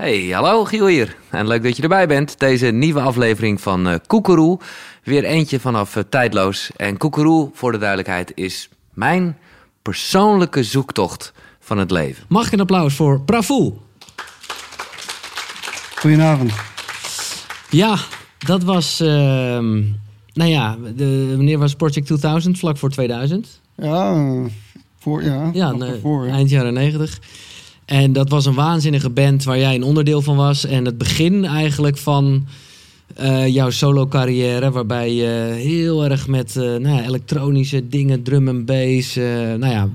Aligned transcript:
Hey, 0.00 0.28
hallo 0.28 0.64
Giel 0.64 0.86
hier. 0.86 1.16
En 1.30 1.46
leuk 1.46 1.62
dat 1.62 1.76
je 1.76 1.82
erbij 1.82 2.06
bent. 2.06 2.38
Deze 2.38 2.66
nieuwe 2.66 3.00
aflevering 3.00 3.60
van 3.60 3.88
uh, 3.88 3.94
Koekeroe. 4.06 4.58
Weer 5.04 5.24
eentje 5.24 5.60
vanaf 5.60 5.96
uh, 5.96 6.02
Tijdloos. 6.08 6.70
En 6.76 6.96
Koekeroe, 6.96 7.50
voor 7.52 7.72
de 7.72 7.78
duidelijkheid, 7.78 8.32
is 8.34 8.68
mijn 8.94 9.36
persoonlijke 9.82 10.62
zoektocht 10.62 11.32
van 11.58 11.78
het 11.78 11.90
leven. 11.90 12.24
Mag 12.28 12.46
ik 12.46 12.52
een 12.52 12.60
applaus 12.60 12.94
voor 12.94 13.20
Pravoel? 13.20 13.80
Goedenavond. 15.96 16.52
Ja, 17.70 17.96
dat 18.38 18.62
was... 18.62 19.00
Uh, 19.00 19.08
nou 19.08 20.50
ja, 20.50 20.76
de, 20.96 21.32
wanneer 21.36 21.58
was 21.58 21.74
Project 21.74 22.06
2000? 22.06 22.58
Vlak 22.58 22.76
voor 22.76 22.90
2000? 22.90 23.60
Ja, 23.74 24.26
voor, 24.98 25.24
ja, 25.24 25.50
ja 25.52 25.72
nee, 25.72 26.00
voor, 26.00 26.26
eind 26.26 26.50
jaren 26.50 26.72
90. 26.72 27.18
En 27.90 28.12
dat 28.12 28.28
was 28.28 28.46
een 28.46 28.54
waanzinnige 28.54 29.10
band 29.10 29.44
waar 29.44 29.58
jij 29.58 29.74
een 29.74 29.82
onderdeel 29.82 30.22
van 30.22 30.36
was. 30.36 30.64
En 30.64 30.84
het 30.84 30.98
begin 30.98 31.44
eigenlijk 31.44 31.98
van 31.98 32.46
uh, 33.20 33.48
jouw 33.48 33.70
solo 33.70 34.06
carrière, 34.06 34.70
waarbij 34.70 35.14
je 35.14 35.52
heel 35.54 36.04
erg 36.04 36.28
met 36.28 36.54
uh, 36.56 36.62
nou 36.62 36.96
ja, 36.96 37.02
elektronische 37.02 37.88
dingen, 37.88 38.22
drum 38.22 38.48
en 38.48 38.64
bass. 38.64 39.16
Uh, 39.16 39.24
nou 39.54 39.66
ja, 39.66 39.88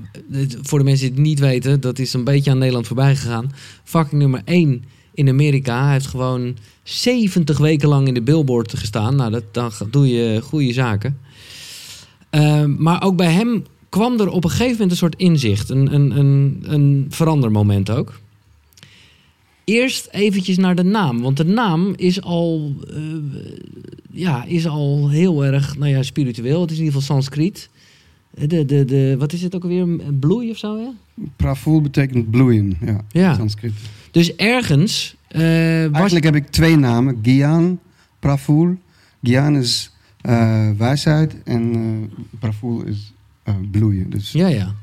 voor 0.62 0.78
de 0.78 0.84
mensen 0.84 1.06
die 1.06 1.16
het 1.16 1.26
niet 1.26 1.38
weten, 1.38 1.80
dat 1.80 1.98
is 1.98 2.12
een 2.12 2.24
beetje 2.24 2.50
aan 2.50 2.58
Nederland 2.58 2.86
voorbij 2.86 3.16
gegaan. 3.16 3.52
Fucking 3.84 4.20
nummer 4.20 4.42
1 4.44 4.84
in 5.14 5.28
Amerika. 5.28 5.84
Hij 5.84 5.92
heeft 5.92 6.06
gewoon 6.06 6.56
70 6.82 7.58
weken 7.58 7.88
lang 7.88 8.08
in 8.08 8.14
de 8.14 8.22
billboard 8.22 8.78
gestaan. 8.78 9.16
Nou, 9.16 9.30
dat, 9.30 9.44
dan 9.52 9.70
doe 9.90 10.08
je 10.08 10.40
goede 10.42 10.72
zaken. 10.72 11.18
maar 12.76 13.02
ook 13.02 13.16
bij 13.16 13.32
hem 13.32 13.64
kwam 13.88 14.20
er 14.20 14.28
op 14.28 14.44
een 14.44 14.50
gegeven 14.50 14.72
moment 14.72 14.90
een 14.90 14.96
soort 14.96 15.16
inzicht, 15.16 15.70
een, 15.70 15.94
een, 15.94 16.18
een, 16.18 16.62
een 16.66 17.06
verandermoment 17.08 17.90
ook. 17.90 18.20
Eerst 19.64 20.08
eventjes 20.10 20.56
naar 20.56 20.74
de 20.74 20.82
naam, 20.82 21.20
want 21.20 21.36
de 21.36 21.44
naam 21.44 21.92
is 21.96 22.22
al, 22.22 22.74
uh, 22.90 22.96
ja, 24.10 24.44
is 24.44 24.66
al 24.66 25.10
heel 25.10 25.44
erg 25.44 25.78
nou 25.78 25.90
ja, 25.90 26.02
spiritueel. 26.02 26.60
Het 26.60 26.70
is 26.70 26.78
in 26.78 26.84
ieder 26.84 27.00
geval 27.00 27.16
Sanskriet. 27.16 27.68
De, 28.30 28.64
de, 28.64 28.84
de, 28.84 29.16
wat 29.18 29.32
is 29.32 29.42
het 29.42 29.54
ook 29.54 29.62
alweer? 29.62 29.86
Bloei 30.20 30.50
of 30.50 30.56
zo? 30.56 30.94
Praful 31.36 31.80
betekent 31.80 32.30
bloeien, 32.30 32.76
ja. 32.84 33.00
ja. 33.08 33.34
Sanskriet. 33.34 33.72
Dus 34.10 34.36
ergens. 34.36 35.16
Uh, 35.30 35.94
Eigenlijk 35.94 36.24
heb 36.24 36.34
ik 36.34 36.46
twee 36.46 36.76
namen: 36.76 37.18
Gyan, 37.22 37.78
Praful. 38.18 38.76
Gyan 39.22 39.56
is 39.56 39.90
uh, 40.26 40.70
wijsheid 40.76 41.42
en 41.44 42.10
Praful 42.38 42.82
is 42.82 43.12
uh, 43.48 43.54
bloeien. 43.70 44.10
Dus 44.10 44.32
ja, 44.32 44.46
ja. 44.46 44.74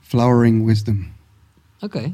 Flowering 0.00 0.66
wisdom. 0.66 1.06
Oké. 1.80 2.12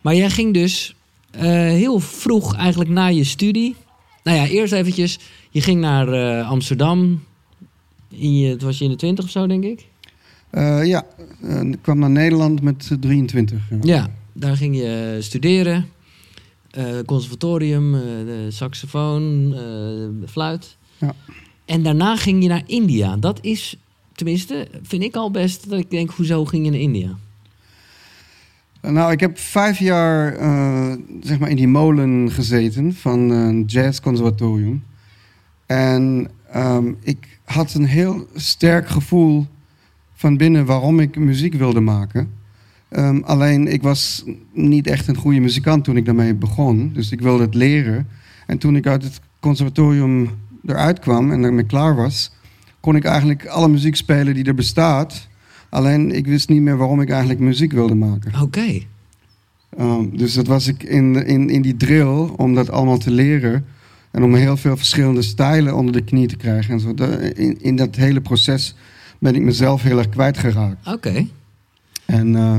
Maar 0.00 0.14
jij 0.14 0.30
ging 0.30 0.54
dus 0.54 0.94
uh, 1.34 1.42
heel 1.52 1.98
vroeg 1.98 2.54
eigenlijk 2.54 2.90
na 2.90 3.06
je 3.06 3.24
studie. 3.24 3.76
Nou 4.22 4.36
ja, 4.36 4.46
eerst 4.46 4.72
eventjes. 4.72 5.18
Je 5.50 5.60
ging 5.60 5.80
naar 5.80 6.08
uh, 6.08 6.50
Amsterdam. 6.50 7.22
In 8.08 8.38
je, 8.38 8.48
het 8.48 8.62
was 8.62 8.78
je 8.78 8.84
in 8.84 8.90
de 8.90 8.96
twintig 8.96 9.24
of 9.24 9.30
zo, 9.30 9.46
denk 9.46 9.64
ik? 9.64 9.86
ja, 10.84 11.06
ik 11.62 11.78
kwam 11.82 11.98
naar 11.98 12.10
Nederland 12.10 12.62
met 12.62 12.90
23. 13.00 13.60
Ja. 13.70 13.78
ja, 13.82 14.10
daar 14.32 14.56
ging 14.56 14.76
je 14.76 15.16
studeren. 15.20 15.88
conservatorium, 17.06 17.96
saxofoon, 18.48 19.54
fluit. 20.26 20.76
Ja. 20.98 21.14
En 21.64 21.82
daarna 21.82 22.16
ging 22.16 22.42
je 22.42 22.48
naar 22.48 22.62
India. 22.66 23.16
Dat 23.16 23.38
is 23.42 23.76
tenminste, 24.18 24.68
vind 24.82 25.02
ik 25.02 25.14
al 25.14 25.30
best 25.30 25.70
dat 25.70 25.78
ik 25.78 25.90
denk, 25.90 26.10
hoezo 26.10 26.44
ging 26.44 26.64
je 26.64 26.70
naar 26.70 26.80
India? 26.80 27.16
Nou, 28.82 29.12
ik 29.12 29.20
heb 29.20 29.38
vijf 29.38 29.78
jaar 29.78 30.40
uh, 30.40 30.92
zeg 31.22 31.38
maar 31.38 31.50
in 31.50 31.56
die 31.56 31.68
molen 31.68 32.30
gezeten 32.30 32.94
van 32.94 33.18
een 33.30 33.64
jazzconservatorium. 33.64 34.84
En 35.66 36.28
um, 36.56 36.96
ik 37.02 37.38
had 37.44 37.74
een 37.74 37.84
heel 37.84 38.26
sterk 38.34 38.88
gevoel 38.88 39.46
van 40.14 40.36
binnen 40.36 40.66
waarom 40.66 41.00
ik 41.00 41.16
muziek 41.16 41.54
wilde 41.54 41.80
maken. 41.80 42.30
Um, 42.90 43.22
alleen 43.24 43.66
ik 43.66 43.82
was 43.82 44.24
niet 44.52 44.86
echt 44.86 45.08
een 45.08 45.16
goede 45.16 45.40
muzikant 45.40 45.84
toen 45.84 45.96
ik 45.96 46.04
daarmee 46.04 46.34
begon. 46.34 46.90
Dus 46.94 47.10
ik 47.10 47.20
wilde 47.20 47.42
het 47.42 47.54
leren. 47.54 48.08
En 48.46 48.58
toen 48.58 48.76
ik 48.76 48.86
uit 48.86 49.02
het 49.02 49.20
conservatorium 49.40 50.30
eruit 50.66 50.98
kwam 50.98 51.32
en 51.32 51.42
daarmee 51.42 51.66
klaar 51.66 51.96
was, 51.96 52.30
kon 52.80 52.96
ik 52.96 53.04
eigenlijk 53.04 53.46
alle 53.46 53.68
muziek 53.68 53.96
spelen 53.96 54.34
die 54.34 54.44
er 54.44 54.54
bestaat. 54.54 55.28
Alleen 55.68 56.10
ik 56.10 56.26
wist 56.26 56.48
niet 56.48 56.62
meer 56.62 56.76
waarom 56.76 57.00
ik 57.00 57.10
eigenlijk 57.10 57.40
muziek 57.40 57.72
wilde 57.72 57.94
maken. 57.94 58.40
Oké. 58.42 58.80
Um, 59.80 60.16
dus 60.16 60.34
dat 60.34 60.46
was 60.46 60.66
ik 60.66 60.82
in, 60.82 61.26
in, 61.26 61.50
in 61.50 61.62
die 61.62 61.76
drill 61.76 62.28
om 62.36 62.54
dat 62.54 62.70
allemaal 62.70 62.98
te 62.98 63.10
leren. 63.10 63.64
En 64.10 64.22
om 64.22 64.34
heel 64.34 64.56
veel 64.56 64.76
verschillende 64.76 65.22
stijlen 65.22 65.76
onder 65.76 65.92
de 65.92 66.04
knie 66.04 66.26
te 66.26 66.36
krijgen. 66.36 66.72
En 66.72 66.80
zo. 66.80 67.04
in, 67.34 67.62
in 67.62 67.76
dat 67.76 67.96
hele 67.96 68.20
proces 68.20 68.74
ben 69.18 69.34
ik 69.34 69.42
mezelf 69.42 69.82
heel 69.82 69.98
erg 69.98 70.08
kwijtgeraakt. 70.08 70.86
Oké. 70.86 71.26
En, 72.04 72.28
uh, 72.28 72.56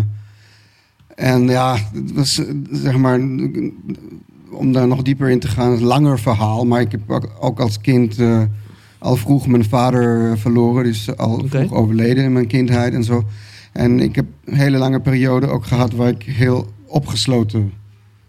en 1.16 1.48
ja, 1.48 1.78
het 1.94 2.12
was 2.12 2.42
zeg 2.72 2.98
maar. 2.98 3.20
Om 4.52 4.72
daar 4.72 4.88
nog 4.88 5.02
dieper 5.02 5.30
in 5.30 5.40
te 5.40 5.48
gaan, 5.48 5.72
een 5.72 5.84
langer 5.84 6.20
verhaal. 6.20 6.66
Maar 6.66 6.82
ik 6.82 6.92
heb 6.92 7.10
ook, 7.10 7.30
ook 7.40 7.60
als 7.60 7.82
kind. 7.82 8.20
Uh, 8.20 8.42
al 9.00 9.16
vroeg 9.16 9.48
mijn 9.48 9.66
vader 9.66 10.38
verloren. 10.38 10.84
Dus 10.84 11.18
al 11.18 11.34
okay. 11.34 11.50
vroeg 11.50 11.74
overleden 11.74 12.24
in 12.24 12.34
mijn 12.34 12.48
kindheid 12.48 12.94
en 12.94 13.04
zo. 13.04 13.24
En 13.72 14.00
ik 14.00 14.16
heb 14.16 14.26
een 14.46 14.56
hele 14.56 14.78
lange 14.78 15.00
periode 15.00 15.48
ook 15.48 15.66
gehad 15.66 15.94
waar 15.94 16.10
ik 16.10 16.24
heel 16.24 16.68
opgesloten 16.86 17.72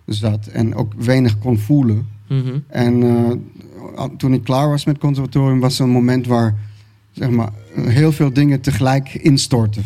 zat. 0.07 0.47
En 0.47 0.75
ook 0.75 0.93
weinig 0.97 1.39
kon 1.39 1.59
voelen. 1.59 2.09
Mm 2.29 2.43
-hmm. 2.43 2.65
En 2.69 3.03
uh, 3.03 4.03
toen 4.17 4.33
ik 4.33 4.45
klaar 4.45 4.69
was 4.69 4.85
met 4.85 4.99
conservatorium 4.99 5.61
was 5.61 5.79
er 5.79 5.85
een 5.85 5.91
moment 5.91 6.27
waar 6.27 6.55
zeg 7.11 7.31
maar, 7.31 7.51
heel 7.75 8.13
veel 8.13 8.33
dingen 8.33 8.61
tegelijk 8.61 9.15
instortten. 9.15 9.85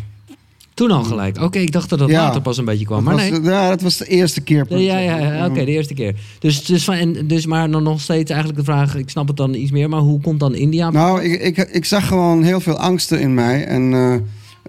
Toen 0.74 0.90
al 0.90 1.04
gelijk. 1.04 1.36
Oké, 1.36 1.44
okay, 1.44 1.62
ik 1.62 1.72
dacht 1.72 1.88
dat 1.88 1.98
dat 1.98 2.08
ja, 2.08 2.22
later 2.22 2.40
pas 2.40 2.58
een 2.58 2.64
beetje 2.64 2.84
kwam. 2.84 3.04
Maar 3.04 3.14
was, 3.14 3.30
nee. 3.30 3.42
Ja, 3.42 3.68
dat 3.68 3.80
was 3.80 3.96
de 3.96 4.06
eerste 4.06 4.40
keer. 4.40 4.66
Ja, 4.68 4.98
ja, 4.98 5.18
ja 5.18 5.38
oké, 5.38 5.50
okay, 5.50 5.64
de 5.64 5.70
eerste 5.70 5.94
keer. 5.94 6.14
Dus, 6.38 6.64
dus, 6.64 6.84
van, 6.84 6.94
en, 6.94 7.26
dus 7.26 7.46
maar 7.46 7.70
dan 7.70 7.82
nog 7.82 8.00
steeds 8.00 8.30
eigenlijk 8.30 8.58
de 8.60 8.64
vraag, 8.64 8.96
ik 8.96 9.10
snap 9.10 9.28
het 9.28 9.36
dan 9.36 9.54
iets 9.54 9.70
meer, 9.70 9.88
maar 9.88 10.00
hoe 10.00 10.20
komt 10.20 10.40
dan 10.40 10.54
India? 10.54 10.90
Nou, 10.90 11.22
ik, 11.22 11.40
ik, 11.40 11.68
ik 11.72 11.84
zag 11.84 12.06
gewoon 12.06 12.42
heel 12.42 12.60
veel 12.60 12.78
angsten 12.78 13.20
in 13.20 13.34
mij. 13.34 13.64
En 13.64 13.92
uh, 13.92 14.14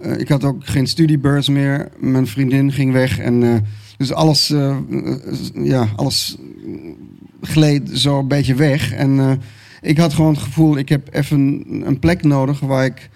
uh, 0.04 0.18
ik 0.18 0.28
had 0.28 0.44
ook 0.44 0.56
geen 0.60 0.86
studiebeurs 0.86 1.48
meer. 1.48 1.88
Mijn 1.98 2.26
vriendin 2.26 2.72
ging 2.72 2.92
weg. 2.92 3.18
En 3.18 3.42
uh, 3.42 3.54
dus 3.96 4.12
alles, 4.12 4.54
ja, 5.54 5.88
alles 5.96 6.36
gleed 7.40 7.90
zo 7.92 8.18
een 8.18 8.28
beetje 8.28 8.54
weg. 8.54 8.92
En 8.92 9.40
ik 9.80 9.98
had 9.98 10.14
gewoon 10.14 10.32
het 10.32 10.42
gevoel, 10.42 10.78
ik 10.78 10.88
heb 10.88 11.08
even 11.12 11.64
een 11.84 11.98
plek 11.98 12.22
nodig 12.22 12.60
waar 12.60 12.84
ik 12.84 13.10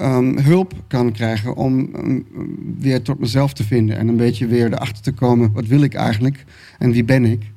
um, 0.00 0.38
hulp 0.38 0.74
kan 0.86 1.12
krijgen 1.12 1.56
om 1.56 1.88
um, 1.96 2.26
weer 2.78 3.02
tot 3.02 3.18
mezelf 3.18 3.52
te 3.52 3.64
vinden. 3.64 3.96
En 3.96 4.08
een 4.08 4.16
beetje 4.16 4.46
weer 4.46 4.66
erachter 4.72 5.02
te 5.02 5.12
komen, 5.12 5.52
wat 5.52 5.66
wil 5.66 5.82
ik 5.82 5.94
eigenlijk 5.94 6.44
en 6.78 6.90
wie 6.90 7.04
ben 7.04 7.24
ik? 7.24 7.50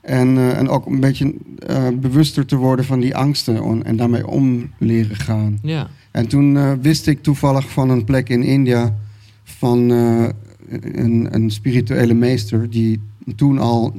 En, 0.00 0.28
uh, 0.28 0.58
en 0.58 0.68
ook 0.68 0.86
een 0.86 1.00
beetje 1.00 1.34
uh, 1.70 1.88
bewuster 2.00 2.46
te 2.46 2.56
worden 2.56 2.84
van 2.84 3.00
die 3.00 3.16
angsten 3.16 3.84
en 3.84 3.96
daarmee 3.96 4.26
om 4.26 4.70
leren 4.78 5.16
gaan. 5.16 5.58
Ja. 5.62 5.88
En 6.10 6.26
toen 6.26 6.54
uh, 6.54 6.72
wist 6.80 7.06
ik 7.06 7.22
toevallig 7.22 7.70
van 7.70 7.90
een 7.90 8.04
plek 8.04 8.28
in 8.28 8.42
India 8.42 8.94
van 9.42 9.78
een, 9.88 11.34
een, 11.34 11.50
spirituele 11.50 12.14
meester 12.14 12.70
die 12.70 13.00
toen 13.36 13.58
al 13.58 13.94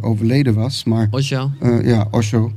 overleden 0.00 0.54
was. 0.54 0.84
Maar, 0.84 1.08
Osho? 1.10 1.50
ja, 1.82 2.08
Osho. 2.10 2.52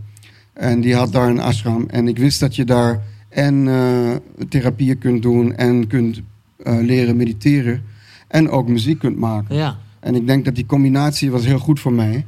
En 0.53 0.81
die 0.81 0.95
had 0.95 1.12
daar 1.12 1.29
een 1.29 1.39
ashram. 1.39 1.85
En 1.88 2.07
ik 2.07 2.18
wist 2.18 2.39
dat 2.39 2.56
je 2.56 2.66
daar 2.66 3.03
en 3.29 3.66
uh, 3.66 4.16
therapieën 4.50 4.97
kunt 4.97 5.22
doen 5.22 5.56
en 5.56 5.88
kunt 5.88 6.22
uh, 6.63 6.79
leren 6.81 7.16
mediteren 7.16 7.81
en 8.28 8.50
ook 8.50 8.67
muziek 8.67 9.00
kunt 9.00 9.17
maken. 9.17 9.56
Ja. 9.56 9.78
En 10.00 10.16
ik 10.16 10.28
denk 10.28 10.45
dat 10.45 10.56
die 10.56 10.66
combinatie 10.66 11.31
was 11.31 11.45
heel 11.45 11.59
goed 11.59 11.79
voor 11.79 11.94
mij. 11.94 12.25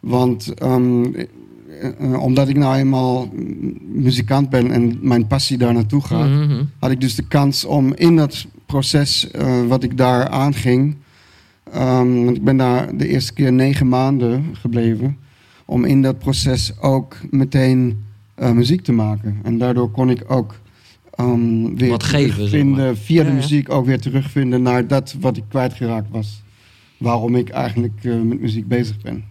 Want 0.00 0.62
um, 0.62 1.14
uh, 2.00 2.22
omdat 2.22 2.48
ik 2.48 2.56
nou 2.56 2.76
eenmaal 2.76 3.32
muzikant 3.82 4.50
ben 4.50 4.70
en 4.70 4.98
mijn 5.00 5.26
passie 5.26 5.58
daar 5.58 5.72
naartoe 5.72 6.00
gaat, 6.00 6.28
mm 6.28 6.48
-hmm. 6.48 6.70
had 6.78 6.90
ik 6.90 7.00
dus 7.00 7.14
de 7.14 7.26
kans 7.26 7.64
om 7.64 7.94
in 7.94 8.16
dat 8.16 8.46
proces 8.66 9.28
wat 9.68 9.82
ik 9.82 9.96
daar 9.96 10.28
aanging, 10.28 10.96
um, 11.76 12.24
want 12.24 12.36
ik 12.36 12.44
ben 12.44 12.56
daar 12.56 12.96
de 12.96 13.08
eerste 13.08 13.32
keer 13.32 13.52
negen 13.52 13.88
maanden 13.88 14.44
gebleven, 14.52 15.16
om 15.64 15.84
in 15.84 16.02
dat 16.02 16.18
proces 16.18 16.80
ook 16.80 17.16
meteen 17.30 18.04
uh, 18.44 18.50
muziek 18.50 18.80
te 18.82 18.92
maken. 18.92 19.38
En 19.42 19.58
daardoor 19.58 19.90
kon 19.90 20.10
ik 20.10 20.24
ook 20.26 20.60
um, 21.20 21.76
weer 21.76 21.90
wat 21.90 22.02
geven, 22.02 22.70
maar. 22.70 22.96
via 22.96 23.22
de 23.22 23.28
ja, 23.28 23.34
muziek 23.34 23.70
ook 23.70 23.86
weer 23.86 24.00
terugvinden 24.00 24.62
naar 24.62 24.86
dat 24.86 25.16
wat 25.20 25.36
ik 25.36 25.44
kwijtgeraakt 25.48 26.10
was. 26.10 26.42
Waarom 26.96 27.36
ik 27.36 27.48
eigenlijk 27.48 27.92
uh, 28.02 28.22
met 28.22 28.40
muziek 28.40 28.68
bezig 28.68 29.00
ben. 29.00 29.24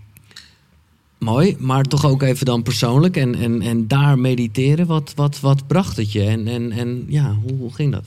Mooi, 1.18 1.56
maar 1.60 1.84
toch 1.84 2.06
ook 2.06 2.22
even 2.22 2.46
dan 2.46 2.64
persoonlijk 2.64 3.18
en, 3.18 3.36
en, 3.36 3.62
en 3.62 3.88
daar 3.88 4.20
mediteren. 4.20 4.88
Wat, 4.88 5.14
wat, 5.16 5.40
wat 5.40 5.68
bracht 5.68 5.98
het 5.98 6.12
je 6.12 6.24
en, 6.24 6.48
en, 6.48 6.72
en 6.72 7.04
ja, 7.08 7.36
hoe, 7.42 7.58
hoe 7.58 7.74
ging 7.74 7.92
dat? 7.92 8.06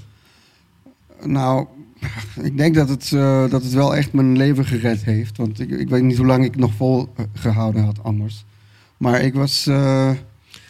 Nou, 1.24 1.66
Ik 2.42 2.56
denk 2.56 2.74
dat 2.74 2.88
het, 2.88 3.12
eh, 3.12 3.50
dat 3.50 3.62
het 3.62 3.72
wel 3.72 3.96
echt 3.96 4.12
mijn 4.12 4.36
leven 4.36 4.64
gered 4.64 5.04
heeft. 5.04 5.36
Want 5.36 5.60
ik, 5.60 5.70
ik 5.70 5.88
weet 5.88 6.02
niet 6.02 6.16
hoe 6.16 6.26
lang 6.26 6.44
ik 6.44 6.56
nog 6.56 6.72
vol 6.72 7.08
eh, 7.16 7.24
gehouden 7.32 7.84
had 7.84 8.02
anders. 8.02 8.44
Maar 8.96 9.20
ik 9.20 9.34
was... 9.34 9.66
eh, 9.66 10.10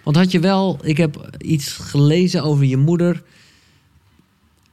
Want 0.06 0.18
had 0.18 0.30
je 0.32 0.40
wel, 0.40 0.78
ik 0.82 0.96
heb 0.96 1.30
iets 1.38 1.68
gelezen 1.72 2.42
over 2.42 2.64
je 2.64 2.76
moeder. 2.76 3.22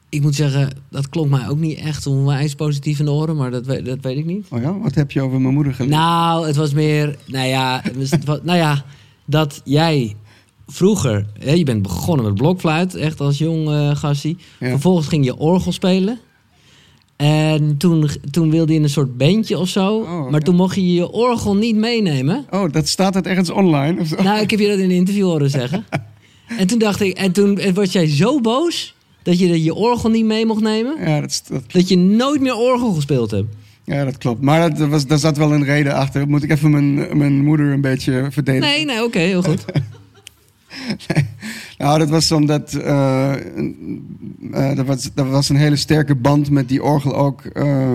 Ik 0.10 0.22
moet 0.22 0.36
zeggen, 0.36 0.70
dat 0.90 1.10
klonk 1.10 1.30
mij 1.30 1.48
ook 1.50 1.58
niet 1.58 1.78
echt 1.78 2.08
onwijs 2.08 2.56
positief 2.56 3.00
in 3.00 3.06
de 3.06 3.12
oren, 3.12 3.36
maar 3.36 3.52
dat, 3.52 3.66
weet- 3.66 3.86
dat 3.86 3.98
weet 4.02 4.18
ik 4.18 4.26
niet. 4.26 4.48
oh 4.50 4.62
ja, 4.62 4.78
wat 4.80 4.96
heb 4.96 5.12
je 5.12 5.22
over 5.22 5.42
mijn 5.42 5.54
moeder 5.54 5.74
gelezen? 5.74 5.98
Nou, 5.98 6.48
het 6.48 6.56
was 6.56 6.74
meer, 6.74 7.18
nou 7.26 7.48
ja, 7.48 7.84
was- 8.26 8.40
nou 8.44 8.58
ja 8.58 8.86
dat 9.26 9.62
jij 9.64 10.16
vroeger, 10.68 11.26
hè, 11.40 11.52
je 11.52 11.64
bent 11.64 11.82
begonnen 11.82 12.26
met 12.26 12.36
blokfluit, 12.36 12.96
echt 12.96 13.20
als 13.20 13.38
jong 13.38 13.98
gastie. 13.98 14.38
Ja. 14.60 14.70
Vervolgens 14.70 15.08
ging 15.08 15.26
je 15.26 15.38
orgel 15.38 15.72
spelen. 15.72 16.20
En 17.24 17.78
toen, 17.78 18.10
toen 18.31 18.50
wilde 18.52 18.72
je 18.72 18.78
in 18.78 18.84
een 18.84 18.90
soort 18.90 19.18
bandje 19.18 19.58
of 19.58 19.70
zo. 19.70 19.96
Oh, 19.98 20.24
maar 20.24 20.31
ja. 20.31 20.40
toen 20.40 20.56
mocht 20.56 20.75
je 20.75 20.94
je 20.94 21.12
orgel 21.12 21.56
niet 21.56 21.75
meenemen. 21.75 22.46
Oh, 22.50 22.72
dat 22.72 22.88
staat 22.88 23.14
het 23.14 23.28
ergens 23.28 23.50
online? 23.50 24.00
Of 24.02 24.08
zo? 24.08 24.24
Nou, 24.24 24.42
ik 24.42 24.50
heb 24.50 24.60
je 24.60 24.68
dat 24.68 24.78
in 24.78 24.84
een 24.84 24.92
interview 24.92 25.25
horen 25.25 25.50
zeggen. 25.50 25.86
En 26.58 26.68
toen 26.68 26.80
dacht 26.80 27.02
ik, 27.02 27.18
en 27.18 27.31
toen 27.31 27.60
was 27.74 27.92
jij 27.92 28.08
zo 28.08 28.42
boos 28.42 28.96
dat 29.24 29.40
je 29.40 29.64
je 29.64 29.74
orgel 29.74 30.10
niet 30.10 30.25
mee 30.25 30.46
mocht 30.46 30.62
nemen, 30.62 30.96
Ja, 31.06 31.22
dat, 31.22 31.30
is- 31.30 31.44
dat, 31.48 31.72
dat 31.72 31.88
je 31.88 31.98
nooit 31.98 32.42
meer 32.42 32.56
orgel 32.56 32.92
gespeeld 32.94 33.31
hebt. 33.31 33.56
ja, 33.86 34.06
dat 34.06 34.18
klopt. 34.18 34.42
Maar 34.42 34.75
dat 34.78 34.90
was, 34.90 35.06
daar 35.08 35.18
zat 35.18 35.38
wel 35.38 35.54
een 35.54 35.64
reden 35.64 35.94
achter. 35.94 36.28
Moet 36.28 36.44
ik 36.44 36.52
even 36.52 36.72
mijn, 36.72 37.18
mijn 37.18 37.44
moeder 37.44 37.72
een 37.72 37.81
beetje 37.81 38.28
verdedigen? 38.31 38.70
Nee, 38.75 38.86
nee, 38.86 39.04
oké, 39.04 39.20
heel 39.20 39.44
goed. 39.44 39.66
Nou, 41.78 42.00
dat 42.00 42.10
was 42.10 42.31
omdat... 42.31 42.74
eh, 42.74 43.34
dat, 44.75 44.86
was, 44.86 45.10
dat 45.14 45.28
was 45.28 45.50
een 45.50 45.56
hele 45.56 45.75
sterke 45.75 46.16
band 46.16 46.50
met 46.50 46.70
die 46.70 46.84
orgel 46.84 47.16
ook 47.16 47.42
eh, 47.46 47.88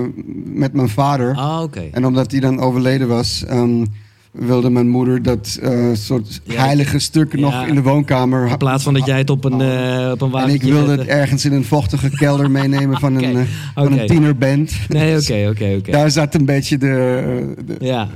met 0.45 0.73
mijn 0.73 0.89
vader. 0.89 1.35
Ah, 1.35 1.63
oké. 1.63 1.89
En 1.93 2.07
omdat 2.07 2.31
hij 2.31 2.41
dan 2.41 2.61
overleden 2.61 3.09
was, 3.09 3.45
ehm, 3.49 3.85
wilde 4.33 4.71
mijn 4.71 4.89
moeder 4.89 5.23
dat 5.23 5.61
soort 5.93 6.41
Ja. 6.45 6.65
heilige 6.65 6.99
stuk 6.99 7.33
Ja. 7.35 7.41
nog 7.41 7.67
in 7.67 7.75
de 7.75 7.83
woonkamer. 7.83 8.49
In 8.51 8.57
plaats 8.57 8.85
van 8.85 8.95
dat 8.95 9.07
jij 9.07 9.19
het 9.19 9.31
op 9.31 9.45
een, 9.45 9.61
eh 9.61 10.11
op 10.11 10.23
een 10.23 10.41
En 10.41 10.49
ik 10.49 10.63
wilde 10.63 10.91
het 10.91 11.07
ergens 11.07 11.45
in 11.45 11.53
een 11.53 11.65
vochtige 11.65 12.11
kelder 12.11 12.51
meenemen 12.51 12.99
van, 13.01 13.23
een, 13.23 13.47
van 13.75 13.93
een 13.99 14.07
tienerband. 14.07 14.73
Nee, 14.89 15.17
oké, 15.19 15.49
oké, 15.51 15.75
oké. 15.79 15.91
Daar 15.91 16.11
zat 16.11 16.35
een 16.35 16.45
beetje 16.45 16.79
de, 16.79 17.55
de, 17.67 17.77
Ja. 17.79 18.09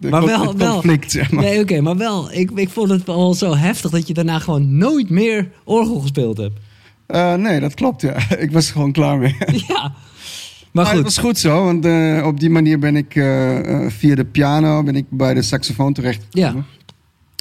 Maar 0.00 0.24
wel- 0.24 0.46
het 0.48 0.56
wel. 0.56 0.72
conflict, 0.72 1.10
zeg 1.10 1.30
maar. 1.30 1.44
Nee, 1.44 1.60
oké, 1.60 1.80
maar 1.80 1.96
wel. 1.96 2.32
Ik, 2.32 2.50
ik 2.54 2.68
vond 2.68 2.90
het 2.90 3.04
wel 3.04 3.34
zo 3.34 3.54
heftig 3.54 3.90
dat 3.90 4.08
je 4.08 4.14
daarna 4.14 4.38
gewoon 4.38 4.76
nooit 4.76 5.10
meer 5.10 5.50
orgel 5.64 6.00
gespeeld 6.00 6.36
hebt. 6.36 6.58
Eh, 7.06 7.34
nee, 7.34 7.60
dat 7.60 7.74
klopt, 7.74 8.00
ja. 8.02 8.16
Ik 8.38 8.50
was 8.52 8.70
gewoon 8.70 8.92
klaar 8.92 9.18
mee. 9.18 9.36
Ja. 9.68 9.92
Maar 10.72 10.84
Maar 10.84 10.84
het 10.84 10.94
goed. 10.94 11.14
was 11.14 11.18
goed 11.24 11.38
zo, 11.38 11.64
want 11.64 11.84
eh, 11.84 12.22
op 12.26 12.40
die 12.40 12.50
manier 12.50 12.78
ben 12.78 12.96
ik 12.96 13.14
eh, 13.14 13.58
via 13.88 14.14
de 14.14 14.24
piano 14.24 14.82
ben 14.82 14.96
ik 14.96 15.04
bij 15.10 15.34
de 15.34 15.42
saxofoon 15.42 15.92
terechtgekomen. 15.92 16.66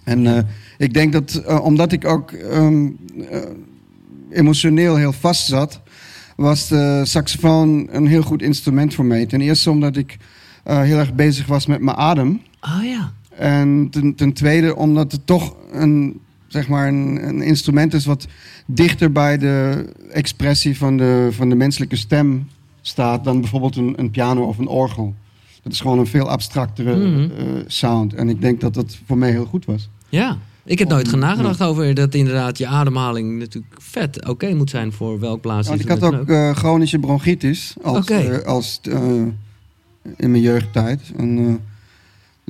En 0.03 0.27
eh, 0.37 0.43
ik 0.77 0.93
denk 0.93 1.13
dat, 1.13 1.43
omdat 1.61 1.91
ik 1.91 2.05
ook 2.05 2.31
ehm, 2.31 2.87
eh, 3.29 3.39
emotioneel 4.31 4.95
heel 4.95 5.11
vast 5.13 5.47
zat, 5.47 5.81
was 6.35 6.67
de 6.67 7.01
saxofoon 7.03 7.87
een 7.91 8.07
heel 8.07 8.21
goed 8.21 8.41
instrument 8.41 8.93
voor 8.93 9.05
mij. 9.05 9.25
Ten 9.25 9.41
eerste 9.41 9.69
omdat 9.69 9.95
ik 9.97 10.17
eh, 10.65 10.81
heel 10.81 10.97
erg 10.97 11.13
bezig 11.13 11.45
was 11.45 11.65
met 11.65 11.81
mijn 11.81 11.97
adem. 11.97 12.41
Ah 12.59 12.83
ja. 12.83 13.11
En 13.37 13.87
ten, 13.91 14.15
ten 14.15 14.33
tweede 14.33 14.75
omdat 14.75 15.11
het 15.11 15.27
toch 15.27 15.55
een, 15.71 16.19
zeg 16.47 16.67
maar 16.67 16.87
een, 16.87 17.27
een 17.27 17.41
instrument 17.41 17.93
is 17.93 18.05
wat 18.05 18.27
dichter 18.65 19.11
bij 19.11 19.37
de 19.37 19.85
expressie 20.11 20.77
van 20.77 20.97
de, 20.97 21.27
van 21.31 21.49
de 21.49 21.55
menselijke 21.55 21.95
stem 21.95 22.47
staat 22.81 23.23
dan 23.23 23.41
bijvoorbeeld 23.41 23.75
een, 23.75 23.93
een 23.97 24.11
piano 24.11 24.43
of 24.43 24.57
een 24.57 24.67
orgel. 24.67 25.13
Dat 25.63 25.73
is 25.73 25.79
gewoon 25.79 25.99
een 25.99 26.07
veel 26.07 26.29
abstractere 26.29 26.95
Mhm. 26.95 27.19
eh, 27.37 27.45
sound. 27.67 28.13
En 28.13 28.29
ik 28.29 28.41
denk 28.41 28.61
dat 28.61 28.73
dat 28.73 28.97
voor 29.05 29.17
mij 29.17 29.31
heel 29.31 29.45
goed 29.45 29.65
was. 29.65 29.89
Ja. 30.09 30.37
Ik 30.67 30.79
heb 30.79 30.87
nooit 30.87 31.15
nagedacht 31.15 31.61
over 31.63 31.93
dat 31.93 32.13
inderdaad 32.13 32.57
je 32.57 32.67
ademhaling 32.67 33.39
natuurlijk 33.39 33.75
vet 33.81 34.27
oké 34.27 34.53
moet 34.53 34.69
zijn 34.69 34.91
voor 34.91 35.19
welk 35.19 35.21
Want 35.21 35.35
ik 35.35 35.41
blaasinstrument 35.41 36.01
had 36.01 36.15
ook 36.15 36.29
eh, 36.29 36.55
chronische 36.55 36.99
bronchitis 36.99 37.75
als, 37.81 38.11
als 38.45 38.81
in 40.17 40.31
mijn 40.31 40.43
jeugdtijd. 40.43 41.01
En, 41.17 41.37
eh, 41.37 41.53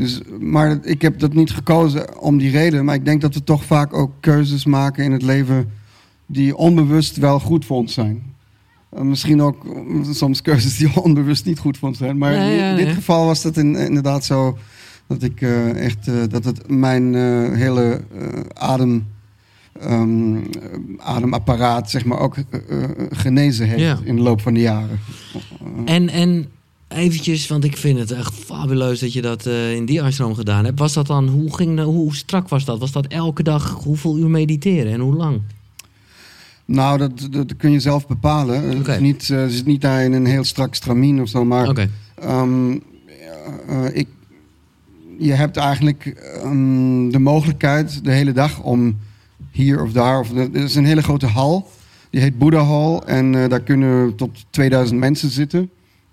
dus, 0.04 0.22
maar 0.40 0.78
ik 0.82 1.02
heb 1.02 1.20
dat 1.20 1.34
niet 1.34 1.52
gekozen 1.52 2.20
om 2.22 2.38
die 2.38 2.52
reden. 2.52 2.86
Maar 2.86 2.96
ik 2.96 3.06
denk 3.06 3.22
dat 3.22 3.34
we 3.34 3.44
toch 3.44 3.66
vaak 3.66 3.94
ook 3.94 4.12
keuzes 4.20 4.66
maken 4.66 5.04
in 5.04 5.12
het 5.12 5.22
leven 5.22 5.70
die 6.26 6.56
onbewust 6.56 7.18
wel 7.18 7.40
goed 7.40 7.66
voor 7.66 7.78
ons 7.78 7.94
zijn. 7.94 8.24
Eh, 8.90 9.02
misschien 9.02 9.42
ook 9.42 9.66
eh, 9.66 10.12
soms 10.12 10.42
keuzes 10.42 10.78
die 10.78 11.02
onbewust 11.04 11.46
niet 11.46 11.60
goed 11.60 11.78
voor 11.78 11.88
ons 11.88 11.98
zijn. 11.98 12.18
Maar 12.18 12.34
in, 12.34 12.42
ja, 12.58 12.70
in 12.70 12.86
dit 12.86 12.94
geval 12.96 13.26
was 13.26 13.42
dat 13.42 13.58
in- 13.58 13.76
inderdaad 13.76 14.26
zo 14.26 14.58
dat 15.08 15.24
ik 15.24 15.42
echt 15.76 16.10
dat 16.32 16.46
het 16.46 16.70
mijn 16.70 17.14
hele 17.56 18.02
adem 18.54 19.08
ehm, 19.82 20.38
ademapparaat 20.98 21.90
zeg 21.90 22.06
maar 22.06 22.20
ook 22.20 22.36
genezen 23.10 23.68
heeft 23.68 23.82
Ja. 23.82 24.00
in 24.04 24.16
de 24.16 24.22
loop 24.22 24.42
van 24.42 24.54
de 24.54 24.60
jaren. 24.60 25.00
En, 25.86 26.10
en 26.10 26.46
eventjes, 26.96 27.48
want 27.48 27.64
ik 27.64 27.78
vind 27.78 28.00
het 28.00 28.12
echt 28.12 28.34
fabuleus 28.34 29.00
dat 29.00 29.14
je 29.14 29.22
dat 29.22 29.46
eh, 29.46 29.74
in 29.74 29.86
die 29.86 30.02
ashram 30.02 30.36
gedaan 30.36 30.66
hebt. 30.66 30.80
Was 30.80 30.94
dat 30.94 31.08
dan, 31.08 31.28
hoe, 31.28 31.56
ging, 31.56 31.82
hoe 31.82 32.16
strak 32.16 32.50
was 32.50 32.66
dat? 32.66 32.80
Was 32.80 32.92
dat 32.92 33.08
elke 33.08 33.44
dag 33.44 33.70
hoeveel 33.84 34.18
uur 34.18 34.30
mediteren 34.30 34.94
en 34.94 35.00
hoe 35.00 35.16
lang? 35.16 35.42
Nou, 36.66 36.98
dat, 36.98 37.28
dat 37.32 37.56
kun 37.58 37.72
je 37.72 37.80
zelf 37.80 38.08
bepalen. 38.08 38.64
Het 38.64 38.80
Oké. 38.80 38.94
is 38.94 39.00
niet, 39.00 39.30
eh, 39.30 39.38
het 39.38 39.52
zit 39.52 39.66
niet 39.66 39.82
daar 39.82 40.04
in 40.04 40.14
een 40.14 40.26
heel 40.26 40.44
strak 40.44 40.76
stramien 40.76 41.22
of 41.22 41.30
zo, 41.30 41.46
maar. 41.46 41.88
Ehm, 42.16 42.78
eh, 43.68 43.86
ik, 43.94 44.08
je 45.20 45.34
hebt 45.34 45.58
eigenlijk 45.58 46.06
ehm, 46.06 47.10
de 47.10 47.20
mogelijkheid 47.20 48.04
de 48.04 48.12
hele 48.12 48.32
dag 48.32 48.62
om 48.62 48.98
hier 49.52 49.84
of 49.84 49.92
daar. 49.92 50.20
Of, 50.20 50.32
er 50.32 50.56
is 50.56 50.76
een 50.76 50.86
hele 50.86 51.04
grote 51.04 51.28
hal. 51.28 51.70
Die 52.10 52.22
heet 52.22 52.38
Buddha 52.38 52.66
Hall. 52.66 52.98
En 52.98 53.32
daar 53.32 53.62
kunnen 53.62 54.16
tot 54.16 54.46
2000 54.50 55.00
mensen 55.00 55.30
zitten. 55.30 55.70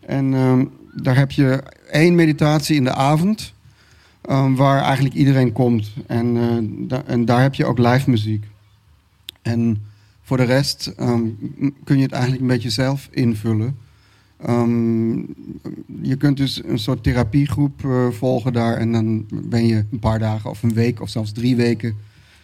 En 0.07 0.35
ehm, 0.35 0.65
daar 1.03 1.17
heb 1.17 1.31
je 1.31 1.63
één 1.91 2.15
meditatie 2.15 2.77
in 2.77 2.85
de 2.85 2.95
avond. 2.95 3.53
ehm, 4.23 4.55
waar 4.55 4.83
eigenlijk 4.83 5.15
iedereen 5.15 5.53
komt. 5.53 5.93
En, 6.07 6.37
eh, 6.89 6.99
en 7.07 7.25
daar 7.25 7.43
heb 7.43 7.55
je 7.55 7.65
ook 7.65 7.79
live 7.79 8.11
muziek. 8.11 8.45
En 9.43 9.83
voor 10.23 10.37
de 10.37 10.43
rest 10.43 10.87
ehm, 10.87 11.23
kun 11.85 11.97
je 11.97 12.03
het 12.03 12.13
eigenlijk 12.13 12.43
een 12.43 12.49
beetje 12.49 12.71
zelf 12.71 13.09
invullen. 13.11 13.77
Je 16.03 16.17
kunt 16.19 16.37
dus 16.37 16.65
een 16.65 16.79
soort 16.79 17.03
therapiegroep 17.03 17.85
eh, 17.85 18.09
volgen 18.11 18.53
daar. 18.53 18.77
En 18.77 18.93
dan 18.93 19.27
ben 19.31 19.67
je 19.67 19.85
een 19.91 19.99
paar 19.99 20.19
dagen 20.19 20.51
of 20.51 20.63
een 20.63 20.75
week 20.75 21.01
of 21.01 21.09
zelfs 21.09 21.33
drie 21.33 21.57
weken... 21.57 21.97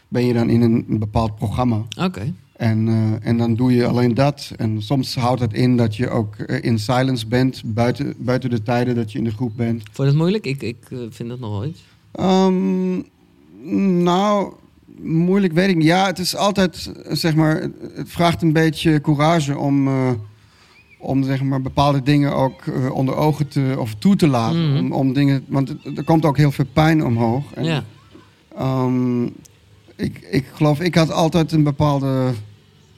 ben 0.09 0.27
je 0.27 0.33
dan 0.33 0.51
in 0.51 0.63
een 0.63 0.99
bepaald 0.99 1.37
programma. 1.37 1.83
Oké. 1.99 2.33
En, 2.59 2.89
eh, 2.89 3.29
en 3.29 3.37
dan 3.37 3.55
doe 3.55 3.75
je 3.75 3.87
alleen 3.87 4.15
dat. 4.15 4.53
En 4.57 4.83
soms 4.83 5.15
houdt 5.15 5.41
het 5.41 5.53
in 5.53 5.77
dat 5.77 5.97
je 5.97 6.09
ook 6.11 6.35
eh, 6.37 6.65
in 6.65 6.79
silence 6.79 7.27
bent... 7.27 7.63
Buiten, 7.65 8.15
buiten 8.19 8.51
de 8.51 8.63
tijden 8.63 8.95
dat 8.95 9.13
je 9.13 9.19
in 9.19 9.25
de 9.25 9.31
groep 9.31 9.53
bent. 9.57 9.83
Vond 9.83 9.97
je 9.97 10.05
dat 10.05 10.15
moeilijk? 10.15 10.45
Ik, 10.47 10.63
ik 10.63 10.77
eh, 10.91 10.99
vind 11.11 11.29
dat 11.29 11.39
nog 11.39 11.65
iets. 11.65 11.81
Ehm, 12.13 13.03
nou, 14.03 14.53
moeilijk 15.03 15.53
weet 15.53 15.69
ik 15.69 15.77
niet. 15.77 15.87
Ja, 15.87 16.07
het 16.07 16.19
is 16.19 16.37
altijd, 16.37 16.93
zeg 17.09 17.35
maar, 17.35 17.61
het 17.95 18.09
vraagt 18.11 18.43
een 18.43 18.53
beetje 18.53 19.01
courage 19.01 19.59
om, 19.59 19.89
om 20.99 21.25
zeg 21.25 21.43
maar, 21.43 21.63
bepaalde 21.63 22.03
dingen 22.03 22.35
ook 22.35 22.63
onder 22.93 23.15
ogen 23.17 23.49
te, 23.49 23.75
of 23.79 23.95
toe 23.95 24.17
te 24.17 24.27
laten. 24.29 24.69
Mhm. 24.71 24.79
om, 24.79 24.93
om 24.93 25.13
dingen, 25.13 25.45
want 25.49 25.75
er 25.97 26.05
komt 26.05 26.25
ook 26.25 26.37
heel 26.37 26.53
veel 26.53 26.67
pijn 26.73 27.05
omhoog. 27.05 27.53
En, 27.55 27.65
Ja. 27.65 27.85
ehm, 28.57 29.25
ik, 29.97 30.27
ik 30.31 30.45
geloof, 30.55 30.81
ik 30.81 30.95
had 30.95 31.11
altijd 31.13 31.53
een 31.53 31.63
bepaalde 31.63 32.33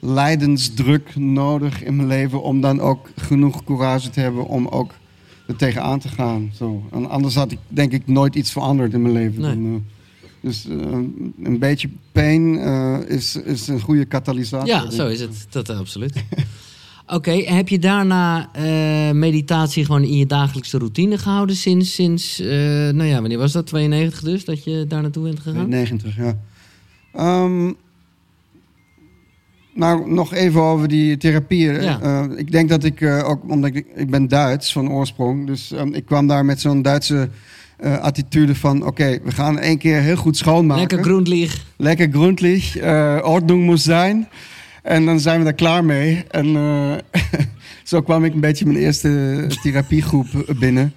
lijdensdruk 0.01 1.15
nodig 1.15 1.83
in 1.83 1.95
mijn 1.95 2.07
leven 2.07 2.41
om 2.41 2.61
dan 2.61 2.79
ook 2.79 3.09
genoeg 3.15 3.63
courage 3.63 4.09
te 4.09 4.19
hebben 4.19 4.45
om 4.45 4.67
ook 4.67 4.93
er 5.47 5.55
tegenaan 5.55 5.99
te 5.99 6.07
gaan. 6.07 6.51
Zo. 6.55 6.83
En 6.91 7.09
anders 7.09 7.35
had 7.35 7.51
ik 7.51 7.59
denk 7.67 7.91
ik 7.91 8.07
nooit 8.07 8.35
iets 8.35 8.51
veranderd 8.51 8.93
in 8.93 9.01
mijn 9.01 9.13
leven. 9.13 9.41
Nee. 9.41 9.51
Dan, 9.51 9.65
eh, 9.65 9.81
dus 10.41 10.67
eh, 10.67 10.75
een 11.43 11.59
beetje 11.59 11.89
pijn 12.11 12.59
eh, 12.59 12.97
is, 13.07 13.35
is 13.35 13.67
een 13.67 13.81
goede 13.81 14.05
katalysator. 14.05 14.67
Ja, 14.67 14.89
zo 14.89 15.07
is 15.07 15.19
het. 15.19 15.47
Dat 15.49 15.69
absoluut. 15.69 16.23
Oké, 17.07 17.31
heb 17.31 17.69
je 17.69 17.79
daarna 17.79 18.49
meditatie 19.13 19.85
gewoon 19.85 20.03
in 20.03 20.17
je 20.17 20.25
dagelijkse 20.25 20.77
routine 20.77 21.17
gehouden 21.17 21.55
sinds, 21.55 21.93
sinds 21.93 22.37
nou 22.39 23.03
ja, 23.03 23.19
wanneer 23.19 23.37
was 23.37 23.51
dat? 23.51 23.65
92 23.65 24.21
dus, 24.21 24.45
dat 24.45 24.63
je 24.63 24.85
daar 24.87 25.01
naartoe 25.01 25.23
bent 25.23 25.39
gegaan? 25.39 25.69
90, 25.69 26.15
ja. 26.15 26.39
Ehm, 27.13 27.71
nou, 29.73 30.11
nog 30.11 30.33
even 30.33 30.61
over 30.61 30.87
die 30.87 31.17
therapieën. 31.17 31.81
Ja. 31.81 31.99
Eh, 32.01 32.23
ik 32.35 32.51
denk 32.51 32.69
dat 32.69 32.83
ik 32.83 33.01
eh, 33.01 33.29
ook, 33.29 33.49
omdat 33.49 33.75
ik, 33.75 33.85
ik 33.95 34.09
ben 34.09 34.27
Duits 34.27 34.71
van 34.71 34.91
oorsprong, 34.91 35.47
dus 35.47 35.71
ehm, 35.71 35.93
ik 35.93 36.05
kwam 36.05 36.27
daar 36.27 36.45
met 36.45 36.61
zo'n 36.61 36.81
Duitse 36.81 37.29
eh, 37.77 37.97
attitude 37.97 38.55
van: 38.55 38.85
oké, 38.85 39.19
we 39.23 39.31
gaan 39.31 39.59
één 39.59 39.77
keer 39.77 39.99
heel 39.99 40.15
goed 40.15 40.37
schoonmaken. 40.37 40.81
Lekker 40.81 41.03
groenlieg. 41.03 41.65
Lekker 41.77 42.09
gründlich, 42.11 42.77
eh 42.77 43.19
ordnung 43.23 43.63
moet 43.63 43.81
zijn. 43.81 44.27
En 44.83 45.05
dan 45.05 45.19
zijn 45.19 45.37
we 45.37 45.43
daar 45.43 45.53
klaar 45.53 45.85
mee. 45.85 46.23
En 46.27 46.55
zo 47.83 48.01
kwam 48.01 48.25
ik 48.25 48.33
een 48.33 48.39
beetje 48.39 48.65
mijn 48.65 48.77
eerste 48.77 49.47
therapiegroep 49.61 50.27
binnen. 50.59 50.93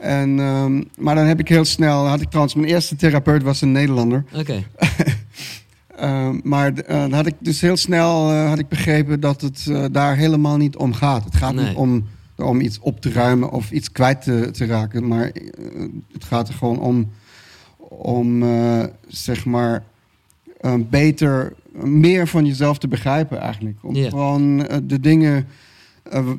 En, 0.00 0.40
ehm, 0.40 0.82
maar 0.96 1.14
dan 1.14 1.24
heb 1.24 1.40
ik 1.40 1.48
heel 1.48 1.64
snel, 1.64 2.06
had 2.06 2.20
ik 2.20 2.28
trouwens, 2.28 2.54
mijn 2.54 2.68
eerste 2.68 2.96
therapeut 2.96 3.42
was 3.42 3.60
een 3.60 3.72
Nederlander. 3.72 4.24
Oké. 4.34 4.64
Ehm, 5.98 6.38
maar 6.42 6.72
eh, 6.72 7.00
dan 7.00 7.12
had 7.12 7.26
ik 7.26 7.34
dus 7.38 7.60
heel 7.60 7.76
snel 7.76 8.30
eh, 8.30 8.48
had 8.48 8.58
ik 8.58 8.68
begrepen 8.68 9.20
dat 9.20 9.40
het 9.40 9.66
eh, 9.68 9.84
daar 9.92 10.16
helemaal 10.16 10.56
niet 10.56 10.76
om 10.76 10.92
gaat. 10.92 11.24
Het 11.24 11.36
gaat 11.36 11.54
Nee. 11.54 11.66
niet 11.66 11.76
om, 11.76 12.04
om 12.36 12.60
iets 12.60 12.78
op 12.78 13.00
te 13.00 13.12
ruimen 13.12 13.50
of 13.50 13.70
iets 13.70 13.92
kwijt 13.92 14.22
te, 14.22 14.50
te 14.52 14.66
raken. 14.66 15.08
Maar 15.08 15.30
het 16.12 16.24
gaat 16.24 16.48
er 16.48 16.54
gewoon 16.54 16.80
om, 16.80 17.10
om 17.88 18.44
zeg 19.08 19.44
maar, 19.44 19.84
beter, 20.78 21.52
meer 21.82 22.28
van 22.28 22.46
jezelf 22.46 22.78
te 22.78 22.88
begrijpen 22.88 23.38
eigenlijk. 23.38 23.78
Om 23.82 23.94
gewoon 23.94 24.58
de 24.84 25.00
dingen 25.00 25.46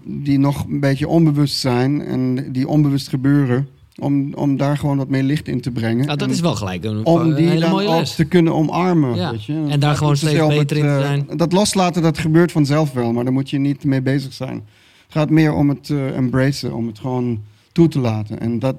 die 0.05 0.39
nog 0.39 0.65
een 0.65 0.79
beetje 0.79 1.07
onbewust 1.07 1.57
zijn 1.59 2.01
en 2.01 2.51
die 2.51 2.67
onbewust 2.67 3.07
gebeuren, 3.07 3.67
om, 4.01 4.33
om 4.33 4.57
daar 4.57 4.77
gewoon 4.77 4.97
wat 4.97 5.07
meer 5.09 5.23
licht 5.23 5.47
in 5.47 5.61
te 5.61 5.71
brengen. 5.71 6.05
Nou, 6.05 6.17
dat 6.17 6.27
En- 6.27 6.33
is 6.33 6.39
wel 6.39 6.55
gelijk 6.55 6.83
een, 6.83 7.05
om 7.05 7.33
die 7.33 7.59
dan 7.59 7.69
mooie 7.69 7.87
ook 7.87 7.95
les. 7.99 8.15
te 8.15 8.23
kunnen 8.25 8.53
omarmen. 8.53 9.15
Ja. 9.15 9.31
Weet 9.31 9.45
je? 9.45 9.53
En 9.53 9.69
Het 9.69 9.81
daar 9.81 9.95
gewoon 9.95 10.17
steeds 10.17 10.47
beter 10.47 10.77
in 10.77 10.83
te 10.83 10.89
eh, 10.89 10.99
zijn. 10.99 11.27
Dat 11.37 11.51
loslaten, 11.51 12.01
dat 12.01 12.17
gebeurt 12.17 12.51
vanzelf 12.51 12.91
wel, 12.93 13.11
maar 13.13 13.23
daar 13.23 13.33
moet 13.33 13.49
je 13.49 13.57
niet 13.59 13.83
mee 13.83 14.01
bezig 14.01 14.33
zijn. 14.33 14.55
Het 15.03 15.17
gaat 15.17 15.29
meer 15.29 15.53
om 15.53 15.69
het 15.69 15.89
eh 15.89 16.15
embracen, 16.17 16.73
om 16.75 16.87
het 16.87 16.99
gewoon 16.99 17.41
toe 17.71 17.87
te 17.87 17.99
laten. 17.99 18.39
En 18.39 18.59
dat, 18.59 18.75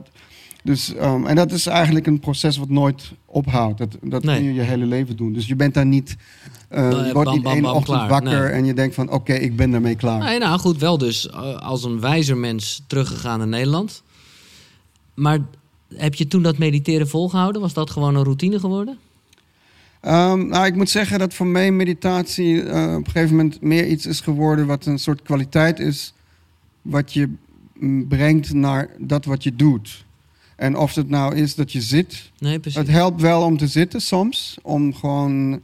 dus, 0.64 0.94
ehm, 0.94 1.26
en 1.26 1.36
dat 1.36 1.52
is 1.52 1.66
eigenlijk 1.66 2.06
een 2.06 2.20
proces 2.20 2.56
wat 2.56 2.68
nooit 2.68 3.12
ophoudt. 3.26 3.78
Dat, 3.78 3.96
dat 4.02 4.22
Nee. 4.24 4.36
kun 4.36 4.44
je 4.44 4.54
je 4.54 4.60
hele 4.60 4.86
leven 4.86 5.16
doen. 5.16 5.32
Dus 5.32 5.46
je 5.46 5.56
bent 5.56 5.74
daar 5.74 5.86
niet... 5.86 6.16
je 6.70 7.10
wordt 7.12 7.30
niet 7.32 7.44
één 7.44 7.64
ochtend 7.64 7.84
klaar. 7.84 8.08
wakker 8.08 8.40
Nee. 8.42 8.48
en 8.50 8.64
je 8.64 8.74
denkt 8.74 8.94
van... 8.94 9.10
oké, 9.10 9.32
ik 9.32 9.56
ben 9.56 9.70
daarmee 9.70 9.94
klaar. 9.94 10.18
Nee, 10.18 10.38
nou 10.38 10.58
goed, 10.58 10.78
wel 10.78 10.98
dus 10.98 11.32
als 11.58 11.84
een 11.84 12.00
wijzer 12.00 12.36
mens 12.36 12.82
teruggegaan 12.86 13.38
naar 13.38 13.48
Nederland. 13.48 14.02
Maar 15.20 15.38
heb 15.94 16.14
je 16.14 16.26
toen 16.26 16.42
dat 16.42 16.58
mediteren 16.58 17.08
volgehouden? 17.08 17.60
Was 17.60 17.72
dat 17.72 17.90
gewoon 17.90 18.14
een 18.14 18.22
routine 18.24 18.58
geworden? 18.58 18.98
Ehm, 20.00 20.46
nou, 20.46 20.66
ik 20.66 20.74
moet 20.74 20.90
zeggen 20.90 21.18
dat 21.18 21.34
voor 21.34 21.46
mij 21.46 21.72
meditatie 21.72 22.62
eh, 22.62 22.94
op 22.96 23.06
een 23.06 23.10
gegeven 23.10 23.36
moment 23.36 23.60
meer 23.60 23.86
iets 23.86 24.06
is 24.06 24.20
geworden 24.20 24.66
wat 24.66 24.86
een 24.86 24.98
soort 24.98 25.22
kwaliteit 25.22 25.78
is, 25.78 26.14
wat 26.82 27.12
je 27.12 27.28
mm, 27.78 28.08
brengt 28.08 28.52
naar 28.52 28.90
dat 28.98 29.24
wat 29.24 29.42
je 29.42 29.56
doet. 29.56 30.04
En 30.56 30.76
of 30.76 30.94
het 30.94 31.08
nou 31.08 31.34
is 31.34 31.54
dat 31.54 31.72
je 31.72 31.80
zit, 31.80 32.30
Nee, 32.38 32.58
precies. 32.58 32.78
het 32.78 32.88
helpt 32.88 33.20
wel 33.20 33.42
om 33.42 33.56
te 33.56 33.66
zitten 33.66 34.00
soms, 34.00 34.58
om 34.62 34.94
gewoon 34.94 35.62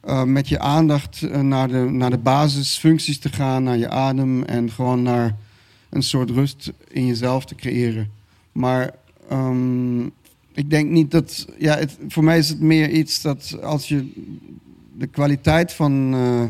eh, 0.00 0.22
met 0.22 0.48
je 0.48 0.58
aandacht 0.58 1.22
eh, 1.22 1.40
naar, 1.40 1.68
de, 1.68 1.78
naar 1.90 2.10
de 2.10 2.18
basisfuncties 2.18 3.18
te 3.18 3.28
gaan, 3.28 3.62
naar 3.62 3.78
je 3.78 3.88
adem 3.88 4.42
en 4.42 4.70
gewoon 4.70 5.02
naar 5.02 5.36
een 5.90 6.02
soort 6.02 6.30
rust 6.30 6.72
in 6.88 7.06
jezelf 7.06 7.44
te 7.44 7.54
creëren. 7.54 8.18
Maar 8.52 8.94
ehm, 9.28 10.02
ik 10.52 10.70
denk 10.70 10.90
niet 10.90 11.10
dat. 11.10 11.46
Ja, 11.58 11.76
het, 11.76 11.98
voor 12.08 12.24
mij 12.24 12.38
is 12.38 12.48
het 12.48 12.60
meer 12.60 12.90
iets 12.90 13.22
dat 13.22 13.56
als 13.62 13.88
je 13.88 14.12
de 14.96 15.06
kwaliteit 15.06 15.72
van 15.72 16.14
eh, 16.14 16.44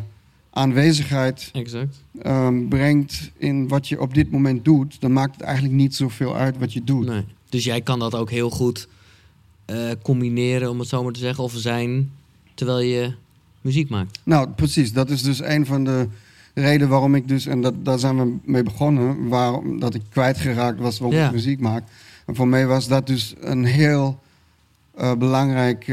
aanwezigheid 0.51 1.51
Exact. 1.53 2.03
ehm, 2.23 2.69
brengt 2.69 3.31
in 3.37 3.69
wat 3.69 3.89
je 3.89 4.01
op 4.01 4.15
dit 4.15 4.31
moment 4.31 4.65
doet, 4.65 5.01
dan 5.01 5.13
maakt 5.13 5.33
het 5.33 5.43
eigenlijk 5.43 5.75
niet 5.75 5.95
zoveel 5.95 6.37
uit 6.37 6.59
wat 6.59 6.73
je 6.73 6.85
doet. 6.85 7.07
Nee. 7.07 7.25
Dus 7.49 7.65
jij 7.65 7.81
kan 7.81 7.99
dat 7.99 8.15
ook 8.15 8.31
heel 8.31 8.51
goed 8.51 8.89
eh, 9.65 9.91
combineren, 10.03 10.71
om 10.71 10.79
het 10.79 10.89
zo 10.89 11.03
maar 11.03 11.13
te 11.13 11.21
zeggen, 11.21 11.45
of 11.45 11.53
zijn 11.57 12.11
terwijl 12.55 12.81
je 12.81 13.13
muziek 13.61 13.89
maakt. 13.89 14.21
Nou, 14.25 14.49
precies. 14.49 14.93
Dat 14.93 15.11
is 15.11 15.23
dus 15.23 15.43
een 15.43 15.67
van 15.67 15.85
de 15.85 16.09
redenen 16.55 16.89
waarom 16.89 17.15
ik 17.15 17.29
dus, 17.29 17.47
en 17.47 17.61
dat, 17.61 17.85
daar 17.85 17.99
zijn 17.99 18.17
we 18.17 18.37
mee 18.45 18.63
begonnen, 18.63 19.29
waarom 19.29 19.81
dat 19.81 19.95
ik 19.95 20.03
kwijtgeraakt 20.11 20.79
was 20.81 20.99
waarom 20.99 21.19
Ja. 21.19 21.27
ik 21.27 21.33
muziek 21.33 21.61
maak. 21.61 21.83
En 22.27 22.35
voor 22.35 22.49
mij 22.49 22.67
was 22.67 22.89
dat 22.89 23.07
dus 23.07 23.35
een 23.41 23.65
heel 23.65 24.19
eh 24.97 25.13
belangrijk, 25.15 25.85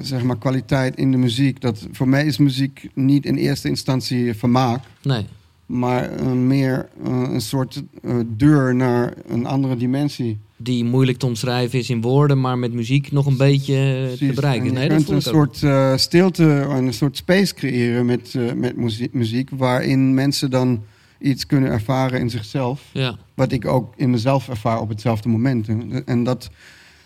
zeg 0.00 0.22
maar, 0.22 0.38
kwaliteit 0.38 0.96
in 0.96 1.10
de 1.10 1.16
muziek. 1.16 1.60
Dat, 1.60 1.86
voor 1.92 2.08
mij 2.08 2.26
is 2.26 2.38
muziek 2.38 2.90
niet 2.94 3.26
in 3.26 3.36
eerste 3.36 3.68
instantie 3.68 4.34
vermaak, 4.34 4.80
Nee. 5.02 5.26
maar 5.66 6.24
meer 6.36 6.88
eh, 7.04 7.10
een 7.32 7.40
soort 7.40 7.82
eh, 8.02 8.14
deur 8.26 8.74
naar 8.74 9.14
een 9.28 9.46
andere 9.46 9.76
dimensie. 9.76 10.38
Die 10.60 10.84
moeilijk 10.84 11.18
te 11.18 11.26
omschrijven 11.26 11.78
is 11.78 11.90
in 11.90 12.00
woorden, 12.00 12.40
maar 12.40 12.58
met 12.58 12.72
muziek 12.72 13.12
nog 13.12 13.26
een 13.26 13.36
beetje 13.36 14.08
eh, 14.10 14.28
te 14.28 14.32
bereiken. 14.34 14.66
En 14.66 14.72
je 14.72 14.88
Nee, 14.88 14.88
kunt 14.88 15.08
een 15.08 15.22
soort 15.22 15.62
eh, 15.62 15.96
stilte 15.96 16.60
en 16.60 16.84
een 16.84 16.92
soort 16.94 17.16
space 17.16 17.54
creëren 17.54 18.06
met, 18.06 18.34
eh, 18.34 18.52
met 18.52 18.76
muziek, 18.76 19.12
muziek, 19.12 19.50
waarin 19.52 20.14
mensen 20.14 20.50
dan 20.50 20.82
iets 21.18 21.46
kunnen 21.46 21.70
ervaren 21.70 22.20
in 22.20 22.30
zichzelf. 22.30 22.82
Ja. 22.92 23.16
Wat 23.34 23.52
ik 23.52 23.66
ook 23.66 23.92
in 23.96 24.10
mezelf 24.10 24.48
ervaar 24.48 24.80
op 24.80 24.88
hetzelfde 24.88 25.28
moment. 25.28 25.68
En 26.04 26.24
dat, 26.24 26.50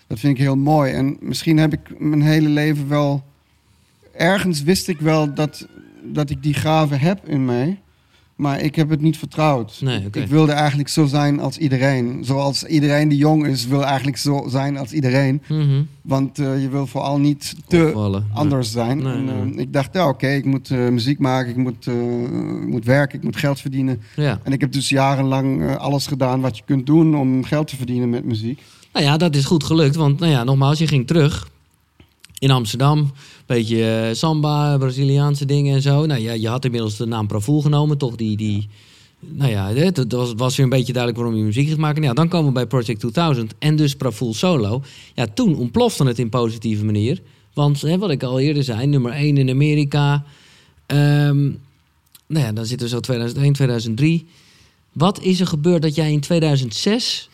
dat 0.06 0.18
vind 0.18 0.36
ik 0.36 0.42
heel 0.42 0.56
mooi. 0.56 0.92
En 0.92 1.16
misschien 1.20 1.58
heb 1.58 1.72
ik 1.72 2.00
mijn 2.00 2.22
hele 2.22 2.48
leven 2.48 2.88
wel. 2.88 3.24
Ergens 4.16 4.62
wist 4.62 4.88
ik 4.88 5.00
wel 5.00 5.34
dat, 5.34 5.66
dat 6.02 6.30
ik 6.30 6.42
die 6.42 6.54
gave 6.54 6.94
heb 6.94 7.28
in 7.28 7.44
mij. 7.44 7.80
Maar 8.36 8.60
ik 8.60 8.74
heb 8.74 8.90
het 8.90 9.00
niet 9.00 9.18
vertrouwd. 9.18 9.78
Nee. 9.80 10.08
Ik 10.12 10.26
wilde 10.26 10.52
eigenlijk 10.52 10.88
zo 10.88 11.06
zijn 11.06 11.40
als 11.40 11.58
iedereen. 11.58 12.24
Zoals 12.24 12.64
iedereen 12.64 13.08
die 13.08 13.18
jong 13.18 13.46
is, 13.46 13.66
wil 13.66 13.84
eigenlijk 13.84 14.16
zo 14.16 14.44
zijn 14.48 14.76
als 14.76 14.92
iedereen. 14.92 15.42
Mhm. 15.48 15.82
Want 16.02 16.38
eh, 16.38 16.62
je 16.62 16.68
wil 16.68 16.86
vooral 16.86 17.18
niet 17.18 17.54
te 17.66 17.86
Opvallen. 17.86 18.24
Nee. 18.28 18.38
anders 18.38 18.70
zijn. 18.70 18.98
Nee, 19.02 19.12
en, 19.12 19.24
nee. 19.24 19.54
eh, 19.54 19.60
ik 19.60 19.72
dacht, 19.72 19.94
ja, 19.94 20.08
oké, 20.08 20.28
ik 20.28 20.44
moet 20.44 20.70
eh, 20.70 20.88
muziek 20.88 21.18
maken, 21.18 21.50
ik 21.50 21.56
moet, 21.56 21.86
ik 22.62 22.68
moet 22.68 22.84
werken, 22.84 23.18
ik 23.18 23.24
moet 23.24 23.36
geld 23.36 23.60
verdienen. 23.60 24.00
Ja. 24.16 24.40
En 24.42 24.52
ik 24.52 24.60
heb 24.60 24.72
dus 24.72 24.88
jarenlang 24.88 25.76
alles 25.76 26.06
gedaan 26.06 26.40
wat 26.40 26.56
je 26.56 26.62
kunt 26.66 26.86
doen 26.86 27.16
om 27.16 27.44
geld 27.44 27.68
te 27.68 27.76
verdienen 27.76 28.10
met 28.10 28.24
muziek. 28.24 28.62
Nou 28.92 29.04
ja, 29.04 29.16
dat 29.16 29.36
is 29.36 29.44
goed 29.44 29.64
gelukt. 29.64 29.96
Want 29.96 30.20
nou 30.20 30.32
ja, 30.32 30.44
nogmaals, 30.44 30.78
je 30.78 30.86
ging 30.86 31.06
terug 31.06 31.50
in 32.42 32.50
Amsterdam. 32.50 33.12
Beetje 33.46 33.84
eh, 33.84 34.14
samba, 34.14 34.78
Braziliaanse 34.78 35.44
dingen 35.44 35.74
en 35.74 35.82
zo. 35.82 36.06
Nou 36.06 36.20
ja, 36.20 36.32
je 36.32 36.48
had 36.48 36.64
inmiddels 36.64 36.96
de 36.96 37.06
naam 37.06 37.26
Pravoel 37.26 37.62
genomen. 37.62 37.98
Toch 37.98 38.16
die... 38.16 38.36
die 38.36 38.68
nou 39.28 39.50
ja, 39.50 39.72
het 39.72 40.12
was, 40.12 40.32
was 40.36 40.56
weer 40.56 40.64
een 40.64 40.70
beetje 40.70 40.92
duidelijk 40.92 41.22
waarom 41.22 41.38
je 41.40 41.46
muziek 41.46 41.68
gaat 41.68 41.78
maken. 41.78 42.00
Nou 42.00 42.14
ja, 42.14 42.20
dan 42.20 42.28
komen 42.28 42.46
we 42.46 42.52
bij 42.52 42.66
Project 42.66 43.00
2000 43.00 43.54
en 43.58 43.76
dus 43.76 43.94
Pravoel 43.94 44.34
Solo. 44.34 44.82
Ja, 45.14 45.26
toen 45.34 45.56
ontplofte 45.56 46.04
het 46.04 46.18
in 46.18 46.28
positieve 46.28 46.84
manier. 46.84 47.22
Want 47.54 47.80
hè, 47.80 47.98
wat 47.98 48.10
ik 48.10 48.22
al 48.22 48.40
eerder 48.40 48.64
zei, 48.64 48.86
nummer 48.86 49.12
1 49.12 49.36
in 49.36 49.50
Amerika. 49.50 50.24
Ehm, 50.86 51.42
nou 52.26 52.44
ja, 52.46 52.52
dan 52.52 52.66
zitten 52.66 52.86
we 52.86 52.92
zo 52.92 53.00
2001, 53.00 53.52
2003. 53.52 54.26
Wat 54.92 55.20
is 55.20 55.40
er 55.40 55.46
gebeurd 55.46 55.82
dat 55.82 55.94
jij 55.94 56.12
in 56.12 56.20
2006 56.20 57.28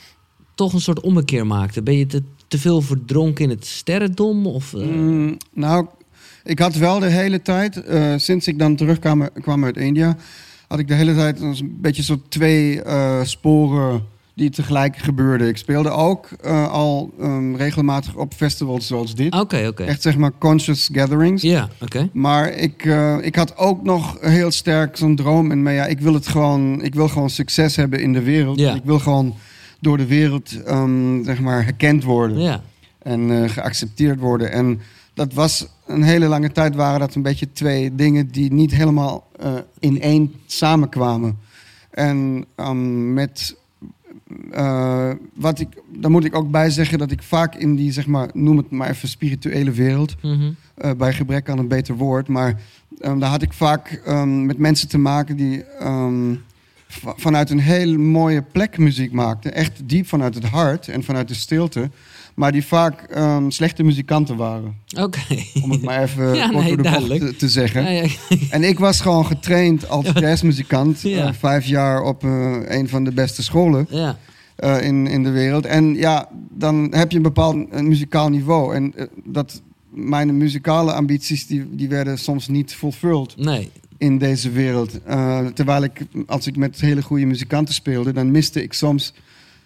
toch 0.55 0.73
een 0.73 0.81
soort 0.81 1.01
ommekeer 1.01 1.47
maakte? 1.47 1.83
Ben 1.83 1.97
je 1.97 2.07
te, 2.07 2.23
te 2.49 2.59
veel 2.59 2.81
verdronken 2.81 3.45
in 3.45 3.51
het 3.51 3.67
sterrendom? 3.67 4.47
Of, 4.47 4.75
eh, 4.75 4.81
Mm, 4.81 5.37
nou, 5.53 5.87
ik 6.45 6.59
had 6.59 6.75
wel 6.75 6.99
de 6.99 7.07
hele 7.07 7.43
tijd, 7.43 7.85
eh, 7.85 8.13
sinds 8.17 8.47
ik 8.47 8.59
dan 8.59 8.77
terugkwam 8.77 9.29
kwam 9.41 9.65
uit 9.65 9.77
India, 9.77 10.17
had 10.69 10.79
ik 10.79 10.89
de 10.89 10.95
hele 10.95 11.15
tijd 11.15 11.41
een 11.41 11.77
beetje 11.81 12.03
zo 12.03 12.21
twee 12.29 12.83
eh, 12.83 13.23
sporen 13.23 14.03
die 14.35 14.51
tegelijk 14.51 14.97
gebeurden. 14.97 15.49
Ik 15.49 15.57
speelde 15.57 15.91
ook 15.91 16.29
al 16.71 17.11
ehm, 17.21 17.55
regelmatig 17.55 18.15
op 18.15 18.35
festivals 18.35 18.87
zoals 18.87 19.15
dit. 19.15 19.35
Oké, 19.35 19.67
oké. 19.67 19.85
Echt 19.85 20.03
zeg 20.03 20.17
maar 20.17 20.33
conscious 20.39 20.89
gatherings. 20.93 21.43
Ja, 21.43 21.69
oké. 21.81 22.09
Maar 22.13 22.53
ik, 22.53 22.85
ik 23.21 23.37
had 23.37 23.57
ook 23.57 23.83
nog 23.83 24.17
heel 24.21 24.51
sterk 24.51 24.97
zo'n 24.97 25.17
droom 25.17 25.51
in 25.51 25.63
me. 25.63 25.73
Ja, 25.73 25.87
ik 25.87 26.01
wil 26.01 26.15
het 26.15 26.27
gewoon, 26.27 26.83
ik 26.83 26.95
wil 26.95 27.09
gewoon 27.09 27.31
succes 27.31 27.77
hebben 27.77 28.01
in 28.01 28.13
de 28.13 28.23
wereld. 28.23 28.59
Ja. 28.59 28.75
Ik 28.75 28.85
wil 28.85 28.99
gewoon 28.99 29.35
door 29.81 29.97
de 29.97 30.07
wereld 30.07 30.63
ehm, 30.63 31.25
zeg 31.25 31.41
maar 31.41 31.65
herkend 31.65 32.05
worden 32.05 32.39
Ja, 32.39 32.63
en 32.99 33.43
eh, 33.43 33.51
geaccepteerd 33.51 34.19
worden. 34.19 34.53
En 34.53 34.81
dat 35.15 35.33
was 35.33 35.69
een 35.87 36.03
hele 36.03 36.27
lange 36.27 36.53
tijd 36.53 36.75
waren 36.75 37.01
dat 37.01 37.15
een 37.15 37.23
beetje 37.23 37.53
twee 37.53 37.95
dingen 37.95 38.29
die 38.31 38.53
niet 38.53 38.75
helemaal 38.75 39.27
eh, 39.41 39.55
in 39.79 40.01
één 40.01 40.35
samenkwamen. 40.47 41.39
En 41.91 42.45
ehm, 42.55 43.13
met 43.13 43.57
eh, 44.51 45.11
wat 45.35 45.61
ik, 45.61 45.69
daar 45.93 46.11
moet 46.11 46.25
ik 46.25 46.35
ook 46.35 46.51
bij 46.51 46.71
zeggen 46.71 46.99
dat 46.99 47.11
ik 47.11 47.23
vaak 47.23 47.55
in 47.55 47.77
die, 47.77 47.93
zeg 47.93 48.07
maar, 48.07 48.29
noem 48.33 48.57
het 48.57 48.71
maar 48.71 48.91
even 48.91 49.09
spirituele 49.09 49.71
wereld, 49.71 50.17
mhm. 50.23 50.53
bij 50.97 51.13
gebrek 51.13 51.51
aan 51.51 51.59
een 51.59 51.69
beter 51.69 51.97
woord. 51.97 52.29
Maar 52.29 52.61
ehm, 52.99 53.19
daar 53.19 53.31
had 53.31 53.43
ik 53.43 53.53
vaak 53.53 54.03
met 54.25 54.59
mensen 54.59 54.89
te 54.89 54.99
maken 54.99 55.37
die 55.37 55.65
vanuit 57.17 57.51
een 57.51 57.61
hele 57.61 57.99
mooie 57.99 58.43
plek 58.43 58.79
muziek 58.79 59.13
maakten. 59.13 59.55
Echt 59.55 59.81
diep 59.85 60.07
vanuit 60.07 60.35
het 60.35 60.45
hart 60.45 60.89
en 60.89 61.05
vanuit 61.05 61.29
de 61.29 61.35
stilte. 61.35 61.91
Maar 62.35 62.53
die 62.53 62.65
vaak 62.65 63.01
ehm, 63.03 63.51
slechte 63.51 63.83
muzikanten 63.83 64.37
waren. 64.37 64.77
oké. 65.01 65.21
Om 65.63 65.71
het 65.71 65.83
maar 65.83 66.03
even 66.03 66.35
Ja, 66.35 66.49
kort 66.49 66.65
nee, 66.65 66.77
door 66.77 66.85
de 66.85 67.07
bocht 67.07 67.21
te, 67.21 67.37
te 67.37 67.49
zeggen. 67.49 67.83
Ja, 67.83 67.89
ja. 67.89 68.09
En 68.51 68.65
ik 68.65 68.79
was 68.79 69.01
gewoon 69.01 69.27
getraind 69.27 69.89
als 69.89 70.07
jazzmuzikant. 70.21 71.01
Ja. 71.01 71.27
eh, 71.27 71.33
vijf 71.33 71.67
jaar 71.67 72.03
op 72.03 72.25
eh, 72.25 72.57
een 72.65 72.89
van 72.89 73.05
de 73.05 73.13
beste 73.13 73.43
scholen 73.43 73.87
ja. 73.91 74.17
eh, 74.57 74.83
in, 74.83 75.07
in 75.07 75.23
de 75.23 75.31
wereld. 75.31 75.67
En 75.67 75.95
ja, 75.95 76.29
dan 76.51 76.89
heb 76.91 77.11
je 77.11 77.17
een 77.17 77.23
bepaald 77.23 77.57
een 77.71 77.89
muzikaal 77.89 78.29
niveau. 78.29 78.75
En 78.75 78.95
dat 79.25 79.63
mijn 79.91 80.37
muzikale 80.37 80.93
ambities 80.93 81.47
die, 81.47 81.67
die 81.71 81.89
werden 81.89 82.19
soms 82.19 82.49
niet 82.49 82.75
fulfilled 82.75 83.37
Nee. 83.37 83.71
In 83.99 84.19
deze 84.19 84.51
wereld. 84.51 85.03
Eh, 85.03 85.47
terwijl 85.47 85.83
ik, 85.83 86.01
als 86.27 86.47
ik 86.47 86.57
met 86.57 86.81
hele 86.81 87.03
goede 87.03 87.27
muzikanten 87.27 87.75
speelde, 87.75 88.13
dan 88.13 88.31
miste 88.31 88.63
ik 88.63 88.73
soms 88.73 89.13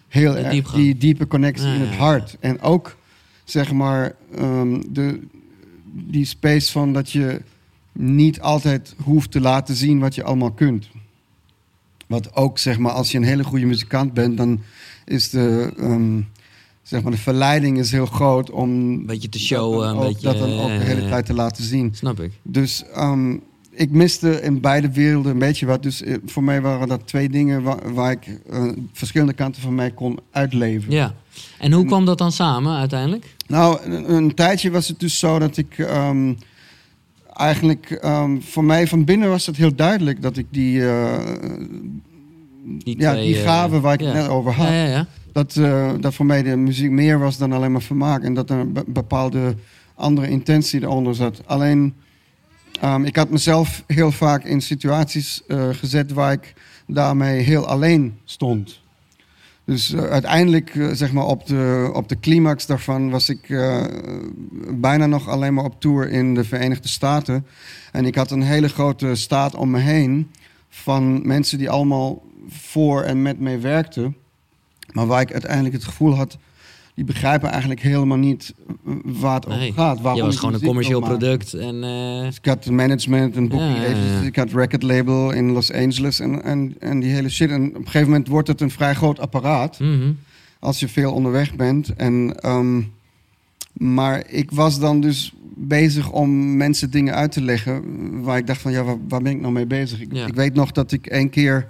heel 0.07 0.37
erg 0.37 0.51
diepgang. 0.51 0.83
die 0.83 0.97
diepe 0.97 1.27
connectie 1.27 1.67
Ja, 1.67 1.73
in 1.73 1.81
het 1.81 1.89
ja. 1.89 1.95
hart. 1.95 2.37
En 2.39 2.61
ook, 2.61 2.97
zeg 3.43 3.71
maar, 3.71 4.15
ehm, 4.35 4.81
de, 4.89 5.19
die 5.91 6.25
space 6.25 6.71
van 6.71 6.93
dat 6.93 7.11
je 7.11 7.41
niet 7.91 8.41
altijd 8.41 8.95
hoeft 9.03 9.31
te 9.31 9.41
laten 9.41 9.75
zien 9.75 9.99
wat 9.99 10.15
je 10.15 10.23
allemaal 10.23 10.51
kunt. 10.51 10.89
Wat 12.07 12.35
ook, 12.35 12.59
zeg 12.59 12.77
maar, 12.77 12.91
als 12.91 13.11
je 13.11 13.17
een 13.17 13.23
hele 13.23 13.43
goede 13.43 13.65
muzikant 13.65 14.13
bent, 14.13 14.37
dan 14.37 14.61
is 15.05 15.29
de, 15.29 15.73
ehm, 15.77 16.21
zeg 16.81 17.01
maar, 17.01 17.11
de 17.11 17.17
verleiding 17.17 17.77
is 17.77 17.91
heel 17.91 18.05
groot 18.05 18.49
om 18.49 18.69
Een 18.69 19.05
beetje 19.05 19.29
te 19.29 19.39
showen, 19.39 19.79
dat 19.79 19.87
een 19.87 19.95
dan 19.95 20.05
ook, 20.05 20.13
beetje... 20.13 20.27
dat 20.27 20.37
dan 20.37 20.59
ook 20.59 20.79
de 20.79 20.85
hele 20.85 21.09
tijd 21.09 21.25
te 21.25 21.33
laten 21.33 21.63
zien. 21.63 21.95
Snap 21.95 22.19
ik. 22.19 22.31
Dus 22.41 22.83
ehm, 22.93 23.35
ik 23.75 23.91
miste 23.91 24.41
in 24.41 24.61
beide 24.61 24.91
werelden 24.91 25.31
een 25.31 25.39
beetje 25.39 25.65
wat. 25.65 25.83
Dus 25.83 26.03
eh, 26.03 26.15
voor 26.25 26.43
mij 26.43 26.61
waren 26.61 26.87
dat 26.87 27.07
twee 27.07 27.29
dingen 27.29 27.63
waar, 27.63 27.93
waar 27.93 28.11
ik 28.11 28.39
eh, 28.49 28.63
verschillende 28.93 29.33
kanten 29.33 29.61
van 29.61 29.75
mij 29.75 29.91
kon 29.91 30.19
uitleven. 30.31 30.91
Ja. 30.91 31.13
En 31.59 31.71
hoe 31.71 31.85
kwam 31.85 32.05
dat 32.05 32.17
dan 32.17 32.31
samen 32.31 32.77
uiteindelijk? 32.77 33.35
Nou, 33.47 33.81
een, 33.83 34.13
een 34.13 34.33
tijdje 34.33 34.71
was 34.71 34.87
het 34.87 34.99
dus 34.99 35.19
zo 35.19 35.39
dat 35.39 35.57
ik 35.57 35.77
ehm, 35.77 36.33
eigenlijk 37.33 37.91
ehm, 37.91 38.39
voor 38.39 38.63
mij 38.63 38.87
van 38.87 39.03
binnen 39.05 39.29
was 39.29 39.45
het 39.45 39.57
heel 39.57 39.75
duidelijk 39.75 40.21
dat 40.21 40.37
ik 40.37 40.45
die, 40.49 40.87
eh, 40.87 41.19
Die 42.83 42.99
ja, 42.99 43.13
die 43.13 43.37
eh, 43.37 43.43
gave 43.43 43.79
waar 43.79 43.93
ik 43.93 44.01
ja. 44.01 44.05
het 44.05 44.15
net 44.15 44.27
over 44.27 44.51
had. 44.51 44.67
Ja, 44.67 44.73
ja, 44.73 44.87
ja. 44.87 45.07
Dat, 45.31 45.59
dat 46.01 46.13
voor 46.13 46.25
mij 46.25 46.43
de 46.43 46.55
muziek 46.55 46.91
meer 46.91 47.19
was 47.19 47.37
dan 47.37 47.51
alleen 47.51 47.71
maar 47.71 47.81
vermaak. 47.81 48.23
En 48.23 48.33
dat 48.33 48.49
er 48.49 48.57
een 48.57 48.73
be- 48.73 48.83
bepaalde 48.87 49.55
andere 49.95 50.29
intentie 50.29 50.81
eronder 50.81 51.15
zat. 51.15 51.41
Alleen, 51.45 51.93
ehm, 52.83 53.03
ik 53.03 53.15
had 53.15 53.29
mezelf 53.29 53.83
heel 53.87 54.11
vaak 54.11 54.43
in 54.43 54.61
situaties 54.61 55.41
eh, 55.47 55.69
gezet 55.71 56.11
waar 56.11 56.31
ik 56.31 56.53
daarmee 56.87 57.41
heel 57.41 57.67
alleen 57.67 58.17
stond. 58.25 58.81
Dus 59.65 59.93
eh, 59.93 60.03
uiteindelijk, 60.03 60.75
eh, 60.75 60.89
zeg 60.91 61.11
maar, 61.11 61.25
op 61.25 61.45
de, 61.45 61.91
op 61.93 62.09
de 62.09 62.19
climax 62.19 62.65
daarvan 62.65 63.09
was 63.09 63.29
ik 63.29 63.47
bijna 64.69 65.05
nog 65.05 65.29
alleen 65.29 65.53
maar 65.53 65.63
op 65.63 65.81
tour 65.81 66.09
in 66.09 66.33
de 66.33 66.43
Verenigde 66.43 66.87
Staten. 66.87 67.45
En 67.91 68.05
ik 68.05 68.15
had 68.15 68.31
een 68.31 68.41
hele 68.41 68.69
grote 68.69 69.15
staat 69.15 69.55
om 69.55 69.71
me 69.71 69.79
heen 69.79 70.31
van 70.69 71.27
mensen 71.27 71.57
die 71.57 71.69
allemaal 71.69 72.21
voor 72.49 73.01
en 73.03 73.21
met 73.21 73.39
mij 73.39 73.61
werkten. 73.61 74.15
Maar 74.91 75.07
waar 75.07 75.21
ik 75.21 75.31
uiteindelijk 75.31 75.75
het 75.75 75.83
gevoel 75.83 76.15
had, 76.15 76.37
die 76.95 77.05
begrijpen 77.05 77.49
eigenlijk 77.49 77.81
helemaal 77.81 78.17
niet 78.17 78.53
waar 79.03 79.35
het 79.35 79.47
Nee. 79.47 79.57
over 79.57 79.73
gaat. 79.73 80.01
Waarom 80.01 80.21
Je 80.21 80.25
was 80.25 80.37
gewoon 80.37 80.53
een 80.53 80.61
commercieel 80.61 80.99
product. 80.99 81.53
En, 81.53 81.83
eh, 81.83 82.21
Dus 82.21 82.37
ik 82.37 82.45
had 82.45 82.69
management 82.69 83.35
en 83.35 83.47
booking 83.47 83.75
Ja, 83.75 83.81
ja, 83.81 83.89
ja. 83.89 83.95
agencies, 83.95 84.27
ik 84.27 84.35
had 84.35 84.51
record 84.51 84.83
label 84.83 85.31
in 85.31 85.51
Los 85.51 85.71
Angeles 85.71 86.19
en, 86.19 86.43
en, 86.43 86.75
en 86.79 86.99
die 86.99 87.11
hele 87.11 87.29
shit. 87.29 87.49
En 87.49 87.67
op 87.69 87.75
een 87.75 87.85
gegeven 87.85 88.07
moment 88.07 88.27
wordt 88.27 88.47
het 88.47 88.61
een 88.61 88.71
vrij 88.71 88.93
groot 88.93 89.19
apparaat 89.19 89.79
mhm. 89.79 90.11
als 90.59 90.79
je 90.79 90.87
veel 90.87 91.13
onderweg 91.13 91.55
bent. 91.55 91.95
En, 91.95 92.35
ehm, 92.39 92.81
maar 93.73 94.23
ik 94.27 94.51
was 94.51 94.79
dan 94.79 95.01
dus 95.01 95.33
bezig 95.55 96.11
om 96.11 96.57
mensen 96.57 96.91
dingen 96.91 97.13
uit 97.13 97.31
te 97.31 97.41
leggen 97.41 97.83
waar 98.21 98.37
ik 98.37 98.47
dacht 98.47 98.61
van 98.61 98.71
ja, 98.71 98.83
waar, 98.83 98.97
waar 99.07 99.21
ben 99.21 99.31
ik 99.31 99.41
nou 99.41 99.53
mee 99.53 99.67
bezig? 99.67 100.01
Ik, 100.01 100.13
ik 100.13 100.33
weet 100.35 100.53
nog 100.53 100.71
dat 100.71 100.91
ik 100.91 101.07
één 101.07 101.29
keer 101.29 101.67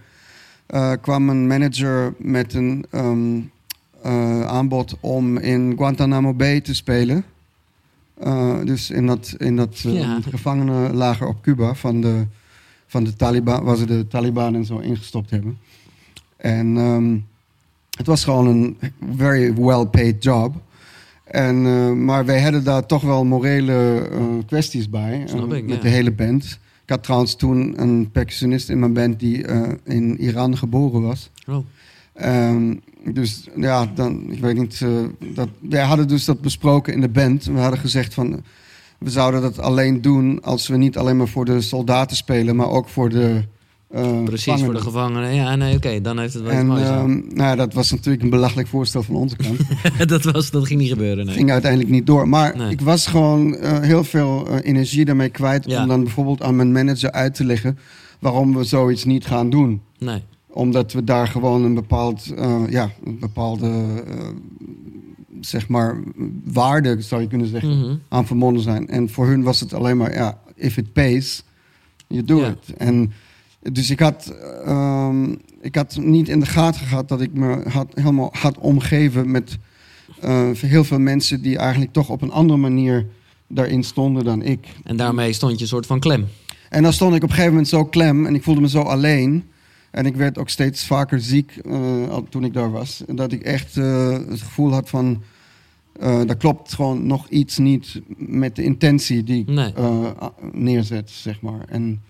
eh, 0.66 0.92
kwam 1.02 1.30
een 1.30 1.48
manager 1.48 2.14
met 2.18 2.54
een 2.54 2.86
ehm, 2.90 3.40
eh, 4.04 4.46
aanbod 4.46 4.98
om 5.00 5.38
in 5.38 5.74
Guantanamo 5.78 6.34
Bay 6.34 6.62
te 6.62 6.76
spelen. 6.76 7.24
Eh, 8.20 8.56
dus 8.64 8.90
in 8.90 9.06
dat, 9.06 9.36
in 9.38 9.56
dat 9.56 9.84
eh, 9.86 9.94
Ja. 9.94 10.20
gevangenenlager 10.30 11.28
op 11.28 11.42
Cuba 11.42 11.74
van 11.74 12.02
de, 12.02 12.26
van 12.88 13.04
de 13.04 13.16
Taliban, 13.16 13.64
waar 13.64 13.76
ze 13.76 13.86
de 13.86 14.08
Taliban 14.08 14.56
en 14.56 14.66
zo 14.66 14.78
ingestopt 14.78 15.30
hebben. 15.30 15.58
En 16.38 16.78
ehm, 16.78 17.18
het 17.98 18.08
was 18.08 18.24
gewoon 18.24 18.48
een 18.48 18.78
very 19.16 19.54
well 19.54 19.86
paid 19.86 20.24
job. 20.24 20.56
En, 21.24 22.06
maar 22.06 22.26
wij 22.26 22.42
hadden 22.42 22.64
daar 22.64 22.86
toch 22.86 23.02
wel 23.02 23.26
morele 23.26 24.08
kwesties 24.46 24.90
bij. 24.90 25.20
Ik, 25.20 25.50
met 25.50 25.64
ja. 25.68 25.82
de 25.82 25.90
hele 25.90 26.12
band. 26.12 26.44
Ik 26.84 26.90
had 26.90 27.04
trouwens 27.04 27.36
toen 27.36 27.82
een 27.82 28.12
percussionist 28.12 28.70
in 28.70 28.80
mijn 28.80 28.94
band 28.94 29.20
die 29.20 29.46
in 29.84 30.18
Iran 30.22 30.58
geboren 30.58 31.02
was. 31.02 31.30
Oh. 31.48 31.66
Ehm, 32.14 32.74
dus 33.14 33.48
ja, 33.56 33.92
dan, 33.96 34.32
ik 34.32 34.40
weet 34.40 34.58
niet. 34.58 34.80
eh, 34.84 34.90
dat, 35.34 35.48
wij 35.60 35.84
hadden 35.84 36.08
dus 36.08 36.26
dat 36.26 36.42
besproken 36.42 36.94
in 36.94 37.02
de 37.02 37.10
band. 37.10 37.46
We 37.46 37.60
hadden 37.60 37.80
gezegd 37.80 38.14
van. 38.14 38.44
We 39.00 39.10
zouden 39.10 39.42
dat 39.42 39.60
alleen 39.60 40.02
doen 40.02 40.42
als 40.42 40.68
we 40.68 40.78
niet 40.78 40.98
alleen 40.98 41.18
maar 41.18 41.28
voor 41.28 41.46
de 41.46 41.62
soldaten 41.62 42.16
spelen, 42.18 42.56
maar 42.56 42.70
ook 42.70 42.90
voor 42.90 43.10
de. 43.10 43.44
eh, 43.92 44.24
Precies, 44.24 44.62
voor 44.64 44.74
de 44.74 44.80
gevangenen. 44.80 45.36
Ja, 45.36 45.56
nee, 45.56 45.76
oké, 45.76 46.02
dan 46.02 46.20
heeft 46.20 46.34
het 46.34 46.44
wel 46.44 46.52
iets 46.52 46.62
En 46.62 46.68
moois 46.68 46.82
ehm, 46.84 47.10
nou, 47.12 47.34
ja, 47.50 47.56
dat 47.56 47.74
was 47.74 47.92
natuurlijk 47.92 48.24
een 48.24 48.30
belachelijk 48.30 48.68
voorstel 48.68 49.04
van 49.04 49.16
onze 49.16 49.36
kant. 49.36 49.58
dat, 50.10 50.24
was, 50.24 50.52
dat 50.52 50.68
ging 50.68 50.80
niet 50.80 50.90
gebeuren, 50.92 51.26
nee. 51.26 51.36
ging 51.36 51.52
uiteindelijk 51.52 51.92
niet 51.92 52.06
door. 52.06 52.30
Maar 52.30 52.58
Nee. 52.58 52.70
ik 52.72 52.82
was 52.82 53.08
gewoon 53.08 53.56
eh, 53.56 53.80
heel 53.80 54.04
veel 54.04 54.60
energie 54.60 55.06
daarmee 55.06 55.30
kwijt 55.30 55.66
Ja. 55.66 55.82
om 55.82 55.88
dan 55.88 56.04
bijvoorbeeld 56.04 56.42
aan 56.42 56.56
mijn 56.56 56.72
manager 56.72 57.12
uit 57.12 57.34
te 57.36 57.46
leggen 57.46 57.78
waarom 58.20 58.56
we 58.56 58.64
zoiets 58.64 59.06
niet 59.06 59.26
gaan 59.26 59.50
doen. 59.50 59.82
Nee. 60.00 60.24
Omdat 60.54 60.92
we 60.92 61.04
daar 61.04 61.28
gewoon 61.28 61.64
een 61.64 61.74
bepaald, 61.74 62.34
eh, 62.36 62.62
ja, 62.70 62.92
een 63.04 63.20
bepaalde, 63.20 63.68
eh, 64.08 64.28
zeg 65.42 65.68
maar, 65.68 65.98
waarde, 66.44 67.02
zou 67.02 67.22
je 67.22 67.28
kunnen 67.28 67.48
zeggen, 67.48 67.80
Mhm. 67.80 67.96
aan 68.10 68.28
verbonden 68.28 68.64
zijn. 68.64 68.88
En 68.88 69.10
voor 69.10 69.28
hun 69.28 69.44
was 69.44 69.60
het 69.60 69.74
alleen 69.74 69.98
maar, 69.98 70.14
ja, 70.14 70.40
if 70.56 70.78
it 70.78 70.94
pays, 70.94 71.44
you 72.08 72.24
do 72.24 72.44
it. 72.44 72.78
En 72.78 73.12
dus 73.72 73.90
ik 73.90 74.00
had, 74.00 74.36
ehm, 74.66 75.32
ik 75.62 75.76
had 75.76 75.98
niet 76.02 76.30
in 76.30 76.40
de 76.40 76.46
gaten 76.46 76.86
gehad 76.86 77.08
dat 77.08 77.22
ik 77.22 77.34
me 77.34 77.62
had, 77.70 77.92
helemaal 77.94 78.30
had 78.40 78.58
omgeven 78.58 79.32
met 79.32 79.58
eh, 80.20 80.50
heel 80.52 80.84
veel 80.84 81.00
mensen 81.00 81.42
die 81.42 81.58
eigenlijk 81.58 81.94
toch 81.94 82.10
op 82.10 82.22
een 82.22 82.32
andere 82.32 82.60
manier 82.60 83.06
daarin 83.48 83.84
stonden 83.84 84.24
dan 84.24 84.42
ik. 84.44 84.68
En 84.84 84.98
daarmee 84.98 85.34
stond 85.34 85.56
je 85.56 85.62
een 85.62 85.68
soort 85.68 85.86
van 85.86 86.00
klem. 86.00 86.28
En 86.70 86.84
dan 86.84 86.94
stond 86.94 87.16
ik 87.16 87.18
op 87.24 87.30
een 87.30 87.30
gegeven 87.30 87.52
moment 87.52 87.68
zo 87.70 87.86
klem 87.86 88.26
en 88.26 88.36
ik 88.36 88.44
voelde 88.44 88.62
me 88.62 88.70
zo 88.70 88.82
alleen. 88.82 89.44
En 89.94 90.06
ik 90.06 90.16
werd 90.16 90.38
ook 90.38 90.50
steeds 90.50 90.86
vaker 90.86 91.22
ziek 91.22 91.56
eh, 91.56 92.10
al 92.10 92.26
toen 92.30 92.44
ik 92.44 92.54
daar 92.54 92.72
was. 92.72 93.04
Dat 93.08 93.32
ik 93.32 93.42
echt 93.42 93.78
eh, 93.78 94.12
het 94.12 94.42
gevoel 94.42 94.72
had 94.72 94.90
van... 94.90 95.24
eh 96.00 96.22
daar 96.26 96.38
klopt 96.38 96.74
gewoon 96.74 97.08
nog 97.08 97.30
iets 97.30 97.58
niet 97.58 98.02
met 98.18 98.56
de 98.56 98.64
intentie 98.64 99.24
die 99.24 99.40
ik 99.42 99.48
Nee. 99.48 99.74
neerzet, 100.52 101.10
zeg 101.10 101.42
maar. 101.42 101.66
En 101.68 102.02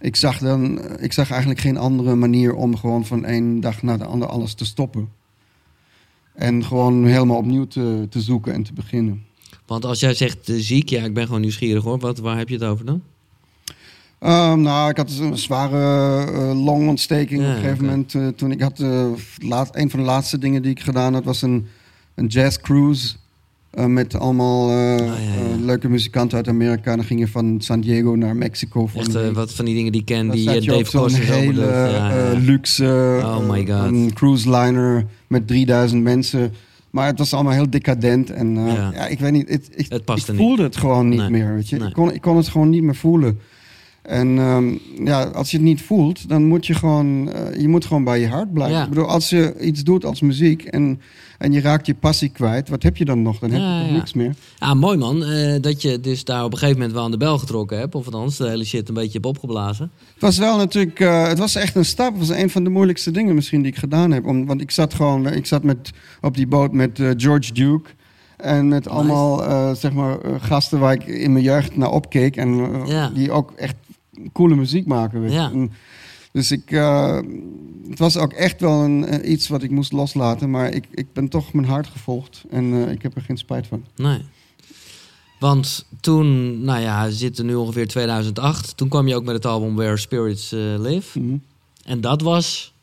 ik 0.00 0.16
zag, 0.16 0.38
dan, 0.38 0.80
ik 1.00 1.12
zag 1.12 1.30
eigenlijk 1.30 1.60
geen 1.60 1.76
andere 1.76 2.14
manier 2.14 2.54
om 2.54 2.76
gewoon 2.76 3.06
van 3.06 3.24
één 3.24 3.60
dag 3.60 3.82
naar 3.82 3.98
de 3.98 4.04
andere 4.04 4.32
alles 4.32 4.54
te 4.54 4.64
stoppen. 4.64 5.08
En 6.34 6.64
gewoon 6.64 7.04
helemaal 7.04 7.36
opnieuw 7.36 7.66
te, 7.66 8.06
te 8.10 8.20
zoeken 8.20 8.52
en 8.52 8.62
te 8.62 8.72
beginnen. 8.72 9.22
Want 9.66 9.84
als 9.84 10.00
jij 10.00 10.14
zegt 10.14 10.38
ziek, 10.56 10.88
ja, 10.88 11.04
ik 11.04 11.14
ben 11.14 11.26
gewoon 11.26 11.40
nieuwsgierig 11.40 11.82
hoor. 11.82 11.98
Wat, 11.98 12.18
waar 12.18 12.38
heb 12.38 12.48
je 12.48 12.54
het 12.54 12.64
over 12.64 12.84
dan? 12.84 13.02
Ehm, 14.22 14.60
nou, 14.60 14.90
ik 14.90 14.96
had 14.96 15.08
dus 15.08 15.18
een 15.18 15.38
zware 15.38 15.78
eh, 16.32 16.64
longontsteking 16.64 17.40
Ja, 17.42 17.48
op 17.50 17.54
een 17.56 17.62
gegeven 17.62 17.84
moment. 17.84 18.14
eh, 18.14 18.26
toen 18.28 18.50
ik 18.50 18.60
had, 18.60 18.80
eh, 18.80 19.06
laat, 19.38 19.76
een 19.76 19.90
van 19.90 20.00
de 20.00 20.06
laatste 20.06 20.38
dingen 20.38 20.62
die 20.62 20.70
ik 20.70 20.80
gedaan 20.80 21.14
had, 21.14 21.24
was 21.24 21.42
een, 21.42 21.66
een 22.14 22.26
jazz 22.26 22.56
cruise. 22.58 23.14
met 23.86 24.14
allemaal 24.18 24.70
Ah, 24.70 24.98
ja, 24.98 25.04
ja. 25.04 25.64
leuke 25.64 25.88
muzikanten 25.88 26.36
uit 26.36 26.48
Amerika. 26.48 26.96
Dan 26.96 27.04
ging 27.04 27.20
je 27.20 27.28
van 27.28 27.60
San 27.60 27.80
Diego 27.80 28.10
naar 28.14 28.36
Mexico. 28.36 28.86
Voor 28.86 29.00
Echt 29.00 29.32
wat 29.32 29.52
van 29.54 29.64
die 29.64 29.74
dingen 29.74 29.92
die 29.92 30.00
ik 30.00 30.06
ken, 30.06 30.30
die 30.30 30.44
Dave 30.44 30.62
zo'n 30.90 31.00
Koster 31.02 31.24
zo 31.24 31.32
hele 31.32 32.36
luxe 32.38 33.20
Oh 33.24 33.48
my 33.50 33.66
God. 33.66 33.84
een 33.84 34.10
cruise 34.14 34.50
liner 34.50 35.06
met 35.26 35.46
3000 35.46 36.02
mensen. 36.02 36.52
Maar 36.90 37.06
het 37.06 37.18
was 37.18 37.34
allemaal 37.34 37.52
heel 37.52 37.70
decadent. 37.70 38.30
En 38.30 38.54
Ja. 38.66 39.06
ik 39.06 39.18
weet 39.20 39.32
niet, 39.32 39.48
het, 39.48 39.68
ik, 39.74 39.86
Het 39.88 40.08
niet. 40.08 40.36
voelde 40.36 40.62
het 40.62 40.76
gewoon 40.76 41.08
niet 41.08 41.18
Nee. 41.20 41.30
meer. 41.30 41.54
Weet 41.54 41.68
je? 41.68 41.76
Nee. 41.78 41.88
Ik, 41.88 41.94
kon, 41.94 42.12
ik 42.12 42.20
kon 42.20 42.36
het 42.36 42.48
gewoon 42.48 42.68
niet 42.70 42.82
meer 42.82 42.94
voelen. 42.96 43.38
En 44.02 44.38
ehm, 44.38 44.74
ja, 45.06 45.22
als 45.24 45.50
je 45.50 45.56
het 45.56 45.66
niet 45.66 45.82
voelt, 45.82 46.28
dan 46.28 46.44
moet 46.44 46.66
je 46.66 46.74
gewoon, 46.74 47.32
eh, 47.32 47.60
je 47.60 47.68
moet 47.68 47.84
gewoon 47.84 48.04
bij 48.04 48.20
je 48.20 48.28
hart 48.28 48.52
blijven. 48.52 48.76
Ja. 48.76 48.82
Ik 48.82 48.88
bedoel, 48.88 49.06
als 49.08 49.28
je 49.30 49.54
iets 49.60 49.82
doet 49.82 50.04
als 50.04 50.20
muziek 50.20 50.64
en, 50.64 51.00
en 51.38 51.52
je 51.52 51.60
raakt 51.60 51.86
je 51.86 51.94
passie 51.94 52.28
kwijt, 52.28 52.68
wat 52.68 52.82
heb 52.82 52.96
je 52.96 53.04
dan 53.04 53.22
nog? 53.22 53.38
Dan 53.38 53.50
heb 53.50 53.60
Ja, 53.60 53.74
je 53.76 53.80
toch 53.82 53.90
ja. 53.90 53.96
niks 53.96 54.12
meer. 54.12 54.34
Ah, 54.58 54.72
mooi 54.74 54.98
man. 54.98 55.24
eh, 55.24 55.60
dat 55.60 55.82
je 55.82 56.00
dus 56.00 56.24
daar 56.24 56.44
op 56.44 56.52
een 56.52 56.58
gegeven 56.58 56.76
moment 56.78 56.94
wel 56.96 57.04
aan 57.04 57.10
de 57.10 57.16
bel 57.16 57.38
getrokken 57.38 57.78
hebt. 57.78 57.94
Of 57.94 58.04
althans, 58.04 58.36
de 58.36 58.48
hele 58.48 58.64
shit 58.64 58.88
een 58.88 58.94
beetje 58.94 59.12
hebt 59.12 59.26
opgeblazen. 59.26 59.90
Het 60.12 60.22
was 60.22 60.38
wel 60.38 60.56
natuurlijk, 60.56 61.00
eh, 61.00 61.28
het 61.28 61.38
was 61.38 61.54
echt 61.54 61.74
een 61.76 61.84
stap. 61.84 62.18
Het 62.18 62.28
was 62.28 62.36
een 62.36 62.50
van 62.50 62.64
de 62.64 62.70
moeilijkste 62.70 63.10
dingen 63.10 63.34
misschien 63.34 63.62
die 63.62 63.72
ik 63.72 63.78
gedaan 63.78 64.10
heb. 64.10 64.26
Om, 64.26 64.46
want 64.46 64.60
ik 64.60 64.70
zat 64.70 64.94
gewoon, 64.94 65.26
ik 65.32 65.46
zat 65.46 65.62
met, 65.62 65.90
op 66.20 66.36
die 66.36 66.46
boot 66.46 66.72
met 66.72 67.00
George 67.16 67.52
Duke. 67.52 67.90
En 68.36 68.68
met 68.68 68.88
allemaal, 68.88 69.42
zeg 69.76 69.92
maar, 69.92 70.18
gasten 70.40 70.78
waar 70.78 70.92
ik 70.92 71.04
in 71.06 71.32
mijn 71.32 71.44
jeugd 71.44 71.76
naar 71.76 71.90
opkeek. 71.90 72.36
En 72.36 72.82
Ja. 72.86 73.08
die 73.14 73.30
ook 73.30 73.52
echt 73.56 73.74
coole 74.32 74.54
muziek 74.54 74.86
maken. 74.86 75.20
Weet 75.20 75.30
je. 75.30 75.36
Ja. 75.36 75.50
En 75.50 75.72
dus 76.32 76.50
ik, 76.50 76.70
eh, 76.70 77.18
het 77.88 77.98
was 77.98 78.16
ook 78.16 78.32
echt 78.32 78.60
wel 78.60 78.84
een, 78.84 79.04
eh, 79.04 79.30
iets 79.30 79.48
wat 79.48 79.62
ik 79.62 79.70
moest 79.70 79.92
loslaten. 79.92 80.50
Maar 80.50 80.74
ik, 80.74 80.86
ik 80.94 81.12
ben 81.12 81.28
toch 81.28 81.52
mijn 81.52 81.66
hart 81.66 81.86
gevolgd. 81.86 82.44
En 82.50 82.72
eh, 82.72 82.90
ik 82.90 83.02
heb 83.02 83.16
er 83.16 83.22
geen 83.22 83.36
spijt 83.36 83.66
van. 83.66 83.84
Nee. 83.96 84.20
Want 85.38 85.86
toen, 86.00 86.60
nou 86.64 86.80
ja, 86.80 87.10
zitten 87.10 87.46
nu 87.46 87.54
ongeveer 87.54 87.86
2008. 87.88 88.76
Toen 88.76 88.88
kwam 88.88 89.08
je 89.08 89.14
ook 89.14 89.24
met 89.24 89.34
het 89.34 89.46
album 89.46 89.74
Where 89.74 89.96
Spirits 89.96 90.50
Live. 90.78 91.18
Mhm. 91.20 91.36
En 91.84 92.00
dat 92.00 92.20
was, 92.20 92.74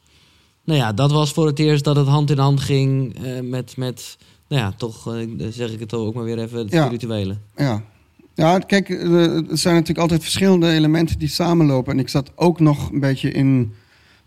nou 0.64 0.80
ja, 0.80 0.94
dat 0.94 1.12
was 1.12 1.32
voor 1.32 1.46
het 1.48 1.60
eerst 1.60 1.84
dat 1.84 1.96
het 1.96 2.08
hand 2.08 2.32
in 2.32 2.38
hand 2.38 2.60
ging 2.62 3.16
met, 3.42 3.78
met, 3.78 4.18
nou 4.48 4.62
ja, 4.62 4.72
toch 4.78 5.16
zeg 5.50 5.72
ik 5.72 5.80
het 5.80 5.94
ook 5.94 6.14
maar 6.14 6.24
weer 6.24 6.40
even, 6.40 6.58
het 6.60 6.72
Ja. 6.72 6.82
spirituele. 6.86 7.38
Ja. 7.56 7.84
Ja, 8.40 8.60
kijk, 8.60 8.90
eh, 8.90 9.36
er 9.36 9.58
zijn 9.58 9.74
natuurlijk 9.74 10.00
altijd 10.00 10.22
verschillende 10.22 10.70
elementen 10.70 11.20
die 11.20 11.28
samenlopen. 11.28 11.94
En 11.94 12.00
ik 12.00 12.10
zat 12.10 12.32
ook 12.36 12.60
nog 12.60 12.92
een 12.92 13.00
beetje 13.00 13.32
in, 13.32 13.74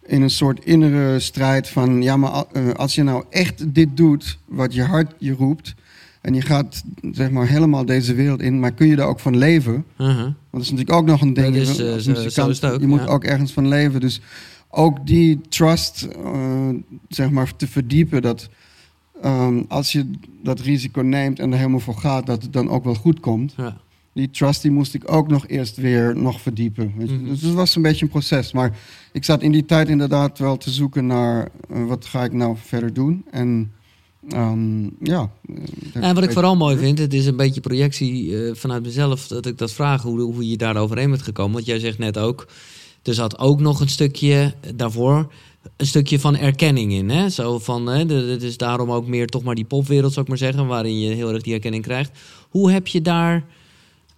in 0.07 0.23
een 0.23 0.31
soort 0.31 0.65
innere 0.65 1.21
strijd 1.21 1.69
van... 1.69 2.03
ja, 2.03 2.17
maar 2.17 2.45
eh, 2.53 2.71
als 2.71 2.95
je 2.95 3.03
nou 3.03 3.25
echt 3.31 3.75
dit 3.75 3.97
doet, 3.97 4.39
wat 4.45 4.75
je 4.75 4.83
hart 4.83 5.15
je 5.19 5.33
roept... 5.33 5.75
en 6.21 6.35
je 6.35 6.41
gaat 6.41 6.83
zeg 7.13 7.31
maar 7.31 7.47
helemaal 7.47 7.85
deze 7.85 8.15
wereld 8.15 8.41
in... 8.41 8.61
maar 8.61 8.73
kun 8.73 8.87
je 8.87 8.97
daar 8.97 9.07
ook 9.07 9.21
van 9.21 9.37
leven? 9.37 9.85
Uh-huh. 9.99 10.17
Want 10.17 10.35
dat 10.51 10.61
is 10.61 10.71
natuurlijk 10.71 10.99
ook 10.99 11.07
nog 11.07 11.21
een 11.21 11.35
ding. 11.35 11.55
Dat 11.55 11.69
is, 11.69 11.79
eh, 11.79 11.93
als 11.93 12.07
muzikant, 12.07 12.57
zo 12.57 12.73
ook, 12.73 12.81
je 12.81 12.87
moet 12.87 13.01
ja. 13.01 13.07
ook 13.07 13.25
ergens 13.25 13.53
van 13.53 13.69
leven. 13.69 14.01
Dus 14.01 14.21
ook 14.69 15.07
die 15.07 15.41
trust, 15.49 16.03
eh, 16.03 16.69
zeg 17.09 17.31
maar, 17.31 17.57
te 17.57 17.69
verdiepen... 17.69 18.23
dat 18.23 18.49
ehm, 19.23 19.63
als 19.69 19.93
je 19.93 20.11
dat 20.43 20.61
risico 20.61 21.01
neemt 21.01 21.39
en 21.39 21.53
er 21.53 21.59
helemaal 21.59 21.81
voor 21.81 21.97
gaat... 21.97 22.27
dat 22.27 22.43
het 22.43 22.53
dan 22.53 22.69
ook 22.69 22.85
wel 22.85 22.95
goed 22.95 23.21
komt 23.21 23.55
Ja. 23.57 23.81
Die 24.13 24.31
trust 24.31 24.63
die 24.63 24.71
moest 24.71 24.95
ik 24.95 25.13
ook 25.13 25.29
nog 25.29 25.47
eerst 25.47 25.77
weer 25.77 26.17
nog 26.17 26.41
verdiepen. 26.41 26.93
Weet 26.97 27.09
je? 27.09 27.15
Mhm. 27.15 27.29
Dus 27.29 27.43
het 27.43 27.55
was 27.55 27.77
een 27.77 27.83
beetje 27.83 28.05
een 28.05 28.11
proces. 28.11 28.53
Maar 28.53 28.79
ik 29.13 29.25
zat 29.25 29.43
in 29.43 29.53
die 29.53 29.65
tijd 29.65 29.89
inderdaad 29.89 30.39
wel 30.39 30.57
te 30.57 30.71
zoeken 30.71 31.07
naar 31.07 31.49
eh, 31.71 31.87
wat 31.87 32.07
ga 32.07 32.25
ik 32.25 32.33
nou 32.33 32.57
verder 32.61 32.93
doen. 32.93 33.25
En 33.31 33.73
ehm, 34.29 34.83
ja. 35.01 35.31
eh, 35.93 36.09
En 36.09 36.15
wat 36.15 36.25
ik 36.25 36.33
vooral 36.33 36.57
mooi 36.57 36.77
vind, 36.77 36.99
het 36.99 37.15
is 37.15 37.27
een 37.27 37.37
beetje 37.37 37.61
projectie 37.61 38.37
eh, 38.37 38.55
vanuit 38.55 38.83
mezelf 38.83 39.27
dat 39.27 39.47
ik 39.47 39.59
dat 39.59 39.73
vraag, 39.73 40.03
hoe, 40.03 40.21
hoe 40.21 40.49
je 40.49 40.57
daar 40.57 40.77
overheen 40.77 41.11
bent 41.11 41.23
gekomen. 41.23 41.53
Want 41.53 41.67
jij 41.67 41.79
zegt 41.79 41.99
net 41.99 42.19
ook, 42.19 42.47
er 43.03 43.15
zat 43.15 43.39
ook 43.39 43.61
nog 43.61 43.81
een 43.81 43.89
stukje 43.89 44.55
daarvoor, 44.75 45.33
een 45.77 45.87
stukje 45.87 46.21
van 46.21 46.37
erkenning 46.37 46.93
in. 46.93 47.11
Hè? 47.11 47.29
Zo 47.29 47.59
van, 47.59 47.87
hè, 47.87 48.15
het 48.15 48.43
is 48.43 48.57
daarom 48.57 48.91
ook 48.91 49.07
meer 49.07 49.27
toch 49.27 49.43
maar 49.43 49.55
die 49.55 49.65
popwereld, 49.65 50.13
zou 50.13 50.23
ik 50.23 50.29
maar 50.29 50.39
zeggen, 50.39 50.67
waarin 50.67 51.01
je 51.01 51.15
heel 51.15 51.33
erg 51.33 51.43
die 51.43 51.55
erkenning 51.55 51.83
krijgt. 51.83 52.19
Hoe 52.49 52.71
heb 52.71 52.87
je 52.87 53.03
daar, 53.03 53.45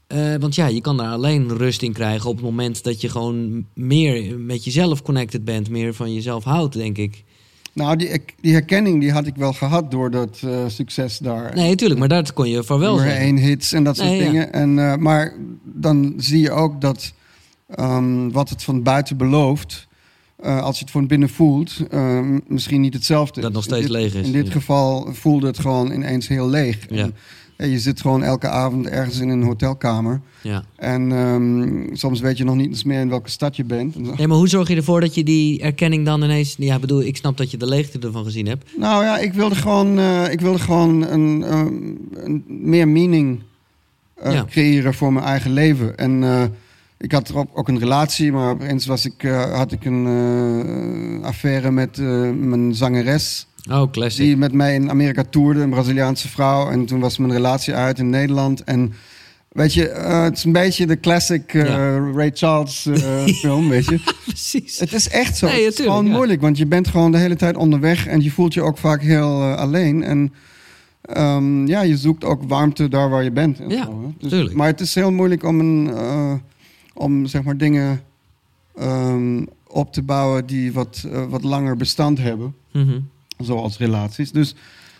eh, 0.06 0.34
want 0.40 0.54
ja, 0.54 0.66
je 0.66 0.80
kan 0.80 0.96
daar 0.96 1.12
alleen 1.12 1.56
rust 1.56 1.82
in 1.82 1.92
krijgen 1.92 2.28
op 2.30 2.36
het 2.36 2.44
moment 2.44 2.84
dat 2.84 3.00
je 3.00 3.08
gewoon 3.08 3.66
meer 3.74 4.38
met 4.38 4.64
jezelf 4.64 5.02
connected 5.02 5.44
bent, 5.44 5.70
meer 5.70 5.94
van 5.94 6.14
jezelf 6.14 6.44
houdt, 6.44 6.74
denk 6.74 6.98
ik. 6.98 7.24
Nou, 7.72 7.96
die, 7.96 8.10
die 8.40 8.52
herkenning 8.52 9.00
die 9.00 9.12
had 9.12 9.26
ik 9.26 9.34
wel 9.36 9.52
gehad 9.52 9.90
door 9.90 10.10
dat 10.10 10.38
eh, 10.44 10.58
succes 10.66 11.18
daar. 11.18 11.54
Nee, 11.54 11.74
tuurlijk, 11.74 12.00
maar 12.00 12.08
dat 12.08 12.32
kon 12.32 12.48
je 12.50 12.64
voor 12.64 12.78
wel 12.78 12.94
nummer 12.94 13.10
zeggen. 13.12 13.26
één 13.26 13.36
hits 13.36 13.72
en 13.72 13.84
dat 13.84 13.96
soort 13.96 14.08
Nee, 14.08 14.18
ja. 14.18 14.24
dingen. 14.24 14.52
En, 14.52 14.78
eh, 14.78 14.96
maar 14.96 15.32
dan 15.64 16.14
zie 16.16 16.40
je 16.40 16.50
ook 16.50 16.80
dat 16.80 17.12
ehm, 17.68 18.30
wat 18.30 18.48
het 18.48 18.62
van 18.62 18.82
buiten 18.82 19.16
belooft, 19.16 19.86
als 20.42 20.76
je 20.78 20.82
het 20.84 20.92
van 20.92 21.06
binnen 21.06 21.28
voelt, 21.28 21.76
eh, 21.90 22.20
m- 22.20 22.40
misschien 22.46 22.80
niet 22.80 22.94
hetzelfde 22.94 23.40
Dat 23.40 23.52
nog 23.52 23.66
In 23.66 23.68
steeds 23.72 23.86
dit- 23.86 23.96
leeg 23.96 24.14
is, 24.14 24.26
In 24.26 24.32
dit 24.32 24.46
ja. 24.46 24.52
geval 24.52 25.08
voelde 25.12 25.46
het 25.46 25.58
gewoon 25.58 25.92
ineens 25.92 26.28
heel 26.28 26.48
leeg. 26.48 26.78
Ja. 26.88 27.02
En, 27.02 27.14
eh, 27.56 27.70
je 27.70 27.78
zit 27.78 28.00
gewoon 28.00 28.22
elke 28.22 28.48
avond 28.48 28.86
ergens 28.86 29.18
in 29.18 29.28
een 29.28 29.42
hotelkamer. 29.42 30.20
Ja. 30.42 30.64
En 30.76 31.12
ehm, 31.12 31.94
soms 31.96 32.20
weet 32.20 32.38
je 32.38 32.44
nog 32.44 32.54
niet 32.54 32.66
eens 32.68 32.84
meer 32.84 33.00
in 33.00 33.08
welke 33.08 33.30
stad 33.30 33.56
je 33.56 33.64
bent. 33.64 33.94
En. 33.94 34.02
Nee, 34.16 34.26
maar 34.26 34.36
hoe 34.36 34.48
zorg 34.48 34.68
je 34.68 34.76
ervoor 34.76 35.00
dat 35.00 35.14
je 35.14 35.24
die 35.24 35.60
erkenning 35.60 36.04
dan 36.04 36.22
ineens... 36.22 36.54
Ja, 36.58 36.78
bedoel, 36.78 37.02
ik 37.02 37.16
snap 37.16 37.36
dat 37.36 37.50
je 37.50 37.56
de 37.56 37.66
leegte 37.66 37.98
ervan 37.98 38.24
gezien 38.24 38.46
hebt. 38.46 38.70
Nou 38.78 39.04
ja, 39.04 39.18
ik 39.18 39.32
wilde 39.32 39.54
gewoon, 39.54 39.98
eh, 39.98 40.32
ik 40.32 40.40
wilde 40.40 40.58
gewoon 40.58 41.02
een, 41.02 41.42
ehm, 41.42 41.74
een 42.14 42.44
meer 42.46 42.88
meaning 42.88 43.40
eh, 44.14 44.32
Ja. 44.32 44.44
creëren 44.44 44.94
voor 44.94 45.12
mijn 45.12 45.26
eigen 45.26 45.52
leven. 45.52 45.96
En 45.96 46.22
eh, 46.22 46.42
ik 46.98 47.12
had 47.12 47.28
er 47.28 47.36
ook, 47.52 47.68
een 47.68 47.78
relatie, 47.78 48.32
maar 48.32 48.50
opeens 48.50 48.86
was 48.86 49.04
ik, 49.04 49.22
had 49.52 49.72
ik 49.72 49.84
een 49.84 51.20
affaire 51.22 51.70
met 51.70 51.96
mijn 52.38 52.74
zangeres. 52.74 53.46
Oh, 53.70 53.90
classic. 53.90 54.24
Die 54.24 54.36
met 54.36 54.52
mij 54.52 54.74
in 54.74 54.90
Amerika 54.90 55.24
toerde, 55.30 55.60
een 55.60 55.70
Braziliaanse 55.70 56.28
vrouw. 56.28 56.70
En 56.70 56.86
toen 56.86 57.00
was 57.00 57.18
mijn 57.18 57.32
relatie 57.32 57.74
uit 57.74 57.98
in 57.98 58.10
Nederland. 58.10 58.64
En 58.64 58.92
weet 59.48 59.74
je, 59.74 59.88
eh, 59.88 60.22
het 60.22 60.36
is 60.36 60.44
een 60.44 60.52
beetje 60.52 60.86
de 60.86 61.00
classic 61.00 61.54
eh, 61.54 61.66
Ja. 61.66 61.98
Ray 62.14 62.30
Charles 62.34 62.86
eh, 62.86 63.24
film, 63.42 63.68
weet 63.68 63.84
je. 63.84 64.00
Precies. 64.26 64.78
Het 64.78 64.92
is 64.92 65.08
echt 65.08 65.36
zo. 65.36 65.46
Nee, 65.46 65.64
het 65.64 65.78
is 65.78 65.84
gewoon 65.84 66.06
ja. 66.06 66.12
moeilijk, 66.12 66.40
want 66.40 66.58
je 66.58 66.66
bent 66.66 66.88
gewoon 66.88 67.12
de 67.12 67.18
hele 67.18 67.36
tijd 67.36 67.56
onderweg 67.56 68.06
en 68.06 68.22
je 68.22 68.30
voelt 68.30 68.54
je 68.54 68.62
ook 68.62 68.78
vaak 68.78 69.02
heel 69.02 69.42
alleen. 69.54 70.02
En 70.02 70.32
ehm, 71.02 71.66
ja, 71.66 71.80
je 71.82 71.96
zoekt 71.96 72.24
ook 72.24 72.42
warmte 72.48 72.88
daar 72.88 73.08
waar 73.10 73.24
je 73.24 73.32
bent. 73.32 73.60
en 73.60 73.68
Ja. 73.70 73.88
Dus- 74.18 74.30
tuurlijk. 74.30 74.56
Maar 74.56 74.66
het 74.66 74.80
is 74.80 74.94
heel 74.94 75.12
moeilijk 75.12 75.44
om, 75.44 75.60
een, 75.60 75.90
om 76.94 77.26
zeg 77.26 77.42
maar 77.42 77.56
dingen 77.56 78.00
ehm, 78.76 79.44
op 79.66 79.92
te 79.92 80.02
bouwen 80.02 80.46
die 80.46 80.72
wat, 80.72 81.04
wat 81.28 81.42
langer 81.44 81.76
bestand 81.76 82.18
hebben, 82.18 82.54
Mhm. 82.72 82.98
Zoals 83.38 83.78
relaties. 83.78 84.32
Dus 84.32 84.54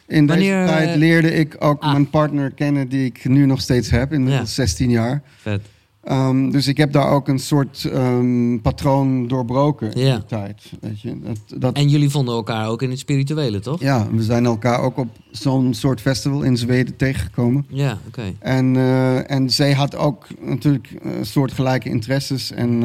in 0.06 0.26
Wanneer, 0.26 0.60
deze 0.60 0.72
tijd 0.72 0.88
eh, 0.88 0.96
leerde 0.96 1.34
ik 1.34 1.56
ook 1.58 1.82
ah. 1.82 1.92
mijn 1.92 2.10
partner 2.10 2.50
kennen 2.50 2.88
die 2.88 3.04
ik 3.04 3.24
nu 3.28 3.46
nog 3.46 3.60
steeds 3.60 3.90
heb, 3.90 4.12
in 4.12 4.28
Ja. 4.28 4.44
16 4.44 4.90
jaar. 4.90 5.22
Vet. 5.36 5.60
Ehm, 6.04 6.50
dus 6.50 6.66
ik 6.66 6.76
heb 6.76 6.92
daar 6.92 7.08
ook 7.08 7.28
een 7.28 7.38
soort 7.38 7.84
ehm, 7.84 8.58
patroon 8.58 9.28
doorbroken 9.28 9.92
in 9.92 10.14
die 10.14 10.24
tijd. 10.24 10.72
Weet 10.80 11.00
je? 11.00 11.18
Dat, 11.22 11.60
dat, 11.60 11.76
En 11.76 11.88
jullie 11.88 12.10
vonden 12.10 12.34
elkaar 12.34 12.68
ook 12.68 12.82
in 12.82 12.90
het 12.90 12.98
spirituele, 12.98 13.60
toch? 13.60 13.80
ja, 13.80 14.08
we 14.10 14.22
zijn 14.22 14.44
elkaar 14.44 14.80
ook 14.80 14.96
op 14.96 15.08
zo'n 15.30 15.74
soort 15.74 16.00
festival 16.00 16.42
in 16.42 16.56
Zweden 16.56 16.96
tegengekomen. 16.96 17.66
Ja, 17.68 17.98
oké. 18.06 18.34
En, 18.38 18.76
eh, 18.76 19.30
en 19.30 19.50
zij 19.50 19.72
had 19.72 19.96
ook 19.96 20.26
natuurlijk 20.40 20.88
eh, 21.02 21.10
soortgelijke 21.22 21.88
interesses 21.88 22.50
en 22.50 22.82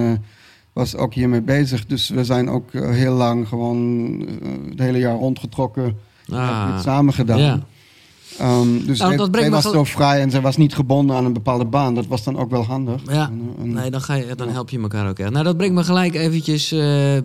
was 0.79 0.95
ook 0.95 1.13
hiermee 1.13 1.41
bezig. 1.41 1.85
Dus 1.85 2.09
we 2.09 2.23
zijn 2.23 2.49
ook 2.49 2.73
eh, 2.73 2.89
heel 2.89 3.13
lang 3.13 3.47
gewoon 3.47 3.77
eh, 4.27 4.49
het 4.69 4.79
hele 4.79 4.97
jaar 4.97 5.15
rondgetrokken. 5.15 5.97
Ah, 6.31 6.73
dit 6.73 6.83
samen 6.83 7.13
gedaan. 7.13 7.39
ja. 7.39 7.59
Ehm, 8.37 8.85
dus 8.85 8.99
Nou, 8.99 9.29
me 9.31 9.49
was 9.49 9.63
zo 9.63 9.83
vrij 9.83 10.21
en 10.21 10.31
zij 10.31 10.41
was 10.41 10.57
niet 10.57 10.75
gebonden 10.75 11.15
aan 11.15 11.25
een 11.25 11.33
bepaalde 11.33 11.65
baan. 11.65 11.95
Dat 11.95 12.07
was 12.07 12.23
dan 12.23 12.37
ook 12.37 12.49
wel 12.49 12.63
handig. 12.63 13.01
Ja. 13.07 13.27
En, 13.27 13.53
eh, 13.57 13.63
en- 13.63 13.73
Nee, 13.73 13.91
dan, 13.91 14.01
ga 14.01 14.13
je, 14.13 14.35
dan 14.35 14.49
help 14.49 14.69
je 14.69 14.79
elkaar 14.79 15.09
ook 15.09 15.19
echt. 15.19 15.29
Nou, 15.31 15.43
dat 15.43 15.57
brengt 15.57 15.75
me 15.75 15.83
gelijk 15.83 16.15
eventjes 16.15 16.69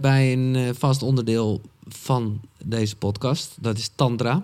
bij 0.00 0.32
een 0.32 0.74
vast 0.74 1.02
onderdeel 1.02 1.60
van 1.88 2.40
deze 2.64 2.96
podcast. 2.96 3.56
Dat 3.60 3.78
is 3.78 3.90
Tantra. 3.94 4.42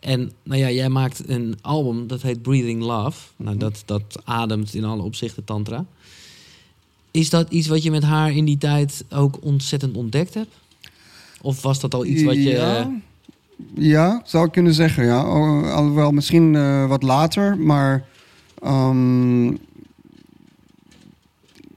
En 0.00 0.32
nou 0.42 0.60
ja, 0.60 0.70
jij 0.70 0.88
maakt 0.88 1.28
een 1.28 1.56
album 1.62 2.06
dat 2.06 2.22
heet 2.22 2.42
Breathing 2.42 2.82
Love. 2.82 3.20
Nou, 3.36 3.56
dat, 3.56 3.82
dat 3.84 4.02
ademt 4.24 4.74
in 4.74 4.84
alle 4.84 5.02
opzichten 5.02 5.44
Tantra. 5.44 5.84
Is 7.14 7.30
dat 7.30 7.50
iets 7.50 7.66
wat 7.66 7.82
je 7.82 7.90
met 7.90 8.02
haar 8.02 8.32
in 8.32 8.44
die 8.44 8.58
tijd 8.58 9.04
ook 9.10 9.38
ontzettend 9.40 9.96
ontdekt 9.96 10.34
hebt? 10.34 10.54
Of 11.42 11.62
was 11.62 11.80
dat 11.80 11.94
al 11.94 12.04
iets 12.04 12.22
wat 12.22 12.34
je... 12.34 12.40
Ja, 12.40 12.90
ja 13.74 14.22
zou 14.24 14.46
ik 14.46 14.52
kunnen 14.52 14.74
zeggen, 14.74 15.04
ja. 15.04 15.20
Alhoewel 15.20 16.10
misschien 16.10 16.54
eh, 16.54 16.88
wat 16.88 17.02
later, 17.02 17.58
maar... 17.58 18.04
ehm, 18.62 19.46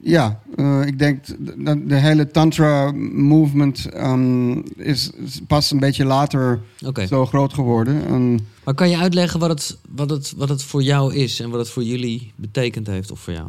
ja, 0.00 0.40
eh, 0.56 0.86
ik 0.86 0.98
denk 0.98 1.24
dat 1.56 1.88
de 1.88 1.94
hele 1.94 2.30
tantra 2.30 2.92
movement 3.12 3.86
ehm, 3.86 4.58
is, 4.76 5.10
is 5.24 5.40
pas 5.46 5.70
een 5.70 5.78
beetje 5.78 6.04
later 6.04 6.60
zo 7.08 7.26
groot 7.26 7.54
geworden. 7.54 8.06
En, 8.06 8.46
Maar 8.64 8.74
kan 8.74 8.90
je 8.90 8.98
uitleggen 8.98 9.40
wat 9.40 9.48
het, 9.48 9.78
wat, 9.88 10.10
het, 10.10 10.32
wat 10.36 10.48
het 10.48 10.62
voor 10.62 10.82
jou 10.82 11.14
is 11.14 11.40
en 11.40 11.50
wat 11.50 11.60
het 11.60 11.70
voor 11.70 11.84
jullie 11.84 12.32
betekend 12.36 12.86
heeft 12.86 13.10
of 13.10 13.20
voor 13.20 13.32
jou? 13.32 13.48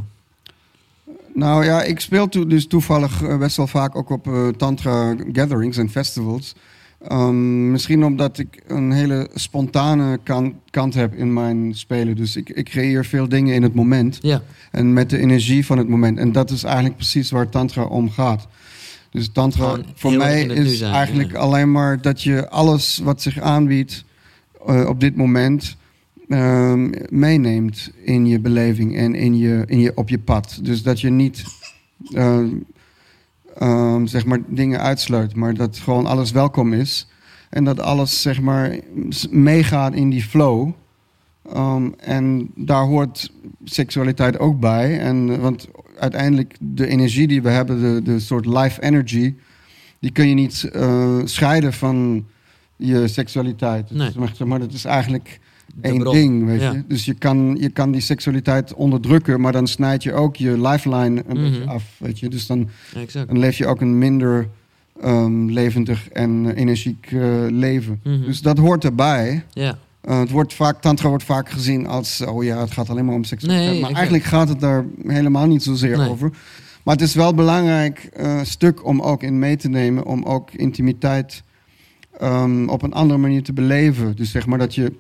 Nou 1.39 1.65
ja, 1.65 1.83
ik 1.83 1.99
speel 1.99 2.29
dus 2.47 2.67
toevallig 2.67 3.23
eh, 3.23 3.37
best 3.37 3.57
wel 3.57 3.67
vaak 3.67 3.95
ook 3.95 4.09
op 4.09 4.27
eh, 4.27 4.47
tantra 4.47 5.15
gatherings 5.33 5.77
en 5.77 5.89
festivals. 5.89 6.55
Ehm, 7.07 7.71
misschien 7.71 8.03
omdat 8.05 8.37
ik 8.37 8.63
een 8.67 8.91
hele 8.91 9.29
spontane 9.33 10.19
kan- 10.23 10.53
kant 10.69 10.93
heb 10.93 11.13
in 11.13 11.33
mijn 11.33 11.75
spelen. 11.75 12.15
Dus 12.15 12.35
ik, 12.35 12.49
ik 12.49 12.65
creëer 12.65 13.05
veel 13.05 13.29
dingen 13.29 13.55
in 13.55 13.63
het 13.63 13.73
moment. 13.73 14.17
Ja, 14.21 14.41
En 14.71 14.93
met 14.93 15.09
de 15.09 15.17
energie 15.17 15.65
van 15.65 15.77
het 15.77 15.87
moment. 15.87 16.17
En 16.17 16.31
dat 16.31 16.49
is 16.51 16.63
eigenlijk 16.63 16.95
precies 16.95 17.31
waar 17.31 17.49
Tantra 17.49 17.83
om 17.83 18.09
gaat. 18.11 18.47
Dus 19.11 19.29
Tantra 19.33 19.65
Gewoon 19.69 19.85
voor 19.95 20.13
mij 20.13 20.43
is 20.43 20.77
zijn, 20.77 20.93
eigenlijk 20.93 21.31
ja. 21.31 21.37
alleen 21.37 21.71
maar 21.71 22.01
dat 22.01 22.21
je 22.23 22.49
alles 22.49 22.99
wat 23.03 23.21
zich 23.21 23.39
aanbiedt 23.39 24.03
eh, 24.67 24.85
op 24.87 24.99
dit 24.99 25.15
moment. 25.15 25.77
Ehm, 26.29 26.89
meeneemt 27.09 27.91
in 28.03 28.27
je 28.27 28.39
beleving 28.39 28.97
en 28.97 29.15
in 29.15 29.37
je, 29.37 29.63
in 29.65 29.79
je, 29.79 29.91
op 29.95 30.09
je 30.09 30.19
pad. 30.19 30.59
Dus 30.61 30.83
dat 30.83 31.01
je 31.01 31.09
niet 31.09 31.43
ehm, 32.13 32.49
ehm, 33.57 34.05
zeg 34.05 34.25
maar 34.25 34.39
dingen 34.47 34.79
uitsluit, 34.79 35.35
maar 35.35 35.53
dat 35.53 35.77
gewoon 35.77 36.05
alles 36.05 36.31
welkom 36.31 36.73
is. 36.73 37.07
En 37.49 37.63
dat 37.63 37.79
alles 37.79 38.21
zeg 38.21 38.41
maar 38.41 38.79
meegaat 39.29 39.93
in 39.93 40.09
die 40.09 40.23
flow. 40.23 40.71
Um, 41.55 41.93
en 41.97 42.51
daar 42.55 42.83
hoort 42.83 43.31
seksualiteit 43.63 44.39
ook 44.39 44.59
bij. 44.59 44.99
En, 44.99 45.41
want 45.41 45.67
uiteindelijk 45.99 46.55
de 46.59 46.87
energie 46.87 47.27
die 47.27 47.41
we 47.41 47.49
hebben, 47.49 47.81
de, 47.81 48.01
de 48.01 48.19
soort 48.19 48.45
life 48.45 48.81
energy, 48.81 49.35
die 49.99 50.11
kun 50.11 50.27
je 50.27 50.33
niet 50.33 50.63
eh, 50.63 51.19
scheiden 51.23 51.73
van 51.73 52.25
je 52.75 53.07
seksualiteit. 53.07 53.91
Nee. 53.91 54.11
Dus, 54.11 54.37
zeg 54.37 54.47
maar 54.47 54.59
dat 54.59 54.73
is 54.73 54.85
eigenlijk 54.85 55.39
één 55.81 55.97
bron. 55.99 56.13
ding, 56.13 56.45
weet 56.45 56.61
Ja. 56.61 56.71
je. 56.71 56.83
Dus 56.87 57.05
je 57.05 57.13
kan, 57.13 57.57
je 57.59 57.69
kan 57.69 57.91
die 57.91 58.01
seksualiteit 58.01 58.73
onderdrukken, 58.73 59.41
maar 59.41 59.51
dan 59.51 59.67
snijd 59.67 60.03
je 60.03 60.13
ook 60.13 60.35
je 60.35 60.61
lifeline 60.67 61.23
een 61.27 61.37
Mhm. 61.39 61.49
beetje 61.49 61.65
af, 61.65 61.83
weet 61.97 62.19
je. 62.19 62.29
Dus 62.29 62.47
dan, 62.47 62.69
Exact. 62.95 63.27
dan 63.27 63.39
leef 63.39 63.57
je 63.57 63.67
ook 63.67 63.81
een 63.81 63.97
minder 63.97 64.47
ehm, 65.03 65.45
levendig 65.45 66.09
en 66.09 66.45
eh, 66.55 66.61
energiek 66.61 67.07
eh, 67.11 67.21
leven. 67.49 67.99
Mhm. 68.03 68.25
Dus 68.25 68.41
dat 68.41 68.57
hoort 68.57 68.83
erbij. 68.83 69.43
Ja. 69.53 69.77
Eh, 70.01 70.19
het 70.19 70.29
wordt 70.29 70.53
vaak, 70.53 70.81
tantra 70.81 71.09
wordt 71.09 71.23
vaak 71.23 71.49
gezien 71.49 71.87
als, 71.87 72.21
oh 72.21 72.43
ja, 72.43 72.59
het 72.59 72.71
gaat 72.71 72.89
alleen 72.89 73.05
maar 73.05 73.15
om 73.15 73.23
seksualiteit. 73.23 73.71
Nee, 73.71 73.81
maar 73.81 73.91
eigenlijk 73.91 74.23
gaat 74.23 74.49
het 74.49 74.59
daar 74.59 74.85
helemaal 75.07 75.47
niet 75.47 75.63
zozeer 75.63 75.97
Nee. 75.97 76.09
over. 76.09 76.31
Maar 76.83 76.95
het 76.95 77.03
is 77.03 77.13
wel 77.15 77.29
een 77.29 77.35
belangrijk 77.35 78.09
stuk 78.43 78.85
om 78.85 79.01
ook 79.01 79.23
in 79.23 79.39
mee 79.39 79.55
te 79.55 79.69
nemen, 79.69 80.05
om 80.05 80.23
ook 80.23 80.51
intimiteit 80.53 81.43
ehm, 82.19 82.67
op 82.69 82.81
een 82.81 82.93
andere 82.93 83.19
manier 83.19 83.43
te 83.43 83.53
beleven. 83.53 84.15
Dus 84.15 84.31
zeg 84.31 84.45
maar 84.45 84.57
dat 84.57 84.75
je 84.75 84.93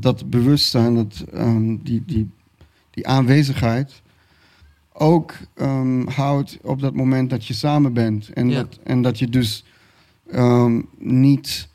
dat 0.00 0.30
bewustzijn, 0.30 0.94
dat, 0.94 1.24
ehm, 1.32 1.76
die, 1.82 2.02
die, 2.06 2.30
die 2.90 3.06
aanwezigheid 3.06 4.02
ook 4.92 5.34
ehm, 5.54 6.06
houdt 6.08 6.58
op 6.62 6.80
dat 6.80 6.94
moment 6.94 7.30
dat 7.30 7.46
je 7.46 7.54
samen 7.54 7.92
bent. 7.92 8.28
En, 8.32 8.48
Ja. 8.50 8.56
dat, 8.62 8.78
en 8.82 9.02
dat 9.02 9.18
je 9.18 9.28
dus 9.28 9.64
ehm, 10.30 10.80
niet 10.98 11.68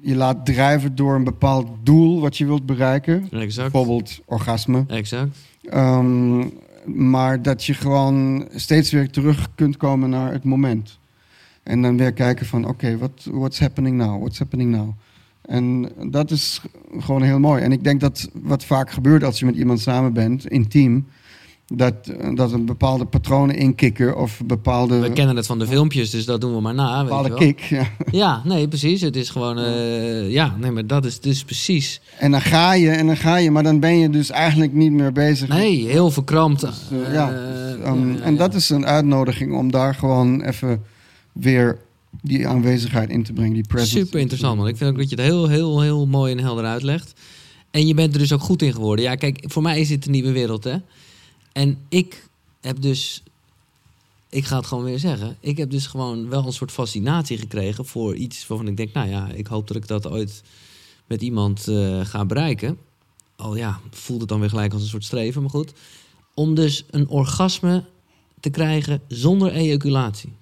je 0.00 0.14
laat 0.16 0.46
drijven 0.46 0.94
door 0.94 1.14
een 1.14 1.24
bepaald 1.24 1.68
doel 1.82 2.20
wat 2.20 2.36
je 2.36 2.46
wilt 2.46 2.66
bereiken. 2.66 3.28
Exact. 3.30 3.72
Bijvoorbeeld 3.72 4.20
orgasme. 4.24 4.84
Exact. 4.88 5.38
Maar 6.84 7.42
dat 7.42 7.64
je 7.64 7.74
gewoon 7.74 8.48
steeds 8.54 8.90
weer 8.90 9.10
terug 9.10 9.48
kunt 9.54 9.76
komen 9.76 10.10
naar 10.10 10.32
het 10.32 10.44
moment. 10.44 10.98
En 11.62 11.82
dan 11.82 11.96
weer 11.96 12.12
kijken 12.12 12.46
van, 12.46 12.64
oké, 12.68 12.98
wat 12.98 13.28
what's 13.30 13.58
happening 13.60 13.96
now? 13.96 14.18
What's 14.20 14.38
happening 14.38 14.70
now? 14.70 14.90
En 15.48 15.88
dat 16.10 16.30
is 16.30 16.60
gewoon 16.98 17.22
heel 17.22 17.38
mooi. 17.38 17.62
En 17.62 17.72
ik 17.72 17.84
denk 17.84 18.00
dat 18.00 18.28
wat 18.42 18.64
vaak 18.64 18.90
gebeurt 18.90 19.24
als 19.24 19.38
je 19.38 19.44
met 19.44 19.56
iemand 19.56 19.80
samen 19.80 20.12
bent, 20.12 20.46
intiem, 20.46 21.06
dat, 21.66 21.94
eh, 22.18 22.34
dat 22.34 22.52
een 22.52 22.64
bepaalde 22.64 23.04
patronen 23.04 23.56
inkikken 23.56 24.16
of 24.16 24.40
bepaalde, 24.44 24.98
We 24.98 25.12
kennen 25.12 25.36
het 25.36 25.46
van 25.46 25.58
de 25.58 25.66
filmpjes, 25.66 26.10
dus 26.10 26.24
dat 26.24 26.40
doen 26.40 26.54
we 26.54 26.60
maar 26.60 26.74
na. 26.74 26.88
Weet 26.90 26.98
je 26.98 27.04
bepaalde 27.04 27.28
wel. 27.28 27.38
kick. 27.38 27.60
Ja. 27.60 27.86
Ja, 28.10 28.40
nee, 28.44 28.68
precies. 28.68 29.00
Het 29.00 29.16
is 29.16 29.30
gewoon... 29.30 29.58
eh, 29.58 30.30
ja, 30.30 30.56
nee, 30.60 30.70
maar 30.70 30.86
dat 30.86 31.04
is 31.04 31.20
dus 31.20 31.44
precies... 31.44 32.00
En 32.18 32.30
dan 32.30 32.40
ga 32.40 32.72
je 32.72 32.90
en 32.90 33.06
dan 33.06 33.16
ga 33.16 33.36
je, 33.36 33.50
maar 33.50 33.62
dan 33.62 33.80
ben 33.80 33.98
je 33.98 34.10
dus 34.10 34.30
eigenlijk 34.30 34.72
niet 34.72 34.92
meer 34.92 35.12
bezig. 35.12 35.48
Nee, 35.48 35.86
heel 35.86 36.10
verkrampt. 36.10 36.60
Dus, 36.60 36.80
eh, 37.06 37.12
ja, 37.12 37.30
dus, 37.30 37.84
ehm, 37.84 38.16
en 38.22 38.36
dat 38.36 38.54
is 38.54 38.70
een 38.70 38.86
uitnodiging 38.86 39.54
om 39.56 39.70
daar 39.70 39.94
gewoon 39.94 40.42
even 40.42 40.82
weer 41.32 41.78
die 42.28 42.48
aanwezigheid 42.48 43.10
in 43.10 43.22
te 43.22 43.32
brengen, 43.32 43.54
die 43.54 43.66
presence. 43.66 43.98
Super 43.98 44.20
interessant, 44.20 44.56
man. 44.58 44.68
Ik 44.68 44.76
vind 44.76 44.90
ook 44.90 44.96
dat 44.96 45.10
je 45.10 45.16
het 45.16 45.24
heel, 45.24 45.48
heel, 45.48 45.80
heel 45.80 46.06
mooi 46.06 46.32
en 46.32 46.38
helder 46.38 46.64
uitlegt. 46.64 47.12
En 47.70 47.86
je 47.86 47.94
bent 47.94 48.12
er 48.12 48.18
dus 48.18 48.32
ook 48.32 48.40
goed 48.40 48.62
in 48.62 48.72
geworden. 48.72 49.04
Ja, 49.04 49.14
kijk, 49.14 49.44
voor 49.46 49.62
mij 49.62 49.80
is 49.80 49.88
dit 49.88 50.06
een 50.06 50.12
nieuwe 50.12 50.32
wereld, 50.32 50.64
hè. 50.64 50.76
En 51.52 51.78
ik 51.88 52.28
heb 52.60 52.80
dus... 52.80 53.22
Ik 54.30 54.44
ga 54.44 54.56
het 54.56 54.66
gewoon 54.66 54.84
weer 54.84 54.98
zeggen. 54.98 55.36
Ik 55.40 55.56
heb 55.56 55.70
dus 55.70 55.86
gewoon 55.86 56.28
wel 56.28 56.46
een 56.46 56.52
soort 56.52 56.72
fascinatie 56.72 57.38
gekregen 57.38 57.86
voor 57.86 58.14
iets 58.14 58.46
waarvan 58.46 58.68
ik 58.68 58.76
denk... 58.76 58.92
Nou 58.92 59.08
ja, 59.08 59.28
ik 59.28 59.46
hoop 59.46 59.68
dat 59.68 59.76
ik 59.76 59.86
dat 59.86 60.06
ooit 60.06 60.42
met 61.06 61.22
iemand 61.22 61.68
eh, 61.68 62.00
ga 62.04 62.24
bereiken. 62.24 62.78
Al 63.36 63.56
ja, 63.56 63.80
voelt 63.90 64.20
het 64.20 64.28
dan 64.28 64.40
weer 64.40 64.48
gelijk 64.48 64.72
als 64.72 64.82
een 64.82 64.88
soort 64.88 65.04
streven, 65.04 65.40
maar 65.40 65.50
goed. 65.50 65.72
Om 66.34 66.54
dus 66.54 66.84
een 66.90 67.08
orgasme 67.08 67.84
te 68.40 68.50
krijgen 68.50 69.00
zonder 69.08 69.52
ejaculatie. 69.52 70.32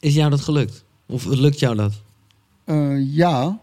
Is 0.00 0.14
jou 0.14 0.30
dat 0.30 0.40
gelukt? 0.40 0.84
Of 1.06 1.24
lukt 1.24 1.58
jou 1.58 1.76
dat? 1.76 1.92
Eh, 2.64 3.14
ja, 3.14 3.60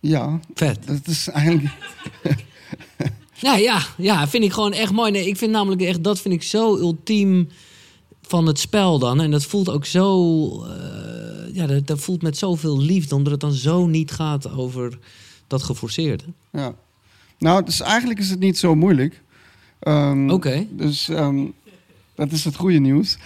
ja, 0.00 0.40
Vet. 0.54 0.86
dat 0.86 1.06
is 1.06 1.28
eigenlijk... 1.28 1.68
Ja, 3.40 3.56
ja, 3.56 3.82
ja, 3.96 4.28
vind 4.28 4.44
ik 4.44 4.52
gewoon 4.52 4.72
echt 4.72 4.92
mooi. 4.92 5.10
Nee, 5.10 5.26
ik 5.26 5.36
vind 5.36 5.50
namelijk 5.50 5.82
echt, 5.82 6.04
dat 6.04 6.20
vind 6.20 6.34
ik 6.34 6.42
zo 6.42 6.76
ultiem 6.76 7.48
van 8.22 8.46
het 8.46 8.58
spel 8.58 8.98
dan. 8.98 9.20
En 9.20 9.30
dat 9.30 9.44
voelt 9.44 9.68
ook 9.68 9.84
zo, 9.84 10.64
eh, 10.64 11.54
ja, 11.54 11.66
dat, 11.66 11.86
dat 11.86 12.00
voelt 12.00 12.22
met 12.22 12.38
zoveel 12.38 12.78
liefde, 12.78 13.14
omdat 13.14 13.32
het 13.32 13.40
dan 13.40 13.52
zo 13.52 13.86
niet 13.86 14.10
gaat 14.10 14.50
over 14.52 14.98
dat 15.46 15.62
geforceerde. 15.62 16.24
Ja. 16.52 16.74
Nou, 17.38 17.64
dus 17.64 17.80
eigenlijk 17.80 18.18
is 18.18 18.30
het 18.30 18.38
niet 18.38 18.58
zo 18.58 18.74
moeilijk. 18.74 19.22
Ehm, 19.78 20.30
Oké. 20.30 20.66
Dus 20.70 21.08
ehm, 21.08 21.44
dat 22.18 22.32
is 22.32 22.44
het 22.44 22.56
goede 22.56 22.78
nieuws. 22.78 23.18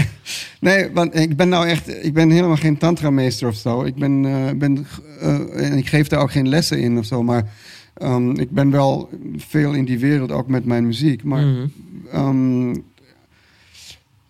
nee, 0.60 0.90
want 0.92 1.14
ik 1.14 1.36
ben 1.36 1.48
nou 1.48 1.66
echt, 1.66 2.04
ik 2.04 2.12
ben 2.14 2.30
helemaal 2.30 2.56
geen 2.56 2.78
tantrameester 2.78 3.48
of 3.48 3.54
zo. 3.54 3.84
Ik 3.84 3.94
ben, 3.94 4.24
eh, 4.26 4.56
ben 4.56 4.86
eh, 5.20 5.70
en 5.70 5.78
ik 5.78 5.88
geef 5.88 6.08
daar 6.08 6.20
ook 6.20 6.30
geen 6.30 6.48
lessen 6.48 6.80
in 6.80 6.98
of 6.98 7.04
zo, 7.04 7.22
maar 7.22 7.50
ehm, 7.94 8.30
ik 8.30 8.50
ben 8.50 8.70
wel 8.70 9.10
veel 9.36 9.72
in 9.72 9.84
die 9.84 9.98
wereld, 9.98 10.32
ook 10.32 10.48
met 10.48 10.64
mijn 10.64 10.86
muziek. 10.86 11.24
Maar 11.24 11.44
Mhm. 11.44 11.66
ehm, 12.12 12.74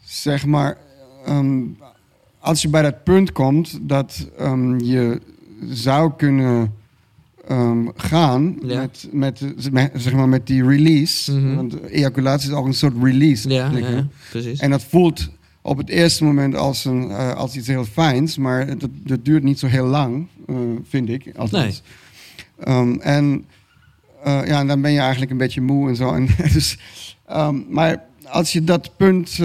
zeg 0.04 0.46
maar, 0.46 0.76
ehm, 1.26 1.60
als 2.38 2.62
je 2.62 2.68
bij 2.68 2.82
dat 2.82 3.04
punt 3.04 3.32
komt 3.32 3.78
dat 3.82 4.28
je 4.78 5.20
zou 5.68 6.12
kunnen 6.16 6.74
ehm, 7.48 7.86
gaan 7.96 8.56
Ja. 8.62 8.80
met, 8.80 9.08
met, 9.12 9.40
met, 9.72 9.90
zeg 9.94 10.12
maar, 10.12 10.28
met 10.28 10.46
die 10.46 10.66
release. 10.66 11.32
Mhm. 11.32 11.54
Want 11.54 11.82
ejaculatie 11.82 12.50
is 12.50 12.54
ook 12.56 12.66
een 12.66 12.74
soort 12.74 12.94
release. 13.02 13.48
Ja, 13.48 13.70
precies. 14.30 14.60
En 14.60 14.70
dat 14.70 14.84
voelt 14.84 15.28
op 15.62 15.76
het 15.76 15.88
eerste 15.88 16.24
moment 16.24 16.54
als, 16.54 16.84
een, 16.84 17.10
eh, 17.10 17.34
als 17.34 17.56
iets 17.56 17.66
heel 17.66 17.84
fijns, 17.84 18.36
maar 18.38 18.78
dat, 18.78 18.90
dat 18.92 19.24
duurt 19.24 19.42
niet 19.42 19.58
zo 19.58 19.66
heel 19.66 19.86
lang, 19.86 20.26
eh, 20.46 20.56
vind 20.88 21.08
ik. 21.08 21.32
Althans. 21.36 21.82
Ehm, 22.58 22.92
en 23.00 23.44
eh, 24.24 24.40
ja, 24.46 24.64
dan 24.64 24.80
ben 24.80 24.92
je 24.92 24.98
eigenlijk 25.00 25.30
een 25.30 25.36
beetje 25.36 25.60
moe 25.60 25.88
en 25.88 25.96
zo. 25.96 26.12
En, 26.14 26.28
dus, 26.52 26.78
ehm, 27.26 27.56
maar 27.68 28.04
als 28.24 28.52
je 28.52 28.64
dat 28.64 28.96
punt, 28.96 29.40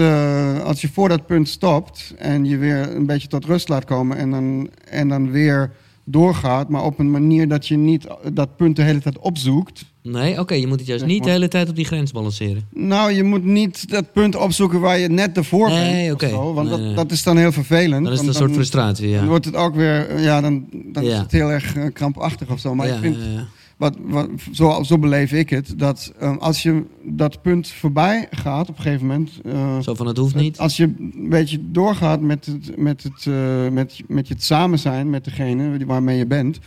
als 0.64 0.80
je 0.80 0.88
voor 0.92 1.08
dat 1.08 1.26
punt 1.26 1.48
stopt 1.48 2.14
en 2.18 2.44
je 2.44 2.56
weer 2.56 2.96
een 2.96 3.06
beetje 3.06 3.28
tot 3.28 3.44
rust 3.44 3.68
laat 3.68 3.84
komen 3.84 4.16
en 4.16 4.30
dan, 4.30 4.70
en 4.90 5.08
dan 5.08 5.30
weer 5.30 5.70
doorgaat, 6.04 6.68
maar 6.68 6.84
op 6.84 6.98
een 6.98 7.10
manier 7.10 7.48
dat 7.48 7.66
je 7.66 7.76
niet 7.76 8.06
dat 8.32 8.56
punt 8.56 8.76
de 8.76 8.82
hele 8.82 9.00
tijd 9.00 9.18
opzoekt. 9.18 9.84
Nee, 10.02 10.40
oké, 10.40 10.54
je 10.54 10.66
moet 10.66 10.78
het 10.78 10.88
juist 10.88 11.04
niet 11.04 11.24
de 11.24 11.30
hele 11.30 11.48
tijd 11.48 11.68
op 11.68 11.76
die 11.76 11.84
grens 11.84 12.12
balanceren. 12.12 12.68
Nou, 12.72 13.12
je 13.12 13.22
moet 13.22 13.44
niet 13.44 13.90
dat 13.90 14.12
punt 14.12 14.36
opzoeken 14.36 14.80
waar 14.80 14.98
je 14.98 15.08
net 15.08 15.36
ervoor 15.36 15.68
Nee, 15.68 16.14
bent. 16.16 16.32
zo, 16.32 16.54
want 16.54 16.68
Nee, 16.68 16.76
dat, 16.76 16.86
nee. 16.86 16.94
dat 16.94 17.10
is 17.12 17.22
dan 17.22 17.36
heel 17.36 17.52
vervelend. 17.52 18.04
Dan 18.04 18.12
is 18.12 18.20
een 18.20 18.34
soort 18.34 18.52
frustratie, 18.52 19.12
Dan 19.12 19.22
ja. 19.22 19.26
wordt 19.28 19.44
het 19.44 19.54
ook 19.56 19.74
weer, 19.74 20.08
eh, 20.08 20.24
ja, 20.24 20.40
dan, 20.40 20.66
dan 20.92 21.02
is 21.02 21.16
het 21.18 21.32
heel 21.32 21.50
erg 21.50 21.76
eh, 21.76 21.92
krampachtig 21.92 22.48
of 22.50 22.60
zo. 22.60 22.74
Maar 22.74 22.86
ja, 22.86 22.94
ik 22.94 23.00
vind, 23.00 23.16
ja, 23.16 23.22
ja. 23.22 23.46
Wat, 23.76 23.96
wat, 24.00 24.28
zo, 24.52 24.82
zo 24.82 24.98
beleef 24.98 25.32
ik 25.32 25.50
het, 25.50 25.78
dat 25.78 26.12
eh, 26.18 26.36
als 26.36 26.62
je 26.62 26.82
dat 27.02 27.42
punt 27.42 27.68
voorbij 27.68 28.26
gaat 28.30 28.68
op 28.68 28.76
een 28.76 28.82
gegeven 28.82 29.06
moment. 29.06 29.30
eh, 29.44 29.78
Zo 29.80 29.94
van, 29.94 30.06
het 30.06 30.16
hoeft 30.16 30.34
niet. 30.34 30.58
Als 30.58 30.76
je 30.76 30.84
een 30.98 31.26
beetje 31.28 31.70
doorgaat 31.70 32.20
met 32.20 32.46
het, 32.46 32.76
met 32.76 33.02
het, 33.02 33.26
eh, 33.26 33.68
met, 33.68 34.00
met 34.06 34.28
je 34.28 34.34
het 34.34 34.42
samen 34.44 34.78
zijn 34.78 35.10
met 35.10 35.24
degene 35.24 35.84
waarmee 35.86 36.18
je 36.18 36.26
bent. 36.26 36.58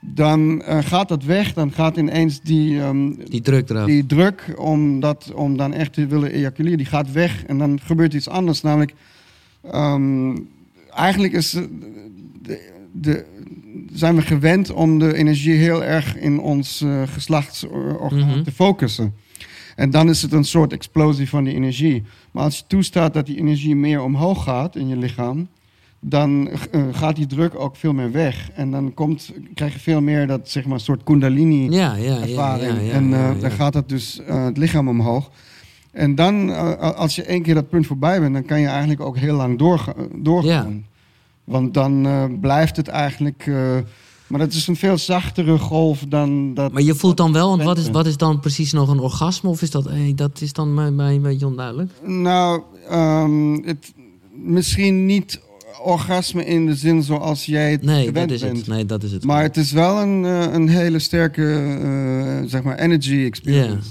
Dan 0.00 0.62
eh, 0.62 0.78
gaat 0.82 1.08
dat 1.08 1.24
weg, 1.24 1.52
dan 1.54 1.72
gaat 1.72 1.96
ineens 1.96 2.40
die, 2.40 2.80
ehm, 2.80 3.12
Die 3.28 3.40
druk 3.40 3.70
eraf. 3.70 3.86
die 3.86 4.06
druk 4.06 4.54
om, 4.56 5.00
dat, 5.00 5.32
om 5.34 5.56
dan 5.56 5.72
echt 5.72 5.92
te 5.92 6.06
willen 6.06 6.30
ejaculeren, 6.30 6.76
die 6.78 6.86
gaat 6.86 7.12
weg. 7.12 7.44
En 7.44 7.58
dan 7.58 7.80
gebeurt 7.80 8.14
iets 8.14 8.28
anders. 8.28 8.60
Namelijk, 8.62 8.94
ehm, 9.70 10.36
eigenlijk 10.94 11.32
is 11.32 11.50
de, 12.42 12.70
de, 12.92 13.24
zijn 13.98 14.16
we 14.16 14.22
gewend 14.22 14.72
om 14.72 14.98
de 14.98 15.14
energie 15.16 15.54
heel 15.54 15.84
erg 15.84 16.16
in 16.16 16.40
ons 16.40 16.80
eh 16.80 17.02
geslachtsorgaan 17.06 18.18
Mhm. 18.28 18.42
te 18.42 18.52
focussen. 18.52 19.14
En 19.76 19.90
dan 19.90 20.08
is 20.08 20.22
het 20.22 20.32
een 20.32 20.44
soort 20.44 20.72
explosie 20.72 21.28
van 21.28 21.44
die 21.44 21.54
energie. 21.54 22.02
Maar 22.30 22.42
als 22.44 22.56
je 22.58 22.64
toestaat 22.66 23.14
dat 23.14 23.26
die 23.26 23.38
energie 23.38 23.76
meer 23.76 24.02
omhoog 24.02 24.42
gaat 24.44 24.76
in 24.76 24.88
je 24.88 24.96
lichaam, 24.96 25.48
dan 26.00 26.48
eh, 26.70 26.80
gaat 26.92 27.16
die 27.16 27.26
druk 27.26 27.54
ook 27.54 27.76
veel 27.76 27.92
meer 27.92 28.12
weg. 28.12 28.50
En 28.54 28.70
dan 28.70 28.94
komt, 28.94 29.32
krijg 29.54 29.72
je 29.72 29.78
veel 29.78 30.00
meer 30.00 30.26
dat 30.26 30.48
zeg 30.50 30.64
maar, 30.66 30.80
soort 30.80 31.02
kundalini 31.04 31.70
Ja, 31.70 31.94
ja, 31.94 32.78
ja. 32.84 32.92
en 32.92 33.14
eh, 33.14 33.40
dan 33.40 33.50
gaat 33.50 33.74
het 33.74 33.88
dus 33.88 34.20
het 34.26 34.56
lichaam 34.56 34.88
omhoog. 34.88 35.30
En 35.92 36.14
dan, 36.14 36.50
als 36.96 37.16
je 37.16 37.22
één 37.22 37.42
keer 37.42 37.54
dat 37.54 37.68
punt 37.68 37.86
voorbij 37.86 38.20
bent, 38.20 38.32
dan 38.32 38.44
kan 38.44 38.60
je 38.60 38.66
eigenlijk 38.66 39.00
ook 39.00 39.16
heel 39.16 39.36
lang 39.36 39.58
doorga 39.58 39.94
doorgaan. 40.14 40.84
Want 41.46 41.74
dan 41.74 42.06
eh, 42.06 42.24
blijft 42.40 42.76
het 42.76 42.88
eigenlijk. 42.88 43.44
eh, 43.46 43.76
maar 44.26 44.40
dat 44.40 44.52
is 44.52 44.66
een 44.66 44.76
veel 44.76 44.98
zachtere 44.98 45.58
golf 45.58 46.04
dan 46.08 46.54
dat. 46.54 46.72
Maar 46.72 46.82
je 46.82 46.94
voelt 46.94 47.16
dan 47.16 47.32
wel, 47.32 47.48
want 47.48 47.62
wat 47.62 47.78
is, 47.78 47.90
wat 47.90 48.06
is 48.06 48.16
dan 48.16 48.40
precies 48.40 48.72
nog 48.72 48.88
een 48.88 48.98
orgasme? 48.98 49.50
Of 49.50 49.62
is 49.62 49.70
dat, 49.70 49.86
eh, 49.86 50.12
dat 50.14 50.40
is 50.40 50.52
dan 50.52 50.74
mij, 50.74 50.90
mij 50.90 51.14
een 51.14 51.22
beetje 51.22 51.46
onduidelijk? 51.46 51.90
Nou, 52.04 52.62
ehm, 52.88 53.52
het, 53.64 53.92
misschien 54.44 55.06
niet 55.06 55.40
orgasme 55.82 56.44
in 56.44 56.66
de 56.66 56.74
zin 56.74 57.02
zoals 57.02 57.44
jij 57.46 57.70
het 57.70 57.82
Nee, 57.82 58.06
gewend 58.06 58.28
dat 58.28 58.36
is 58.36 58.42
bent. 58.44 58.56
het. 58.56 58.66
Nee, 58.66 58.86
dat 58.86 59.02
is 59.02 59.12
het. 59.12 59.24
Maar 59.24 59.42
het 59.42 59.56
is 59.56 59.72
wel 59.72 60.00
een, 60.00 60.22
een 60.54 60.68
hele 60.68 60.98
sterke, 60.98 62.44
zeg 62.46 62.62
maar, 62.62 62.78
energy 62.78 63.24
experience. 63.24 63.88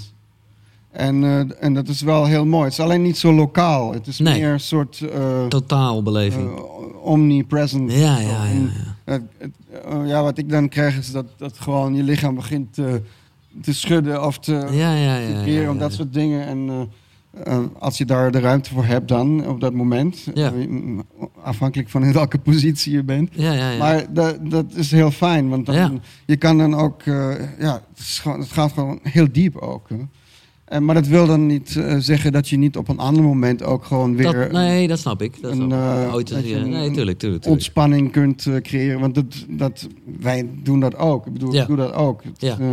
En, 0.96 1.24
eh, 1.24 1.40
en 1.64 1.74
dat 1.74 1.88
is 1.88 2.02
wel 2.02 2.26
heel 2.26 2.46
mooi. 2.46 2.64
Het 2.64 2.74
is 2.74 2.80
alleen 2.80 3.02
niet 3.02 3.18
zo 3.18 3.34
lokaal. 3.34 3.94
Het 3.94 4.08
is 4.08 4.20
Nee. 4.20 4.40
meer 4.40 4.50
een 4.52 4.60
soort 4.60 5.00
eh, 5.14 5.46
Totaal 5.48 6.04
beleving. 6.04 6.56
eh, 6.58 6.64
omnipresent. 7.04 7.92
ja, 7.92 8.20
ja, 8.20 8.46
ja, 9.06 9.20
ja. 9.86 10.04
ja, 10.06 10.24
wat 10.24 10.38
ik 10.38 10.50
dan 10.50 10.70
krijg 10.70 10.98
is 10.98 11.12
dat, 11.12 11.26
dat 11.38 11.58
gewoon 11.60 11.96
je 11.96 12.04
lichaam 12.04 12.36
begint 12.36 12.74
te, 12.74 13.02
te 13.62 13.74
schudden 13.74 14.26
of 14.26 14.40
te, 14.40 14.52
Ja, 14.72 14.94
ja, 14.96 15.16
ja. 15.18 15.28
te 15.40 15.44
keren 15.46 15.72
of 15.72 15.78
dat 15.78 15.94
soort 15.94 16.14
dingen. 16.14 16.48
En 16.48 16.90
als 17.80 17.98
je 17.98 18.06
daar 18.06 18.32
de 18.32 18.40
ruimte 18.40 18.70
voor 18.70 18.86
hebt 18.86 19.08
dan, 19.08 19.48
op 19.48 19.60
dat 19.60 19.74
moment, 19.74 20.28
eh, 20.36 20.50
afhankelijk 21.44 21.90
van 21.90 22.04
in 22.04 22.14
welke 22.14 22.38
positie 22.38 22.92
je 22.94 23.04
bent. 23.04 23.30
Ja, 23.34 23.52
ja, 23.54 23.70
ja. 23.70 23.78
Maar 23.78 24.14
dat, 24.14 24.38
dat 24.50 24.66
is 24.74 24.92
heel 24.92 25.12
fijn, 25.12 25.50
want 25.50 25.66
dan, 25.66 26.02
je 26.26 26.36
kan 26.38 26.58
dan 26.58 26.76
ook, 26.76 27.02
ja, 27.60 27.82
het, 27.90 28.00
is 28.00 28.20
gewoon- 28.20 28.40
het 28.40 28.52
gaat 28.52 28.72
gewoon 28.72 29.00
heel 29.04 29.28
diep 29.32 29.58
ook. 29.58 29.90
Hè. 29.90 29.96
En, 30.76 30.86
maar 30.86 30.96
dat 30.96 31.08
wil 31.08 31.26
dan 31.28 31.46
niet 31.46 31.76
eh, 31.76 31.96
zeggen 32.00 32.32
dat 32.32 32.50
je 32.50 32.58
niet 32.58 32.78
op 32.78 32.88
een 32.88 32.98
ander 32.98 33.24
moment 33.24 33.64
ook 33.64 33.86
gewoon 33.86 34.16
weer 34.16 34.32
dat, 34.34 34.52
nee, 34.52 34.88
dat 34.88 35.00
snap 35.00 35.22
ik. 35.22 35.42
Dat 35.42 35.52
een, 35.52 35.72
eh, 35.72 36.14
Ooit 36.14 36.28
dat 36.30 36.44
nee, 36.44 36.54
tuurlijk, 36.54 36.94
tuurlijk. 36.94 37.20
tuurlijk. 37.20 37.46
ontspanning 37.46 38.12
kunt 38.12 38.46
eh, 38.46 38.56
creëren. 38.56 39.00
Want 39.00 39.16
dat, 39.16 39.46
dat, 39.50 39.88
wij 40.20 40.50
doen 40.64 40.80
dat 40.80 40.96
ook. 40.98 41.26
Ik 41.28 41.34
bedoel, 41.34 41.54
Ja. 41.54 41.62
ik 41.62 41.68
doe 41.68 41.78
dat 41.78 41.94
ook. 41.94 42.24
Het, 42.24 42.42
Ja. 42.42 42.58
eh, 42.60 42.68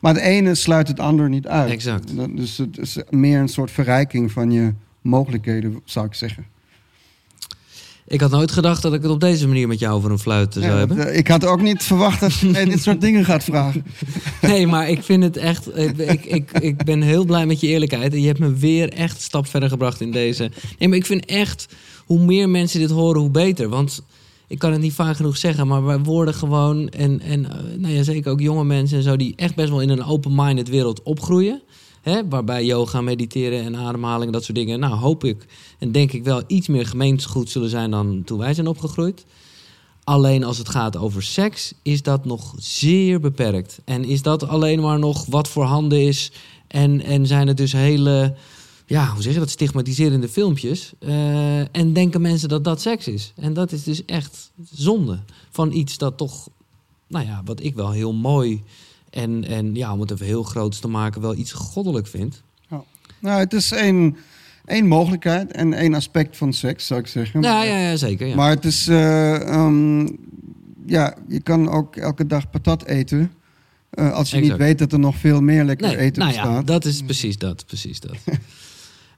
maar 0.00 0.14
het 0.14 0.22
ene 0.22 0.54
sluit 0.54 0.88
het 0.88 1.00
ander 1.00 1.28
niet 1.28 1.46
uit. 1.46 1.70
Exact. 1.70 2.16
Dat- 2.16 2.36
Dus 2.36 2.56
het 2.58 2.78
is 2.78 2.98
meer 3.10 3.40
een 3.40 3.48
soort 3.48 3.70
verrijking 3.70 4.32
van 4.32 4.50
je 4.50 4.72
mogelijkheden, 5.00 5.80
zou 5.84 6.06
ik 6.06 6.14
zeggen. 6.14 6.44
Ik 8.12 8.20
had 8.20 8.30
nooit 8.30 8.52
gedacht 8.52 8.82
dat 8.82 8.94
ik 8.94 9.02
het 9.02 9.10
op 9.10 9.20
deze 9.20 9.46
manier 9.48 9.68
met 9.68 9.78
jou 9.78 9.94
over 9.94 10.10
een 10.10 10.18
fluit 10.18 10.52
zou 10.52 10.64
Ja, 10.64 10.76
hebben. 10.76 10.96
dat, 10.96 11.06
eh, 11.06 11.16
ik 11.16 11.28
had 11.28 11.44
ook 11.44 11.60
niet 11.62 11.82
verwacht 11.82 12.20
dat 12.20 12.34
je 12.34 12.48
mij 12.48 12.64
dit 12.64 12.82
soort 12.82 13.00
dingen 13.06 13.24
gaat 13.24 13.44
vragen. 13.44 13.84
Nee, 14.40 14.66
maar 14.66 14.88
ik 14.88 15.02
vind 15.02 15.22
het 15.22 15.36
echt. 15.36 15.78
Ik, 15.78 15.98
ik, 15.98 16.24
ik, 16.24 16.50
ik 16.60 16.84
ben 16.84 17.02
heel 17.02 17.24
blij 17.24 17.46
met 17.46 17.60
je 17.60 17.66
eerlijkheid. 17.66 18.12
En 18.12 18.20
je 18.20 18.26
hebt 18.26 18.38
me 18.38 18.52
weer 18.52 18.92
echt 18.92 19.14
een 19.16 19.22
stap 19.22 19.46
verder 19.46 19.68
gebracht 19.68 20.00
in 20.00 20.10
deze. 20.10 20.50
Nee, 20.78 20.88
maar 20.88 20.98
ik 20.98 21.06
vind 21.06 21.24
echt. 21.24 21.66
Hoe 22.04 22.18
meer 22.24 22.48
mensen 22.48 22.80
dit 22.80 22.90
horen, 22.90 23.20
hoe 23.20 23.30
beter. 23.30 23.68
Want 23.68 24.02
ik 24.46 24.58
kan 24.58 24.72
het 24.72 24.80
niet 24.80 24.92
vaak 24.92 25.16
genoeg 25.16 25.36
zeggen. 25.36 25.66
Maar 25.66 25.84
wij 25.84 25.98
worden 25.98 26.34
gewoon. 26.34 26.88
En, 26.88 27.20
en 27.20 27.50
eh, 27.50 27.56
nou 27.76 27.94
ja, 27.94 28.02
zeker 28.02 28.30
ook 28.30 28.40
jonge 28.40 28.64
mensen 28.64 28.96
en 28.96 29.02
zo. 29.02 29.16
die 29.16 29.32
echt 29.36 29.54
best 29.54 29.68
wel 29.68 29.80
in 29.80 29.88
een 29.88 30.04
open-minded 30.04 30.68
wereld 30.68 31.02
opgroeien. 31.02 31.62
Hè, 32.02 32.28
waarbij 32.28 32.64
yoga, 32.64 33.00
mediteren 33.00 33.64
en 33.64 33.76
ademhaling, 33.76 34.32
dat 34.32 34.44
soort 34.44 34.56
dingen. 34.56 34.80
Nou, 34.80 34.94
hoop 34.94 35.24
ik 35.24 35.46
en 35.78 35.92
denk 35.92 36.12
ik 36.12 36.24
wel 36.24 36.42
iets 36.46 36.68
meer 36.68 36.86
gemeenschap 36.86 37.48
zullen 37.48 37.70
zijn 37.70 37.90
dan 37.90 38.22
toen 38.24 38.38
wij 38.38 38.54
zijn 38.54 38.66
opgegroeid. 38.66 39.24
Alleen 40.04 40.44
als 40.44 40.58
het 40.58 40.68
gaat 40.68 40.96
over 40.96 41.22
seks, 41.22 41.72
is 41.82 42.02
dat 42.02 42.24
nog 42.24 42.54
zeer 42.56 43.20
beperkt. 43.20 43.80
En 43.84 44.04
is 44.04 44.22
dat 44.22 44.48
alleen 44.48 44.80
maar 44.80 44.98
nog 44.98 45.26
wat 45.26 45.48
voorhanden 45.48 46.06
is. 46.06 46.32
En, 46.66 47.02
en 47.02 47.26
zijn 47.26 47.48
het 47.48 47.56
dus 47.56 47.72
hele, 47.72 48.34
ja, 48.86 49.12
hoe 49.12 49.22
zeg 49.22 49.32
je 49.32 49.38
dat, 49.38 49.50
stigmatiserende 49.50 50.28
filmpjes. 50.28 50.92
Eh, 50.98 51.76
en 51.76 51.92
denken 51.92 52.20
mensen 52.20 52.48
dat 52.48 52.64
dat 52.64 52.80
seks 52.80 53.08
is. 53.08 53.32
En 53.36 53.54
dat 53.54 53.72
is 53.72 53.82
dus 53.82 54.04
echt 54.04 54.50
zonde 54.70 55.18
van 55.50 55.72
iets 55.72 55.98
dat 55.98 56.16
toch, 56.16 56.48
nou 57.06 57.26
ja, 57.26 57.42
wat 57.44 57.62
ik 57.62 57.74
wel 57.74 57.90
heel 57.90 58.12
mooi. 58.12 58.62
En, 59.12 59.44
en 59.48 59.74
ja, 59.74 59.92
om 59.92 60.00
het 60.00 60.10
even 60.10 60.26
heel 60.26 60.42
groots 60.42 60.78
te 60.80 60.88
maken, 60.88 61.20
wel 61.20 61.36
iets 61.36 61.52
goddelijk 61.52 62.06
vind. 62.06 62.42
Nou, 63.18 63.38
het 63.40 63.52
is 63.52 63.72
één, 63.72 64.16
één 64.64 64.86
mogelijkheid 64.86 65.52
en 65.52 65.72
één 65.72 65.94
aspect 65.94 66.36
van 66.36 66.52
seks, 66.52 66.86
zou 66.86 67.00
ik 67.00 67.06
zeggen. 67.06 67.42
Ja, 67.42 67.62
ja, 67.62 67.76
ja 67.78 67.96
zeker. 67.96 68.26
Ja. 68.26 68.34
Maar 68.34 68.50
het 68.50 68.64
is, 68.64 68.88
eh, 68.88 69.34
ehm, 69.48 70.08
ja, 70.86 71.14
je 71.28 71.40
kan 71.42 71.68
ook 71.70 71.96
elke 71.96 72.26
dag 72.26 72.50
patat 72.50 72.84
eten. 72.84 73.32
eh, 73.90 74.12
als 74.12 74.30
je 74.30 74.36
Exact. 74.36 74.58
niet 74.58 74.66
weet 74.66 74.78
dat 74.78 74.92
er 74.92 74.98
nog 74.98 75.16
veel 75.16 75.40
meer 75.40 75.64
lekker 75.64 75.86
Nee, 75.86 75.96
eten 75.96 76.22
nou 76.22 76.34
ja, 76.34 76.42
bestaat. 76.42 76.66
dat 76.66 76.84
is 76.84 77.02
precies 77.02 77.38
dat. 77.38 77.66
Precies 77.66 78.00
dat. 78.00 78.16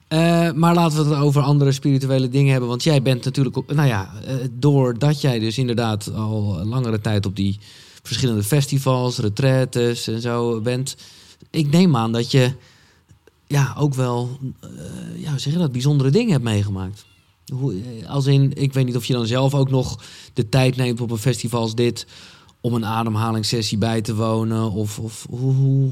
Eh, 0.07 0.51
maar 0.51 0.73
laten 0.73 0.97
we 1.03 1.09
het 1.13 1.23
over 1.23 1.41
andere 1.41 1.71
spirituele 1.71 2.29
dingen 2.29 2.51
hebben. 2.51 2.69
Want 2.69 2.83
jij 2.83 3.01
bent 3.01 3.25
natuurlijk, 3.25 3.55
nou 3.73 3.87
ja, 3.87 4.09
doordat 4.51 5.21
jij 5.21 5.39
dus 5.39 5.57
inderdaad 5.57 6.13
al 6.13 6.65
langere 6.65 7.01
tijd 7.01 7.25
op 7.25 7.35
die 7.35 7.59
verschillende 8.05 8.43
festivals, 8.43 9.17
retraites 9.17 10.07
en 10.07 10.21
zo 10.21 10.61
bent. 10.61 10.95
Ik 11.49 11.71
neem 11.71 11.95
aan 11.95 12.11
dat 12.11 12.31
je 12.31 12.53
ja, 13.47 13.75
ook 13.77 13.93
wel, 13.93 14.39
eh, 14.59 14.69
ja, 15.21 15.29
hoe 15.29 15.39
zeg 15.39 15.53
je 15.53 15.59
dat, 15.59 15.71
bijzondere 15.71 16.09
dingen 16.09 16.31
hebt 16.31 16.43
meegemaakt. 16.43 17.05
Hoe, 17.53 17.73
eh, 17.73 18.09
als 18.09 18.25
in, 18.25 18.53
ik 18.53 18.73
weet 18.73 18.85
niet 18.85 18.95
of 18.95 19.05
je 19.05 19.13
dan 19.13 19.25
zelf 19.25 19.53
ook 19.53 19.69
nog 19.69 20.03
de 20.33 20.49
tijd 20.49 20.75
neemt 20.75 21.01
op 21.01 21.11
een 21.11 21.17
festival 21.17 21.61
als 21.61 21.75
dit 21.75 22.07
om 22.61 22.73
een 22.73 22.85
ademhalingssessie 22.85 23.77
bij 23.77 24.01
te 24.01 24.15
wonen. 24.15 24.71
Of, 24.71 24.99
of 24.99 25.25
hoe, 25.29 25.53
hoe 25.53 25.91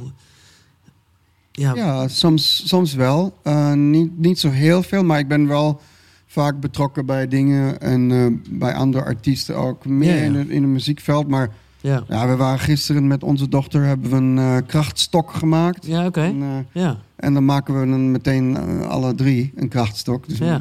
ja, 1.52 1.76
Ja, 1.76 2.08
soms, 2.08 2.68
soms 2.68 2.94
wel. 2.94 3.38
Eh, 3.44 3.74
niet, 3.74 4.18
niet 4.18 4.40
zo 4.40 4.50
heel 4.50 4.84
veel, 4.84 5.04
maar 5.04 5.20
ik 5.20 5.28
ben 5.28 5.48
wel 5.48 5.82
vaak 6.26 6.60
betrokken 6.60 7.06
bij 7.06 7.28
dingen 7.28 7.82
en 7.82 8.42
bij 8.50 8.74
andere 8.74 9.04
artiesten 9.04 9.56
ook. 9.56 9.86
Meer 9.86 10.10
Ja, 10.10 10.16
ja. 10.16 10.24
In, 10.24 10.36
het, 10.36 10.50
in 10.50 10.62
het 10.62 10.72
muziekveld. 10.72 11.28
Maar 11.28 11.50
ja. 11.84 12.04
ja, 12.10 12.28
we 12.28 12.36
waren 12.36 12.60
gisteren 12.60 13.08
met 13.08 13.24
onze 13.24 13.50
dochter 13.50 13.84
hebben 13.84 14.10
we 14.10 14.16
een 14.16 14.38
eh, 14.38 14.58
krachtstok 14.68 15.32
gemaakt. 15.34 15.86
Ja, 15.86 16.06
oké. 16.06 16.22
En, 16.22 16.42
eh, 16.42 16.82
Ja, 16.82 16.98
en 17.16 17.34
dan 17.34 17.46
maken 17.46 17.80
we 17.80 17.88
dan 17.88 18.12
meteen 18.12 18.58
eh, 18.58 18.88
alle 18.88 19.16
drie 19.16 19.52
een 19.56 19.68
krachtstok. 19.68 20.28
Dus 20.30 20.38
Ja. 20.38 20.60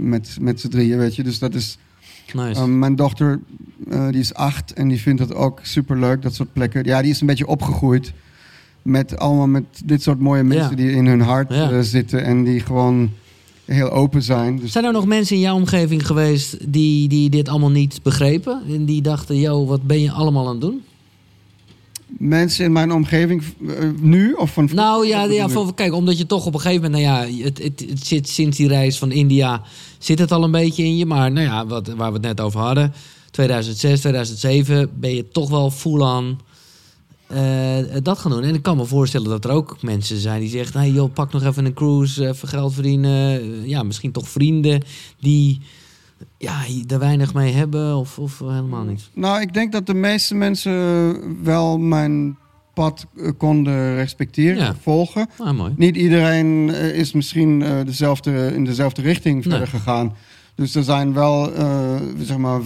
met, 0.00 0.36
met 0.40 0.60
z'n 0.60 0.68
drieën, 0.68 0.98
weet 0.98 1.16
je. 1.16 1.22
Dus 1.22 1.38
dat 1.38 1.54
is. 1.54 1.78
nice. 2.34 2.66
mijn 2.68 2.96
dochter, 2.96 3.40
die 4.10 4.20
is 4.20 4.34
acht 4.34 4.72
en 4.72 4.88
die 4.88 5.00
vindt 5.00 5.20
het 5.20 5.34
ook 5.34 5.60
super 5.62 5.98
leuk, 5.98 6.22
dat 6.22 6.34
soort 6.34 6.52
plekken. 6.52 6.84
Ja, 6.84 7.02
die 7.02 7.10
is 7.10 7.20
een 7.20 7.26
beetje 7.26 7.46
opgegroeid 7.46 8.12
met 8.82 9.18
allemaal 9.18 9.46
met 9.48 9.64
dit 9.84 10.02
soort 10.02 10.18
mooie 10.18 10.42
mensen 10.42 10.70
Ja. 10.70 10.76
die 10.76 10.90
in 10.90 11.06
hun 11.06 11.20
hart 11.20 11.54
zitten 11.80 12.24
en 12.24 12.44
die 12.44 12.60
gewoon 12.60 13.10
heel 13.64 13.90
open 13.90 14.22
zijn. 14.22 14.58
Dus 14.58 14.72
Zijn 14.72 14.84
er 14.84 14.92
nog 14.92 15.06
mensen 15.06 15.36
in 15.36 15.42
jouw 15.42 15.54
omgeving 15.54 16.06
geweest 16.06 16.56
die, 16.72 17.08
die 17.08 17.30
dit 17.30 17.48
allemaal 17.48 17.70
niet 17.70 18.00
begrepen? 18.02 18.62
En 18.68 18.84
die 18.84 19.02
dachten, 19.02 19.36
yo, 19.36 19.66
wat 19.66 19.82
ben 19.82 20.00
je 20.00 20.10
allemaal 20.10 20.46
aan 20.46 20.52
het 20.52 20.60
doen? 20.60 20.82
mensen 22.18 22.64
in 22.64 22.72
mijn 22.72 22.92
omgeving 22.92 23.42
eh, 23.68 23.88
nu 24.00 24.32
of 24.32 24.52
van 24.52 24.68
Nou 24.72 25.06
ja, 25.06 25.24
ja 25.24 25.48
voor, 25.48 25.74
kijk, 25.74 25.92
omdat 25.92 26.18
je 26.18 26.26
toch 26.26 26.46
op 26.46 26.54
een 26.54 26.60
gegeven 26.60 26.90
moment, 26.90 27.02
nou 27.02 27.28
ja, 27.28 27.44
het, 27.44 27.62
het, 27.62 27.84
het 27.88 28.06
zit 28.06 28.28
sinds 28.28 28.56
die 28.56 28.68
reis 28.68 28.98
van 28.98 29.10
India, 29.10 29.62
zit 29.98 30.18
het 30.18 30.32
al 30.32 30.44
een 30.44 30.50
beetje 30.50 30.84
in 30.84 30.96
je. 30.96 31.06
Maar 31.06 31.32
nou 31.32 31.46
ja, 31.46 31.66
wat, 31.66 31.88
waar 31.88 32.08
we 32.08 32.18
het 32.18 32.26
net 32.26 32.40
over 32.40 32.60
hadden, 32.60 32.94
2006, 33.30 34.00
2007, 34.00 34.90
ben 34.94 35.14
je 35.14 35.28
toch 35.28 35.50
wel 35.50 35.70
full-on 35.70 36.38
eh, 37.32 37.96
dat 38.02 38.18
gaan 38.18 38.30
doen. 38.30 38.42
En 38.42 38.54
ik 38.54 38.62
kan 38.62 38.76
me 38.76 38.84
voorstellen 38.84 39.28
dat 39.30 39.44
er 39.44 39.50
ook 39.50 39.82
mensen 39.82 40.16
zijn 40.18 40.40
die 40.40 40.48
zeggen, 40.48 40.80
hey 40.80 40.90
joh, 40.90 41.12
pak 41.12 41.32
nog 41.32 41.42
even 41.44 41.64
een 41.64 41.74
cruise, 41.74 42.28
even 42.28 42.48
geld 42.48 42.74
verdienen. 42.74 43.40
Eh, 43.40 43.66
Ja, 43.68 43.82
misschien 43.82 44.12
toch 44.12 44.28
vrienden 44.28 44.82
die 45.20 45.60
ja, 46.38 46.60
er 46.88 46.98
weinig 46.98 47.34
mee 47.34 47.52
hebben 47.52 47.96
of, 47.96 48.18
of 48.18 48.38
helemaal 48.38 48.84
niet. 48.84 49.08
Nou, 49.14 49.40
ik 49.40 49.54
denk 49.54 49.72
dat 49.72 49.86
de 49.86 49.94
meeste 49.94 50.34
mensen 50.34 50.74
wel 51.44 51.78
mijn 51.78 52.36
pad 52.74 53.06
eh, 53.16 53.30
konden 53.36 53.94
respecteren, 53.94 54.56
Ja. 54.62 54.74
volgen. 54.80 55.28
Ah, 55.38 55.56
mooi. 55.56 55.72
Niet 55.76 55.96
iedereen 55.96 56.68
is 56.94 57.12
misschien 57.12 57.58
dezelfde, 57.84 58.52
in 58.54 58.64
dezelfde 58.64 59.02
richting 59.02 59.42
verder 59.42 59.58
Nee. 59.60 59.68
gegaan. 59.68 60.16
Dus 60.54 60.74
er 60.74 60.82
zijn 60.84 61.12
wel, 61.12 61.52
zeg 62.18 62.36
maar, 62.36 62.60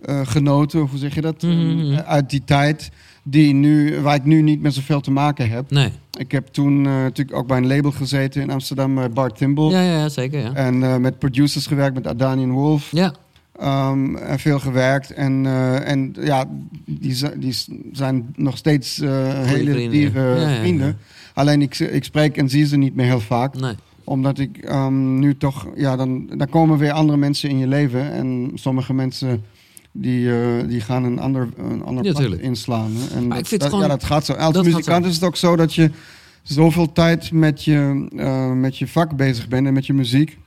weggenoten, 0.00 0.80
hoe 0.80 0.98
zeg 0.98 1.14
je 1.14 1.20
dat, 1.20 1.42
Mhm, 1.42 1.76
mhm. 1.76 1.94
uit 2.00 2.30
die 2.30 2.42
tijd, 2.44 2.90
die 3.30 3.54
nu, 3.54 4.00
waar 4.00 4.14
ik 4.14 4.24
nu 4.24 4.42
niet 4.42 4.60
meer 4.60 4.70
zoveel 4.72 5.00
te 5.00 5.10
maken 5.10 5.50
heb. 5.50 5.70
Nee. 5.70 5.90
Ik 6.18 6.32
heb 6.32 6.46
toen 6.46 6.86
eh, 6.86 6.92
natuurlijk 6.92 7.36
ook 7.36 7.46
bij 7.46 7.56
een 7.56 7.66
label 7.66 7.90
gezeten 7.90 8.42
in 8.42 8.50
Amsterdam, 8.50 8.94
bij 8.94 9.10
Bart 9.10 9.36
Timble. 9.36 9.70
Ja, 9.70 9.82
ja, 9.82 10.08
zeker, 10.08 10.40
ja. 10.40 10.52
En 10.54 10.82
eh, 10.82 10.96
met 10.96 11.18
producers 11.18 11.66
gewerkt, 11.66 11.94
met 11.94 12.06
Adani 12.06 12.42
en 12.42 12.50
Wolf. 12.50 12.88
Ja, 12.90 13.12
Ehm, 13.58 14.16
en 14.16 14.38
veel 14.38 14.58
gewerkt. 14.58 15.12
En, 15.12 15.46
eh, 15.46 15.88
en 15.88 16.14
ja, 16.20 16.44
die, 16.84 17.16
die 17.38 17.54
zijn 17.92 18.32
nog 18.36 18.56
steeds 18.56 19.00
eh, 19.00 19.10
hele 19.42 19.70
vrienden. 19.72 19.90
diere 19.90 20.20
Ja, 20.20 20.40
ja, 20.40 20.48
ja. 20.48 20.58
vrienden. 20.60 20.96
Alleen 21.34 21.62
ik, 21.62 21.78
ik 21.78 22.04
spreek 22.04 22.36
en 22.36 22.48
zie 22.48 22.66
ze 22.66 22.76
niet 22.76 22.94
meer 22.94 23.06
heel 23.06 23.20
vaak. 23.20 23.60
nee. 23.60 23.74
Omdat 24.04 24.38
ik 24.38 24.56
ehm, 24.58 25.18
nu 25.18 25.36
toch, 25.36 25.66
ja, 25.76 25.96
dan, 25.96 26.26
dan 26.36 26.48
komen 26.48 26.78
weer 26.78 26.92
andere 26.92 27.18
mensen 27.18 27.48
in 27.50 27.58
je 27.58 27.66
leven. 27.66 28.12
En 28.12 28.50
sommige 28.54 28.94
mensen 28.94 29.44
die, 29.92 30.32
eh, 30.32 30.68
die 30.68 30.80
gaan 30.80 31.04
een 31.04 31.18
ander, 31.18 31.48
een 31.56 31.82
ander 31.84 32.04
Ja, 32.04 32.12
pad 32.12 32.38
inslaan. 32.38 32.90
hè. 32.94 33.16
En 33.16 33.20
Maar 33.26 33.28
dat, 33.28 33.38
ik 33.38 33.46
vind 33.46 33.60
dat- 33.60 33.70
gewoon- 33.70 33.84
ja, 33.84 33.90
dat 33.90 34.04
gaat 34.04 34.24
zo. 34.24 34.32
Als 34.32 34.54
dat 34.54 34.64
muzikant 34.64 35.06
is 35.06 35.14
het 35.14 35.24
ook 35.24 35.36
zo 35.36 35.56
dat 35.56 35.74
je 35.74 35.90
zoveel 36.42 36.92
tijd 36.92 37.32
met 37.32 37.64
je, 37.64 38.06
eh, 38.16 38.52
met 38.52 38.78
je 38.78 38.88
vak 38.88 39.16
bezig 39.16 39.48
bent 39.48 39.66
en 39.66 39.72
met 39.72 39.86
je 39.86 39.92
muziek. 39.94 40.38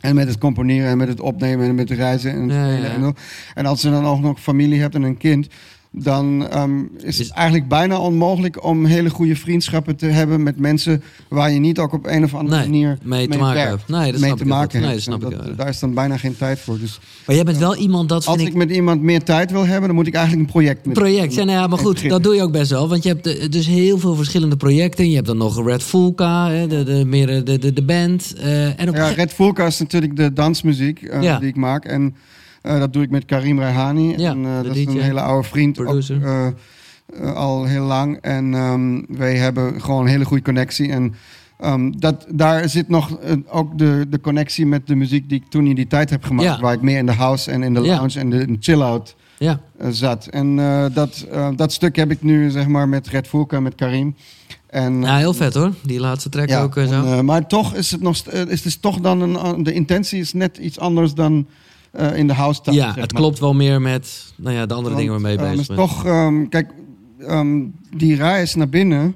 En 0.00 0.14
met 0.14 0.28
het 0.28 0.38
componeren 0.38 0.88
en 0.90 0.96
met 0.98 1.08
het 1.08 1.20
opnemen 1.20 1.68
en 1.68 1.74
met 1.74 1.90
reizen 1.90 2.32
en 2.32 2.48
Ja, 2.48 3.12
en 3.54 3.66
als 3.66 3.82
je 3.82 3.90
dan 3.90 4.04
ook 4.06 4.20
nog 4.20 4.40
familie 4.40 4.80
hebt 4.80 4.94
en 4.94 5.02
een 5.02 5.16
kind, 5.16 5.48
dan 5.96 6.48
ehm, 6.50 6.82
is 7.02 7.18
het 7.18 7.30
eigenlijk 7.30 7.68
bijna 7.68 7.98
onmogelijk 7.98 8.64
om 8.64 8.84
hele 8.84 9.10
goede 9.10 9.36
vriendschappen 9.36 9.96
te 9.96 10.06
hebben 10.06 10.42
met 10.42 10.58
mensen 10.58 11.02
waar 11.28 11.50
je 11.50 11.58
niet 11.58 11.78
ook 11.78 11.92
op 11.92 12.06
een 12.06 12.24
of 12.24 12.34
andere 12.34 12.56
Nee, 12.56 12.68
manier 12.68 12.98
mee 13.02 13.28
te 13.28 13.38
maken 13.38 13.60
hebt. 13.60 13.88
Nee, 13.88 14.12
dat 14.12 14.20
mee 14.20 14.34
te 14.34 14.44
maken. 14.46 14.80
Nee, 14.80 14.92
dat 14.92 15.00
snap 15.00 15.24
ik. 15.32 15.56
Daar 15.56 15.68
is 15.68 15.78
dan 15.78 15.94
bijna 15.94 16.16
geen 16.16 16.36
tijd 16.36 16.58
voor. 16.58 16.78
Dus 16.78 17.00
Maar 17.26 17.34
jij 17.36 17.44
bent 17.44 17.58
wel 17.58 17.76
iemand, 17.76 18.08
dat 18.08 18.26
als 18.26 18.36
vind 18.36 18.48
ik 18.48 18.54
ik... 18.54 18.58
met 18.66 18.70
iemand 18.70 19.02
meer 19.02 19.22
tijd 19.22 19.50
wil 19.50 19.66
hebben, 19.66 19.86
dan 19.86 19.94
moet 19.94 20.06
ik 20.06 20.14
eigenlijk 20.14 20.46
een 20.46 20.52
project 20.52 20.84
met 20.86 20.94
Project, 20.94 21.34
ja, 21.34 21.44
nou 21.44 21.58
ja, 21.58 21.66
maar 21.66 21.78
goed, 21.78 22.08
dat 22.08 22.22
doe 22.22 22.34
je 22.34 22.42
ook 22.42 22.52
best 22.52 22.70
wel. 22.70 22.88
Want 22.88 23.02
je 23.02 23.08
hebt 23.08 23.26
eh, 23.26 23.48
dus 23.50 23.66
heel 23.66 23.98
veel 23.98 24.14
verschillende 24.14 24.56
projecten. 24.56 25.08
Je 25.08 25.14
hebt 25.14 25.26
dan 25.26 25.36
nog 25.36 25.66
Red 25.66 25.82
Fulka, 25.82 26.50
hè, 26.50 26.66
de, 26.66 26.82
de, 26.84 27.04
meer 27.06 27.26
de, 27.44 27.58
de, 27.58 27.72
de 27.72 27.82
band. 27.84 28.34
eh, 28.36 28.80
en 28.80 28.88
op 28.88 28.94
Ja, 28.94 29.08
Red 29.08 29.32
Volka 29.32 29.66
is 29.66 29.78
natuurlijk 29.78 30.16
de 30.16 30.32
dansmuziek 30.32 31.02
eh, 31.02 31.22
Ja. 31.22 31.38
die 31.38 31.48
ik 31.48 31.56
maak. 31.56 31.84
En 31.84 32.02
Eh, 32.04 32.10
dat 32.64 32.92
doe 32.92 33.02
ik 33.02 33.10
met 33.10 33.24
Karim 33.24 33.58
Reihani. 33.58 34.14
Ja, 34.18 34.30
en, 34.30 34.44
eh, 34.44 34.62
dat 34.62 34.76
is 34.76 34.86
een 34.86 35.00
hele 35.00 35.20
oude 35.20 35.48
vriend. 35.48 35.72
Producer. 35.76 36.22
eh, 36.24 36.46
eh, 36.46 37.34
al 37.34 37.64
heel 37.64 37.84
lang. 37.84 38.18
En 38.20 38.54
ehm, 38.54 39.02
wij 39.08 39.36
hebben 39.36 39.80
gewoon 39.82 40.00
een 40.02 40.08
hele 40.10 40.24
goede 40.24 40.42
connectie. 40.42 40.90
En 40.90 41.14
ehm, 41.58 41.90
dat, 41.98 42.26
daar 42.28 42.68
zit 42.68 42.88
nog 42.88 43.18
eh, 43.18 43.32
ook 43.48 43.78
de, 43.78 44.06
de 44.10 44.20
connectie 44.20 44.66
met 44.66 44.86
de 44.86 44.94
muziek 44.94 45.28
die 45.28 45.40
ik 45.40 45.50
toen 45.50 45.66
in 45.66 45.74
die 45.74 45.86
tijd 45.86 46.10
heb 46.10 46.24
gemaakt. 46.24 46.48
Ja. 46.56 46.60
Waar 46.60 46.74
ik 46.74 46.82
meer 46.82 46.98
in 46.98 47.06
de 47.06 47.12
house 47.12 47.50
en 47.50 47.62
in 47.62 47.74
de 47.74 47.80
lounge 47.80 48.18
en 48.18 48.30
de, 48.30 48.56
chill-out 48.60 49.16
Ja, 49.38 49.60
eh, 49.78 49.88
zat. 49.90 50.26
En 50.26 50.58
eh, 50.58 50.84
dat, 50.92 51.26
eh, 51.32 51.48
dat 51.56 51.72
stuk 51.72 51.96
heb 51.96 52.10
ik 52.10 52.22
nu 52.22 52.50
zeg 52.50 52.66
maar 52.66 52.88
met 52.88 53.08
Red 53.08 53.26
Fulka, 53.28 53.60
met 53.60 53.74
Karim. 53.74 54.14
En, 54.66 55.00
ja 55.02 55.16
heel 55.16 55.34
vet 55.34 55.54
hoor. 55.54 55.72
Die 55.82 56.00
laatste 56.00 56.28
track 56.28 56.48
ja, 56.48 56.62
ook 56.62 56.76
en 56.76 56.88
zo. 56.88 57.04
eh, 57.04 57.20
maar 57.20 57.46
toch 57.46 57.74
is 57.74 57.90
het 57.90 58.00
nog, 58.00 58.16
eh, 58.18 58.46
is 58.46 58.64
het 58.64 58.82
toch 58.82 59.00
dan 59.00 59.20
een, 59.20 59.62
de 59.62 59.72
intentie 59.72 60.20
is 60.20 60.32
net 60.32 60.56
iets 60.58 60.78
anders 60.78 61.14
dan 61.14 61.46
eh, 61.94 62.16
in 62.16 62.26
de 62.26 62.32
house 62.32 62.60
time. 62.60 62.76
ja, 62.76 62.86
het 62.86 62.96
maar. 62.96 63.06
klopt 63.06 63.38
wel 63.38 63.54
meer 63.54 63.80
met 63.80 64.32
nou 64.36 64.56
ja, 64.56 64.66
de 64.66 64.74
andere 64.74 64.94
dingen 64.94 65.12
waarmee 65.12 65.32
je 65.32 65.38
ehm, 65.38 65.50
bezig 65.50 65.66
bent. 65.66 65.78
toch, 65.78 66.04
ehm, 66.04 66.48
kijk, 66.48 66.70
ehm, 67.18 67.60
die 67.96 68.16
reis 68.16 68.54
naar 68.54 68.68
binnen 68.68 69.14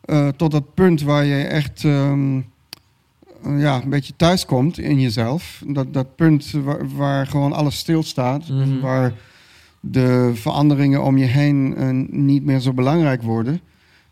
eh, 0.00 0.28
tot 0.28 0.50
dat 0.50 0.74
punt 0.74 1.02
waar 1.02 1.24
je 1.24 1.42
echt 1.44 1.84
eh, 1.84 2.12
ja, 3.42 3.82
een 3.82 3.88
beetje 3.88 4.12
thuis 4.16 4.46
komt 4.46 4.78
in 4.78 5.00
jezelf. 5.00 5.62
Dat, 5.66 5.94
dat 5.94 6.16
punt 6.16 6.50
waar, 6.50 6.94
waar 6.96 7.26
gewoon 7.26 7.52
alles 7.52 7.78
stilstaat. 7.78 8.48
En 8.48 8.80
waar 8.80 9.12
de 9.80 10.30
veranderingen 10.34 11.02
om 11.02 11.18
je 11.18 11.24
heen 11.24 11.76
niet 12.10 12.44
meer 12.44 12.60
zo 12.60 12.72
belangrijk 12.72 13.22
worden. 13.22 13.60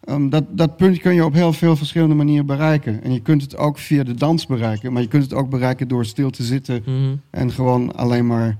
Ehm, 0.06 0.28
dat, 0.28 0.44
dat 0.50 0.76
punt 0.76 0.98
kun 0.98 1.14
je 1.14 1.24
op 1.24 1.32
heel 1.34 1.52
veel 1.52 1.76
verschillende 1.76 2.14
manieren 2.14 2.46
bereiken. 2.46 3.02
En 3.02 3.12
je 3.12 3.20
kunt 3.20 3.42
het 3.42 3.56
ook 3.56 3.78
via 3.78 4.02
de 4.04 4.14
dans 4.14 4.46
bereiken. 4.46 4.92
Maar 4.92 5.02
je 5.02 5.08
kunt 5.08 5.22
het 5.22 5.34
ook 5.34 5.50
bereiken 5.50 5.88
door 5.88 6.04
stil 6.04 6.30
te 6.30 6.42
zitten 6.42 6.82
Mhm. 6.86 7.14
en 7.30 7.52
gewoon 7.52 7.94
alleen 7.94 8.26
maar 8.26 8.56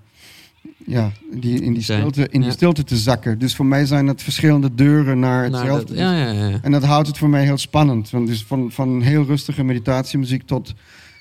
ja, 0.86 1.10
die, 1.32 1.60
in, 1.62 1.72
die 1.72 1.82
stilte, 1.82 2.28
in 2.30 2.40
die 2.40 2.50
stilte 2.50 2.84
te 2.84 2.96
zakken. 2.96 3.38
Dus 3.38 3.54
voor 3.56 3.66
mij 3.66 3.86
zijn 3.86 4.06
het 4.06 4.22
verschillende 4.22 4.74
deuren 4.74 5.18
naar 5.18 5.44
hetzelfde. 5.44 5.86
dat- 5.86 5.98
ja, 5.98 6.16
ja, 6.32 6.48
ja. 6.48 6.58
En 6.62 6.72
dat 6.72 6.84
houdt 6.84 7.06
het 7.08 7.18
voor 7.18 7.28
mij 7.28 7.44
heel 7.44 7.58
spannend. 7.58 8.10
Want 8.10 8.26
dus 8.26 8.44
van, 8.44 8.72
van 8.72 9.00
heel 9.02 9.24
rustige 9.24 9.64
meditatiemuziek 9.64 10.42
tot 10.46 10.74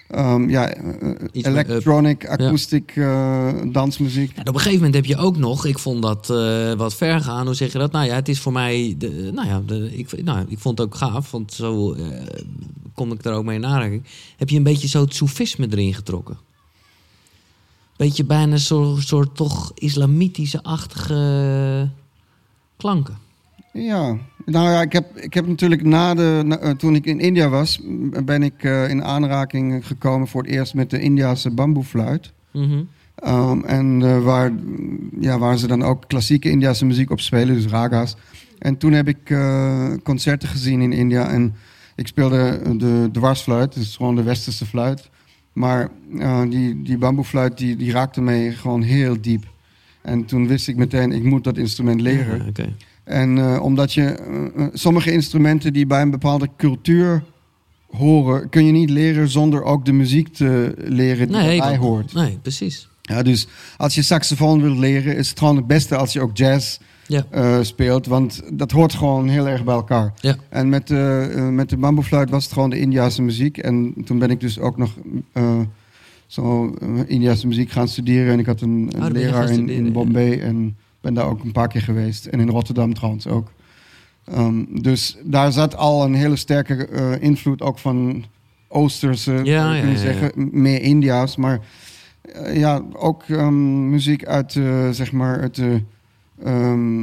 ehm, 0.08 0.50
ja, 0.50 0.70
eh, 0.70 0.84
meer 0.94 1.30
electronic, 1.32 2.28
akoestiek 2.28 2.94
eh, 2.96 3.54
dansmuziek. 3.68 4.32
Op 4.40 4.48
een 4.48 4.54
gegeven 4.54 4.76
moment 4.76 4.96
heb 4.96 5.06
je 5.06 5.18
ook 5.18 5.38
nog, 5.38 5.66
ik 5.66 5.80
vond 5.80 6.02
dat 6.02 6.30
eh, 6.30 6.74
wat 6.74 6.96
ver 6.96 7.22
gaan. 7.22 7.46
Hoe 7.46 7.56
zeg 7.56 7.72
je 7.72 7.78
dat? 7.78 7.92
Nou 7.92 8.06
ja, 8.06 8.16
het 8.16 8.30
is 8.30 8.40
voor 8.40 8.52
mij, 8.52 8.96
de, 8.98 9.32
nou 9.34 9.48
ja, 9.48 9.62
de, 9.66 9.98
ik, 9.98 10.24
nou, 10.24 10.46
ik 10.48 10.60
vond 10.60 10.78
het 10.78 10.88
ook 10.88 10.96
gaaf, 10.96 11.32
want 11.32 11.54
zo 11.54 11.94
eh, 11.94 12.06
kom 12.94 13.12
ik 13.12 13.26
er 13.26 13.34
ook 13.34 13.46
mee 13.46 13.58
in 13.58 13.66
aanraking. 13.66 14.04
Heb 14.38 14.50
je 14.50 14.58
een 14.58 14.64
beetje 14.64 14.88
zo 14.88 15.02
het 15.02 15.16
soefisme 15.16 15.68
erin 15.70 15.94
getrokken? 15.94 16.38
Beetje 17.98 18.24
bijna 18.24 18.54
een 18.54 18.60
soort, 18.60 19.08
soort 19.08 19.36
toch 19.36 19.72
islamitische-achtige 19.76 21.90
klanken. 22.78 23.18
Ja, 23.78 24.18
nou 24.46 24.70
ja, 24.70 24.82
ik 24.82 24.92
heb, 24.92 25.18
ik 25.18 25.34
heb 25.34 25.48
natuurlijk 25.48 25.84
na 25.84 26.14
de, 26.14 26.42
na- 26.46 26.58
eh, 26.58 26.72
toen 26.72 26.96
ik 26.96 27.06
in 27.06 27.20
India 27.20 27.50
was, 27.50 27.82
ben 28.26 28.44
ik 28.44 28.64
eh, 28.64 28.90
in 28.90 29.04
aanraking 29.04 29.88
gekomen 29.88 30.28
voor 30.28 30.42
het 30.44 30.52
eerst 30.52 30.74
met 30.74 30.90
de 30.90 31.00
Indiase 31.00 31.52
bamboefluit. 31.52 32.32
Um, 33.28 33.64
en 33.66 34.02
eh, 34.04 34.24
waar, 34.24 34.52
ja, 35.20 35.40
waar 35.40 35.58
ze 35.58 35.68
dan 35.68 35.84
ook 35.84 36.04
klassieke 36.08 36.50
Indiase 36.50 36.86
muziek 36.86 37.12
op 37.12 37.20
spelen, 37.20 37.56
dus 37.56 37.66
raga's. 37.66 38.16
En 38.60 38.78
toen 38.78 38.92
heb 38.92 39.08
ik 39.08 39.38
concerten 40.04 40.50
gezien 40.50 40.82
in 40.82 40.92
India 40.94 41.30
en 41.30 41.54
ik 41.96 42.08
speelde 42.08 42.60
de 42.78 43.10
dwarsfluit, 43.12 43.74
dus 43.74 43.96
gewoon 43.96 44.16
de 44.16 44.24
westerse 44.24 44.66
fluit. 44.66 45.10
Maar 45.54 45.90
die, 46.50 46.82
die 46.82 46.98
bamboefluit 46.98 47.58
die, 47.58 47.76
die 47.76 47.92
raakte 47.92 48.22
mij 48.22 48.52
gewoon 48.52 48.82
heel 48.82 49.22
diep. 49.22 49.44
En 50.02 50.26
toen 50.26 50.48
wist 50.48 50.68
ik 50.68 50.76
meteen, 50.76 51.12
ik 51.12 51.24
moet 51.24 51.44
dat 51.44 51.58
instrument 51.58 52.02
leren. 52.02 52.52
Ja. 52.54 52.66
En 53.06 53.38
eh, 53.38 53.62
omdat 53.62 53.94
je 53.94 54.02
eh, 54.04 54.46
eh, 54.46 54.68
sommige 54.74 55.12
instrumenten 55.12 55.74
die 55.74 55.86
bij 55.86 56.02
een 56.02 56.10
bepaalde 56.12 56.50
cultuur 56.58 57.24
horen, 57.90 58.50
kun 58.50 58.66
je 58.66 58.72
niet 58.72 58.90
leren 58.90 59.30
zonder 59.30 59.64
ook 59.64 59.86
de 59.86 59.92
muziek 59.92 60.28
te 60.34 60.74
leren 60.78 61.28
die 61.28 61.38
Nee, 61.38 61.62
erbij 61.62 61.78
hoort. 61.78 62.14
nee, 62.14 62.38
precies. 62.42 62.90
Ja, 63.02 63.24
dus 63.24 63.48
als 63.78 63.96
je 63.96 64.02
saxofoon 64.02 64.62
wilt 64.62 64.78
leren, 64.78 65.16
is 65.18 65.30
het 65.30 65.40
gewoon 65.40 65.56
het 65.56 65.68
beste 65.68 65.96
als 65.96 66.14
je 66.14 66.22
ook 66.22 66.38
jazz 66.38 66.78
Ja. 67.08 67.64
speelt. 67.64 68.06
Want 68.06 68.42
dat 68.54 68.72
hoort 68.72 68.94
gewoon 68.94 69.28
heel 69.28 69.48
erg 69.48 69.64
bij 69.64 69.74
elkaar. 69.76 70.14
Ja. 70.22 70.36
En 70.50 70.70
met, 70.70 70.88
de 70.88 71.48
met 71.52 71.70
de 71.70 71.78
bamboefluit 71.78 72.30
was 72.30 72.44
het 72.44 72.54
gewoon 72.54 72.70
de 72.70 72.80
Indiase 72.80 73.22
muziek. 73.22 73.58
En 73.58 73.94
toen 74.06 74.20
ben 74.20 74.30
ik 74.30 74.40
dus 74.40 74.60
ook 74.60 74.78
nog 74.78 74.92
zo 76.28 76.74
Indiase 77.08 77.48
muziek 77.48 77.72
gaan 77.72 77.88
studeren. 77.88 78.34
En 78.34 78.40
ik 78.40 78.46
had 78.46 78.62
een, 78.62 78.92
een 78.96 79.04
Oh, 79.04 79.10
leraar 79.12 79.50
in, 79.50 79.70
in. 79.70 79.92
Bombay. 79.92 80.40
En 80.40 80.76
ben 81.06 81.14
daar 81.14 81.30
ook 81.30 81.44
een 81.44 81.52
paar 81.52 81.68
keer 81.68 81.82
geweest. 81.82 82.26
En 82.26 82.40
in 82.40 82.50
Rotterdam 82.50 82.94
trouwens 82.94 83.28
ook. 83.28 83.52
Ehm, 84.26 84.64
dus 84.82 85.18
daar 85.24 85.52
zat 85.52 85.76
al 85.76 86.04
een 86.04 86.14
hele 86.14 86.36
sterke 86.36 86.88
eh, 86.88 87.22
invloed 87.22 87.62
ook 87.62 87.78
van 87.80 88.26
Oosterse, 88.68 89.32
Ja, 89.44 89.62
zou 89.62 89.76
je 89.76 89.92
ja, 89.92 89.98
zeggen. 89.98 90.32
Meer 90.52 90.82
India's, 90.82 91.36
maar 91.36 91.60
eh, 92.22 92.58
ja, 92.58 92.82
ook 92.94 93.24
ehm, 93.24 93.90
muziek 93.90 94.26
uit, 94.26 94.56
eh, 94.56 94.90
zeg 94.90 95.12
maar, 95.12 95.40
uit 95.42 95.56
de 95.56 95.82
ehm, 96.44 96.95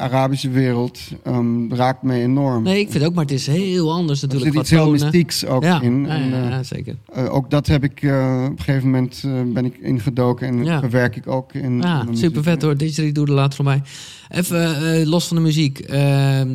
Arabische 0.00 0.50
wereld 0.50 1.00
ehm, 1.22 1.72
raakt 1.72 2.02
me 2.02 2.14
enorm. 2.14 2.62
Nee, 2.62 2.80
ik 2.80 2.90
vind 2.90 3.04
ook, 3.04 3.14
maar 3.14 3.24
het 3.24 3.32
is 3.32 3.46
heel 3.46 3.92
anders 3.92 4.22
er 4.22 4.28
natuurlijk. 4.28 4.52
zit 4.52 4.62
iets 4.62 4.70
heel 4.70 4.84
tonen. 4.84 5.00
mystieks 5.00 5.46
ook 5.46 5.62
ja, 5.62 5.80
in. 5.80 6.04
ja, 6.04 6.08
En, 6.08 6.28
ja, 6.28 6.42
eh, 6.44 6.50
ja, 6.50 6.62
zeker. 6.62 6.96
eh, 7.12 7.34
ook 7.34 7.50
dat 7.50 7.66
heb 7.66 7.84
ik 7.84 8.02
eh, 8.02 8.44
op 8.44 8.58
een 8.58 8.64
gegeven 8.64 8.90
moment 8.90 9.24
ben 9.54 9.64
ik 9.64 9.76
ingedoken 9.78 10.48
en 10.48 10.80
verwerk 10.80 11.16
ik 11.16 11.26
ook 11.28 11.52
in. 11.52 11.80
Ja, 11.80 12.06
super 12.12 12.42
vet 12.42 12.62
hoor. 12.62 12.76
Didgeridoo 12.76 13.12
doe 13.24 13.26
de 13.26 13.40
laat 13.40 13.54
voor 13.54 13.64
mij. 13.64 13.82
Even 14.28 15.06
los 15.06 15.26
van 15.26 15.36
de 15.36 15.42
muziek. 15.42 15.78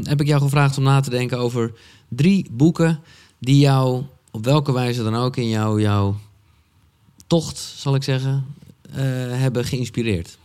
heb 0.03 0.21
ik 0.21 0.27
jou 0.27 0.41
gevraagd 0.41 0.77
om 0.77 0.83
na 0.83 0.99
te 0.99 1.09
denken 1.09 1.37
over 1.39 1.71
drie 2.07 2.47
boeken 2.51 2.99
die 3.39 3.59
jou 3.59 4.03
op 4.31 4.45
welke 4.45 4.73
wijze 4.73 5.03
dan 5.03 5.15
ook 5.15 5.37
in 5.37 5.49
jouw, 5.49 5.79
jouw 5.79 6.15
tocht, 7.27 7.57
zal 7.57 7.95
ik 7.95 8.03
zeggen, 8.03 8.45
hebben 9.29 9.65
geïnspireerd. 9.65 10.37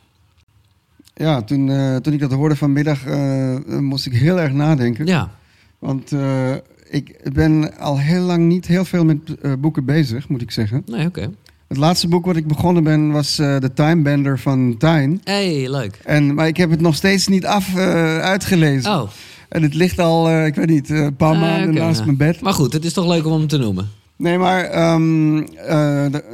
Ja, 1.20 1.42
toen, 1.42 1.70
eh, 1.70 1.96
toen 1.96 2.12
ik 2.12 2.20
dat 2.20 2.32
hoorde 2.32 2.56
vanmiddag, 2.56 3.06
eh, 3.06 3.56
moest 3.80 4.06
ik 4.06 4.12
heel 4.12 4.40
erg 4.40 4.52
nadenken. 4.52 5.06
Ja, 5.06 5.30
Want 5.78 6.12
eh, 6.12 6.52
ik 6.90 7.30
ben 7.32 7.78
al 7.78 7.98
heel 7.98 8.22
lang 8.22 8.46
niet 8.46 8.66
heel 8.66 8.84
veel 8.84 9.04
met 9.04 9.18
eh, 9.42 9.52
boeken 9.58 9.84
bezig, 9.84 10.28
moet 10.28 10.42
ik 10.42 10.50
zeggen. 10.50 10.82
nee, 10.86 11.06
oké. 11.06 11.30
Het 11.68 11.76
laatste 11.78 12.08
boek 12.08 12.24
wat 12.26 12.36
ik 12.36 12.46
begonnen 12.46 12.84
ben 12.84 13.10
was 13.10 13.38
eh 13.38 13.56
The 13.56 13.72
Time 13.72 14.02
Bender 14.02 14.38
van 14.38 14.74
Tyne. 14.78 15.18
hey, 15.24 15.70
leuk. 15.70 16.00
En, 16.04 16.34
maar 16.34 16.46
ik 16.46 16.56
heb 16.56 16.70
het 16.70 16.80
nog 16.80 16.94
steeds 16.94 17.26
niet 17.28 17.46
af 17.46 17.74
eh, 17.76 18.18
uitgelezen. 18.18 18.90
Oh, 18.92 19.08
En 19.48 19.62
het 19.62 19.74
ligt 19.74 19.98
al, 19.98 20.28
eh, 20.28 20.46
ik 20.46 20.54
weet 20.54 20.68
niet, 20.68 20.90
eh, 20.90 20.98
een 20.98 21.16
paar 21.16 21.34
Ah, 21.34 21.40
maanden 21.40 21.74
naast 21.74 21.98
ja. 21.98 22.04
mijn 22.04 22.16
bed. 22.16 22.40
maar 22.40 22.52
goed, 22.52 22.72
het 22.72 22.84
is 22.84 22.92
toch 22.92 23.06
leuk 23.06 23.26
om 23.26 23.32
hem 23.32 23.46
te 23.46 23.58
noemen. 23.58 23.88
Nee, 24.16 24.38
maar 24.38 24.64
ehm, 24.64 25.36
eh, 25.38 26.06
de- 26.10 26.24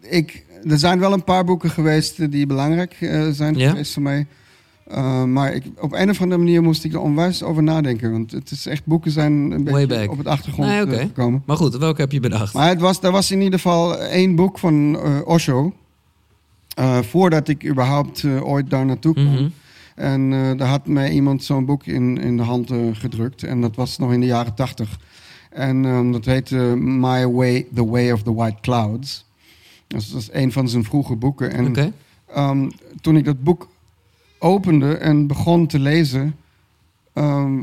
ik, 0.00 0.44
er 0.68 0.78
zijn 0.78 0.98
wel 0.98 1.12
een 1.12 1.24
paar 1.24 1.44
boeken 1.44 1.70
geweest 1.70 2.30
die 2.30 2.46
belangrijk 2.46 2.96
eh, 3.00 3.28
zijn 3.30 3.56
Ja? 3.58 3.68
geweest 3.70 3.92
voor 3.92 4.02
mij. 4.02 4.26
Eh, 4.86 5.24
maar 5.24 5.52
ik, 5.54 5.64
op 5.80 5.92
een 5.92 6.10
of 6.10 6.20
andere 6.20 6.40
manier 6.40 6.62
moest 6.62 6.84
ik 6.84 6.92
er 6.92 7.00
onwijs 7.00 7.42
over 7.42 7.62
nadenken. 7.62 8.12
Want 8.12 8.30
het 8.32 8.50
is 8.50 8.66
echt, 8.66 8.84
boeken 8.84 9.10
zijn 9.10 9.32
een 9.32 9.64
Way 9.64 9.86
beetje 9.86 10.00
back. 10.00 10.10
op 10.10 10.18
het 10.18 10.26
achtergrond 10.26 10.68
Nee, 10.68 10.98
eh, 10.98 11.06
gekomen. 11.06 11.42
Maar 11.46 11.56
goed, 11.56 11.76
welke 11.76 12.00
heb 12.00 12.12
je 12.12 12.20
bedacht? 12.20 12.54
Maar 12.54 12.68
het 12.68 12.80
was, 12.80 13.02
er 13.02 13.10
was 13.10 13.30
in 13.30 13.40
ieder 13.40 13.58
geval 13.58 13.98
één 13.98 14.34
boek 14.34 14.58
van 14.58 14.98
Osho. 15.24 15.72
voordat 17.02 17.48
ik 17.48 17.66
überhaupt 17.68 18.24
ooit 18.24 18.70
daar 18.70 18.86
naartoe 18.86 19.14
kwam. 19.14 19.32
Mhm. 19.32 19.48
En 19.94 20.30
daar 20.56 20.68
had 20.68 20.86
mij 20.86 21.10
iemand 21.10 21.44
zo'n 21.44 21.64
boek 21.64 21.86
in, 21.86 22.18
in 22.18 22.36
de 22.36 22.42
hand 22.42 22.70
gedrukt. 22.92 23.42
En 23.42 23.60
dat 23.60 23.76
was 23.76 23.98
nog 23.98 24.12
in 24.12 24.20
de 24.20 24.26
jaren 24.26 24.54
tachtig. 24.54 24.98
En 25.50 25.84
ehm, 25.84 26.12
dat 26.12 26.24
heette 26.24 26.56
My 26.76 27.26
Way, 27.26 27.66
The 27.74 27.86
Way 27.86 28.10
of 28.10 28.22
the 28.22 28.34
White 28.34 28.58
Clouds. 28.60 29.24
Dat 29.90 30.06
is 30.16 30.28
een 30.32 30.52
van 30.52 30.68
zijn 30.68 30.84
vroege 30.84 31.16
boeken. 31.16 31.52
En 31.52 31.64
ehm, 32.34 32.70
toen 33.00 33.16
ik 33.16 33.24
dat 33.24 33.42
boek 33.42 33.68
opende 34.38 34.96
en 34.96 35.26
begon 35.26 35.66
te 35.66 35.78
lezen... 35.78 36.36
ehm, 37.12 37.62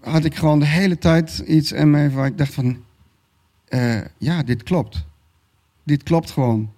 had 0.00 0.24
ik 0.24 0.34
gewoon 0.34 0.58
de 0.58 0.66
hele 0.66 0.98
tijd 0.98 1.38
iets 1.46 1.72
in 1.72 1.90
me 1.90 2.10
waar 2.10 2.26
ik 2.26 2.38
dacht 2.38 2.54
van... 2.54 2.76
eh, 3.68 3.98
ja, 4.18 4.42
dit 4.42 4.62
klopt. 4.62 5.04
Dit 5.84 6.02
klopt 6.02 6.30
gewoon. 6.30 6.70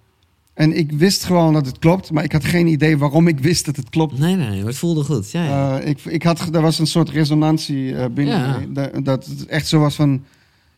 En 0.53 0.77
ik 0.77 0.91
wist 0.91 1.23
gewoon 1.23 1.53
dat 1.53 1.65
het 1.65 1.79
klopt, 1.79 2.11
maar 2.11 2.23
ik 2.23 2.31
had 2.31 2.45
geen 2.45 2.67
idee 2.67 2.97
waarom 2.97 3.27
ik 3.27 3.39
wist 3.39 3.65
dat 3.65 3.75
het 3.75 3.89
klopt. 3.89 4.19
Nee, 4.19 4.35
nee, 4.35 4.57
maar 4.57 4.67
het 4.67 4.77
voelde 4.77 5.03
goed. 5.03 5.31
Ja, 5.31 5.43
ja. 5.43 5.79
Eh, 5.79 5.87
ik, 5.89 6.05
ik 6.05 6.23
had, 6.23 6.55
er 6.55 6.61
was 6.61 6.79
een 6.79 6.87
soort 6.87 7.09
resonantie 7.09 7.95
eh, 7.95 8.05
binnen 8.09 8.37
Ja. 8.37 8.59
Dat, 8.69 9.05
dat 9.05 9.25
het 9.25 9.45
echt 9.45 9.67
zo 9.67 9.79
was 9.79 9.95
van... 9.95 10.23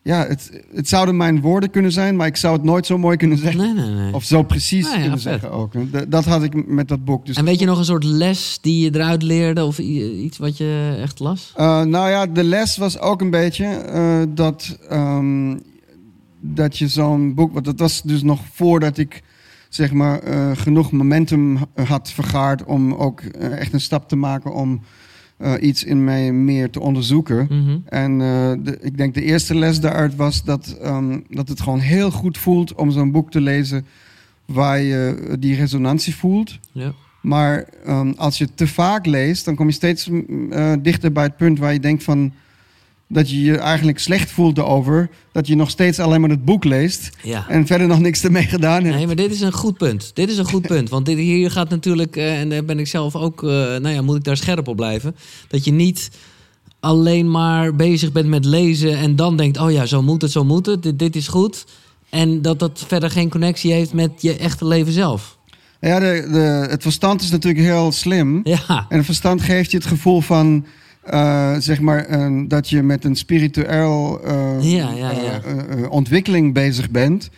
Ja, 0.06 0.26
het, 0.28 0.52
het 0.74 0.90
zouden 0.90 1.18
mijn 1.18 1.42
woorden 1.42 1.70
kunnen 1.70 1.92
zijn, 1.92 2.16
maar 2.16 2.28
ik 2.28 2.36
zou 2.36 2.54
het 2.54 2.64
nooit 2.64 2.86
zo 2.86 2.98
mooi 2.98 3.18
kunnen 3.18 3.38
zeggen. 3.38 3.76
nee, 3.76 3.86
nee, 3.86 3.96
nee. 3.96 4.14
Of 4.14 4.24
zo 4.24 4.44
precies 4.44 4.92
kunnen 4.92 5.10
vet. 5.10 5.22
zeggen 5.22 5.52
ook. 5.52 5.92
Dat, 5.92 6.12
dat 6.12 6.26
had 6.26 6.44
ik 6.44 6.68
met 6.68 6.88
dat 6.88 7.06
boek. 7.06 7.26
Dus, 7.26 7.38
En 7.38 7.46
weet 7.46 7.60
je 7.60 7.66
nog 7.66 7.78
een 7.78 7.86
soort 7.86 8.04
les 8.04 8.58
die 8.62 8.84
je 8.84 8.96
eruit 8.96 9.24
leerde 9.24 9.64
of 9.64 9.80
iets 9.80 10.38
wat 10.38 10.58
je 10.58 10.98
echt 11.02 11.20
las? 11.20 11.54
Eh, 11.56 11.82
nou 11.82 12.10
ja, 12.10 12.26
de 12.26 12.44
les 12.44 12.78
was 12.78 13.00
ook 13.00 13.22
een 13.22 13.30
beetje 13.30 13.66
eh, 13.66 14.22
dat, 14.30 14.78
ehm, 14.90 15.58
dat 16.40 16.78
je 16.78 16.88
zo'n 16.88 17.34
boek... 17.34 17.54
Want 17.54 17.66
dat 17.66 17.80
was 17.80 18.02
dus 18.02 18.24
nog 18.24 18.42
voordat 18.54 18.98
ik 18.98 19.24
zeg 19.70 19.92
maar, 19.92 20.20
eh, 20.20 20.52
genoeg 20.54 20.92
momentum 20.92 21.58
had 21.74 22.12
vergaard 22.12 22.64
om 22.64 22.94
ook 22.94 23.22
echt 23.40 23.74
een 23.74 23.82
stap 23.82 24.10
te 24.10 24.16
maken 24.16 24.54
om 24.54 24.82
eh, 25.38 25.54
iets 25.60 25.84
in 25.84 26.04
mij 26.04 26.32
meer 26.32 26.70
te 26.70 26.80
onderzoeken. 26.80 27.48
Mhm. 27.50 27.78
En 27.86 28.12
eh, 28.12 28.54
de, 28.64 28.78
ik 28.82 28.98
denk 28.98 29.14
de 29.14 29.24
eerste 29.24 29.56
les 29.56 29.80
daaruit 29.80 30.16
was 30.16 30.44
dat, 30.44 30.78
ehm, 30.82 31.20
dat 31.30 31.50
het 31.50 31.62
gewoon 31.62 31.80
heel 31.80 32.12
goed 32.12 32.38
voelt 32.38 32.74
om 32.74 32.92
zo'n 32.92 33.12
boek 33.12 33.32
te 33.32 33.42
lezen 33.42 33.86
waar 34.46 34.82
je 34.82 35.36
die 35.40 35.56
resonantie 35.56 36.16
voelt. 36.16 36.60
Ja. 36.72 36.94
Maar 37.22 37.66
ehm, 37.86 38.12
als 38.18 38.38
je 38.38 38.44
het 38.44 38.58
te 38.58 38.68
vaak 38.68 39.06
leest, 39.06 39.46
dan 39.46 39.56
kom 39.56 39.68
je 39.68 39.74
steeds 39.74 40.10
eh, 40.50 40.74
dichter 40.80 41.12
bij 41.12 41.24
het 41.24 41.38
punt 41.38 41.60
waar 41.60 41.74
je 41.74 41.80
denkt 41.80 42.04
van 42.04 42.34
dat 43.08 43.30
je 43.30 43.42
je 43.42 43.58
eigenlijk 43.58 44.00
slecht 44.00 44.32
voelt 44.32 44.58
erover 44.58 45.10
dat 45.32 45.48
je 45.48 45.56
nog 45.56 45.70
steeds 45.70 46.00
alleen 46.00 46.22
maar 46.22 46.30
het 46.30 46.46
boek 46.46 46.64
leest 46.64 47.10
ja. 47.24 47.46
en 47.50 47.66
verder 47.66 47.88
nog 47.88 48.00
niks 48.00 48.24
ermee 48.24 48.44
gedaan 48.44 48.84
hebt. 48.84 48.96
Nee, 48.96 49.06
maar 49.06 49.16
dit 49.16 49.32
is 49.32 49.42
een 49.42 49.54
goed 49.54 49.78
punt. 49.78 50.12
Dit 50.14 50.30
is 50.30 50.38
een 50.38 50.50
goed 50.50 50.68
punt. 50.68 50.90
Want 50.90 51.06
dit, 51.06 51.18
hier 51.18 51.52
gaat 51.52 51.70
natuurlijk, 51.70 52.16
eh, 52.16 52.40
en 52.40 52.50
daar 52.50 52.66
ben 52.66 52.80
ik 52.80 52.88
zelf 52.88 53.16
ook, 53.16 53.44
eh, 53.44 53.50
nou 53.50 53.90
ja, 53.90 54.02
moet 54.02 54.16
ik 54.16 54.24
daar 54.24 54.38
scherp 54.38 54.68
op 54.68 54.76
blijven. 54.76 55.16
Dat 55.48 55.66
je 55.66 55.72
niet 55.72 56.12
alleen 56.80 57.32
maar 57.32 57.76
bezig 57.76 58.12
bent 58.12 58.28
met 58.28 58.46
lezen 58.46 58.98
en 58.98 59.16
dan 59.16 59.38
denkt, 59.38 59.58
oh 59.58 59.72
ja, 59.72 59.86
zo 59.86 60.02
moet 60.02 60.22
het, 60.22 60.32
zo 60.32 60.44
moet 60.44 60.66
het, 60.66 60.84
dit, 60.84 61.00
dit 61.00 61.16
is 61.16 61.28
goed. 61.28 61.66
En 62.10 62.42
dat 62.42 62.60
dat 62.60 62.84
verder 62.88 63.10
geen 63.10 63.30
connectie 63.30 63.72
heeft 63.72 63.94
met 63.94 64.12
je 64.22 64.38
echte 64.38 64.68
leven 64.68 64.94
zelf. 64.94 65.38
Ja, 65.80 66.00
de, 66.00 66.28
de, 66.32 66.68
het 66.70 66.82
verstand 66.82 67.22
is 67.22 67.32
natuurlijk 67.32 67.66
heel 67.66 67.92
slim. 67.92 68.42
Ja, 68.44 68.86
En 68.90 68.98
het 68.98 69.06
verstand 69.06 69.42
geeft 69.42 69.72
je 69.72 69.78
het 69.78 69.86
gevoel 69.86 70.22
van, 70.22 70.66
eh, 71.06 71.56
zeg 71.60 71.80
maar, 71.82 72.10
een- 72.10 72.48
dat 72.48 72.70
je 72.70 72.82
met 72.84 73.04
een 73.06 73.16
spiritueel 73.16 74.20
eh, 74.24 74.34
Ja, 74.62 74.92
ja, 74.92 75.12
ja. 75.12 75.12
eh, 75.12 75.36
eh, 75.52 75.84
eh, 75.84 75.92
ontwikkeling 75.92 76.54
bezig 76.54 76.90
bent. 76.90 77.30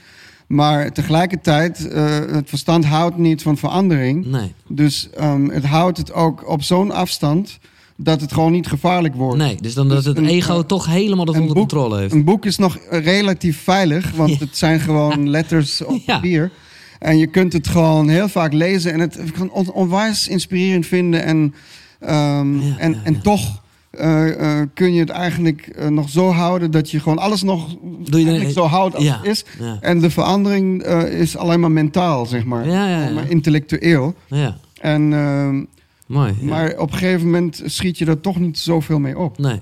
Maar 0.48 0.92
tegelijkertijd, 0.92 1.88
eh, 1.90 2.06
het 2.32 2.50
verstand 2.50 2.86
houdt 2.86 3.18
niet 3.18 3.42
van 3.42 3.58
verandering. 3.58 4.26
nee, 4.26 4.54
Dus 4.68 5.10
ehm, 5.18 5.50
het 5.50 5.66
houdt 5.66 5.98
het 5.98 6.14
ook 6.14 6.50
op 6.50 6.62
zo'n 6.64 6.92
afstand 6.92 7.58
dat 7.96 8.22
het 8.22 8.34
gewoon 8.34 8.52
niet 8.52 8.68
gevaarlijk 8.68 9.16
wordt. 9.16 9.38
nee. 9.38 9.56
Dus 9.62 9.74
dan 9.74 9.88
dat 9.88 9.98
Dus 9.98 10.06
het 10.06 10.18
een, 10.18 10.26
ego 10.28 10.54
eh, 10.60 10.64
toch 10.66 10.86
helemaal 10.86 11.26
dat 11.26 11.36
onder 11.36 11.48
boek- 11.56 11.58
controle 11.70 11.98
heeft. 12.00 12.14
Een 12.14 12.24
boek 12.24 12.46
is 12.46 12.58
nog 12.58 12.78
relatief 12.90 13.62
veilig, 13.64 14.12
want 14.12 14.30
Ja. 14.40 14.46
het 14.46 14.58
zijn 14.58 14.80
gewoon 14.80 15.30
letters 15.38 15.82
op 15.84 16.00
Ja. 16.06 16.14
papier. 16.16 16.52
En 17.00 17.18
je 17.18 17.28
kunt 17.28 17.54
het 17.54 17.68
gewoon 17.68 18.10
heel 18.10 18.30
vaak 18.30 18.54
lezen 18.54 18.94
en 18.94 19.00
het 19.00 19.18
kan 19.38 19.52
on- 19.52 19.72
onwijs 19.72 20.28
inspirerend 20.28 20.86
vinden. 20.86 21.24
En, 21.24 21.54
ehm, 22.00 22.60
Ja, 22.60 22.78
en, 22.78 22.92
ja, 22.92 22.98
en 23.04 23.22
toch 23.22 23.62
eh, 23.92 24.60
eh, 24.60 24.68
kun 24.74 24.94
je 24.94 25.00
het 25.00 25.10
eigenlijk 25.10 25.62
eh, 25.68 25.88
nog 25.88 26.10
zo 26.10 26.32
houden 26.32 26.72
dat 26.72 26.92
je 26.92 27.00
gewoon 27.00 27.18
alles 27.18 27.42
nog 27.44 27.70
je 27.70 28.12
eigenlijk 28.12 28.44
dan- 28.44 28.52
zo 28.64 28.76
houdt 28.76 28.96
als 28.96 29.04
het 29.18 29.26
is. 29.26 29.46
En 29.82 30.00
de 30.00 30.10
verandering 30.10 30.84
is 31.10 31.38
alleen 31.38 31.60
maar 31.60 31.72
mentaal, 31.72 32.26
zeg 32.26 32.44
maar. 32.46 32.66
Ja, 32.68 32.88
ja, 32.90 33.04
ja. 33.04 33.12
Maar 33.14 33.30
intellectueel. 33.30 34.14
Ja, 34.28 34.58
En, 34.82 35.14
ehm, 35.14 35.64
mooi. 36.06 36.34
Maar 36.42 36.78
op 36.78 36.92
een 36.92 36.98
gegeven 36.98 37.26
moment 37.26 37.62
schiet 37.66 37.98
je 37.98 38.06
er 38.06 38.22
toch 38.22 38.40
niet 38.40 38.58
zoveel 38.60 39.00
mee 39.00 39.18
op. 39.18 39.38
Nee. 39.38 39.60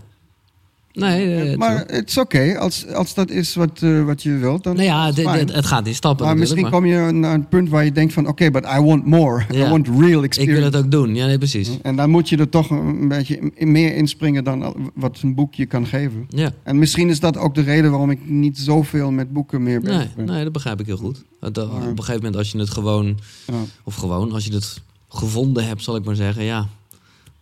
Nee, 0.95 1.35
eh, 1.51 1.57
maar 1.57 1.83
het 1.87 2.09
is 2.09 2.17
oké, 2.17 2.57
als, 2.59 2.87
als 2.87 3.13
dat 3.13 3.29
is 3.29 3.55
wat, 3.55 3.81
eh, 3.81 4.03
wat 4.05 4.23
je 4.23 4.37
wilt. 4.37 4.63
Dan 4.63 4.75
nou 4.75 4.87
ja, 4.87 5.05
het 5.53 5.65
gaat 5.65 5.87
in 5.87 5.95
stappen 5.95 6.25
maar 6.25 6.37
misschien 6.37 6.61
maar 6.61 6.71
kom 6.71 6.85
je 6.85 7.11
naar 7.11 7.33
een 7.33 7.47
punt 7.47 7.69
waar 7.69 7.85
je 7.85 7.91
denkt 7.91 8.13
van... 8.13 8.27
oké, 8.27 8.51
but 8.51 8.65
I 8.65 8.79
want 8.79 9.05
more. 9.05 9.45
Ja. 9.51 9.65
I 9.67 9.69
want 9.69 9.87
real 9.87 10.19
ik 10.19 10.23
experience. 10.25 10.61
wil 10.61 10.71
het 10.71 10.75
ook 10.85 10.91
doen. 10.91 11.15
Ja, 11.15 11.25
nee, 11.25 11.37
precies. 11.37 11.69
En 11.81 11.95
dan 11.95 12.09
moet 12.09 12.29
je 12.29 12.37
er 12.37 12.49
toch 12.49 12.69
een 12.69 13.07
beetje 13.07 13.51
in- 13.55 13.71
meer 13.71 13.95
inspringen... 13.95 14.43
dan 14.43 14.91
wat 14.93 15.19
een 15.21 15.35
boek 15.35 15.53
je 15.53 15.65
kan 15.65 15.85
geven. 15.85 16.25
Ja. 16.29 16.51
En 16.63 16.79
misschien 16.79 17.09
is 17.09 17.19
dat 17.19 17.37
ook 17.37 17.55
de 17.55 17.61
reden 17.61 17.89
waarom 17.91 18.09
ik 18.09 18.19
niet 18.29 18.57
zoveel 18.57 19.11
met 19.11 19.33
boeken 19.33 19.63
meer 19.63 19.81
bezig 19.81 19.97
Nee, 19.97 20.09
ben. 20.15 20.25
nee, 20.25 20.43
dat 20.43 20.53
begrijp 20.53 20.79
ik 20.79 20.85
heel 20.85 20.97
goed. 20.97 21.23
Maar- 21.39 21.49
op 21.49 21.57
een 21.77 21.95
gegeven 21.97 22.15
moment 22.15 22.35
als 22.35 22.51
je 22.51 22.57
het 22.57 22.69
gewoon, 22.69 23.17
Ja. 23.47 23.53
of 23.83 23.95
gewoon, 23.95 24.31
als 24.31 24.45
je 24.45 24.53
het 24.53 24.81
gevonden 25.09 25.67
hebt, 25.67 25.83
zal 25.83 25.95
ik 25.95 26.05
maar 26.05 26.15
zeggen, 26.15 26.43
ja, 26.43 26.67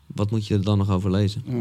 wat 0.08 0.32
moet 0.32 0.48
je 0.48 0.54
er 0.54 0.64
dan 0.64 0.78
nog 0.78 0.90
over 0.92 1.12
lezen? 1.12 1.42
Ja. 1.46 1.54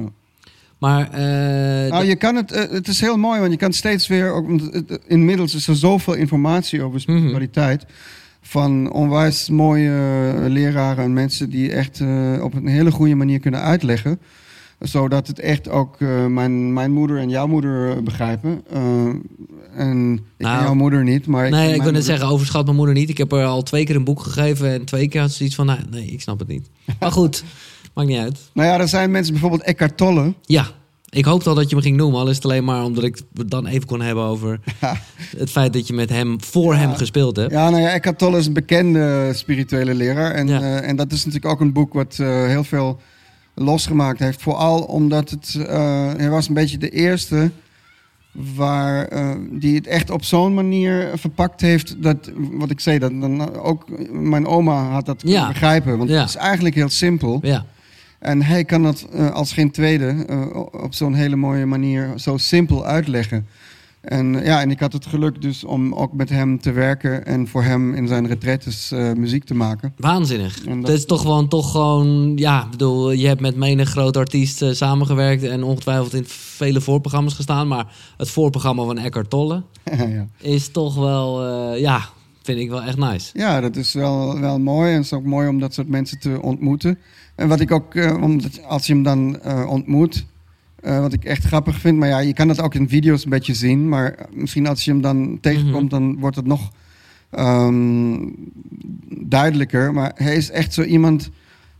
Maar, 0.82 1.10
eh, 1.10 1.90
Nou, 1.90 2.04
je 2.04 2.16
kan 2.16 2.36
het, 2.36 2.52
eh, 2.52 2.70
het 2.70 2.88
is 2.88 3.00
heel 3.00 3.16
mooi, 3.16 3.40
want 3.40 3.52
je 3.52 3.58
kan 3.58 3.72
steeds 3.72 4.06
weer... 4.06 4.32
Ook, 4.32 4.48
inmiddels 5.06 5.54
is 5.54 5.68
er 5.68 5.76
zoveel 5.76 6.14
informatie 6.14 6.82
over 6.82 7.00
spiritualiteit... 7.00 7.86
van 8.40 8.92
onwijs 8.92 9.48
mooie 9.48 9.90
eh, 9.90 10.50
leraren 10.50 11.04
en 11.04 11.12
mensen... 11.12 11.50
die 11.50 11.72
echt 11.72 12.00
op 12.40 12.54
een 12.54 12.66
hele 12.66 12.90
goede 12.90 13.14
manier 13.14 13.38
kunnen 13.38 13.60
uitleggen... 13.60 14.18
zodat 14.80 15.26
het 15.26 15.38
echt 15.38 15.68
ook 15.68 16.00
mijn, 16.28 16.72
mijn 16.72 16.92
moeder 16.92 17.18
en 17.18 17.28
jouw 17.28 17.46
moeder 17.46 18.02
begrijpen. 18.02 18.62
En 19.76 20.12
ik 20.36 20.46
Nou, 20.46 20.62
jouw 20.62 20.74
moeder 20.74 21.02
niet, 21.04 21.26
maar... 21.26 21.50
nee, 21.50 21.60
ik 21.60 21.68
wil 21.68 21.76
net 21.76 21.84
moeder- 21.84 22.02
zeggen, 22.02 22.28
overschat 22.28 22.64
mijn 22.64 22.76
moeder 22.76 22.94
niet. 22.94 23.08
Ik 23.08 23.18
heb 23.18 23.30
haar 23.30 23.44
al 23.44 23.62
twee 23.62 23.84
keer 23.84 23.96
een 23.96 24.04
boek 24.04 24.22
gegeven 24.22 24.72
en 24.72 24.84
twee 24.84 25.08
keer 25.08 25.20
had 25.20 25.32
ze 25.32 25.44
iets 25.44 25.54
van, 25.54 25.66
nou, 25.66 25.80
nee, 25.90 26.06
ik 26.06 26.20
snap 26.20 26.38
het 26.38 26.48
niet. 26.48 26.70
Maar 27.00 27.12
goed, 27.12 27.44
maakt 27.94 28.08
niet 28.08 28.18
uit. 28.18 28.38
Nou 28.54 28.68
ja, 28.68 28.78
er 28.80 28.88
zijn 28.88 29.10
mensen, 29.10 29.32
bijvoorbeeld 29.32 29.62
Eckhart 29.62 29.96
Tolle... 29.96 30.34
Ja, 30.42 30.66
ik 31.08 31.24
hoopte 31.24 31.48
al 31.48 31.54
dat 31.54 31.70
je 31.70 31.76
me 31.76 31.82
ging 31.82 31.96
noemen, 31.96 32.20
al 32.20 32.28
is 32.28 32.36
het 32.36 32.44
alleen 32.44 32.64
maar 32.64 32.84
omdat 32.84 33.04
ik 33.04 33.20
het 33.34 33.50
dan 33.50 33.66
even 33.66 33.86
kon 33.86 34.00
hebben 34.00 34.24
over 34.24 34.60
het 35.36 35.50
feit 35.50 35.72
dat 35.72 35.86
je 35.86 35.92
met 35.92 36.08
hem, 36.10 36.42
voor 36.42 36.74
hem 36.74 36.94
gespeeld 36.94 37.36
hebt. 37.36 37.52
Ja, 37.52 37.70
nou 37.70 37.82
ja, 37.82 37.88
Eckhart 37.88 38.18
Tolle 38.18 38.38
is 38.38 38.46
een 38.46 38.52
bekende 38.52 39.30
spirituele 39.34 39.94
leraar. 39.94 40.30
En, 40.32 40.48
Ja. 40.48 40.60
eh, 40.60 40.88
en 40.88 40.96
dat 40.96 41.12
is 41.12 41.24
natuurlijk 41.24 41.52
ook 41.52 41.60
een 41.60 41.72
boek 41.72 41.92
wat 41.94 42.16
eh, 42.20 42.26
heel 42.46 42.64
veel 42.64 43.00
losgemaakt 43.54 44.18
heeft. 44.18 44.42
Vooral 44.42 44.80
omdat 44.82 45.30
het, 45.30 45.54
eh, 45.68 46.12
hij 46.16 46.30
was 46.30 46.48
een 46.48 46.54
beetje 46.54 46.78
de 46.78 46.90
eerste 46.90 47.50
waar, 48.54 49.08
die 49.50 49.74
het 49.74 49.86
echt 49.86 50.10
op 50.10 50.24
zo'n 50.24 50.54
manier 50.54 51.10
verpakt 51.14 51.60
heeft. 51.60 52.02
Dat, 52.02 52.30
wat 52.36 52.70
ik 52.70 52.80
zei, 52.80 52.98
dat 52.98 53.10
dan 53.20 53.56
ook 53.56 53.84
mijn 54.12 54.46
oma 54.46 54.90
had 54.90 55.06
dat 55.06 55.20
kunnen 55.22 55.40
Ja. 55.40 55.48
begrijpen. 55.48 55.98
Want 55.98 56.10
Ja. 56.10 56.20
het 56.20 56.28
is 56.28 56.36
eigenlijk 56.36 56.74
heel 56.74 56.88
simpel. 56.88 57.38
Ja, 57.42 57.64
En 58.22 58.42
hij 58.42 58.64
kan 58.64 58.82
dat 58.82 59.06
eh, 59.12 59.30
als 59.30 59.52
geen 59.52 59.70
tweede 59.70 60.24
eh, 60.28 60.56
op 60.82 60.94
zo'n 60.94 61.14
hele 61.14 61.36
mooie 61.36 61.66
manier 61.66 62.12
zo 62.16 62.36
simpel 62.36 62.84
uitleggen. 62.86 63.46
En 64.00 64.40
eh, 64.40 64.46
ja, 64.46 64.60
en 64.60 64.70
ik 64.70 64.80
had 64.80 64.92
het 64.92 65.06
geluk 65.06 65.42
dus 65.42 65.64
om 65.64 65.94
ook 65.94 66.12
met 66.12 66.28
hem 66.28 66.60
te 66.60 66.72
werken 66.72 67.26
en 67.26 67.48
voor 67.48 67.62
hem 67.62 67.94
in 67.94 68.08
zijn 68.08 68.26
retretes 68.26 68.92
muziek 69.16 69.44
te 69.44 69.54
maken. 69.54 69.92
waanzinnig. 69.96 70.60
Dat- 70.60 70.88
is 70.88 71.06
toch 71.06 71.20
gewoon, 71.20 71.48
toch 71.48 71.70
gewoon, 71.70 72.32
ja, 72.36 72.68
bedoel, 72.70 73.10
je 73.12 73.26
hebt 73.26 73.40
met 73.40 73.56
menig 73.56 73.88
groot 73.90 74.16
artiest 74.16 74.64
samengewerkt 74.76 75.42
en 75.42 75.62
ongetwijfeld 75.62 76.14
in 76.14 76.24
vele 76.26 76.80
voorprogramma's 76.80 77.34
gestaan, 77.34 77.68
maar 77.68 77.86
het 78.16 78.30
voorprogramma 78.30 78.84
van 78.84 78.98
Eckhart 78.98 79.30
Tolle 79.30 79.62
ja. 79.96 80.26
is 80.38 80.68
toch 80.68 80.94
wel, 80.94 81.46
ja, 81.76 82.00
vind 82.42 82.58
ik 82.58 82.70
wel 82.70 82.82
echt 82.82 82.96
nice. 82.98 83.30
ja, 83.38 83.60
dat 83.60 83.76
is 83.76 83.92
wel, 83.92 84.40
wel 84.40 84.58
mooi. 84.58 84.90
En 84.90 84.96
het 84.96 85.04
is 85.04 85.12
ook 85.12 85.24
mooi 85.24 85.48
om 85.48 85.58
dat 85.60 85.74
soort 85.74 85.88
mensen 85.88 86.18
te 86.18 86.38
ontmoeten. 86.42 86.98
En 87.34 87.48
wat 87.48 87.60
ik 87.60 87.70
ook, 87.70 87.94
eh, 87.94 88.22
omdat 88.22 88.64
als 88.64 88.86
je 88.86 88.92
hem 88.92 89.02
dan 89.02 89.40
eh, 89.40 89.66
ontmoet, 89.68 90.26
eh, 90.80 91.00
wat 91.00 91.12
ik 91.12 91.24
echt 91.24 91.44
grappig 91.44 91.78
vind. 91.78 91.98
Maar 91.98 92.08
ja, 92.08 92.18
je 92.18 92.32
kan 92.34 92.48
dat 92.48 92.60
ook 92.60 92.74
in 92.74 92.88
video's 92.88 93.24
een 93.24 93.30
beetje 93.30 93.54
zien. 93.54 93.88
Maar 93.88 94.14
misschien 94.32 94.66
als 94.66 94.84
je 94.84 94.90
hem 94.90 95.00
dan 95.00 95.38
tegenkomt, 95.40 95.90
dan 95.90 96.18
wordt 96.18 96.36
het 96.36 96.46
nog 96.46 96.70
ehm, 97.30 98.16
duidelijker. 99.08 99.92
Maar 99.92 100.12
hij 100.14 100.36
is 100.36 100.50
echt 100.50 100.74
zo 100.74 100.82
iemand. 100.82 101.30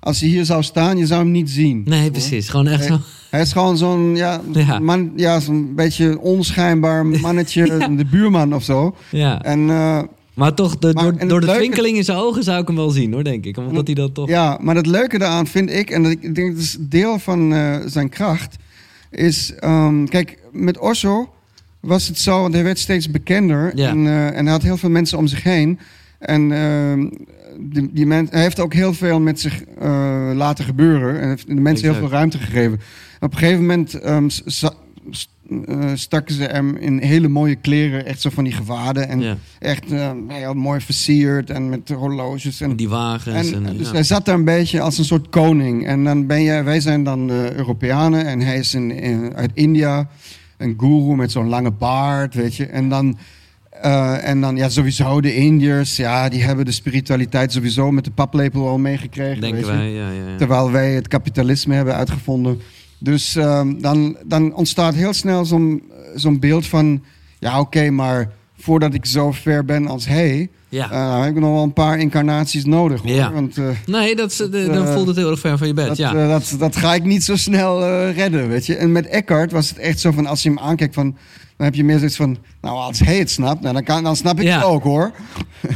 Als 0.01 0.21
hij 0.21 0.29
hier 0.29 0.45
zou 0.45 0.63
staan, 0.63 0.97
je 0.99 1.07
zou 1.07 1.23
hem 1.23 1.31
niet 1.31 1.51
zien. 1.51 1.83
Nee, 1.85 2.11
precies. 2.11 2.49
Gewoon 2.49 2.67
echt 2.67 2.85
zo. 2.85 2.99
Hij 3.31 3.41
is 3.41 3.53
gewoon 3.53 3.77
zo'n 3.77 4.17
ja, 4.17 4.41
Ja. 4.53 4.79
man, 4.79 5.13
ja, 5.17 5.41
zo'n 5.41 5.75
beetje 5.75 6.19
onschijnbaar 6.21 7.07
mannetje, 7.07 7.65
de 7.97 8.05
buurman 8.05 8.55
of 8.55 8.63
zo. 8.63 8.97
Ja. 9.11 9.43
En 9.43 9.71
eh, 9.71 10.03
Maar 10.35 10.55
toch, 10.55 10.79
de, 10.79 10.93
Maar- 10.93 11.05
door, 11.19 11.29
door 11.29 11.41
de 11.41 11.47
leuke- 11.47 11.59
twinkeling 11.61 11.97
in 11.97 12.05
zijn 12.05 12.19
ogen 12.19 12.43
zou 12.43 12.61
ik 12.61 12.67
hem 12.67 12.77
wel 12.77 12.91
zien 12.91 13.13
hoor, 13.13 13.25
denk 13.25 13.45
ik. 13.45 13.57
Omdat 13.57 13.87
hij 13.87 13.95
dat 13.95 14.15
toch... 14.15 14.29
Ja, 14.29 14.59
maar 14.61 14.77
het 14.77 14.87
leuke 14.87 15.19
daaraan 15.19 15.47
vind 15.47 15.71
ik, 15.71 15.91
en 15.91 16.03
dat 16.03 16.13
ik 16.13 16.35
denk 16.35 16.53
dat 16.55 16.63
is 16.63 16.77
deel 16.81 17.19
van 17.19 17.53
eh, 17.55 17.77
zijn 17.87 18.09
kracht, 18.09 18.57
is, 19.11 19.55
ehm, 19.59 20.05
kijk, 20.07 20.39
met 20.53 20.79
Osho 20.79 21.33
was 21.81 22.09
het 22.09 22.19
zo, 22.19 22.41
want 22.41 22.55
hij 22.55 22.65
werd 22.65 22.79
steeds 22.79 23.11
bekender 23.11 23.77
Ja. 23.77 23.89
en, 23.89 24.07
eh, 24.07 24.27
en 24.27 24.43
hij 24.45 24.53
had 24.53 24.63
heel 24.63 24.77
veel 24.77 24.91
mensen 24.91 25.19
om 25.19 25.27
zich 25.27 25.43
heen. 25.43 25.79
En 26.19 26.53
ehm, 26.53 27.07
die, 27.59 27.91
die 27.93 28.07
hij 28.09 28.27
heeft 28.31 28.61
ook 28.61 28.75
heel 28.75 28.95
veel 28.95 29.21
met 29.21 29.41
zich 29.41 29.63
eh, 29.81 30.31
laten 30.35 30.65
gebeuren 30.65 31.21
en 31.21 31.29
heeft 31.29 31.47
de 31.47 31.55
mensen 31.55 31.91
heel 31.91 31.99
veel 31.99 32.09
ruimte 32.11 32.39
gegeven. 32.39 32.81
Op 33.21 33.33
een 33.33 33.39
gegeven 33.39 33.61
moment 33.61 33.95
ehm, 33.95 34.29
s- 35.49 35.55
eh, 35.67 35.91
stakken 35.95 36.35
ze 36.35 36.43
hem 36.43 36.77
in 36.77 36.99
hele 36.99 37.29
mooie 37.29 37.55
kleren, 37.57 38.07
echt 38.07 38.21
zo 38.21 38.31
van 38.31 38.45
die 38.45 38.53
gewaden 38.53 39.09
en 39.09 39.21
Ja. 39.21 39.37
echt 39.59 39.93
eh, 39.93 40.11
heel 40.29 40.55
mooi 40.55 40.81
versierd 40.81 41.51
en 41.51 41.69
met 41.69 41.89
horloges 41.89 42.61
en 42.61 42.77
Die 42.77 42.89
wagens. 42.89 43.53
En, 43.53 43.67
en, 43.67 43.77
dus 43.77 43.87
ja. 43.87 43.93
hij 43.93 44.03
zat 44.03 44.25
daar 44.25 44.35
een 44.35 44.45
beetje 44.45 44.81
als 44.81 44.99
een 44.99 45.05
soort 45.05 45.29
koning. 45.29 45.87
En 45.87 46.05
dan 46.05 46.27
ben 46.27 46.43
je, 46.43 46.63
wij 46.63 46.81
zijn 46.81 47.05
dan 47.05 47.27
de 47.27 47.53
Europeanen 47.57 48.27
en 48.27 48.41
hij 48.41 48.59
is 48.59 48.75
in, 48.75 48.91
in- 48.91 49.35
uit 49.35 49.51
India. 49.55 50.09
Een 50.57 50.75
guru 50.79 51.17
met 51.17 51.33
zo'n 51.33 51.49
lange 51.49 51.71
baard, 51.71 52.35
weet 52.35 52.55
je. 52.55 52.67
En 52.67 52.89
dan, 52.89 53.19
eh, 53.71 54.29
en 54.29 54.41
dan 54.41 54.57
ja, 54.57 54.69
sowieso 54.69 55.21
de 55.21 55.35
Indiërs, 55.35 55.97
ja, 55.97 56.29
die 56.29 56.43
hebben 56.43 56.65
de 56.65 56.73
spiritualiteit 56.73 57.53
sowieso 57.53 57.91
met 57.91 58.05
de 58.05 58.11
paplepel 58.11 58.69
al 58.69 58.79
meegekregen. 58.79 59.41
Denken 59.41 59.59
weet 59.61 59.71
je. 59.71 59.77
wij, 59.77 59.91
ja, 59.91 60.11
ja, 60.11 60.29
ja. 60.31 60.37
Terwijl 60.37 60.71
wij 60.71 60.93
het 60.95 61.09
kapitalisme 61.09 61.75
hebben 61.75 61.95
uitgevonden. 61.95 62.61
Dus 63.03 63.37
ehm, 63.37 63.81
dan, 63.81 64.17
dan 64.25 64.55
ontstaat 64.55 64.95
heel 64.95 65.13
snel 65.13 65.45
zo'n 65.45 65.83
zo'n 66.15 66.39
beeld 66.39 66.67
van... 66.67 67.03
Ja, 67.39 67.61
oké, 67.61 67.91
maar 67.91 68.31
voordat 68.59 68.95
ik 68.95 69.07
zo 69.07 69.33
ver 69.33 69.65
ben 69.65 69.87
als 69.87 70.07
hij... 70.07 70.49
Ja. 70.69 70.91
Eh, 70.91 71.21
heb 71.21 71.35
ik 71.35 71.41
nog 71.41 71.53
wel 71.53 71.63
een 71.63 71.73
paar 71.73 71.99
incarnaties 71.99 72.65
nodig. 72.65 73.01
Hoor, 73.03 73.11
Ja. 73.11 73.33
Want 73.33 73.59
eh, 73.59 73.65
Nee, 73.87 74.17
dat, 74.17 74.33
de- 74.51 74.67
dan 74.73 74.87
eh, 74.87 74.93
voelt 74.93 75.07
het 75.07 75.17
heel 75.17 75.31
erg 75.31 75.41
ver 75.41 75.59
van 75.59 75.67
je 75.67 75.75
bed. 75.75 75.87
dat, 75.87 75.97
ja. 75.97 76.15
eh, 76.15 76.29
dat, 76.29 76.55
dat 76.59 76.77
ga 76.77 76.95
ik 76.95 77.05
niet 77.05 77.25
zo 77.25 77.37
snel 77.37 77.83
eh, 77.85 78.17
redden, 78.17 78.49
weet 78.49 78.67
je. 78.67 78.77
En 78.77 78.93
met 78.93 79.07
Eckhart 79.07 79.53
was 79.53 79.69
het 79.69 79.79
echt 79.79 80.01
zo 80.01 80.11
van, 80.11 80.27
als 80.27 80.43
je 80.43 80.49
hem 80.49 80.59
aankijkt 80.59 80.95
van... 80.95 81.17
Dan 81.57 81.67
heb 81.67 81.75
je 81.75 81.85
meer 81.85 81.99
zoiets 81.99 82.17
van, 82.17 82.39
nou, 82.61 82.77
als 82.77 82.99
hij 82.99 83.19
het 83.19 83.31
snapt, 83.31 83.61
nou, 83.61 83.75
dan, 83.75 83.85
kan, 83.85 84.03
dan 84.03 84.17
snap 84.17 84.39
ik 84.39 84.45
Ja. 84.45 84.57
het 84.57 84.65
ook, 84.67 84.83
hoor. 84.83 85.13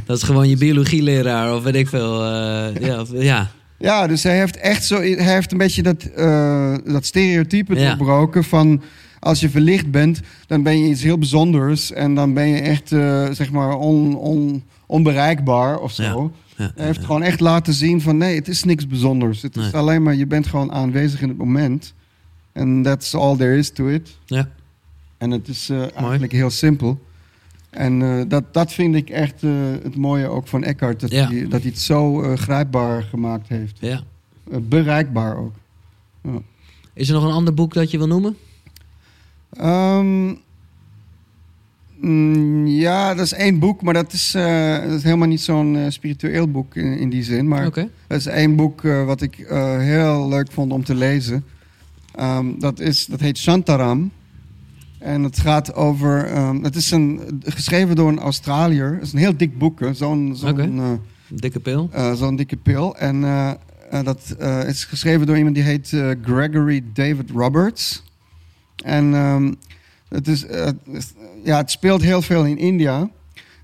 Dat 0.06 0.16
is 0.16 0.22
gewoon 0.22 0.48
je 0.48 0.56
biologieleraar 0.56 1.54
of 1.54 1.62
weet 1.62 1.74
ik 1.74 1.88
veel. 1.88 2.24
eh, 2.24 2.74
ja, 2.86 3.00
of- 3.00 3.08
ja. 3.12 3.50
Ja, 3.78 4.06
dus 4.06 4.22
hij 4.22 4.38
heeft 4.38 4.56
echt 4.56 4.84
zo, 4.84 4.96
hij 5.00 5.34
heeft 5.34 5.52
een 5.52 5.58
beetje 5.58 5.82
dat, 5.82 6.02
eh, 6.04 6.74
dat 6.84 7.04
stereotype 7.06 7.74
Ja. 7.74 7.88
doorbroken 7.94 8.44
van 8.44 8.82
als 9.18 9.40
je 9.40 9.50
verlicht 9.50 9.90
bent, 9.90 10.20
dan 10.46 10.62
ben 10.62 10.78
je 10.78 10.88
iets 10.90 11.02
heel 11.02 11.18
bijzonders 11.18 11.92
en 11.92 12.14
dan 12.14 12.34
ben 12.34 12.48
je 12.48 12.60
echt, 12.60 12.92
eh, 12.92 13.30
zeg 13.30 13.50
maar, 13.50 13.76
on, 13.76 14.16
on, 14.16 14.62
onbereikbaar 14.86 15.78
of 15.78 15.92
zo. 15.92 16.02
Ja. 16.56 16.64
Ja, 16.64 16.72
Hij 16.76 16.86
heeft 16.86 17.04
gewoon 17.04 17.22
echt 17.22 17.40
laten 17.40 17.72
zien 17.72 18.00
van 18.00 18.16
nee, 18.16 18.34
het 18.36 18.48
is 18.48 18.64
niks 18.64 18.86
bijzonders. 18.86 19.42
Het 19.42 19.56
is 19.56 19.72
alleen 19.72 20.02
maar, 20.02 20.14
je 20.14 20.26
bent 20.26 20.46
gewoon 20.46 20.72
aanwezig 20.72 21.20
in 21.20 21.28
het 21.28 21.38
moment. 21.38 21.94
En 22.52 22.82
that's 22.82 23.14
all 23.14 23.36
there 23.36 23.56
is 23.56 23.70
to 23.70 23.86
it. 23.88 24.16
Ja. 24.26 24.48
En 25.18 25.30
het 25.30 25.48
is 25.48 25.68
eh, 25.68 25.96
eigenlijk 25.96 26.32
heel 26.32 26.50
simpel. 26.50 27.00
En 27.76 28.02
eh, 28.02 28.22
dat, 28.28 28.54
dat 28.54 28.72
vind 28.72 28.94
ik 28.94 29.10
echt 29.10 29.42
eh, 29.42 29.50
het 29.82 29.96
mooie 29.96 30.26
ook 30.28 30.46
van 30.48 30.64
Eckhart. 30.64 31.00
Dat, 31.00 31.10
Ja. 31.10 31.28
hij, 31.28 31.48
dat 31.48 31.60
hij 31.60 31.70
het 31.70 31.80
zo 31.80 32.22
eh, 32.22 32.36
grijpbaar 32.38 33.02
gemaakt 33.02 33.48
heeft. 33.48 33.76
ja. 33.80 34.02
Bereikbaar 34.60 35.36
ook. 35.36 35.52
Is 36.92 37.08
er 37.08 37.14
nog 37.14 37.24
een 37.24 37.30
ander 37.30 37.54
boek 37.54 37.74
dat 37.74 37.90
je 37.90 37.98
wil 37.98 38.06
noemen? 38.06 38.36
Ehm, 39.52 40.34
mm, 42.00 42.66
ja, 42.66 43.14
dat 43.14 43.24
is 43.24 43.32
één 43.32 43.58
boek, 43.58 43.82
maar 43.82 43.94
dat 43.94 44.12
is, 44.12 44.30
dat 44.32 44.92
is 44.92 45.02
helemaal 45.02 45.28
niet 45.28 45.40
zo'n 45.40 45.86
spiritueel 45.88 46.50
boek 46.50 46.74
in, 46.74 46.98
in 46.98 47.10
die 47.10 47.22
zin. 47.22 47.48
Maar 47.48 47.70
dat 47.70 48.18
is 48.18 48.26
één 48.26 48.56
boek 48.56 48.82
wat 48.82 49.20
ik 49.22 49.46
heel 49.78 50.28
leuk 50.28 50.52
vond 50.52 50.72
om 50.72 50.84
te 50.84 50.94
lezen. 50.94 51.44
Ehm, 52.14 52.46
dat, 52.58 52.80
is, 52.80 53.06
dat 53.06 53.20
heet 53.20 53.38
Shantaram. 53.38 54.10
En 55.06 55.22
het 55.22 55.38
gaat 55.40 55.74
over. 55.74 56.24
ehm, 56.26 56.62
het 56.62 56.76
is 56.76 56.90
een, 56.90 57.20
geschreven 57.44 57.96
door 57.96 58.08
een 58.08 58.18
Australiër. 58.18 58.92
Het 58.94 59.02
is 59.02 59.12
een 59.12 59.18
heel 59.18 59.36
dik 59.36 59.58
boek, 59.58 59.78
zo'n 59.92 60.36
eh, 60.44 60.92
Dikke 61.28 61.60
pil. 61.60 61.88
eh, 61.92 62.12
zo'n 62.12 62.36
dikke 62.36 62.56
pil. 62.56 62.96
En 62.96 63.24
eh, 63.24 63.50
dat 64.04 64.36
is 64.66 64.84
geschreven 64.84 65.26
door 65.26 65.36
iemand 65.36 65.54
die 65.54 65.64
heet 65.64 65.88
Gregory 66.22 66.82
David 66.92 67.30
Roberts. 67.30 68.02
En 68.84 69.14
ehm, 69.14 69.52
het, 70.08 70.28
is, 70.28 70.44
ja, 71.44 71.56
het 71.56 71.70
speelt 71.70 72.02
heel 72.02 72.22
veel 72.22 72.44
in 72.44 72.58
India. 72.58 73.10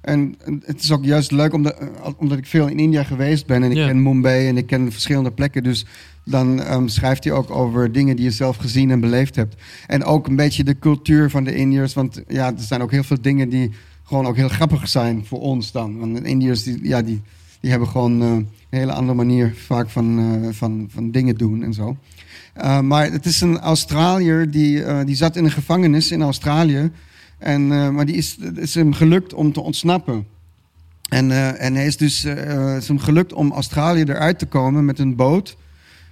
En 0.00 0.34
het 0.64 0.82
is 0.82 0.90
ook 0.92 1.04
juist 1.04 1.30
leuk 1.30 1.52
omdat, 1.52 1.76
omdat 2.16 2.38
ik 2.38 2.46
veel 2.46 2.66
in 2.66 2.78
India 2.78 3.02
geweest 3.02 3.46
ben. 3.46 3.62
En 3.62 3.70
ik 3.70 3.76
Ja. 3.76 3.86
ken 3.86 4.02
Mumbai 4.02 4.48
en 4.48 4.56
ik 4.56 4.66
ken 4.66 4.92
verschillende 4.92 5.30
plekken. 5.30 5.62
Dus 5.62 5.86
dan 6.24 6.62
ehm, 6.62 6.88
schrijft 6.88 7.24
hij 7.24 7.32
ook 7.32 7.50
over 7.50 7.92
dingen 7.92 8.16
die 8.16 8.24
je 8.24 8.30
zelf 8.30 8.56
gezien 8.56 8.90
en 8.90 9.00
beleefd 9.00 9.36
hebt. 9.36 9.56
En 9.86 10.04
ook 10.04 10.26
een 10.26 10.36
beetje 10.36 10.64
de 10.64 10.78
cultuur 10.78 11.30
van 11.30 11.44
de 11.44 11.54
Indiërs. 11.54 11.94
Want 11.94 12.22
ja, 12.28 12.46
er 12.46 12.62
zijn 12.62 12.82
ook 12.82 12.90
heel 12.90 13.04
veel 13.04 13.20
dingen 13.20 13.48
die 13.48 13.70
gewoon 14.02 14.26
ook 14.26 14.36
heel 14.36 14.48
grappig 14.48 14.88
zijn 14.88 15.26
voor 15.26 15.40
ons 15.40 15.72
dan. 15.72 15.98
Want 15.98 16.16
de 16.16 16.28
Indiërs 16.28 16.62
die, 16.62 16.78
ja, 16.82 17.02
die, 17.02 17.22
die 17.60 17.70
hebben 17.70 17.88
gewoon 17.88 18.22
eh, 18.22 18.28
een 18.28 18.48
hele 18.70 18.92
andere 18.92 19.14
manier 19.14 19.54
vaak 19.66 19.90
van, 19.90 20.18
eh, 20.18 20.48
van, 20.52 20.88
van 20.90 21.10
dingen 21.10 21.36
doen 21.36 21.62
en 21.62 21.74
zo. 21.74 21.96
Uh, 22.56 22.80
maar 22.80 23.12
het 23.12 23.26
is 23.26 23.40
een 23.40 23.58
Australiër 23.58 24.50
die, 24.50 25.04
die 25.04 25.14
zat 25.14 25.36
in 25.36 25.44
een 25.44 25.50
gevangenis 25.50 26.10
in 26.10 26.22
Australië. 26.22 26.90
En, 27.38 27.66
maar 27.94 28.06
die 28.06 28.16
is, 28.16 28.36
is 28.54 28.74
hem 28.74 28.92
gelukt 28.92 29.34
om 29.34 29.52
te 29.52 29.60
ontsnappen. 29.60 30.26
En, 31.08 31.58
en 31.58 31.74
hij 31.74 31.86
is 31.86 31.96
dus 31.96 32.24
is 32.76 32.88
hem 32.88 32.98
gelukt 32.98 33.32
om 33.32 33.52
Australië 33.52 34.02
eruit 34.02 34.38
te 34.38 34.46
komen 34.46 34.84
met 34.84 34.98
een 34.98 35.16
boot. 35.16 35.56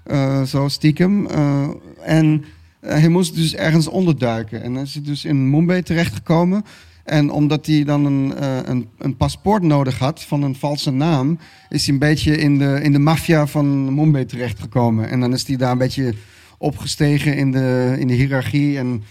Uh, 0.07 0.42
zo 0.42 0.68
stiekem. 0.68 1.26
Uh, 1.26 1.68
en 2.03 2.44
hij 2.80 3.09
moest 3.09 3.34
dus 3.34 3.55
ergens 3.55 3.88
onderduiken. 3.88 4.62
En 4.62 4.74
hij 4.74 4.82
is 4.82 4.92
dus 4.92 5.24
in 5.24 5.51
Mumbai 5.51 5.82
terechtgekomen. 5.82 6.64
En 7.05 7.30
omdat 7.30 7.66
hij 7.66 7.84
dan 7.84 8.05
een, 8.05 8.44
een, 8.70 8.88
een, 8.98 9.16
paspoort 9.16 9.62
nodig 9.62 9.98
had 9.98 10.22
van 10.22 10.42
een 10.42 10.55
valse 10.55 10.90
naam, 10.90 11.38
is 11.68 11.84
hij 11.84 11.94
een 11.94 12.01
beetje 12.01 12.36
in 12.36 12.59
de, 12.59 12.80
in 12.82 12.92
de 12.92 12.98
maffia 12.98 13.46
van 13.46 13.94
Mumbai 13.94 14.26
terechtgekomen. 14.26 15.09
En 15.09 15.20
dan 15.20 15.32
is 15.32 15.46
hij 15.46 15.57
daar 15.57 15.72
een 15.72 15.78
beetje 15.78 16.14
opgestegen 16.59 17.36
in 17.36 17.51
de, 17.51 17.96
in 17.98 18.07
de 18.07 18.14
hiërarchie. 18.14 18.78
En 18.78 19.03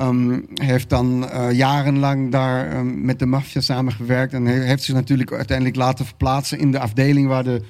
um, 0.00 0.46
heeft 0.54 0.88
dan 0.88 1.28
jarenlang 1.52 2.30
daar 2.30 2.76
um, 2.76 3.04
met 3.04 3.18
de 3.18 3.26
maffia 3.26 3.60
samengewerkt. 3.60 4.32
En 4.32 4.46
heeft 4.46 4.82
zich 4.82 4.94
natuurlijk 4.94 5.32
uiteindelijk 5.32 5.76
laten 5.76 6.06
verplaatsen 6.06 6.58
in 6.58 6.70
de 6.70 6.78
afdeling 6.78 7.28
waar 7.28 7.44
de, 7.44 7.62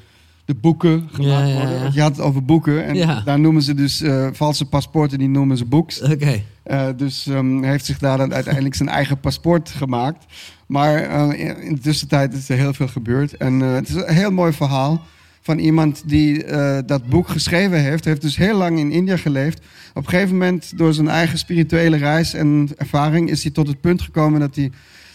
de 0.52 0.58
boeken 0.60 1.08
gemaakt 1.12 1.48
Ja, 1.48 1.54
worden. 1.54 1.82
Want 1.82 1.94
Je 1.94 2.00
had 2.00 2.16
het 2.16 2.24
over 2.24 2.44
boeken. 2.44 2.84
En 2.84 3.22
daar 3.24 3.40
noemen 3.40 3.62
ze 3.62 3.74
dus 3.74 4.02
uh, 4.02 4.28
valse 4.32 4.64
paspoorten, 4.64 5.18
die 5.18 5.28
noemen 5.28 5.56
ze 5.56 5.64
boeks. 5.64 6.02
Oké. 6.02 6.42
Uh, 6.66 6.86
dus 6.96 7.26
um, 7.26 7.62
heeft 7.62 7.84
zich 7.84 7.98
daar 7.98 8.18
dan 8.18 8.34
uiteindelijk 8.34 8.74
zijn 8.74 8.88
eigen 8.88 9.20
paspoort 9.20 9.68
gemaakt. 9.68 10.24
Maar 10.66 11.10
uh, 11.10 11.40
in, 11.40 11.62
in 11.62 11.74
de 11.74 11.80
tussentijd 11.80 12.34
is 12.34 12.48
er 12.48 12.56
heel 12.56 12.74
veel 12.74 12.88
gebeurd. 12.88 13.36
En 13.36 13.60
het 13.60 13.88
is 13.88 13.94
een 13.94 14.14
heel 14.14 14.30
mooi 14.30 14.52
verhaal 14.52 15.02
van 15.40 15.58
iemand 15.58 16.02
die 16.06 16.46
uh, 16.46 16.78
dat 16.86 17.08
boek 17.08 17.28
geschreven 17.28 17.80
heeft. 17.80 18.04
Hij 18.04 18.12
heeft 18.12 18.24
dus 18.24 18.36
heel 18.36 18.56
lang 18.56 18.78
in 18.78 18.92
India 18.92 19.16
geleefd. 19.16 19.58
Op 19.94 20.04
een 20.04 20.08
gegeven 20.08 20.32
moment, 20.32 20.78
door 20.78 20.94
zijn 20.94 21.08
eigen 21.08 21.38
spirituele 21.38 21.96
reis 21.96 22.34
en 22.34 22.68
ervaring, 22.76 23.30
is 23.30 23.42
hij 23.42 23.52
tot 23.52 23.66
het 23.66 23.80
punt 23.80 24.02
gekomen 24.02 24.40
dat 24.40 24.56
hij 24.56 24.70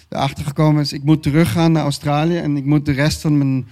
erachter 0.09 0.45
gekomen 0.45 0.81
is: 0.81 0.93
ik 0.93 1.03
moet 1.03 1.23
teruggaan 1.23 1.71
naar 1.71 1.83
Australië 1.83 2.38
en 2.38 2.57
ik 2.57 2.65
moet 2.65 2.85
de 2.85 2.91
rest 2.91 3.21
van 3.21 3.38
mijn, 3.38 3.67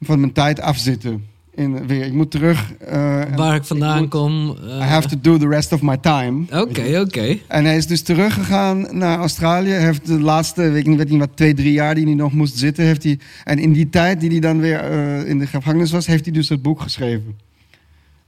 van 0.00 0.20
mijn 0.20 0.32
tijd 0.32 0.60
afzitten. 0.60 1.24
In, 1.54 1.86
weer. 1.86 2.04
Ik 2.04 2.12
moet 2.12 2.30
terug. 2.30 2.72
uh, 2.92 3.22
Waar 3.36 3.54
ik 3.54 3.64
vandaan 3.64 4.08
kom. 4.08 4.56
eh, 4.68 4.76
I 4.76 4.80
have 4.82 5.08
to 5.08 5.16
do 5.20 5.38
the 5.38 5.48
rest 5.48 5.72
of 5.72 5.82
my 5.82 5.96
time. 5.96 6.44
Oké, 6.60 7.00
oké. 7.00 7.36
En 7.48 7.64
hij 7.64 7.76
is 7.76 7.86
dus 7.86 8.02
teruggegaan 8.02 8.86
naar 8.98 9.18
Australië. 9.18 9.70
Hij 9.70 9.84
heeft 9.84 10.06
de 10.06 10.20
laatste, 10.20 10.70
weet 10.70 10.80
ik 10.80 10.86
niet, 10.86 10.96
weet 10.96 11.08
niet 11.10 11.18
wat, 11.18 11.30
twee, 11.34 11.54
drie 11.54 11.72
jaar 11.72 11.94
die 11.94 12.04
hij 12.04 12.14
nog 12.14 12.32
moest 12.32 12.56
zitten. 12.56 12.84
Heeft 12.84 13.02
hij, 13.02 13.18
en 13.44 13.58
in 13.58 13.72
die 13.72 13.88
tijd 13.88 14.20
die 14.20 14.30
hij 14.30 14.40
dan 14.40 14.60
weer 14.60 14.78
eh, 14.80 15.28
in 15.28 15.38
de 15.38 15.46
gevangenis 15.46 15.90
was, 15.90 16.06
heeft 16.06 16.24
hij 16.24 16.34
dus 16.34 16.48
het 16.48 16.62
boek 16.62 16.80
geschreven. 16.80 17.36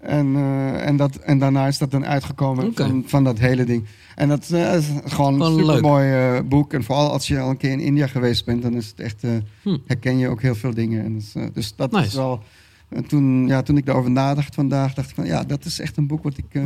En, 0.00 0.36
eh, 0.36 0.86
en, 0.86 0.96
dat, 0.96 1.16
en 1.16 1.38
daarna 1.38 1.66
is 1.66 1.78
dat 1.78 1.90
dan 1.90 2.06
uitgekomen 2.06 2.72
van, 2.74 3.02
van 3.06 3.24
dat 3.24 3.38
hele 3.38 3.64
ding. 3.64 3.84
En 4.14 4.28
dat 4.28 4.50
eh, 4.50 4.74
is 4.74 4.86
gewoon 5.04 5.40
een 5.40 5.54
leuk. 5.54 5.66
supermooi 5.66 6.12
eh, 6.12 6.40
boek. 6.44 6.72
En 6.72 6.84
vooral 6.84 7.10
als 7.10 7.26
je 7.26 7.40
al 7.40 7.50
een 7.50 7.56
keer 7.56 7.70
in 7.70 7.80
India 7.80 8.06
geweest 8.06 8.44
bent, 8.44 8.62
dan 8.62 8.74
is 8.74 8.86
het 8.86 9.00
echt, 9.00 9.22
Hm. 9.62 9.76
herken 9.86 10.18
je 10.18 10.28
ook 10.28 10.42
heel 10.42 10.54
veel 10.54 10.74
dingen. 10.74 11.04
En 11.04 11.14
dus, 11.14 11.32
dus 11.52 11.76
dat 11.76 11.90
Nice. 11.90 12.06
is 12.06 12.14
wel... 12.14 12.42
en 12.88 13.06
toen, 13.06 13.46
ja, 13.46 13.62
toen 13.62 13.76
ik 13.76 13.86
daarover 13.86 14.10
nadacht 14.10 14.54
vandaag, 14.54 14.94
dacht 14.94 15.08
ik 15.08 15.14
van 15.14 15.26
ja, 15.26 15.44
dat 15.44 15.64
is 15.64 15.80
echt 15.80 15.96
een 15.96 16.06
boek 16.06 16.22
wat 16.22 16.36
ik 16.36 16.62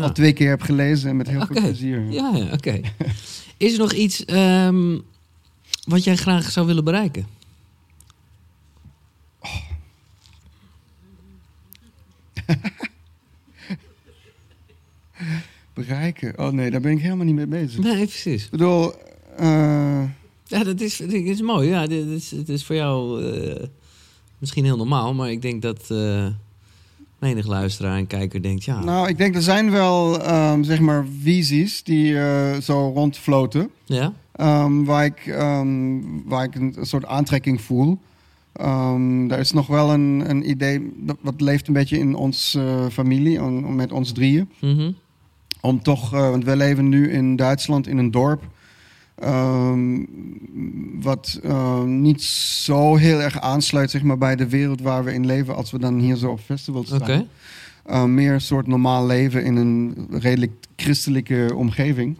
al 0.00 0.12
twee 0.12 0.32
keer 0.32 0.48
heb 0.48 0.62
gelezen 0.62 1.10
en 1.10 1.16
met 1.16 1.28
heel 1.28 1.46
veel 1.46 1.60
plezier. 1.62 2.10
Ja, 2.10 2.30
ja 2.34 2.52
oké. 2.52 2.80
Is 3.56 3.72
er 3.72 3.78
nog 3.78 3.92
iets 3.92 4.24
ehm, 4.24 4.98
wat 5.84 6.04
jij 6.04 6.16
graag 6.16 6.50
zou 6.50 6.66
willen 6.66 6.84
bereiken? 6.84 7.26
Bereiken? 15.74 16.32
Oh 16.36 16.48
nee, 16.48 16.70
daar 16.70 16.80
ben 16.80 16.92
ik 16.92 17.00
helemaal 17.00 17.24
niet 17.24 17.34
mee 17.34 17.46
bezig. 17.46 17.78
Nee, 17.82 18.06
precies. 18.06 18.44
Ik 18.44 18.50
bedoel, 18.50 18.92
eh, 19.36 20.02
Ja, 20.44 20.64
dat 20.64 20.80
is, 20.80 20.96
dat 20.96 21.10
is 21.10 21.40
mooi. 21.40 21.68
Ja, 21.68 21.86
dit 21.86 22.06
is, 22.06 22.30
het 22.30 22.48
is 22.48 22.64
voor 22.64 22.76
jou 22.76 23.24
eh, 23.24 23.64
misschien 24.38 24.64
heel 24.64 24.76
normaal, 24.76 25.14
maar 25.14 25.30
ik 25.30 25.42
denk 25.42 25.62
dat 25.62 25.90
eh, 25.90 26.26
menig 27.18 27.46
luisteraar 27.46 27.96
en 27.96 28.06
kijker 28.06 28.42
denkt, 28.42 28.64
ja, 28.64 28.84
nou, 28.84 29.08
ik 29.08 29.18
denk 29.18 29.34
er 29.34 29.42
zijn 29.42 29.70
wel, 29.70 30.22
ehm, 30.22 30.62
zeg 30.62 30.80
maar, 30.80 31.06
visies 31.22 31.82
die 31.82 32.14
zo 32.62 32.90
rondfloten. 32.94 33.70
ja, 33.84 34.12
ehm, 34.32 34.84
waar, 34.84 35.04
ik, 35.04 35.26
ehm, 35.26 36.00
waar 36.24 36.44
ik 36.44 36.54
een, 36.54 36.74
een 36.76 36.86
soort 36.86 37.04
aantrekking 37.06 37.60
voel. 37.60 37.98
Ehm 38.58 39.30
er 39.30 39.38
is 39.38 39.52
nog 39.52 39.66
wel 39.66 39.92
een, 39.92 40.30
een 40.30 40.50
idee, 40.50 40.92
dat, 40.96 41.16
wat 41.20 41.40
leeft 41.40 41.66
een 41.68 41.74
beetje 41.74 41.98
in 41.98 42.14
onze 42.14 42.60
eh, 42.60 42.86
familie, 42.92 43.42
on- 43.42 43.74
met 43.76 43.92
ons 43.92 44.12
drieën. 44.12 44.48
mhm, 44.60 44.90
Om 45.60 45.82
toch, 45.82 46.14
eh, 46.14 46.30
want 46.30 46.44
wij 46.44 46.56
leven 46.56 46.88
nu 46.88 47.10
in 47.10 47.36
Duitsland 47.36 47.86
in 47.86 47.98
een 47.98 48.10
dorp. 48.10 48.42
ehm, 49.14 50.04
wat 51.00 51.40
eh, 51.42 51.82
niet 51.82 52.22
zo 52.22 52.96
heel 52.96 53.20
erg 53.20 53.40
aansluit 53.40 53.90
zeg 53.90 54.02
maar, 54.02 54.18
bij 54.18 54.36
de 54.36 54.48
wereld 54.48 54.80
waar 54.80 55.04
we 55.04 55.12
in 55.12 55.26
leven 55.26 55.56
als 55.56 55.70
we 55.70 55.78
dan 55.78 55.98
hier 55.98 56.16
zo 56.16 56.30
op 56.30 56.40
festivals 56.40 56.86
staan. 56.86 58.14
Meer 58.14 58.32
een 58.32 58.40
soort 58.40 58.66
normaal 58.66 59.06
leven 59.06 59.44
in 59.44 59.56
een 59.56 60.06
redelijk 60.10 60.52
christelijke 60.76 61.52
omgeving. 61.54 62.16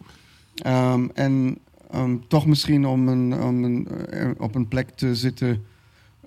Ehm, 0.54 1.06
en 1.14 1.58
toch 2.28 2.46
misschien 2.46 2.86
om, 2.86 3.08
een, 3.08 3.40
om 3.42 3.64
een, 3.64 3.88
op 4.38 4.54
een 4.54 4.68
plek 4.68 4.88
te 4.90 5.14
zitten 5.14 5.64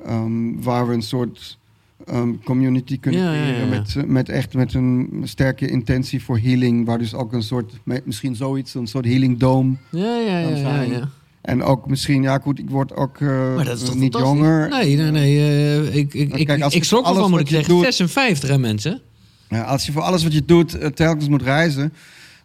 ehm, 0.05 0.61
waar 0.61 0.87
we 0.87 0.93
een 0.93 1.01
soort 1.01 1.57
ehm, 2.05 2.29
community 2.43 2.99
kunnen 2.99 3.21
Ja, 3.21 3.27
creëren 3.31 3.59
ja. 3.59 3.65
Met, 3.65 3.95
eh, 3.97 4.03
met 4.03 4.29
echt 4.29 4.53
met 4.53 4.73
een 4.73 5.21
sterke 5.23 5.67
intentie 5.67 6.23
voor 6.23 6.37
healing, 6.37 6.85
waar 6.85 6.97
dus 6.97 7.13
ook 7.13 7.33
een 7.33 7.43
soort, 7.43 7.73
misschien 8.03 8.35
zoiets, 8.35 8.73
een 8.73 8.87
soort 8.87 9.05
healing 9.05 9.37
dome 9.37 9.75
Ja, 9.89 10.17
ja, 10.17 10.39
ja, 10.39 10.81
ja. 10.81 11.09
En 11.41 11.63
ook 11.63 11.87
misschien, 11.87 12.21
ja 12.21 12.37
goed, 12.37 12.59
ik 12.59 12.69
word 12.69 12.95
ook 12.95 13.19
Maar 13.19 13.65
dat 13.65 13.77
is 13.77 13.83
toch 13.83 13.95
niet 13.95 14.17
jonger. 14.17 14.69
Nee, 14.69 14.95
nee, 14.95 15.11
nee. 15.11 15.37
eh, 15.39 15.95
ik, 15.95 16.13
ik, 16.13 16.33
ik, 16.33 16.45
Kijk, 16.47 16.61
als 16.61 16.73
ik 16.73 16.79
je 16.79 16.85
schrok 16.85 17.07
ervan, 17.07 17.29
moet 17.29 17.39
ik 17.39 17.47
zeggen. 17.47 17.73
doet- 17.73 17.83
56, 17.83 18.49
hè, 18.49 18.57
mensen? 18.57 18.99
Ja, 19.49 19.61
als 19.63 19.85
je 19.85 19.91
voor 19.91 20.01
alles 20.01 20.23
wat 20.23 20.33
je 20.33 20.45
doet 20.45 20.95
telkens 20.95 21.27
moet 21.27 21.41
reizen, 21.41 21.93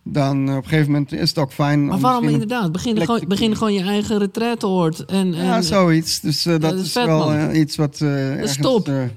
dan 0.09 0.49
eh, 0.49 0.57
op 0.57 0.63
een 0.63 0.69
gegeven 0.69 0.93
moment 0.93 1.13
is 1.13 1.29
het 1.29 1.39
ook 1.39 1.53
fijn. 1.53 1.85
Maar 1.87 1.95
om 1.95 2.01
waarom 2.01 2.29
inderdaad? 2.29 2.73
Begin, 2.73 3.01
gewoon, 3.01 3.25
begin 3.29 3.57
gewoon 3.57 3.73
je 3.73 3.83
eigen 3.83 4.19
retraiteoord. 4.19 5.05
En, 5.05 5.35
en, 5.35 5.45
Ja, 5.45 5.63
zoiets. 5.63 6.21
Dus 6.21 6.47
eh, 6.47 6.53
dat, 6.53 6.61
dat 6.61 6.75
is 6.75 6.81
is 6.81 6.93
vet, 6.93 7.07
wel 7.07 7.33
eh, 7.33 7.59
iets 7.59 7.77
wat. 7.77 8.01
eh 8.01 8.09
is 8.09 8.31
ergens, 8.37 8.57
top. 8.57 8.89
en 8.89 9.13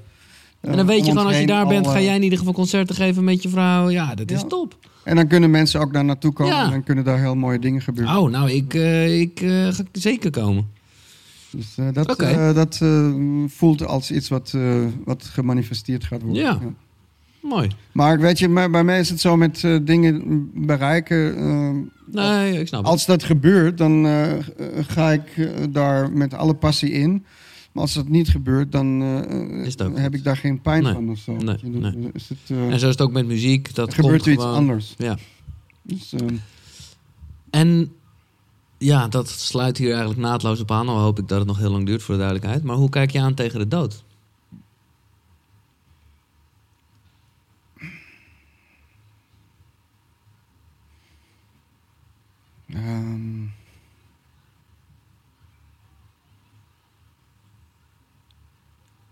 dan 0.60 0.86
weet 0.86 1.06
je 1.06 1.10
gewoon, 1.12 1.26
als 1.26 1.38
je 1.38 1.46
daar 1.46 1.66
bent, 1.66 1.86
ga 1.86 2.00
jij 2.00 2.14
in 2.16 2.22
ieder 2.22 2.38
geval 2.38 2.52
concerten 2.52 2.94
geven 2.94 3.24
met 3.24 3.42
je 3.42 3.48
vrouw. 3.48 3.88
Ja, 3.90 4.14
dat 4.14 4.30
is 4.30 4.40
Ja. 4.40 4.46
top. 4.46 4.76
En 5.04 5.16
dan 5.16 5.26
kunnen 5.26 5.50
mensen 5.50 5.80
ook 5.80 5.92
daar 5.92 6.04
naartoe 6.04 6.32
komen 6.32 6.54
Ja. 6.54 6.64
en 6.64 6.70
dan 6.70 6.82
kunnen 6.84 7.04
daar 7.04 7.18
heel 7.18 7.34
mooie 7.34 7.58
dingen 7.58 7.80
gebeuren. 7.82 8.16
Oh, 8.18 8.30
nou, 8.30 8.50
ik, 8.50 8.74
ik 9.20 9.38
ga 9.70 9.84
zeker 9.92 10.30
komen. 10.30 10.66
Dus 11.50 11.66
dat, 11.92 12.18
dat 12.54 12.80
voelt 13.46 13.86
als 13.86 14.10
iets 14.10 14.28
wat, 14.28 14.54
wat 15.04 15.24
gemanifesteerd 15.24 16.04
gaat 16.04 16.22
worden. 16.22 16.42
Ja. 16.42 16.58
Mooi. 17.40 17.70
Maar 17.92 18.18
weet 18.20 18.38
je, 18.38 18.48
maar 18.48 18.70
bij 18.70 18.84
mij 18.84 19.00
is 19.00 19.08
het 19.10 19.20
zo 19.20 19.36
met 19.36 19.64
eh, 19.64 19.76
dingen 19.82 20.50
bereiken. 20.66 21.36
eh, 21.36 21.70
Nee, 22.12 22.60
ik 22.60 22.66
snap 22.66 22.80
het. 22.82 22.90
als 22.90 23.06
dat 23.06 23.22
gebeurt, 23.22 23.78
dan 23.78 24.06
eh, 24.06 24.32
ga 24.88 25.10
ik 25.12 25.50
daar 25.70 26.12
met 26.12 26.34
alle 26.34 26.54
passie 26.54 26.90
in. 26.90 27.24
Maar 27.72 27.82
als 27.82 27.94
dat 27.94 28.08
niet 28.08 28.28
gebeurt, 28.28 28.72
dan 28.72 29.02
Is 29.64 29.72
het 29.72 29.82
ook 29.82 29.96
heb 29.96 30.04
goed. 30.06 30.14
ik 30.14 30.24
daar 30.24 30.36
geen 30.36 30.60
pijn 30.60 30.82
Nee. 30.82 30.92
van 30.92 31.10
of 31.10 31.18
zo. 31.18 31.36
Nee. 31.36 31.56
Is 32.12 32.28
het, 32.28 32.38
En 32.48 32.78
zo 32.78 32.86
is 32.86 32.92
het 32.92 33.00
ook 33.00 33.12
met 33.12 33.26
muziek. 33.26 33.74
Dat 33.74 33.94
gebeurt 33.94 34.26
er 34.26 34.32
iets 34.32 34.42
gewoon- 34.42 34.56
anders. 34.56 34.94
Ja. 34.98 35.16
Dus, 35.82 36.12
eh, 36.12 36.26
En 37.50 37.92
ja, 38.78 39.08
dat 39.08 39.28
sluit 39.28 39.78
hier 39.78 39.90
eigenlijk 39.90 40.20
naadloos 40.20 40.60
op 40.60 40.70
aan. 40.70 40.88
Al 40.88 40.98
hoop 40.98 41.18
ik 41.18 41.28
dat 41.28 41.38
het 41.38 41.46
nog 41.46 41.58
heel 41.58 41.70
lang 41.70 41.86
duurt 41.86 42.02
voor 42.02 42.14
de 42.14 42.20
duidelijkheid. 42.20 42.64
Maar 42.64 42.76
hoe 42.76 42.88
kijk 42.88 43.10
je 43.10 43.20
aan 43.20 43.34
tegen 43.34 43.58
de 43.58 43.68
dood? 43.68 44.04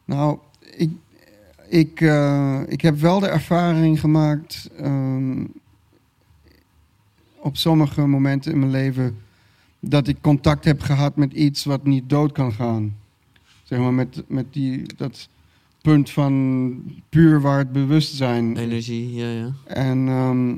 Nou, 0.08 0.38
ik, 0.76 0.90
ik, 1.68 2.00
eh, 2.00 2.60
ik 2.66 2.80
heb 2.80 2.98
wel 2.98 3.20
de 3.20 3.28
ervaring 3.28 4.00
gemaakt 4.00 4.70
ehm, 4.76 5.44
op 7.38 7.56
sommige 7.56 8.06
momenten 8.06 8.52
in 8.52 8.58
mijn 8.58 8.70
leven 8.70 9.18
dat 9.80 10.08
ik 10.08 10.16
contact 10.20 10.64
heb 10.64 10.80
gehad 10.80 11.16
met 11.16 11.32
iets 11.32 11.64
wat 11.64 11.84
niet 11.84 12.08
dood 12.08 12.32
kan 12.32 12.52
gaan. 12.52 12.96
Zeg 13.62 13.78
maar 13.78 13.94
met, 13.94 14.22
met 14.26 14.52
die, 14.52 14.94
dat 14.96 15.28
punt 15.82 16.10
van 16.10 16.82
puur 17.08 17.40
waar 17.40 17.58
het 17.58 17.72
bewustzijn 17.72 18.56
Energie, 18.56 19.14
ja, 19.14 19.30
ja. 19.30 19.52
en 19.66 20.08
ehm, 20.08 20.56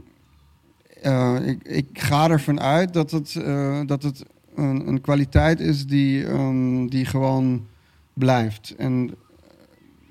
eh, 1.03 1.49
ik, 1.49 1.63
ik 1.63 1.89
ga 1.93 2.31
ervan 2.31 2.61
uit 2.61 2.93
dat 2.93 3.11
het, 3.11 3.37
eh, 3.37 3.81
dat 3.87 4.03
het 4.03 4.25
een, 4.55 4.89
een 4.89 5.01
kwaliteit 5.01 5.61
is 5.61 5.87
die, 5.87 6.27
ehm, 6.27 6.87
die 6.87 7.05
gewoon 7.05 7.67
blijft. 8.13 8.75
En 8.79 9.11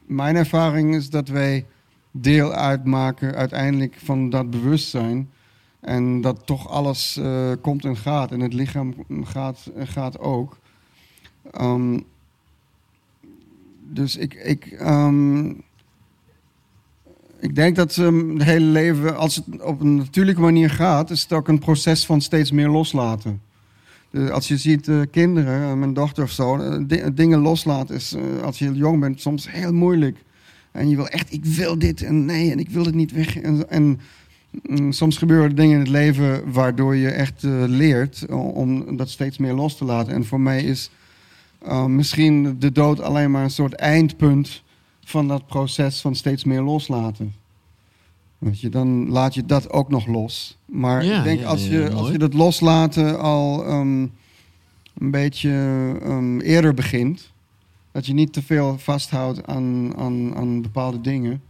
mijn 0.10 0.36
ervaring 0.36 0.96
is 0.96 1.10
dat 1.10 1.28
wij 1.28 1.66
deel 2.12 2.52
uitmaken 2.54 3.36
uiteindelijk 3.36 3.96
van 4.04 4.30
dat 4.30 4.50
bewustzijn. 4.50 5.30
En 5.80 6.22
dat 6.22 6.46
toch 6.46 6.70
alles 6.70 7.18
eh, 7.18 7.52
komt 7.62 7.86
en 7.86 7.98
gaat. 7.98 8.32
En 8.32 8.40
het 8.40 8.54
lichaam 8.54 8.94
gaat, 9.24 9.72
gaat 9.78 10.20
ook. 10.20 10.58
Ehm, 11.52 12.00
dus 13.80 14.18
ik, 14.18 14.34
ik, 14.34 14.66
ehm, 14.66 15.48
ik 17.40 17.56
denk 17.56 17.76
dat 17.76 17.98
ehm, 17.98 18.30
het 18.30 18.44
hele 18.44 18.66
leven, 18.66 19.18
als 19.18 19.36
het 19.36 19.62
op 19.62 19.80
een 19.80 19.96
natuurlijke 19.96 20.42
manier 20.42 20.70
gaat, 20.70 21.10
is 21.10 21.22
het 21.22 21.34
ook 21.34 21.48
een 21.48 21.60
proces 21.60 22.06
van 22.06 22.22
steeds 22.22 22.52
meer 22.52 22.70
loslaten. 22.70 23.42
Dus 24.12 24.30
als 24.30 24.48
je 24.48 24.58
ziet 24.58 24.88
eh, 24.88 25.00
kinderen, 25.12 25.62
eh, 25.70 25.74
mijn 25.74 25.94
dochter 25.94 26.24
of 26.24 26.32
zo, 26.32 26.56
eh, 26.58 26.78
di- 26.88 27.14
dingen 27.14 27.40
loslaten 27.40 27.96
is 27.96 28.14
eh, 28.14 28.42
als 28.44 28.60
je 28.60 28.74
jong 28.74 29.00
bent 29.00 29.22
soms 29.22 29.52
heel 29.52 29.74
moeilijk. 29.74 30.18
En 30.72 30.90
je 30.90 30.96
wil 30.96 31.08
echt, 31.08 31.34
ik 31.34 31.46
wil 31.46 31.80
dit 31.80 32.02
en 32.04 32.26
nee, 32.26 32.52
en 32.52 32.60
ik 32.60 32.70
wil 32.70 32.86
het 32.86 32.96
niet 32.96 33.12
weg. 33.12 33.38
En, 33.70 34.00
mm, 34.68 34.92
soms 34.92 35.18
gebeuren 35.18 35.56
dingen 35.56 35.74
in 35.74 35.80
het 35.80 35.90
leven 35.90 36.52
waardoor 36.52 36.96
je 36.96 37.10
echt 37.10 37.44
eh, 37.44 37.52
leert 37.68 38.26
om 38.30 38.98
dat 38.98 39.10
steeds 39.10 39.38
meer 39.38 39.54
los 39.54 39.78
te 39.78 39.86
laten. 39.86 40.14
En 40.14 40.26
voor 40.26 40.40
mij 40.42 40.64
is 40.64 40.90
eh, 41.66 41.86
misschien 41.86 42.56
de 42.60 42.72
dood 42.72 43.02
alleen 43.02 43.32
maar 43.32 43.44
een 43.44 43.50
soort 43.50 43.74
eindpunt 43.74 44.64
van 45.04 45.28
dat 45.28 45.48
proces 45.48 46.02
van 46.02 46.16
steeds 46.16 46.44
meer 46.44 46.62
loslaten. 46.62 47.34
Weet 48.40 48.60
je, 48.60 48.70
dan 48.70 49.10
laat 49.10 49.34
je 49.34 49.46
dat 49.46 49.70
ook 49.72 49.90
nog 49.90 50.08
los. 50.08 50.58
Maar 50.66 51.06
Ja, 51.06 51.18
ik 51.18 51.24
denk 51.24 51.40
ja, 51.40 51.46
als, 51.46 51.68
je, 51.68 51.90
als 51.92 52.12
je 52.12 52.18
dat 52.18 52.34
loslaten 52.34 53.20
al 53.20 53.66
ehm, 53.66 54.02
een 54.98 55.12
beetje 55.12 55.50
ehm, 56.04 56.40
eerder 56.40 56.74
begint, 56.74 57.32
dat 57.92 58.06
je 58.06 58.14
niet 58.14 58.34
te 58.34 58.42
veel 58.42 58.78
vasthoudt 58.78 59.48
aan, 59.48 59.94
aan, 59.98 60.36
aan 60.36 60.62
bepaalde 60.62 61.02
dingen. 61.02 61.42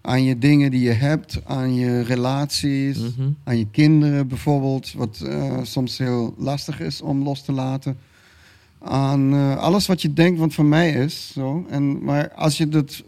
Aan 0.00 0.22
je 0.24 0.38
dingen 0.38 0.70
die 0.70 0.80
je 0.80 0.90
hebt, 0.92 1.40
aan 1.44 1.74
je 1.74 2.00
relaties, 2.02 2.98
Mhm. 2.98 3.28
aan 3.44 3.58
je 3.58 3.66
kinderen 3.70 4.28
bijvoorbeeld, 4.28 4.92
wat 4.92 5.20
eh, 5.26 5.58
soms 5.62 5.98
heel 5.98 6.34
lastig 6.38 6.80
is 6.80 7.00
om 7.00 7.22
los 7.22 7.42
te 7.44 7.52
laten. 7.52 7.98
Aan 8.78 9.32
eh, 9.32 9.56
alles 9.56 9.86
wat 9.86 10.02
je 10.02 10.12
denkt 10.12 10.38
wat 10.40 10.54
van 10.54 10.68
mij 10.68 10.90
is. 10.92 11.30
Zo. 11.32 11.66
En, 11.68 12.04
maar 12.04 12.32
als 12.32 12.56
je 12.58 12.68
dat. 12.68 13.02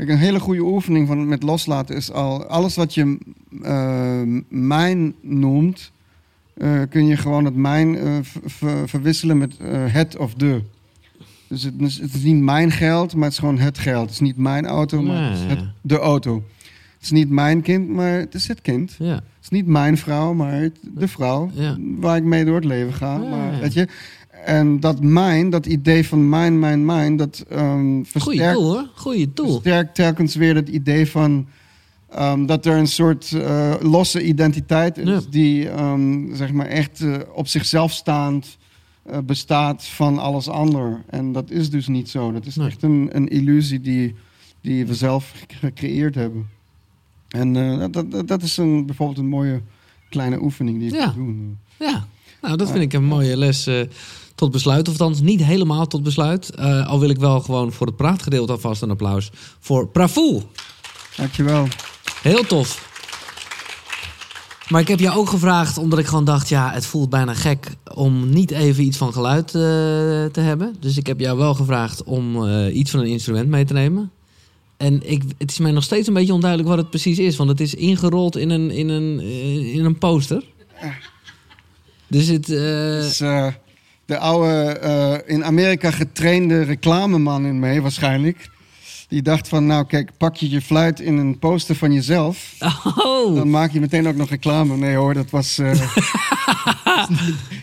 Kijk, 0.00 0.12
een 0.12 0.18
hele 0.18 0.40
goede 0.40 0.62
oefening 0.62 1.06
van, 1.06 1.28
met 1.28 1.42
loslaten 1.42 1.96
is 1.96 2.12
al. 2.12 2.44
Alles 2.46 2.76
wat 2.76 2.94
je 2.94 3.18
eh, 3.62 4.20
mijn 4.48 5.14
noemt, 5.20 5.92
eh, 6.54 6.80
kun 6.88 7.06
je 7.06 7.16
gewoon 7.16 7.44
het 7.44 7.54
mijn 7.54 7.96
eh, 7.98 8.16
ver- 8.22 8.40
ver- 8.50 8.88
verwisselen 8.88 9.38
met 9.38 9.54
het 9.72 10.16
of 10.16 10.34
de. 10.34 10.62
Dus 11.48 11.62
het 11.62 11.74
is, 11.78 11.98
het 12.00 12.14
is 12.14 12.22
niet 12.22 12.42
mijn 12.42 12.70
geld, 12.70 13.14
maar 13.14 13.24
het 13.24 13.32
is 13.32 13.38
gewoon 13.38 13.58
het 13.58 13.78
geld. 13.78 14.02
Het 14.02 14.10
is 14.10 14.20
niet 14.20 14.36
mijn 14.36 14.66
auto, 14.66 15.02
maar 15.02 15.22
het 15.30 15.38
is 15.38 15.42
Ja, 15.42 15.48
het, 15.48 15.64
de 15.80 15.98
auto. 15.98 16.34
Het 16.94 17.02
is 17.02 17.10
niet 17.10 17.30
mijn 17.30 17.62
kind, 17.62 17.88
maar 17.88 18.12
het 18.18 18.34
is 18.34 18.48
het 18.48 18.60
kind. 18.60 18.96
Ja. 18.98 19.14
Het 19.14 19.22
is 19.42 19.48
niet 19.48 19.66
mijn 19.66 19.96
vrouw, 19.98 20.32
maar 20.34 20.52
het- 20.52 20.78
de 20.94 21.08
vrouw 21.08 21.50
Ja. 21.54 21.76
waar 21.98 22.16
ik 22.16 22.24
mee 22.24 22.44
door 22.44 22.54
het 22.54 22.64
leven 22.64 22.92
ga. 22.94 23.12
Ja, 23.12 23.28
maar, 23.30 23.60
weet 23.60 23.72
je, 23.72 23.88
en 24.44 24.80
dat 24.80 25.02
mijn, 25.02 25.50
dat 25.50 25.66
idee 25.66 26.06
van 26.08 26.28
mijn, 26.28 26.58
mijn, 26.58 26.84
mijn, 26.84 27.16
dat 27.16 27.44
Goeie 27.48 28.04
versterkt, 28.04 28.52
tool 28.54 28.62
hoor. 28.72 28.88
Goeie 28.94 29.32
tool. 29.32 29.50
versterkt 29.50 29.94
telkens 29.94 30.34
weer 30.34 30.54
het 30.54 30.68
idee 30.68 31.06
van 31.10 31.46
ehm, 32.10 32.46
dat 32.46 32.66
er 32.66 32.76
een 32.76 32.86
soort 32.86 33.32
eh, 33.32 33.74
losse 33.80 34.22
identiteit 34.24 34.98
is 34.98 35.08
Ja. 35.08 35.20
die 35.30 35.68
ehm, 35.68 36.34
zeg 36.34 36.52
maar 36.52 36.66
echt 36.66 37.00
eh, 37.00 37.16
op 37.34 37.46
zichzelf 37.48 37.92
staand 37.92 38.58
eh, 39.02 39.18
bestaat 39.18 39.84
van 39.86 40.18
alles 40.18 40.48
ander. 40.48 41.02
En 41.06 41.32
dat 41.32 41.50
is 41.50 41.70
dus 41.70 41.86
niet 41.88 42.08
zo. 42.08 42.32
Dat 42.32 42.46
is 42.46 42.56
Nee. 42.56 42.66
echt 42.66 42.82
een, 42.82 43.08
een 43.12 43.28
illusie 43.28 43.80
die, 43.80 44.14
die 44.60 44.86
we 44.86 44.94
zelf 44.94 45.32
gecreëerd 45.48 46.14
hebben. 46.14 46.48
En 47.28 47.52
dat, 47.92 47.92
dat, 48.10 48.28
dat 48.28 48.42
is 48.42 48.56
een, 48.56 48.86
bijvoorbeeld 48.86 49.18
een 49.18 49.28
mooie 49.28 49.60
kleine 50.08 50.42
oefening 50.42 50.78
die 50.78 50.90
je 50.90 50.96
Ja. 50.96 51.04
kan 51.04 51.14
doen. 51.14 51.58
Ja, 51.78 52.06
nou 52.42 52.56
dat 52.56 52.70
vind 52.70 52.82
ik 52.82 52.92
een 52.92 53.04
mooie 53.04 53.36
les 53.36 53.68
tot 54.40 54.50
besluit. 54.50 54.88
Of 54.88 55.00
althans 55.00 55.20
niet 55.20 55.44
helemaal 55.44 55.86
tot 55.86 56.02
besluit. 56.02 56.50
Eh, 56.50 56.86
al 56.86 57.00
wil 57.00 57.10
ik 57.10 57.18
wel 57.18 57.40
gewoon 57.40 57.72
voor 57.72 57.86
het 57.86 57.96
praatgedeelte 57.96 58.52
alvast 58.52 58.82
een 58.82 58.90
applaus 58.90 59.30
voor 59.60 59.88
Pravoel. 59.88 60.42
Dankjewel. 61.16 61.68
Heel 62.22 62.46
tof. 62.46 62.88
Maar 64.68 64.80
ik 64.80 64.88
heb 64.88 65.00
jou 65.00 65.18
ook 65.18 65.28
gevraagd 65.28 65.78
omdat 65.78 65.98
ik 65.98 66.06
gewoon 66.06 66.24
dacht... 66.24 66.48
ja, 66.48 66.70
het 66.72 66.86
voelt 66.86 67.10
bijna 67.10 67.34
gek 67.34 67.76
om 67.94 68.30
niet 68.30 68.50
even 68.50 68.84
iets 68.84 68.96
van 68.96 69.12
geluid 69.12 69.46
eh, 69.46 69.52
te 69.52 70.40
hebben. 70.40 70.76
Dus 70.80 70.96
ik 70.96 71.06
heb 71.06 71.20
jou 71.20 71.38
wel 71.38 71.54
gevraagd 71.54 72.04
om 72.04 72.46
eh, 72.46 72.76
iets 72.76 72.90
van 72.90 73.00
een 73.00 73.06
instrument 73.06 73.48
mee 73.48 73.64
te 73.64 73.72
nemen. 73.72 74.10
En 74.76 75.10
ik, 75.10 75.22
het 75.38 75.50
is 75.50 75.58
mij 75.58 75.70
nog 75.70 75.84
steeds 75.84 76.08
een 76.08 76.14
beetje 76.14 76.34
onduidelijk 76.34 76.70
wat 76.70 76.78
het 76.78 76.90
precies 76.90 77.18
is. 77.18 77.36
Want 77.36 77.50
het 77.50 77.60
is 77.60 77.74
ingerold 77.74 78.36
in 78.36 78.50
een, 78.50 78.70
in 78.70 78.88
een, 78.88 79.20
in 79.74 79.84
een 79.84 79.98
poster. 79.98 80.44
Dus 82.06 82.26
het... 82.26 82.46
Dus, 82.46 83.20
eh, 83.20 83.46
de 84.10 84.18
oude 84.18 84.68
eh, 84.78 85.34
in 85.34 85.44
Amerika 85.44 85.90
getrainde 85.90 86.62
reclameman 86.62 87.46
in 87.46 87.58
mij 87.58 87.80
waarschijnlijk. 87.80 88.50
Die 89.08 89.22
dacht 89.22 89.48
van, 89.48 89.66
nou 89.66 89.86
kijk, 89.86 90.10
pak 90.16 90.36
je 90.36 90.50
je 90.50 90.60
fluit 90.60 91.00
in 91.00 91.16
een 91.16 91.38
poster 91.38 91.74
van 91.74 91.92
jezelf. 91.92 92.54
oh! 92.96 93.34
Dan 93.34 93.50
maak 93.50 93.72
je 93.72 93.80
meteen 93.80 94.08
ook 94.08 94.16
nog 94.16 94.28
reclame. 94.30 94.76
Nee 94.76 94.94
hoor, 94.96 95.14
dat 95.14 95.30
was, 95.30 95.58
eh, 95.58 95.66
dat 96.90 97.08
is 97.10 97.16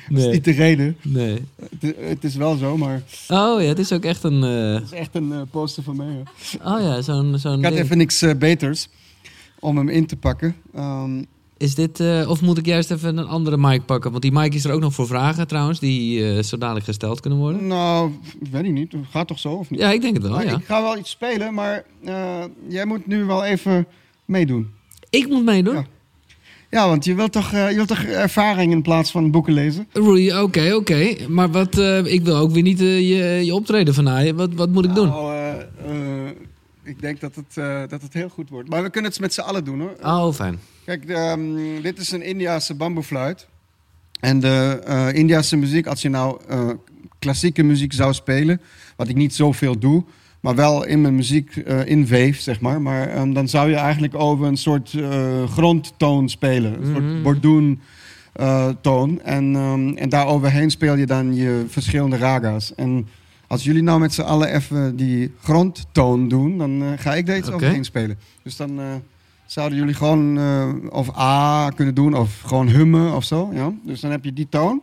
Nee. 0.09 0.31
niet 0.31 0.43
de 0.43 0.51
reden. 0.51 0.97
nee. 1.01 1.43
Het, 1.79 1.95
het 1.99 2.23
is 2.23 2.35
wel 2.35 2.55
zo, 2.55 2.77
maar 2.77 3.01
Oh 3.27 3.61
ja, 3.61 3.67
het 3.67 3.79
is 3.79 3.91
ook 3.91 4.03
echt 4.03 4.23
een... 4.23 4.43
eh, 4.43 4.73
het 4.73 4.83
is 4.83 4.91
echt 4.99 5.15
een 5.15 5.47
poster 5.51 5.83
van 5.83 5.95
mij. 5.95 6.07
hoor. 6.07 6.73
oh 6.73 6.81
ja, 6.81 7.01
zo'n... 7.01 7.39
zo'n 7.39 7.57
Ik 7.57 7.63
had 7.63 7.73
ding. 7.73 7.83
even 7.83 7.97
niks 7.97 8.23
beters 8.39 8.87
om 9.59 9.77
hem 9.77 9.89
in 9.89 10.05
te 10.05 10.15
pakken. 10.15 10.55
Ehm, 10.75 11.23
Is 11.57 11.75
dit, 11.75 11.99
eh, 11.99 12.29
of 12.29 12.41
moet 12.41 12.57
ik 12.57 12.65
juist 12.65 12.91
even 12.91 13.17
een 13.17 13.27
andere 13.27 13.57
mic 13.57 13.85
pakken? 13.85 14.11
Want 14.11 14.23
die 14.23 14.31
mic 14.31 14.53
is 14.53 14.65
er 14.65 14.71
ook 14.71 14.79
nog 14.79 14.93
voor 14.93 15.07
vragen 15.07 15.47
trouwens, 15.47 15.79
die 15.79 16.25
eh, 16.25 16.43
zo 16.43 16.57
dadelijk 16.57 16.85
gesteld 16.85 17.19
kunnen 17.19 17.39
worden. 17.39 17.67
Nou, 17.67 18.11
weet 18.51 18.63
ik 18.63 18.71
niet. 18.71 18.93
Gaat 19.09 19.27
toch 19.27 19.39
zo 19.39 19.51
of 19.51 19.69
niet? 19.69 19.79
Ja, 19.79 19.91
ik 19.91 20.01
denk 20.01 20.13
het 20.13 20.23
wel, 20.23 20.31
Maar 20.31 20.45
ja. 20.45 20.57
Ik 20.57 20.65
ga 20.65 20.81
wel 20.81 20.97
iets 20.97 21.09
spelen, 21.09 21.53
maar 21.53 21.83
eh, 22.03 22.43
jij 22.67 22.85
moet 22.85 23.07
nu 23.07 23.23
wel 23.23 23.43
even 23.43 23.87
meedoen. 24.25 24.69
Ik 25.09 25.27
moet 25.27 25.45
meedoen? 25.45 25.75
Ja. 25.75 25.85
Ja, 26.69 26.87
want 26.87 27.05
je 27.05 27.15
wilt 27.15 27.31
toch, 27.31 27.51
je 27.51 27.73
wilt 27.75 27.87
toch 27.87 28.03
ervaring 28.03 28.71
in 28.71 28.81
plaats 28.81 29.11
van 29.11 29.31
boeken 29.31 29.53
lezen? 29.53 29.87
Roei, 29.93 30.41
Oké, 30.41 30.73
oké. 30.73 31.15
Maar 31.27 31.51
wat, 31.51 31.77
ik 32.05 32.23
wil 32.23 32.35
ook 32.35 32.51
weer 32.51 32.63
niet 32.63 32.79
je, 32.79 33.41
je 33.45 33.53
optreden 33.53 33.93
vernaaien. 33.93 34.35
Wat, 34.35 34.53
wat 34.53 34.69
moet 34.69 34.85
ik 34.85 34.95
doen? 34.95 35.07
Nou, 35.07 36.33
ik 36.83 37.01
denk 37.01 37.19
dat 37.19 37.35
het, 37.35 37.53
dat 37.89 38.01
het 38.01 38.13
heel 38.13 38.29
goed 38.29 38.49
wordt. 38.49 38.69
Maar 38.69 38.83
we 38.83 38.89
kunnen 38.89 39.11
het 39.11 39.19
met 39.19 39.33
z'n 39.33 39.41
allen 39.41 39.63
doen 39.63 39.79
hoor. 39.79 39.95
Oh, 40.01 40.33
fijn. 40.33 40.59
Kijk, 40.87 41.05
ehm, 41.05 41.81
dit 41.81 41.97
is 41.97 42.11
een 42.11 42.21
Indiase 42.21 42.75
bamboefluit. 42.75 43.47
En 44.19 44.39
de 44.39 44.81
eh 44.85 45.13
Indiase 45.13 45.57
muziek, 45.57 45.87
als 45.87 46.01
je 46.01 46.09
nou 46.09 46.39
eh, 46.47 46.69
klassieke 47.19 47.63
muziek 47.63 47.93
zou 47.93 48.13
spelen, 48.13 48.61
wat 48.95 49.07
ik 49.07 49.15
niet 49.15 49.35
zoveel 49.35 49.79
doe, 49.79 50.03
maar 50.39 50.55
wel 50.55 50.85
in 50.85 51.01
mijn 51.01 51.15
muziek 51.15 51.55
eh 51.55 51.85
inweef, 51.85 52.39
zeg 52.39 52.59
maar. 52.59 52.81
Maar 52.81 53.07
ehm, 53.09 53.33
dan 53.33 53.47
zou 53.47 53.69
je 53.69 53.75
eigenlijk 53.75 54.15
over 54.15 54.45
een 54.47 54.57
soort 54.57 54.95
grondtoon 55.49 56.29
spelen. 56.29 56.73
Een 56.83 56.93
soort 56.93 57.23
bordoen 57.23 57.79
eh, 58.33 58.69
toon. 58.81 59.21
En, 59.21 59.55
ehm, 59.55 59.89
en 59.97 60.09
daaroverheen 60.09 60.71
speel 60.71 60.95
je 60.95 61.05
dan 61.05 61.35
je 61.35 61.65
verschillende 61.67 62.17
raga's. 62.17 62.75
En 62.75 63.07
als 63.47 63.63
jullie 63.63 63.83
nou 63.83 63.99
met 63.99 64.13
z'n 64.13 64.21
allen 64.21 64.53
even 64.53 64.95
die 64.95 65.33
grondtoon 65.43 66.27
doen, 66.27 66.57
dan 66.57 66.95
ga 66.97 67.15
ik 67.15 67.25
daar 67.25 67.37
iets 67.37 67.47
Oké. 67.47 67.55
overheen 67.55 67.85
spelen. 67.85 68.17
Dus 68.43 68.55
dan... 68.55 69.01
eh, 69.47 69.53
zouden 69.53 69.77
jullie 69.77 69.93
gewoon 69.93 70.37
eh, 70.37 70.69
of 70.89 71.17
A 71.17 71.69
kunnen 71.75 71.95
doen 71.95 72.13
of 72.13 72.41
gewoon 72.45 72.67
hummen 72.67 73.13
of 73.15 73.23
zo. 73.23 73.49
Ja? 73.53 73.71
Dus 73.83 73.99
dan 74.01 74.11
heb 74.11 74.23
je 74.23 74.33
die 74.33 74.47
toon. 74.49 74.81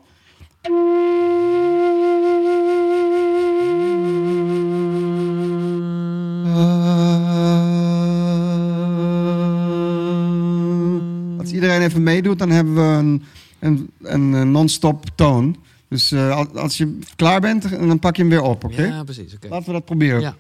Als 11.39 11.53
iedereen 11.53 11.83
even 11.83 12.03
meedoet, 12.03 12.39
dan 12.39 12.51
hebben 12.51 12.75
we 12.75 12.81
een, 12.81 13.23
een, 13.59 13.91
een, 14.03 14.35
eh, 14.35 14.43
non-stop 14.43 15.05
toon. 15.15 15.57
Dus 15.89 16.13
eh, 16.13 16.37
al- 16.37 16.59
als 16.59 16.77
je 16.77 16.99
klaar 17.17 17.41
bent, 17.41 17.71
dan 17.71 17.99
pak 17.99 18.17
je 18.17 18.23
hem 18.23 18.31
weer 18.31 18.43
op, 18.43 18.65
oké? 18.65 18.83
Ja, 18.87 19.03
precies. 19.05 19.35
Oké. 19.35 19.49
Laten 19.49 19.67
we 19.67 19.73
dat 19.73 19.85
proberen. 19.85 20.21
Ja. 20.21 20.35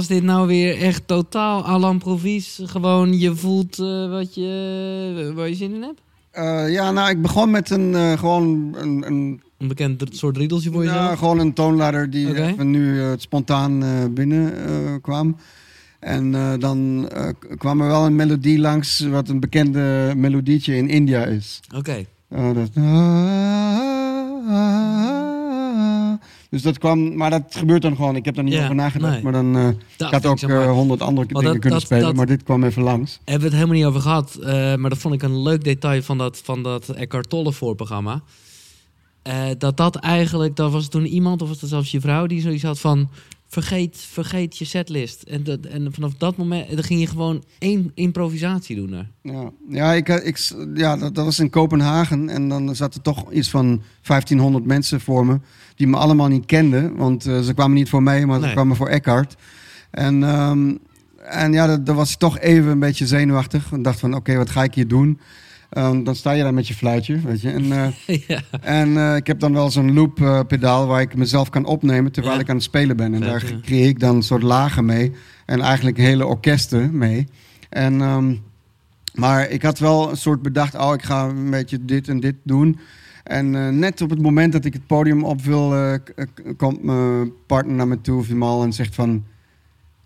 Was 0.00 0.08
dit 0.08 0.22
nou 0.22 0.46
weer 0.46 0.78
echt 0.78 1.02
totaal 1.06 1.66
à 1.66 1.78
l'improvise? 1.78 2.66
Gewoon 2.68 3.18
je 3.18 3.34
voelt 3.36 3.78
eh, 3.78 4.10
wat 4.10 4.34
je, 4.34 5.32
waar 5.34 5.48
je 5.48 5.54
zin 5.54 5.74
in 5.74 5.82
hebt? 5.82 6.00
Eh, 6.30 6.72
ja, 6.72 6.90
nou, 6.90 7.10
ik 7.10 7.22
begon 7.22 7.50
met 7.50 7.70
een, 7.70 7.94
eh, 7.94 8.18
gewoon 8.18 8.74
een, 8.78 9.04
een 9.06 9.40
Een 9.58 9.68
bekend 9.68 10.04
soort 10.10 10.36
riedeltje 10.36 10.70
voor 10.70 10.84
Ja, 10.84 10.92
jezelf? 10.94 11.18
gewoon 11.18 11.38
een 11.38 11.52
toonladder 11.52 12.10
die 12.10 12.28
Oké. 12.28 12.46
even 12.46 12.70
nu 12.70 13.02
eh, 13.02 13.12
spontaan 13.16 13.82
eh, 13.82 13.88
binnen 14.10 14.66
eh, 14.66 14.94
kwam. 15.02 15.36
En 15.98 16.34
eh, 16.34 16.52
dan 16.58 17.08
eh, 17.08 17.28
kwam 17.58 17.80
er 17.80 17.86
wel 17.86 18.06
een 18.06 18.16
melodie 18.16 18.58
langs, 18.58 19.00
wat 19.00 19.28
een 19.28 19.40
bekende 19.40 20.12
melodietje 20.16 20.76
in 20.76 20.88
India 20.88 21.24
is. 21.24 21.60
Oké. 21.76 22.04
Eh, 22.28 22.54
dat... 22.54 22.70
Dus 26.50 26.62
dat 26.62 26.78
kwam, 26.78 27.16
maar 27.16 27.30
dat 27.30 27.42
gebeurt 27.48 27.82
dan 27.82 27.96
gewoon. 27.96 28.16
Ik 28.16 28.24
heb 28.24 28.34
daar 28.34 28.44
niet 28.44 28.52
Ja, 28.52 28.62
over 28.62 28.74
nagedacht. 28.74 29.12
nee. 29.12 29.22
Maar 29.22 29.32
dan, 29.32 29.56
eh, 29.56 29.68
ik 29.68 29.76
Dat 29.96 30.10
had 30.12 30.26
ook 30.26 30.38
eh, 30.40 30.70
honderd 30.70 31.00
andere 31.02 31.26
Maar 31.32 31.42
dingen 31.42 31.42
dat- 31.42 31.60
kunnen 31.60 31.70
dat- 31.70 31.80
spelen, 31.82 32.04
dat- 32.04 32.14
maar 32.14 32.26
dit 32.26 32.42
kwam 32.42 32.64
even 32.64 32.82
langs. 32.82 33.12
Hebben 33.24 33.36
we 33.38 33.44
het 33.44 33.54
helemaal 33.54 33.76
niet 33.76 33.84
over 33.84 34.00
gehad. 34.00 34.34
eh, 34.34 34.74
maar 34.74 34.90
dat 34.90 34.98
vond 34.98 35.14
ik 35.14 35.22
een 35.22 35.42
leuk 35.42 35.64
detail 35.64 36.02
van 36.02 36.18
dat, 36.18 36.40
van 36.44 36.62
dat 36.62 36.88
Eckhart 36.88 37.28
Tolle 37.28 37.52
voorprogramma. 37.52 38.22
Dat 39.58 39.76
dat 39.76 39.96
eigenlijk, 39.96 40.56
dat 40.56 40.72
was 40.72 40.88
toen 40.88 41.06
iemand, 41.06 41.42
of 41.42 41.48
was 41.48 41.60
het 41.60 41.70
zelfs 41.70 41.90
je 41.90 42.00
vrouw, 42.00 42.26
die 42.26 42.40
zoiets 42.40 42.62
had 42.62 42.80
van... 42.80 43.08
Vergeet, 43.50 43.96
vergeet 44.10 44.58
je 44.58 44.64
setlist. 44.64 45.22
En, 45.22 45.44
dat, 45.44 45.66
en 45.66 45.92
vanaf 45.92 46.14
dat 46.14 46.36
moment 46.36 46.70
dan 46.70 46.82
ging 46.84 47.00
je 47.00 47.06
gewoon 47.06 47.44
één 47.58 47.90
improvisatie 47.94 48.76
doen 48.76 48.90
daar. 48.90 49.10
Ja, 49.22 49.50
ja, 49.68 49.92
ik, 49.92 50.08
eh, 50.08 50.26
ik, 50.26 50.38
ja 50.74 50.96
dat, 50.96 51.14
dat 51.14 51.24
was 51.24 51.38
in 51.38 51.50
Kopenhagen. 51.50 52.28
En 52.28 52.48
dan 52.48 52.76
zaten 52.76 53.02
toch 53.02 53.32
iets 53.32 53.50
van 53.50 53.82
1500 54.06 54.64
mensen 54.64 55.00
voor 55.00 55.26
me. 55.26 55.40
Die 55.74 55.86
me 55.86 55.96
allemaal 55.96 56.28
niet 56.28 56.46
kenden. 56.46 56.96
Want 56.96 57.26
eh, 57.26 57.40
ze 57.40 57.54
kwamen 57.54 57.76
niet 57.76 57.88
voor 57.88 58.02
mij, 58.02 58.26
maar 58.26 58.38
Nee. 58.38 58.48
ze 58.48 58.54
kwamen 58.54 58.76
voor 58.76 58.88
Eckhart. 58.88 59.36
En, 59.90 60.22
ehm, 60.22 60.74
en 61.24 61.52
ja, 61.52 61.66
dat, 61.66 61.86
dat 61.86 61.96
was 61.96 62.12
ik 62.12 62.18
toch 62.18 62.38
even 62.38 62.70
een 62.70 62.78
beetje 62.78 63.06
zenuwachtig. 63.06 63.72
Ik 63.72 63.84
dacht 63.84 64.00
van, 64.00 64.14
oké, 64.14 64.36
wat 64.36 64.50
ga 64.50 64.62
ik 64.62 64.74
hier 64.74 64.88
doen? 64.88 65.20
Ehm, 65.70 66.02
dan 66.02 66.14
sta 66.14 66.30
je 66.32 66.42
daar 66.42 66.54
met 66.54 66.68
je 66.68 66.74
fluitje, 66.74 67.20
weet 67.20 67.40
je. 67.40 67.50
En, 67.50 67.72
eh, 67.72 68.18
ja. 68.28 68.40
en 68.60 68.96
eh, 68.96 69.16
ik 69.16 69.26
heb 69.26 69.40
dan 69.40 69.52
wel 69.52 69.70
zo'n 69.70 69.92
loop-pedaal 69.92 70.86
waar 70.86 71.00
ik 71.00 71.14
mezelf 71.16 71.48
kan 71.50 71.64
opnemen 71.64 72.12
terwijl 72.12 72.34
Ja. 72.34 72.40
ik 72.40 72.48
aan 72.48 72.54
het 72.54 72.64
spelen 72.64 72.96
ben. 72.96 73.14
En 73.14 73.22
Vet, 73.22 73.30
daar 73.30 73.60
creëer 73.62 73.88
ik 73.88 74.00
dan 74.00 74.16
een 74.16 74.22
soort 74.22 74.42
lagen 74.42 74.84
mee. 74.84 75.12
En 75.46 75.60
eigenlijk 75.60 75.96
hele 75.96 76.26
orkesten 76.26 76.98
mee. 76.98 77.26
En, 77.68 78.00
ehm, 78.00 78.34
maar 79.14 79.48
ik 79.48 79.62
had 79.62 79.78
wel 79.78 80.10
een 80.10 80.16
soort 80.16 80.42
bedacht, 80.42 80.74
oh, 80.74 80.94
ik 80.94 81.02
ga 81.02 81.24
een 81.24 81.50
beetje 81.50 81.84
dit 81.84 82.08
en 82.08 82.20
dit 82.20 82.34
doen. 82.42 82.78
En 83.24 83.54
eh, 83.54 83.68
net 83.68 84.00
op 84.00 84.10
het 84.10 84.22
moment 84.22 84.52
dat 84.52 84.64
ik 84.64 84.72
het 84.72 84.86
podium 84.86 85.24
op 85.24 85.42
wil, 85.42 85.74
eh, 85.74 85.94
komt 86.56 86.82
mijn 86.82 87.32
partner 87.46 87.74
naar 87.74 87.88
me 87.88 88.00
toe, 88.00 88.22
Vimal, 88.24 88.62
en 88.62 88.72
zegt 88.72 88.94
van... 88.94 89.24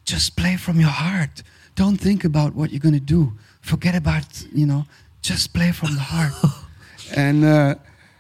Just 0.03 0.35
play 0.35 0.59
from 0.59 0.79
your 0.79 0.95
heart. 0.99 1.43
Don't 1.75 2.01
think 2.01 2.25
about 2.25 2.53
what 2.55 2.71
you're 2.71 2.83
gonna 2.83 3.05
do. 3.05 3.33
Forget 3.61 3.95
about, 3.95 4.47
you 4.53 4.67
know, 4.67 4.83
just 5.27 5.51
play 5.53 5.73
from 5.75 5.91
the 5.91 6.01
heart. 6.03 6.35
en, 7.11 7.35
eh, 7.35 7.73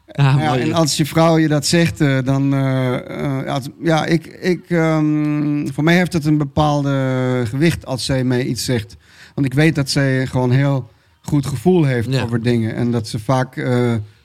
Ja, 0.07 0.57
en 0.59 0.73
als 0.73 0.97
je 0.97 1.07
vrouw 1.07 1.39
je 1.39 1.49
dat 1.49 1.67
zegt, 1.67 2.01
eh, 2.01 2.19
dan... 2.25 2.55
eh, 2.55 3.45
als- 3.53 3.69
ja, 3.83 4.05
ik, 4.05 4.27
ik, 4.27 4.71
ehm, 4.71 5.67
voor 5.73 5.85
mij 5.85 5.95
heeft 5.97 6.13
het 6.13 6.25
een 6.25 6.39
bepaalde 6.39 7.43
gewicht 7.49 7.87
als 7.87 8.05
zij 8.05 8.25
mij 8.25 8.45
iets 8.45 8.65
zegt. 8.65 8.97
Want 9.35 9.47
ik 9.47 9.55
weet 9.55 9.75
dat 9.75 9.91
zij 9.91 10.27
gewoon 10.27 10.51
heel 10.51 10.91
goed 11.23 11.47
gevoel 11.47 11.85
heeft 11.85 12.13
Ja. 12.13 12.23
over 12.23 12.43
dingen. 12.43 12.75
En 12.75 12.91
dat 12.91 13.09
ze 13.09 13.19
vaak 13.19 13.67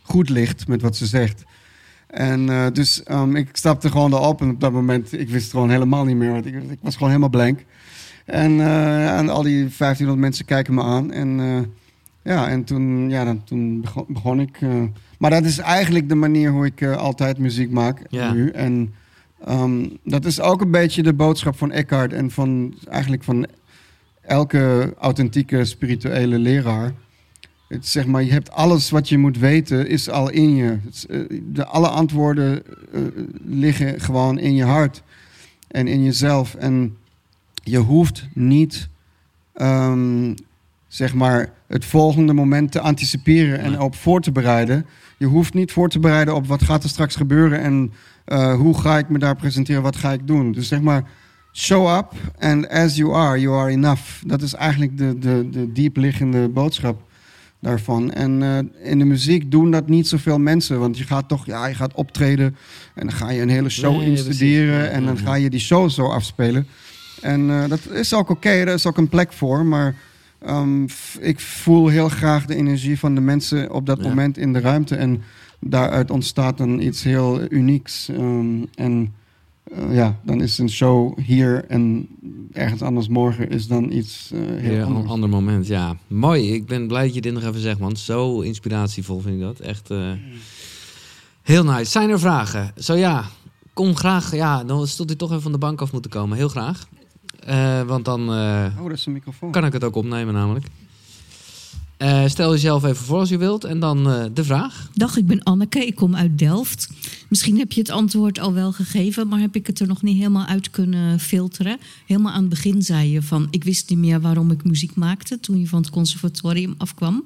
goed 0.02 0.30
ligt 0.30 0.68
met 0.68 0.82
wat 0.82 0.96
ze 0.96 1.06
zegt. 1.06 1.44
En 2.08 2.74
dus 2.74 3.04
ehm, 3.04 3.36
ik 3.36 3.50
stapte 3.52 3.90
gewoon 3.92 4.14
erop 4.14 4.42
en 4.42 4.50
op 4.50 4.60
dat 4.60 4.72
moment, 4.72 5.14
ik 5.14 5.30
wist 5.30 5.44
het 5.44 5.52
gewoon 5.54 5.70
helemaal 5.70 6.06
niet 6.06 6.16
meer. 6.16 6.32
Want 6.32 6.46
ik, 6.46 6.54
ik 6.56 6.80
was 6.82 6.94
gewoon 6.94 7.10
helemaal 7.10 7.30
blank. 7.30 7.60
En, 8.26 8.62
en 9.18 9.30
al 9.30 9.42
die 9.44 9.54
1500 9.78 10.20
mensen 10.20 10.46
kijken 10.46 10.74
me 10.74 10.84
aan. 10.84 11.12
En 11.12 11.40
ja, 12.34 12.48
en 12.50 12.64
toen, 12.64 13.10
ja, 13.10 13.24
dan, 13.24 13.44
toen 13.44 13.82
begon, 13.82 14.06
begon 14.08 14.40
ik. 14.40 14.58
eh, 14.62 14.84
maar 15.20 15.30
dat 15.30 15.44
is 15.46 15.58
eigenlijk 15.58 16.10
de 16.10 16.16
manier 16.16 16.52
hoe 16.52 16.66
ik 16.66 16.82
eh, 16.82 16.98
altijd 16.98 17.38
muziek 17.38 17.72
maak 17.72 18.02
Ja. 18.10 18.34
nu. 18.34 18.50
En 18.50 18.94
ehm, 19.46 19.86
dat 20.04 20.26
is 20.26 20.42
ook 20.42 20.62
een 20.62 20.72
beetje 20.72 21.04
de 21.04 21.14
boodschap 21.14 21.58
van 21.58 21.72
Eckhart 21.72 22.14
en 22.14 22.32
van 22.32 22.74
eigenlijk 22.90 23.24
van 23.24 23.48
elke 24.22 24.94
authentieke 25.00 25.66
spirituele 25.66 26.38
leraar. 26.40 26.94
Het, 27.68 27.88
zeg 27.88 28.06
maar, 28.06 28.24
je 28.24 28.32
hebt 28.32 28.52
alles 28.52 28.90
wat 28.90 29.10
je 29.10 29.18
moet 29.18 29.38
weten, 29.38 29.88
is 29.88 30.10
al 30.10 30.30
in 30.30 30.56
je. 30.56 30.78
Het 30.86 31.06
eh, 31.10 31.20
de, 31.44 31.66
alle 31.66 31.88
antwoorden 31.88 32.64
liggen 33.46 34.00
gewoon 34.02 34.40
in 34.40 34.56
je 34.56 34.64
hart 34.64 35.04
en 35.68 35.88
in 35.88 36.04
jezelf. 36.04 36.56
En 36.56 36.98
je 37.64 37.78
hoeft 37.78 38.28
niet, 38.34 38.90
ehm, 39.54 40.34
zeg 40.90 41.14
maar, 41.14 41.50
het 41.68 41.86
volgende 41.86 42.34
moment 42.34 42.72
te 42.72 42.80
anticiperen 42.80 43.60
en 43.60 43.80
op 43.80 43.96
voor 43.96 44.22
te 44.22 44.32
bereiden. 44.32 44.86
Je 45.18 45.26
hoeft 45.26 45.54
niet 45.54 45.72
voor 45.72 45.90
te 45.90 46.00
bereiden 46.00 46.36
op 46.36 46.48
wat 46.48 46.64
gaat 46.64 46.84
er 46.84 46.90
straks 46.90 47.16
gebeuren 47.16 47.60
en 47.60 47.92
eh, 48.26 48.54
hoe 48.54 48.80
ga 48.80 48.98
ik 48.98 49.10
me 49.10 49.20
daar 49.20 49.36
presenteren, 49.36 49.82
wat 49.82 49.96
ga 49.96 50.12
ik 50.12 50.28
doen. 50.28 50.52
Dus 50.52 50.68
zeg 50.68 50.82
maar, 50.82 51.04
show 51.54 51.98
up 51.98 52.12
and 52.40 52.70
as 52.70 52.96
you 52.96 53.14
are, 53.16 53.40
you 53.40 53.58
are 53.60 53.72
enough. 53.72 54.02
Dat 54.26 54.42
is 54.42 54.54
eigenlijk 54.54 54.98
de, 54.98 55.20
de, 55.20 55.48
de 55.52 55.72
diepliggende 55.72 56.50
boodschap 56.50 57.02
daarvan. 57.62 58.12
En 58.12 58.44
eh, 58.44 58.90
in 58.92 59.00
de 59.00 59.06
muziek 59.06 59.52
doen 59.52 59.72
dat 59.72 59.88
niet 59.88 60.08
zoveel 60.08 60.40
mensen, 60.40 60.80
want 60.80 60.98
je 60.98 61.04
gaat 61.04 61.28
toch, 61.28 61.46
ja, 61.46 61.68
je 61.68 61.76
gaat 61.76 61.94
optreden 61.94 62.56
en 62.96 63.08
dan 63.08 63.16
ga 63.16 63.30
je 63.32 63.42
een 63.42 63.50
hele 63.50 63.70
show 63.70 63.98
Nee, 63.98 64.10
instuderen 64.10 64.78
precies. 64.78 64.96
en 64.96 65.06
dan 65.06 65.18
ga 65.18 65.34
je 65.36 65.50
die 65.50 65.60
show 65.60 65.90
zo 65.90 66.08
afspelen. 66.08 66.68
En 67.22 67.50
eh, 67.50 67.70
dat 67.70 67.80
is 67.92 68.14
ook 68.14 68.30
oké, 68.30 68.50
er 68.50 68.68
is 68.68 68.86
ook 68.86 68.98
een 68.98 69.10
plek 69.10 69.34
voor, 69.34 69.66
maar 69.66 69.96
ehm, 70.40 70.84
ik 71.20 71.40
voel 71.40 71.88
heel 71.88 72.10
graag 72.10 72.46
de 72.46 72.56
energie 72.56 73.00
van 73.00 73.16
de 73.16 73.22
mensen 73.22 73.72
op 73.72 73.86
dat 73.86 73.98
Ja. 74.02 74.08
moment 74.08 74.38
in 74.38 74.54
de 74.54 74.60
ruimte 74.60 74.96
en 74.96 75.22
daaruit 75.60 76.12
ontstaat 76.12 76.58
dan 76.58 76.80
iets 76.80 77.04
heel 77.04 77.42
unieks. 77.52 78.10
Ehm, 78.10 78.64
en 78.76 79.14
eh, 79.64 79.96
ja, 79.96 80.20
dan 80.24 80.42
is 80.42 80.58
een 80.58 80.70
show 80.70 81.20
hier 81.20 81.66
en 81.68 82.08
ergens 82.52 82.82
anders 82.82 83.08
morgen 83.08 83.50
is 83.50 83.68
dan 83.68 83.92
iets 83.92 84.32
eh, 84.34 84.40
heel 84.40 84.60
Weer 84.70 84.82
een 84.82 85.08
ander 85.08 85.30
moment, 85.30 85.68
ja. 85.68 85.98
Mooi, 86.08 86.54
ik 86.54 86.66
ben 86.66 86.88
blij 86.88 87.06
dat 87.06 87.14
je 87.14 87.22
dit 87.22 87.34
nog 87.34 87.44
even 87.44 87.62
zegt, 87.62 87.80
man. 87.80 87.98
Zo 87.98 88.42
inspiratievol 88.42 89.20
vind 89.20 89.36
ik 89.36 89.42
dat. 89.42 89.60
Echt 89.60 89.90
eh, 89.92 90.12
heel 91.42 91.64
nice. 91.64 91.92
Zijn 91.92 92.10
er 92.10 92.20
vragen? 92.20 92.72
Zo 92.78 92.94
ja, 92.96 93.26
kom 93.74 93.96
graag. 93.96 94.36
Ja, 94.36 94.64
dan 94.64 94.88
stond 94.88 95.12
u 95.12 95.16
toch 95.16 95.30
even 95.30 95.42
van 95.42 95.52
de 95.52 95.58
bank 95.58 95.82
af 95.82 95.92
moeten 95.92 96.12
komen. 96.12 96.38
Heel 96.38 96.50
graag. 96.50 96.88
Eh, 97.46 97.82
want 97.82 98.06
dan 98.06 98.20
eh, 98.34 98.66
Oh, 98.80 98.84
dat 98.90 98.98
is 98.98 99.06
een 99.06 99.14
microfoon. 99.14 99.52
kan 99.52 99.66
ik 99.66 99.74
het 99.74 99.84
ook 99.84 99.96
opnemen 99.96 100.34
namelijk. 100.34 100.66
Eh, 101.98 102.26
stel 102.28 102.52
jezelf 102.52 102.84
even 102.84 103.06
voor 103.06 103.20
als 103.20 103.32
u 103.32 103.38
wilt. 103.38 103.64
En 103.64 103.80
dan 103.80 104.10
eh, 104.10 104.26
de 104.34 104.44
vraag. 104.44 104.90
Dag, 104.94 105.18
ik 105.18 105.28
ben 105.28 105.44
Anneke, 105.44 105.86
ik 105.86 105.96
kom 105.96 106.16
uit 106.16 106.38
Delft. 106.40 106.90
Misschien 107.28 107.58
heb 107.58 107.72
je 107.72 107.80
het 107.80 107.90
antwoord 107.90 108.40
al 108.40 108.54
wel 108.54 108.72
gegeven, 108.72 109.28
maar 109.28 109.40
heb 109.40 109.56
ik 109.56 109.68
het 109.68 109.80
er 109.80 109.88
nog 109.88 110.02
niet 110.02 110.18
helemaal 110.18 110.46
uit 110.46 110.70
kunnen 110.70 111.20
filteren. 111.20 111.78
Helemaal 112.06 112.32
aan 112.32 112.40
het 112.42 112.50
begin 112.50 112.82
zei 112.82 113.12
je 113.12 113.22
van, 113.22 113.48
ik 113.50 113.64
wist 113.64 113.90
niet 113.90 114.00
meer 114.00 114.22
waarom 114.22 114.52
ik 114.52 114.64
muziek 114.64 114.96
maakte 114.96 115.40
toen 115.40 115.60
je 115.60 115.68
van 115.68 115.82
het 115.82 115.90
conservatorium 115.90 116.74
afkwam. 116.78 117.24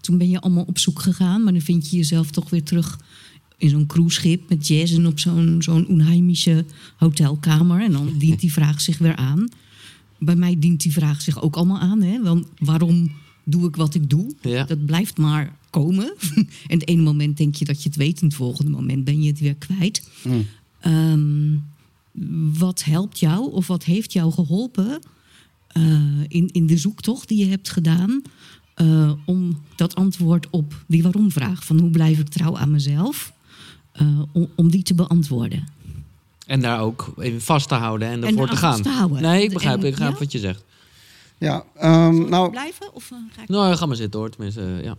Toen 0.00 0.18
ben 0.18 0.30
je 0.30 0.40
allemaal 0.40 0.64
op 0.66 0.78
zoek 0.78 1.00
gegaan, 1.00 1.42
maar 1.42 1.52
dan 1.52 1.62
vind 1.62 1.90
je 1.90 1.96
jezelf 1.96 2.30
toch 2.30 2.50
weer 2.50 2.62
terug 2.64 2.98
in 3.56 3.68
zo'n 3.68 3.86
cruiseschip 3.86 4.48
met 4.48 4.66
jazz 4.66 4.94
en 4.94 5.06
op 5.06 5.18
zo'n 5.18 5.56
zo'n 5.58 5.86
onheimische 5.86 6.64
hotelkamer. 6.96 7.82
En 7.82 7.92
dan 7.92 8.14
dient 8.18 8.40
die 8.40 8.52
vraag 8.52 8.80
zich 8.80 8.98
weer 8.98 9.16
aan. 9.16 9.48
Bij 10.18 10.36
mij 10.36 10.58
dient 10.58 10.82
die 10.82 10.92
vraag 10.92 11.20
zich 11.20 11.42
ook 11.42 11.56
allemaal 11.56 11.78
aan. 11.78 12.02
Hè? 12.02 12.22
Want 12.22 12.46
waarom 12.58 13.12
doe 13.44 13.68
ik 13.68 13.76
wat 13.76 13.94
ik 13.94 14.10
doe? 14.10 14.34
Ja. 14.40 14.64
Dat 14.64 14.86
blijft 14.86 15.16
maar 15.16 15.56
komen. 15.70 16.14
en 16.66 16.78
het 16.78 16.88
ene 16.88 17.02
moment 17.02 17.36
denk 17.36 17.54
je 17.54 17.64
dat 17.64 17.82
je 17.82 17.88
het 17.88 17.98
weet, 17.98 18.20
en 18.20 18.26
het 18.26 18.36
volgende 18.36 18.70
moment 18.70 19.04
ben 19.04 19.22
je 19.22 19.28
het 19.28 19.40
weer 19.40 19.54
kwijt. 19.54 20.08
Mm. 20.22 20.46
Ehm, 20.80 21.56
wat 22.58 22.84
helpt 22.84 23.18
jou 23.18 23.52
of 23.52 23.66
wat 23.66 23.84
heeft 23.84 24.12
jou 24.12 24.32
geholpen 24.32 25.00
eh, 25.66 26.20
in, 26.28 26.48
in 26.52 26.66
de 26.66 26.76
zoektocht 26.76 27.28
die 27.28 27.38
je 27.38 27.46
hebt 27.46 27.70
gedaan 27.70 28.22
eh, 28.74 29.12
om 29.24 29.60
dat 29.76 29.94
antwoord 29.94 30.50
op 30.50 30.84
die 30.86 31.02
waarom-vraag 31.02 31.64
van 31.64 31.78
hoe 31.78 31.90
blijf 31.90 32.18
ik 32.18 32.28
trouw 32.28 32.56
aan 32.56 32.70
mezelf, 32.70 33.32
eh, 33.94 34.22
om, 34.32 34.48
om 34.54 34.70
die 34.70 34.82
te 34.82 34.94
beantwoorden? 34.94 35.68
En 36.46 36.60
daar 36.60 36.80
ook 36.80 37.14
even 37.18 37.40
vast 37.42 37.68
te 37.68 37.74
houden 37.74 38.08
en 38.08 38.22
En 38.24 38.28
ervoor 38.28 38.48
te 38.48 38.56
gaan. 38.56 38.82
te 38.82 38.88
houden. 38.88 39.22
Nee, 39.22 39.42
ik 39.42 39.52
begrijp, 39.52 39.78
En- 39.80 39.84
ik 39.84 39.90
begrijp 39.90 40.12
ja? 40.12 40.18
wat 40.18 40.32
je 40.32 40.38
zegt. 40.38 40.64
Ja, 41.38 41.64
ehm, 41.76 42.28
nou, 42.28 42.50
Blijven 42.50 42.94
of 42.94 43.10
eh, 43.10 43.18
ga 43.36 43.42
ik... 43.42 43.48
Nou, 43.48 43.76
ga 43.76 43.86
maar 43.86 43.96
zitten 43.96 44.20
hoor. 44.20 44.30
Tenminste, 44.30 44.60
eh, 44.60 44.82
ja. 44.84 44.96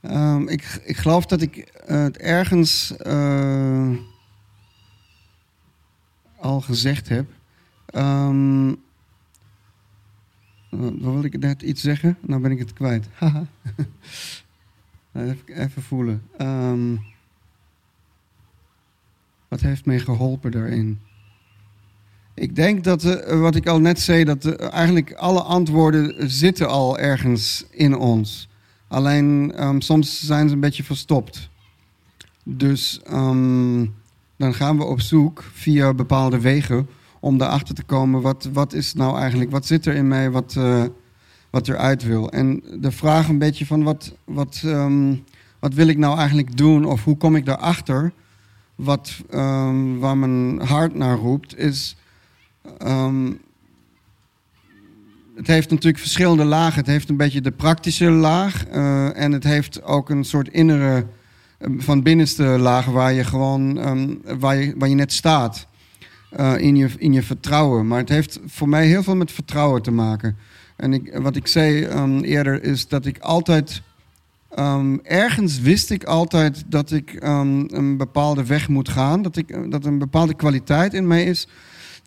Ehm, 0.00 0.48
ik, 0.48 0.80
ik 0.84 0.96
geloof 0.96 1.26
dat 1.26 1.40
ik 1.42 1.56
eh, 1.56 2.02
het 2.02 2.16
ergens 2.18 2.96
eh, 2.96 3.90
al 6.40 6.60
gezegd 6.60 7.08
heb. 7.08 7.26
Ehm, 7.86 8.72
wat 10.68 10.92
wilde 10.98 11.26
ik 11.26 11.38
net 11.38 11.62
iets 11.62 11.82
zeggen? 11.82 12.16
Nou 12.20 12.42
ben 12.42 12.50
ik 12.50 12.58
het 12.58 12.72
kwijt. 12.72 13.08
Haha. 13.12 13.46
Nou, 15.12 15.36
even, 15.46 15.82
voelen. 15.82 16.22
Ehm, 16.36 16.96
wat 19.48 19.60
heeft 19.60 19.84
mij 19.84 19.98
geholpen 19.98 20.50
daarin? 20.50 21.00
Ik 22.34 22.56
denk 22.56 22.84
dat, 22.84 23.04
eh, 23.04 23.40
wat 23.40 23.54
ik 23.54 23.66
al 23.66 23.80
net 23.80 24.00
zei, 24.00 24.24
dat 24.24 24.44
eh, 24.44 24.72
eigenlijk 24.72 25.12
alle 25.12 25.42
antwoorden 25.42 26.30
zitten 26.30 26.68
al 26.68 26.98
ergens 26.98 27.64
in 27.70 27.96
ons. 27.96 28.48
Alleen 28.88 29.52
ehm, 29.54 29.80
soms 29.80 30.26
zijn 30.26 30.48
ze 30.48 30.54
een 30.54 30.60
beetje 30.60 30.84
verstopt. 30.84 31.48
Dus 32.42 33.00
ehm, 33.04 33.86
dan 34.36 34.54
gaan 34.54 34.76
we 34.76 34.84
op 34.84 35.00
zoek 35.00 35.44
via 35.52 35.94
bepaalde 35.94 36.40
wegen 36.40 36.88
om 37.20 37.38
daarachter 37.38 37.74
te 37.74 37.82
komen 37.82 38.20
wat, 38.20 38.48
wat 38.52 38.72
is 38.72 38.94
nou 38.94 39.18
eigenlijk, 39.18 39.50
wat 39.50 39.66
zit 39.66 39.86
er 39.86 39.94
in 39.94 40.08
mij 40.08 40.30
wat, 40.30 40.54
eh, 40.58 40.84
wat 41.50 41.68
eruit 41.68 42.02
wil. 42.02 42.30
En 42.30 42.62
de 42.80 42.92
vraag 42.92 43.28
een 43.28 43.38
beetje 43.38 43.66
van 43.66 43.82
wat, 43.82 44.14
wat, 44.24 44.62
ehm, 44.64 45.14
wat 45.58 45.74
wil 45.74 45.86
ik 45.86 45.98
nou 45.98 46.18
eigenlijk 46.18 46.56
doen 46.56 46.84
of 46.84 47.04
hoe 47.04 47.16
kom 47.16 47.36
ik 47.36 47.44
daarachter, 47.44 48.12
wat, 48.74 49.16
ehm, 49.30 49.96
waar 49.98 50.16
mijn 50.16 50.60
hart 50.60 50.94
naar 50.94 51.16
roept, 51.16 51.58
is 51.58 51.96
ehm, 52.78 53.32
het 55.36 55.46
heeft 55.46 55.70
natuurlijk 55.70 55.98
verschillende 56.02 56.44
lagen. 56.44 56.78
Het 56.78 56.86
heeft 56.86 57.08
een 57.08 57.16
beetje 57.16 57.40
de 57.40 57.50
praktische 57.50 58.10
laag. 58.10 58.66
eh, 58.66 59.20
en 59.20 59.32
het 59.32 59.44
heeft 59.44 59.82
ook 59.82 60.10
een 60.10 60.24
soort 60.24 60.48
innere, 60.48 61.06
eh, 61.58 61.70
van 61.78 62.02
binnenste 62.02 62.42
laag 62.44 62.86
waar 62.86 63.12
je 63.12 63.24
gewoon, 63.24 63.78
waar, 64.38 64.56
je, 64.56 64.74
waar 64.76 64.88
je 64.88 64.94
net 64.94 65.12
staat. 65.12 65.66
Eh, 66.30 66.58
in, 66.58 66.76
je, 66.76 66.88
in 66.98 67.12
je 67.12 67.22
vertrouwen. 67.22 67.86
Maar 67.86 67.98
het 67.98 68.08
heeft 68.08 68.40
voor 68.46 68.68
mij 68.68 68.86
heel 68.86 69.02
veel 69.02 69.16
met 69.16 69.32
vertrouwen 69.32 69.82
te 69.82 69.90
maken. 69.90 70.36
En 70.76 70.92
ik, 70.92 71.18
wat 71.18 71.36
ik 71.36 71.46
zei 71.46 71.84
ehm, 71.84 72.18
eerder 72.18 72.62
is 72.62 72.88
dat 72.88 73.06
ik 73.06 73.18
altijd. 73.18 73.82
ehm, 74.48 74.96
ergens 75.02 75.60
wist 75.60 75.90
ik 75.90 76.04
altijd 76.04 76.64
dat 76.66 76.92
ik 76.92 77.12
ehm, 77.12 77.64
een 77.66 77.96
bepaalde 77.96 78.44
weg 78.44 78.68
moet 78.68 78.88
gaan. 78.88 79.22
Dat, 79.22 79.36
ik, 79.36 79.70
dat 79.70 79.84
een 79.84 79.98
bepaalde 79.98 80.34
kwaliteit 80.34 80.94
in 80.94 81.06
mij 81.06 81.24
is 81.24 81.48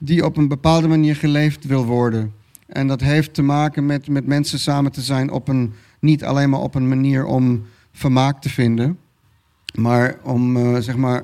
die 0.03 0.25
op 0.25 0.37
een 0.37 0.47
bepaalde 0.47 0.87
manier 0.87 1.15
geleefd 1.15 1.65
wil 1.65 1.85
worden. 1.85 2.33
En 2.67 2.87
dat 2.87 3.01
heeft 3.01 3.33
te 3.33 3.41
maken 3.41 3.85
met, 3.85 4.07
met 4.07 4.25
mensen 4.25 4.59
samen 4.59 4.91
te 4.91 5.01
zijn 5.01 5.31
op 5.31 5.47
een, 5.47 5.73
niet 5.99 6.23
alleen 6.23 6.49
maar 6.49 6.59
op 6.59 6.75
een 6.75 6.87
manier 6.87 7.25
om 7.25 7.65
vermaak 7.91 8.41
te 8.41 8.49
vinden, 8.49 8.97
maar 9.73 10.17
om, 10.23 10.57
eh, 10.57 10.77
zeg 10.79 10.95
maar, 10.95 11.23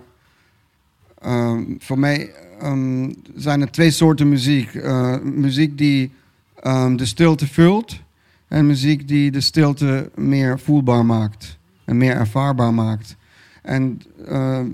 voor 1.79 1.99
mij 1.99 2.31
ehm, 2.59 3.11
zijn 3.35 3.61
er 3.61 3.71
twee 3.71 3.91
soorten 3.91 4.29
muziek. 4.29 4.73
Eh, 4.75 5.19
muziek 5.19 5.77
die 5.77 6.11
ehm, 6.59 6.95
de 6.95 7.05
stilte 7.05 7.47
vult 7.47 7.99
en 8.47 8.65
muziek 8.65 9.07
die 9.07 9.31
de 9.31 9.41
stilte 9.41 10.11
meer 10.15 10.59
voelbaar 10.59 11.05
maakt 11.05 11.57
en 11.85 11.97
meer 11.97 12.15
ervaarbaar 12.15 12.73
maakt. 12.73 13.15
En 13.61 14.01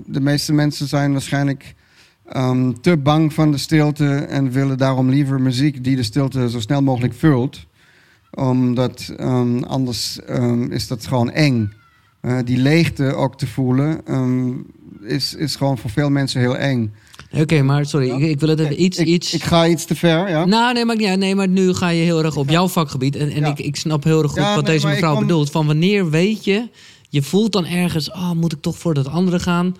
de 0.06 0.20
meeste 0.20 0.52
mensen 0.52 0.88
zijn 0.88 1.12
waarschijnlijk 1.12 1.74
ehm, 2.24 2.72
te 2.80 2.96
bang 2.96 3.32
van 3.32 3.50
de 3.50 3.58
stilte 3.58 4.14
en 4.14 4.50
willen 4.50 4.78
daarom 4.78 5.08
liever 5.08 5.40
muziek 5.40 5.84
die 5.84 5.96
de 5.96 6.02
stilte 6.02 6.50
zo 6.50 6.60
snel 6.60 6.82
mogelijk 6.82 7.14
vult. 7.14 7.66
Omdat 8.34 9.14
ehm, 9.16 9.62
anders 9.62 10.20
ehm, 10.20 10.72
is 10.72 10.86
dat 10.86 11.06
gewoon 11.06 11.30
eng. 11.30 11.72
Eh, 12.20 12.38
die 12.44 12.58
leegte 12.58 13.14
ook 13.14 13.38
te 13.38 13.46
voelen 13.46 14.06
ehm, 14.06 14.52
is, 15.06 15.34
is 15.34 15.56
gewoon 15.56 15.78
voor 15.78 15.90
veel 15.90 16.10
mensen 16.10 16.40
heel 16.40 16.56
eng. 16.56 16.92
Oké, 17.32 17.62
maar 17.62 17.86
sorry, 17.86 18.10
ik, 18.10 18.18
ik 18.30 18.40
wil 18.40 18.48
het 18.48 18.58
even 18.60 18.82
iets... 18.82 18.98
ik, 18.98 19.06
iets... 19.06 19.34
ik 19.34 19.42
ga 19.42 19.66
iets 19.66 19.84
te 19.84 19.94
ver, 19.94 20.28
ja? 20.28 20.44
Nou, 20.44 20.74
nee 20.74 20.84
maar, 20.84 21.00
ja, 21.00 21.14
nee, 21.14 21.34
maar 21.34 21.48
nu 21.48 21.72
ga 21.74 21.88
je 21.88 22.02
heel 22.02 22.24
erg 22.24 22.36
op 22.36 22.50
jouw 22.50 22.68
vakgebied. 22.68 23.16
En, 23.16 23.30
en 23.30 23.40
Ja. 23.40 23.46
ik, 23.46 23.58
ik 23.58 23.76
snap 23.76 24.04
heel 24.04 24.22
erg 24.22 24.30
goed 24.30 24.40
wat 24.40 24.54
nee, 24.54 24.74
deze 24.74 24.86
mevrouw 24.86 25.12
kom- 25.14 25.20
bedoelt. 25.26 25.50
Van 25.50 25.66
wanneer 25.66 26.10
weet 26.10 26.44
je, 26.44 26.68
je 27.08 27.22
voelt 27.22 27.52
dan 27.52 27.66
ergens, 27.66 28.10
oh, 28.10 28.30
moet 28.32 28.52
ik 28.52 28.60
toch 28.60 28.78
voor 28.78 28.94
dat 28.94 29.08
andere 29.08 29.38
gaan? 29.40 29.76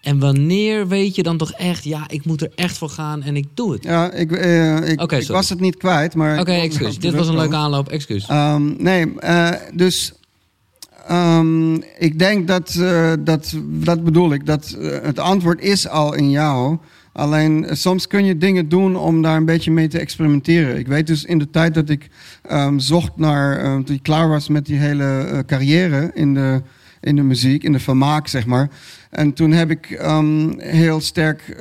En 0.00 0.18
wanneer 0.18 0.88
weet 0.88 1.14
je 1.14 1.22
dan 1.22 1.36
toch 1.36 1.52
echt, 1.52 1.84
ja, 1.84 2.04
ik 2.08 2.24
moet 2.24 2.42
er 2.42 2.50
echt 2.54 2.78
voor 2.78 2.88
gaan 2.88 3.22
en 3.22 3.36
ik 3.36 3.46
doe 3.54 3.72
het? 3.72 3.82
Ja, 3.84 4.12
ik, 4.12 4.32
eh, 4.32 4.88
ik, 4.88 5.12
ik 5.12 5.26
was 5.28 5.48
het 5.48 5.60
niet 5.60 5.76
kwijt, 5.76 6.14
maar... 6.14 6.40
Oké, 6.40 6.52
excuus. 6.52 6.98
Dit 7.06 7.14
was 7.14 7.28
een 7.28 7.36
leuke 7.36 7.54
aanloop, 7.56 7.88
excuus. 7.88 8.26
Ehm, 8.26 8.82
nee, 8.82 9.18
eh, 9.18 9.50
dus 9.74 10.12
ehm, 11.08 11.74
ik 11.98 12.18
denk 12.18 12.48
dat, 12.48 12.74
eh, 12.74 13.12
dat, 13.20 13.54
dat 13.64 14.04
bedoel 14.04 14.32
ik, 14.32 14.46
dat 14.46 14.76
eh, 14.80 14.90
het 15.02 15.18
antwoord 15.18 15.60
is 15.60 15.88
al 15.88 16.14
in 16.14 16.30
jou. 16.30 16.78
Alleen 17.12 17.64
eh, 17.64 17.74
soms 17.74 18.06
kun 18.06 18.24
je 18.24 18.38
dingen 18.38 18.68
doen 18.68 18.96
om 18.96 19.22
daar 19.22 19.36
een 19.36 19.44
beetje 19.44 19.70
mee 19.70 19.88
te 19.88 19.98
experimenteren. 19.98 20.78
Ik 20.78 20.86
weet 20.86 21.06
dus 21.06 21.24
in 21.24 21.38
de 21.38 21.50
tijd 21.50 21.74
dat 21.74 21.88
ik 21.88 22.08
ehm, 22.42 22.78
zocht 22.78 23.16
naar, 23.16 23.58
ehm, 23.58 23.82
toen 23.82 23.96
ik 23.96 24.02
klaar 24.02 24.28
was 24.28 24.48
met 24.48 24.66
die 24.66 24.78
hele 24.78 25.42
carrière 25.46 26.10
in 26.14 26.34
de, 26.34 26.62
in 27.00 27.16
de 27.16 27.22
muziek, 27.22 27.62
in 27.62 27.72
de 27.72 27.78
vermaak, 27.78 28.28
zeg 28.28 28.46
maar. 28.46 28.70
En 29.10 29.32
toen 29.32 29.50
heb 29.50 29.70
ik 29.70 30.00
heel 30.58 31.00
sterk 31.00 31.56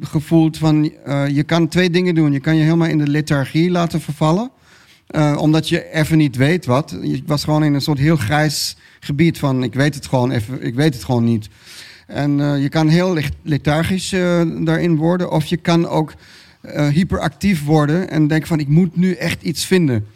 gevoeld 0.00 0.58
van, 0.58 0.92
je 1.32 1.42
kan 1.46 1.68
twee 1.68 1.90
dingen 1.90 2.14
doen. 2.14 2.32
Je 2.32 2.40
kan 2.40 2.56
je 2.56 2.62
helemaal 2.62 2.88
in 2.88 2.98
de 2.98 3.08
lethargie 3.08 3.70
laten 3.70 4.00
vervallen. 4.00 4.50
Eh, 5.12 5.36
omdat 5.38 5.68
je 5.68 5.92
even 5.92 6.18
niet 6.18 6.36
weet 6.36 6.66
wat. 6.66 6.96
Ik 7.00 7.22
was 7.26 7.44
gewoon 7.44 7.64
in 7.64 7.74
een 7.74 7.80
soort 7.80 7.98
heel 7.98 8.16
grijs 8.16 8.76
gebied 9.00 9.38
van 9.38 9.62
ik 9.62 9.74
weet 9.74 9.94
het 9.94 10.06
gewoon 10.06 10.30
even, 10.30 10.62
ik 10.62 10.74
weet 10.74 10.94
het 10.94 11.04
gewoon 11.04 11.24
niet. 11.24 11.48
En 12.06 12.40
eh, 12.40 12.62
je 12.62 12.68
kan 12.68 12.88
heel 12.88 13.16
lethargisch 13.42 14.12
eh, 14.12 14.42
daarin 14.58 14.96
worden. 14.96 15.30
Of 15.30 15.44
je 15.44 15.56
kan 15.56 15.88
ook 15.88 16.12
hyperactief 16.92 17.64
worden 17.64 18.10
en 18.10 18.26
denken 18.26 18.48
van 18.48 18.58
ik 18.60 18.68
moet 18.68 18.96
nu 18.96 19.12
echt 19.12 19.42
iets 19.42 19.64
vinden. 19.64 20.06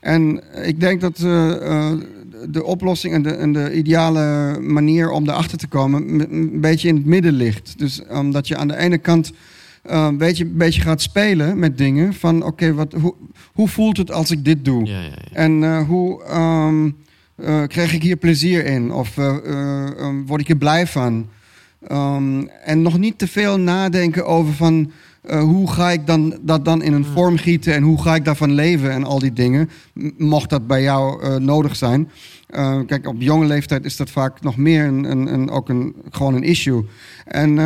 En 0.00 0.42
ik 0.64 0.80
denk 0.80 1.00
dat 1.00 1.16
de 1.16 2.64
oplossing 2.64 3.14
en 3.14 3.22
de, 3.22 3.30
en 3.30 3.52
de 3.52 3.72
ideale 3.72 4.56
manier 4.60 5.10
om 5.10 5.28
erachter 5.28 5.58
te 5.58 5.66
komen 5.66 6.08
een 6.32 6.60
beetje 6.60 6.88
in 6.88 6.94
het 6.94 7.04
midden 7.04 7.32
ligt. 7.32 7.78
Dus 7.78 8.02
omdat 8.08 8.48
je 8.48 8.56
aan 8.56 8.68
de 8.68 8.76
ene 8.76 8.98
kant 8.98 9.32
eh, 9.82 10.06
een 10.08 10.16
beetje, 10.16 10.44
een 10.44 10.56
beetje 10.56 10.80
gaat 10.80 11.02
spelen 11.02 11.58
met 11.58 11.78
dingen. 11.78 12.14
Van 12.14 12.42
oké, 12.42 12.74
wat 12.74 12.92
hoe, 12.92 13.14
hoe 13.52 13.68
voelt 13.68 13.96
het 13.96 14.10
als 14.12 14.30
ik 14.30 14.44
dit 14.44 14.64
doe? 14.64 14.84
Ja, 14.84 15.00
ja, 15.00 15.06
ja. 15.06 15.14
En 15.32 15.64
eh, 15.64 15.86
hoe 15.86 16.24
ehm, 16.24 16.88
eh, 17.42 17.62
krijg 17.66 17.94
ik 17.94 18.02
hier 18.02 18.16
plezier 18.16 18.64
in? 18.66 18.92
Of 18.92 19.18
eh, 19.18 19.36
eh, 19.44 19.98
ehm, 19.98 20.22
word 20.26 20.40
ik 20.40 20.48
er 20.48 20.56
blij 20.56 20.86
van? 20.86 21.28
Ehm, 21.86 22.46
en 22.64 22.82
nog 22.82 22.98
niet 22.98 23.18
te 23.18 23.26
veel 23.26 23.58
nadenken 23.58 24.26
over 24.26 24.52
van... 24.52 24.92
hoe 25.28 25.70
ga 25.70 25.90
ik 25.90 26.06
dan, 26.06 26.38
dat 26.40 26.64
dan 26.64 26.82
in 26.82 26.92
een 26.92 27.04
vorm 27.04 27.36
gieten 27.36 27.74
en 27.74 27.82
hoe 27.82 28.02
ga 28.02 28.14
ik 28.14 28.24
daarvan 28.24 28.52
leven 28.52 28.90
en 28.90 29.04
al 29.04 29.18
die 29.18 29.32
dingen. 29.32 29.70
Mocht 30.16 30.50
dat 30.50 30.66
bij 30.66 30.82
jou 30.82 31.38
nodig 31.40 31.76
zijn. 31.76 32.10
Kijk, 32.86 33.06
op 33.06 33.16
jonge 33.18 33.46
leeftijd 33.46 33.84
is 33.84 33.96
dat 33.96 34.10
vaak 34.10 34.42
nog 34.42 34.56
meer 34.56 34.84
een, 34.84 35.10
een, 35.10 35.32
een, 35.32 35.50
ook 35.50 35.68
een, 35.68 35.94
gewoon 36.10 36.34
een 36.34 36.42
issue. 36.42 36.84
En 37.24 37.58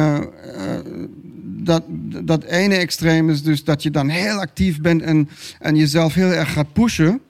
dat, 1.63 1.83
dat 2.25 2.45
ene 2.45 2.75
extreem 2.75 3.31
is 3.31 3.43
dus 3.43 3.65
dat 3.65 3.83
je 3.83 3.91
dan 3.91 4.09
heel 4.09 4.39
actief 4.39 4.81
bent 4.81 5.03
en, 5.03 5.29
en 5.61 5.77
jezelf 5.77 6.15
heel 6.15 6.31
erg 6.31 6.53
gaat 6.53 6.73
pushen. 6.73 7.21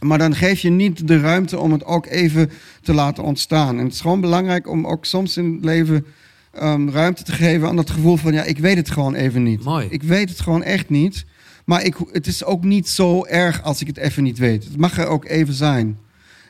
Maar 0.00 0.18
dan 0.18 0.34
geef 0.34 0.60
je 0.60 0.70
niet 0.70 1.08
de 1.08 1.20
ruimte 1.20 1.58
om 1.58 1.72
het 1.72 1.84
ook 1.84 2.06
even 2.06 2.50
te 2.82 2.94
laten 2.94 3.24
ontstaan. 3.24 3.78
En 3.78 3.84
het 3.84 3.92
is 3.92 4.00
gewoon 4.00 4.20
belangrijk 4.20 4.68
om 4.68 4.86
ook 4.86 5.04
soms 5.04 5.36
in 5.36 5.52
het 5.52 5.64
leven 5.64 6.06
ehm, 6.52 6.88
ruimte 6.88 7.22
te 7.22 7.32
geven 7.32 7.68
aan 7.68 7.76
dat 7.76 7.90
gevoel 7.90 8.16
van... 8.16 8.32
ja, 8.32 8.42
ik 8.42 8.58
weet 8.58 8.76
het 8.76 8.90
gewoon 8.90 9.14
even 9.14 9.42
niet. 9.42 9.64
Mooi. 9.64 9.86
Ik 9.90 10.02
weet 10.02 10.28
het 10.28 10.40
gewoon 10.40 10.62
echt 10.62 10.88
niet. 10.88 11.24
Maar 11.64 11.84
ik, 11.84 11.94
het 12.12 12.26
is 12.26 12.44
ook 12.44 12.64
niet 12.64 12.88
zo 12.88 13.24
erg 13.24 13.62
als 13.62 13.80
ik 13.80 13.86
het 13.86 13.96
even 13.96 14.22
niet 14.22 14.38
weet. 14.38 14.64
Het 14.64 14.76
mag 14.76 14.98
er 14.98 15.06
ook 15.06 15.24
even 15.24 15.54
zijn. 15.54 15.98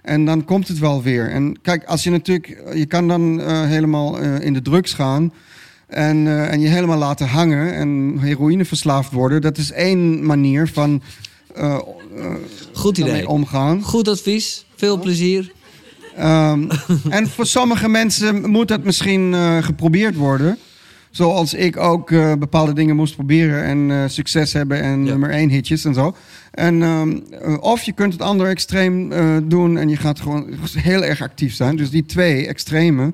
En 0.03 0.25
dan 0.25 0.45
komt 0.45 0.69
het 0.69 0.79
wel 0.79 1.03
weer. 1.03 1.31
En 1.31 1.61
kijk, 1.63 1.85
als 1.85 2.03
je 2.03 2.11
natuurlijk... 2.11 2.63
Je 2.75 2.87
kan 2.87 3.09
dan 3.09 3.41
eh, 3.41 3.67
helemaal 3.67 4.21
eh, 4.21 4.41
in 4.41 4.53
de 4.53 4.63
drugs 4.63 4.95
gaan... 4.95 5.33
En, 5.91 6.27
eh, 6.27 6.53
en 6.53 6.61
je 6.61 6.69
helemaal 6.69 6.99
laten 6.99 7.27
hangen 7.29 7.75
en 7.75 8.19
heroïne 8.21 8.65
verslaafd 8.65 9.13
worden. 9.13 9.41
Dat 9.41 9.59
is 9.59 9.73
één 9.73 10.27
manier 10.27 10.69
van 10.69 11.03
eh, 11.55 11.79
Goed 12.73 12.99
idee. 12.99 13.29
omgaan. 13.29 13.83
Goed 13.83 14.09
advies, 14.09 14.65
veel 14.77 14.99
plezier. 14.99 15.53
Ehm, 16.17 16.71
en 17.11 17.27
voor 17.29 17.47
sommige 17.47 17.89
mensen 17.89 18.51
moet 18.51 18.69
dat 18.69 18.85
misschien 18.85 19.35
geprobeerd 19.61 20.17
worden. 20.17 20.59
Zoals 21.11 21.55
ik 21.55 21.77
ook 21.77 22.09
bepaalde 22.39 22.73
dingen 22.73 22.97
moest 22.97 23.15
proberen 23.15 23.65
en 23.65 24.11
succes 24.11 24.53
hebben 24.53 24.83
en 24.83 25.05
Ja. 25.05 25.11
nummer 25.11 25.31
één 25.31 25.49
hitjes 25.49 25.85
en 25.85 25.95
zo. 25.95 26.15
En, 26.51 26.83
ehm, 26.83 27.19
eh, 27.31 27.57
of 27.61 27.83
je 27.83 27.93
kunt 27.93 28.13
het 28.13 28.23
andere 28.23 28.51
extreem 28.51 29.09
doen 29.49 29.79
en 29.79 29.89
je 29.89 29.97
gaat 29.97 30.21
gewoon 30.21 30.47
heel 30.77 31.05
erg 31.05 31.23
actief 31.23 31.55
zijn. 31.55 31.77
Dus 31.77 31.91
die 31.91 32.07
twee 32.07 32.47
extreme. 32.47 33.13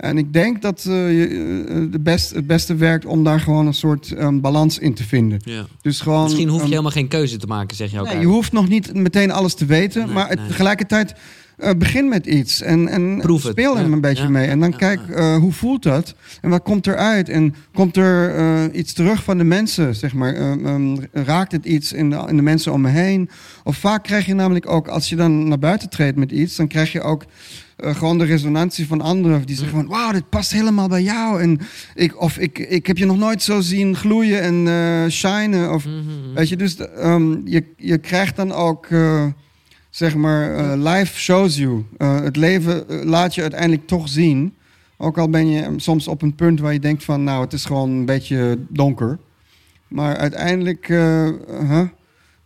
En 0.00 0.18
ik 0.18 0.32
denk 0.32 0.62
dat 0.62 0.84
eh, 0.88 1.18
je, 1.18 1.26
eh, 1.68 1.92
de 1.92 2.00
best, 2.00 2.30
het 2.30 2.46
beste 2.46 2.74
werkt 2.74 3.04
om 3.04 3.24
daar 3.24 3.40
gewoon 3.40 3.66
een 3.66 3.74
soort 3.74 4.12
ehm, 4.12 4.40
balans 4.40 4.78
in 4.78 4.94
te 4.94 5.04
vinden. 5.04 5.40
Ja. 5.44 5.66
Dus 5.82 6.00
gewoon, 6.00 6.22
Misschien 6.22 6.48
hoef 6.48 6.56
je 6.56 6.62
ehm, 6.62 6.70
helemaal 6.70 6.92
geen 6.92 7.08
keuze 7.08 7.36
te 7.36 7.46
maken, 7.46 7.76
zeg 7.76 7.90
je 7.90 8.00
ook. 8.00 8.06
Nee, 8.06 8.20
je 8.20 8.26
hoeft 8.26 8.52
nog 8.52 8.68
niet 8.68 8.94
meteen 8.94 9.30
alles 9.30 9.54
te 9.54 9.64
weten, 9.64 10.04
Nee, 10.04 10.14
maar 10.14 10.36
nee. 10.36 10.46
tegelijkertijd 10.46 11.14
eh, 11.60 11.70
begin 11.76 12.08
met 12.08 12.26
iets 12.26 12.62
en, 12.62 12.88
en 12.88 13.22
speel 13.36 13.76
er 13.78 13.86
ja, 13.86 13.92
een 13.92 14.00
beetje 14.00 14.22
ja, 14.22 14.28
mee. 14.28 14.46
En 14.46 14.60
dan 14.60 14.76
kijk, 14.76 15.08
eh, 15.08 15.36
hoe 15.36 15.52
voelt 15.52 15.82
dat? 15.82 16.14
En 16.40 16.50
wat 16.50 16.62
komt 16.62 16.86
eruit? 16.86 17.28
En 17.28 17.54
komt 17.72 17.96
er 17.96 18.34
eh, 18.34 18.78
iets 18.78 18.92
terug 18.92 19.24
van 19.24 19.38
de 19.38 19.44
mensen, 19.44 19.94
zeg 19.94 20.14
maar? 20.14 20.34
Eh, 20.34 20.52
ehm, 20.52 20.96
raakt 21.12 21.52
het 21.52 21.64
iets 21.64 21.92
in 21.92 22.10
de, 22.10 22.24
in 22.28 22.36
de 22.36 22.42
mensen 22.42 22.72
om 22.72 22.80
me 22.80 22.88
heen? 22.88 23.30
Of 23.64 23.76
vaak 23.76 24.04
krijg 24.04 24.26
je 24.26 24.34
namelijk 24.34 24.70
ook, 24.70 24.88
als 24.88 25.08
je 25.08 25.16
dan 25.16 25.48
naar 25.48 25.58
buiten 25.58 25.88
treedt 25.88 26.16
met 26.16 26.32
iets, 26.32 26.56
dan 26.56 26.68
krijg 26.68 26.92
je 26.92 27.00
ook 27.00 27.24
eh, 27.80 27.94
gewoon 27.94 28.18
de 28.18 28.24
resonantie 28.24 28.86
van 28.86 29.00
anderen. 29.00 29.46
Die 29.46 29.56
zeggen 29.56 29.76
van, 29.76 29.86
wauw, 29.86 30.12
dit 30.12 30.28
past 30.28 30.52
helemaal 30.52 30.88
bij 30.88 31.02
jou. 31.02 31.42
En 31.42 31.60
ik, 31.94 32.20
of 32.20 32.38
ik, 32.38 32.58
ik 32.58 32.86
heb 32.86 32.98
je 32.98 33.06
nog 33.06 33.18
nooit 33.18 33.42
zo 33.42 33.60
zien 33.60 33.96
gloeien 33.96 34.42
en 34.42 34.68
eh 34.68 35.10
shinen. 35.10 35.72
Of, 35.72 35.84
Mhm. 35.84 36.34
Weet 36.34 36.48
je, 36.48 36.56
dus 36.56 36.76
ehm, 36.76 37.36
je, 37.44 37.64
je 37.76 37.98
krijgt 37.98 38.36
dan 38.36 38.52
ook, 38.52 38.86
eh, 38.86 39.26
zeg 39.90 40.14
maar, 40.14 40.76
life 40.76 41.20
shows 41.20 41.56
you. 41.56 41.84
Het 41.98 42.36
leven 42.36 42.84
laat 43.04 43.34
je 43.34 43.42
uiteindelijk 43.42 43.86
toch 43.86 44.08
zien. 44.08 44.54
Ook 44.96 45.18
al 45.18 45.30
ben 45.30 45.48
je 45.50 45.72
soms 45.76 46.08
op 46.08 46.22
een 46.22 46.34
punt 46.34 46.60
waar 46.60 46.72
je 46.72 46.78
denkt 46.78 47.04
van, 47.04 47.24
nou, 47.24 47.44
het 47.44 47.52
is 47.52 47.64
gewoon 47.64 47.90
een 47.90 48.04
beetje 48.04 48.58
donker. 48.68 49.18
Maar 49.88 50.16
uiteindelijk, 50.16 50.88
eh, 50.88 51.28
huh? 51.68 51.88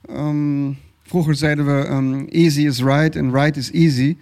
Ehm, 0.09 0.73
vroeger 1.03 1.35
zeiden 1.35 1.67
we, 1.67 1.85
ehm, 1.85 2.25
easy 2.25 2.67
is 2.67 2.83
right 2.83 3.17
en 3.17 3.33
right 3.33 3.57
is 3.57 3.71
easy. 3.71 4.17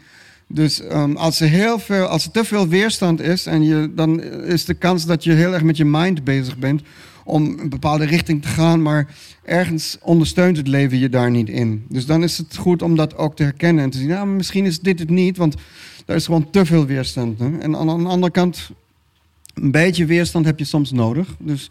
Dus 0.54 0.80
ehm, 0.80 1.16
als, 1.16 1.40
er 1.40 1.48
heel 1.48 1.78
veel, 1.78 2.04
als 2.06 2.24
er 2.24 2.30
te 2.30 2.44
veel 2.44 2.68
weerstand 2.68 3.20
is, 3.20 3.46
en 3.46 3.64
je, 3.64 3.92
dan 3.94 4.22
is 4.22 4.64
de 4.64 4.74
kans 4.74 5.06
dat 5.06 5.24
je 5.24 5.32
heel 5.32 5.52
erg 5.52 5.62
met 5.62 5.76
je 5.76 5.84
mind 5.84 6.24
bezig 6.24 6.58
bent 6.58 6.82
om 7.24 7.58
een 7.58 7.68
bepaalde 7.68 8.04
richting 8.04 8.42
te 8.42 8.48
gaan, 8.48 8.82
maar 8.82 9.14
ergens 9.42 9.98
ondersteunt 10.00 10.56
het 10.56 10.68
leven 10.68 10.98
je 10.98 11.08
daar 11.08 11.30
niet 11.30 11.48
in. 11.48 11.84
Dus 11.88 12.06
dan 12.06 12.22
is 12.22 12.38
het 12.38 12.56
goed 12.56 12.82
om 12.82 12.96
dat 12.96 13.16
ook 13.16 13.36
te 13.36 13.42
herkennen 13.42 13.84
en 13.84 13.90
te 13.90 13.98
zien, 13.98 14.08
nou, 14.08 14.26
misschien 14.26 14.64
is 14.64 14.80
dit 14.80 14.98
het 14.98 15.10
niet, 15.10 15.36
want 15.36 15.54
daar 16.04 16.16
is 16.16 16.24
gewoon 16.24 16.50
te 16.50 16.64
veel 16.64 16.86
weerstand. 16.86 17.38
Hè? 17.38 17.58
En 17.58 17.76
aan, 17.76 17.90
aan 17.90 18.02
de 18.02 18.08
andere 18.08 18.32
kant, 18.32 18.70
een 19.54 19.70
beetje 19.70 20.06
weerstand 20.06 20.44
heb 20.44 20.58
je 20.58 20.64
soms 20.64 20.92
nodig. 20.92 21.28
Dus 21.38 21.70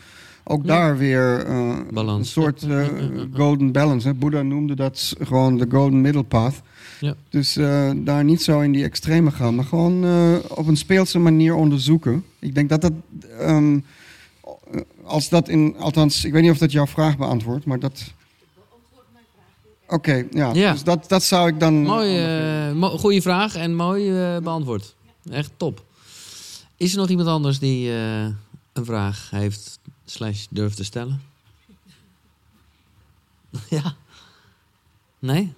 ook 0.51 0.67
daar 0.67 0.97
weer 0.97 1.45
Balans. 1.91 2.19
een 2.19 2.25
soort 2.25 2.63
eh, 2.63 2.87
golden 3.33 3.71
balance. 3.71 4.07
Hè? 4.07 4.13
Boeddha 4.13 4.41
noemde 4.41 4.75
dat 4.75 5.13
gewoon 5.21 5.57
de 5.57 5.65
golden 5.69 6.01
middle 6.01 6.23
path. 6.23 6.61
Ja. 6.99 7.15
Dus 7.29 7.55
eh, 7.57 7.91
daar 7.95 8.23
niet 8.23 8.41
zo 8.41 8.59
in 8.59 8.71
die 8.71 8.83
extreme 8.83 9.31
gaan, 9.31 9.55
maar 9.55 9.65
gewoon 9.65 10.05
op 10.47 10.67
een 10.67 10.77
speelse 10.77 11.19
manier 11.19 11.55
onderzoeken. 11.55 12.25
Ik 12.39 12.55
denk 12.55 12.69
dat 12.69 12.81
dat, 12.81 12.91
ehm, 13.39 13.79
als 15.03 15.29
dat 15.29 15.49
in, 15.49 15.75
althans, 15.79 16.25
ik 16.25 16.31
weet 16.33 16.41
niet 16.41 16.51
of 16.51 16.57
dat 16.57 16.71
jouw 16.71 16.87
vraag 16.87 17.17
beantwoordt, 17.17 17.65
maar 17.65 17.79
dat. 17.79 18.03
Oké, 19.87 20.25
ja. 20.31 20.53
Ja. 20.53 20.71
Dus 20.71 20.83
dat, 20.83 21.09
dat 21.09 21.23
zou 21.23 21.47
ik 21.47 21.59
dan. 21.59 21.73
Mooi, 21.83 22.17
eh, 22.17 22.73
mo- 22.73 22.97
goeie 22.97 23.21
vraag 23.21 23.55
en 23.55 23.75
mooi 23.75 24.11
beantwoord. 24.43 24.95
Echt 25.31 25.51
top. 25.57 25.83
Is 26.77 26.91
er 26.93 26.97
nog 26.99 27.09
iemand 27.09 27.27
anders 27.27 27.59
die 27.59 27.91
een 28.73 28.85
vraag 28.85 29.27
heeft 29.31 29.79
slash 30.05 30.45
durft 30.49 30.75
te 30.75 30.83
stellen? 30.83 31.21
ja. 33.69 33.95
Nee? 35.19 35.53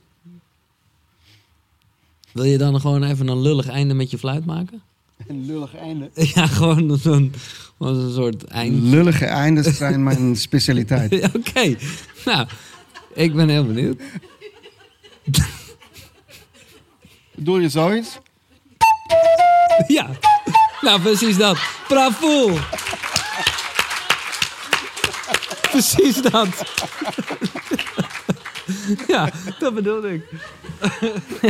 Wil 2.32 2.44
je 2.44 2.58
dan 2.58 2.82
gewoon 2.82 3.04
even 3.04 3.28
een 3.28 3.42
lullig 3.42 3.68
einde 3.68 3.94
met 3.94 4.12
je 4.12 4.18
fluit 4.18 4.46
maken? 4.46 4.82
Een 5.28 5.46
lullig 5.46 5.76
einde. 5.76 6.10
ja, 6.36 6.48
gewoon 6.48 6.98
zo'n 6.98 7.34
een 7.80 8.14
soort 8.14 8.44
eind. 8.44 8.84
Lullige 8.84 9.26
eindes 9.26 9.78
zijn 9.78 10.04
mijn 10.04 10.36
specialiteit. 10.36 11.36
Oké. 11.36 11.76
Nou, 12.26 12.48
Ik 13.14 13.34
ben 13.36 13.50
heel 13.50 13.66
benieuwd. 13.66 14.02
Doe 17.36 17.62
je 17.62 17.70
zoiets? 17.70 18.18
Ja, 19.88 20.10
nou 20.82 21.02
precies 21.02 21.38
dat. 21.38 21.58
Bravo! 21.88 22.58
Precies 25.74 26.22
dat. 26.22 26.48
ja, 29.08 29.30
dat 29.60 29.74
bedoelde 29.74 30.14
ik. 30.14 30.24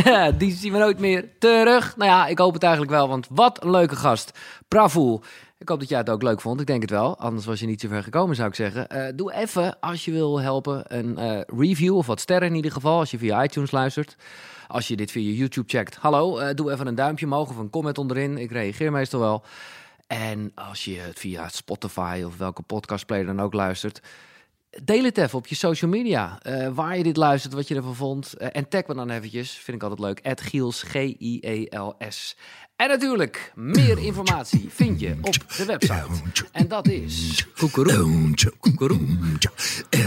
Ja, 0.04 0.32
die 0.32 0.52
zien 0.52 0.72
we 0.72 0.78
nooit 0.78 1.00
meer 1.00 1.30
terug. 1.40 1.98
Nou 1.98 2.10
ja, 2.10 2.28
ik 2.28 2.38
hoop 2.38 2.54
het 2.54 2.64
eigenlijk 2.64 2.94
wel, 2.94 3.08
want 3.08 3.28
wat 3.30 3.64
een 3.64 3.72
leuke 3.72 3.96
gast. 3.96 4.40
Bravo. 4.68 5.22
Ik 5.58 5.70
hoop 5.70 5.80
dat 5.80 5.90
jij 5.90 5.98
het 5.98 6.10
ook 6.10 6.22
leuk 6.22 6.42
vond. 6.42 6.60
Ik 6.60 6.68
denk 6.68 6.82
het 6.82 6.90
wel. 6.90 7.18
Anders 7.18 7.46
was 7.46 7.60
je 7.60 7.66
niet 7.66 7.82
zo 7.82 7.88
ver 7.88 8.04
gekomen, 8.04 8.36
zou 8.36 8.48
ik 8.48 8.56
zeggen. 8.56 8.90
Eh, 8.90 9.14
doe 9.16 9.34
even, 9.34 9.80
als 9.80 10.06
je 10.06 10.12
wil 10.12 10.42
helpen, 10.42 10.84
een 10.88 11.18
eh, 11.18 11.42
review 11.58 11.96
of 11.96 12.06
wat 12.06 12.20
sterren 12.20 12.48
in 12.48 12.56
ieder 12.56 12.72
geval. 12.72 13.00
Als 13.00 13.12
je 13.12 13.18
via 13.18 13.44
iTunes 13.44 13.72
luistert. 13.72 14.16
Als 14.68 14.88
je 14.88 14.96
dit 14.96 15.12
via 15.12 15.32
YouTube 15.32 15.70
checkt. 15.70 15.96
Hallo, 15.96 16.38
eh, 16.38 16.56
doe 16.56 16.72
even 16.72 16.88
een 16.88 16.96
duimpje 16.96 17.26
omhoog 17.26 17.50
of 17.50 17.58
een 17.58 17.70
comment 17.70 17.98
onderin. 17.98 18.38
Ik 18.38 18.52
reageer 18.52 18.92
meestal 18.92 19.20
wel. 19.20 19.44
En 20.14 20.52
als 20.56 20.86
je 20.86 20.98
het 21.00 21.20
via 21.20 21.50
Spotify 21.50 22.24
of 22.26 22.38
welke 22.38 22.62
podcastplayer 22.62 23.26
dan 23.26 23.42
ook 23.42 23.54
luistert. 23.54 24.02
Deel 24.84 25.04
het 25.04 25.18
even 25.18 25.38
op 25.38 25.48
je 25.48 25.56
social 25.56 25.92
media. 25.92 26.40
eh, 26.42 26.68
waar 26.74 26.98
je 26.98 27.04
dit 27.04 27.18
luistert, 27.18 27.54
wat 27.54 27.68
je 27.68 27.76
ervan 27.76 27.96
vond. 27.96 28.34
Eh, 28.34 28.48
en 28.52 28.68
tag 28.68 28.88
me 28.88 28.94
dan 28.94 29.10
eventjes. 29.10 29.52
Vind 29.52 29.78
ik 29.78 29.84
altijd 29.84 30.02
leuk. 30.02 30.20
At 30.24 30.42
Giels, 30.42 30.84
G-I-E-L-S. 30.84 32.36
En 32.76 32.88
natuurlijk, 32.88 33.52
meer 33.56 33.98
informatie 33.98 34.70
vind 34.70 35.00
je 35.00 35.18
op 35.22 35.36
de 35.58 35.66
website. 35.66 36.08
En 36.52 36.68
dat 36.68 36.88
is. 36.88 37.46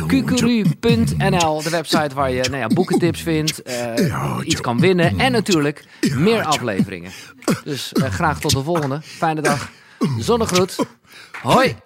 Kukuru.nl, 0.06 1.62
de 1.62 1.70
website 1.70 2.14
waar 2.14 2.30
je 2.30 2.42
nou 2.42 2.56
ja, 2.56 2.66
boekentips 2.66 3.22
vindt, 3.22 3.62
eh, 3.62 4.38
iets 4.44 4.60
kan 4.60 4.80
winnen 4.80 5.18
en 5.18 5.32
natuurlijk 5.32 5.84
meer 6.14 6.44
afleveringen. 6.44 7.12
Dus 7.64 7.92
graag 7.94 8.40
tot 8.40 8.50
de 8.50 8.62
volgende. 8.62 9.02
Fijne 9.02 9.40
dag. 9.40 9.70
Zonnegroet. 10.18 10.76
Hoi. 11.42 11.76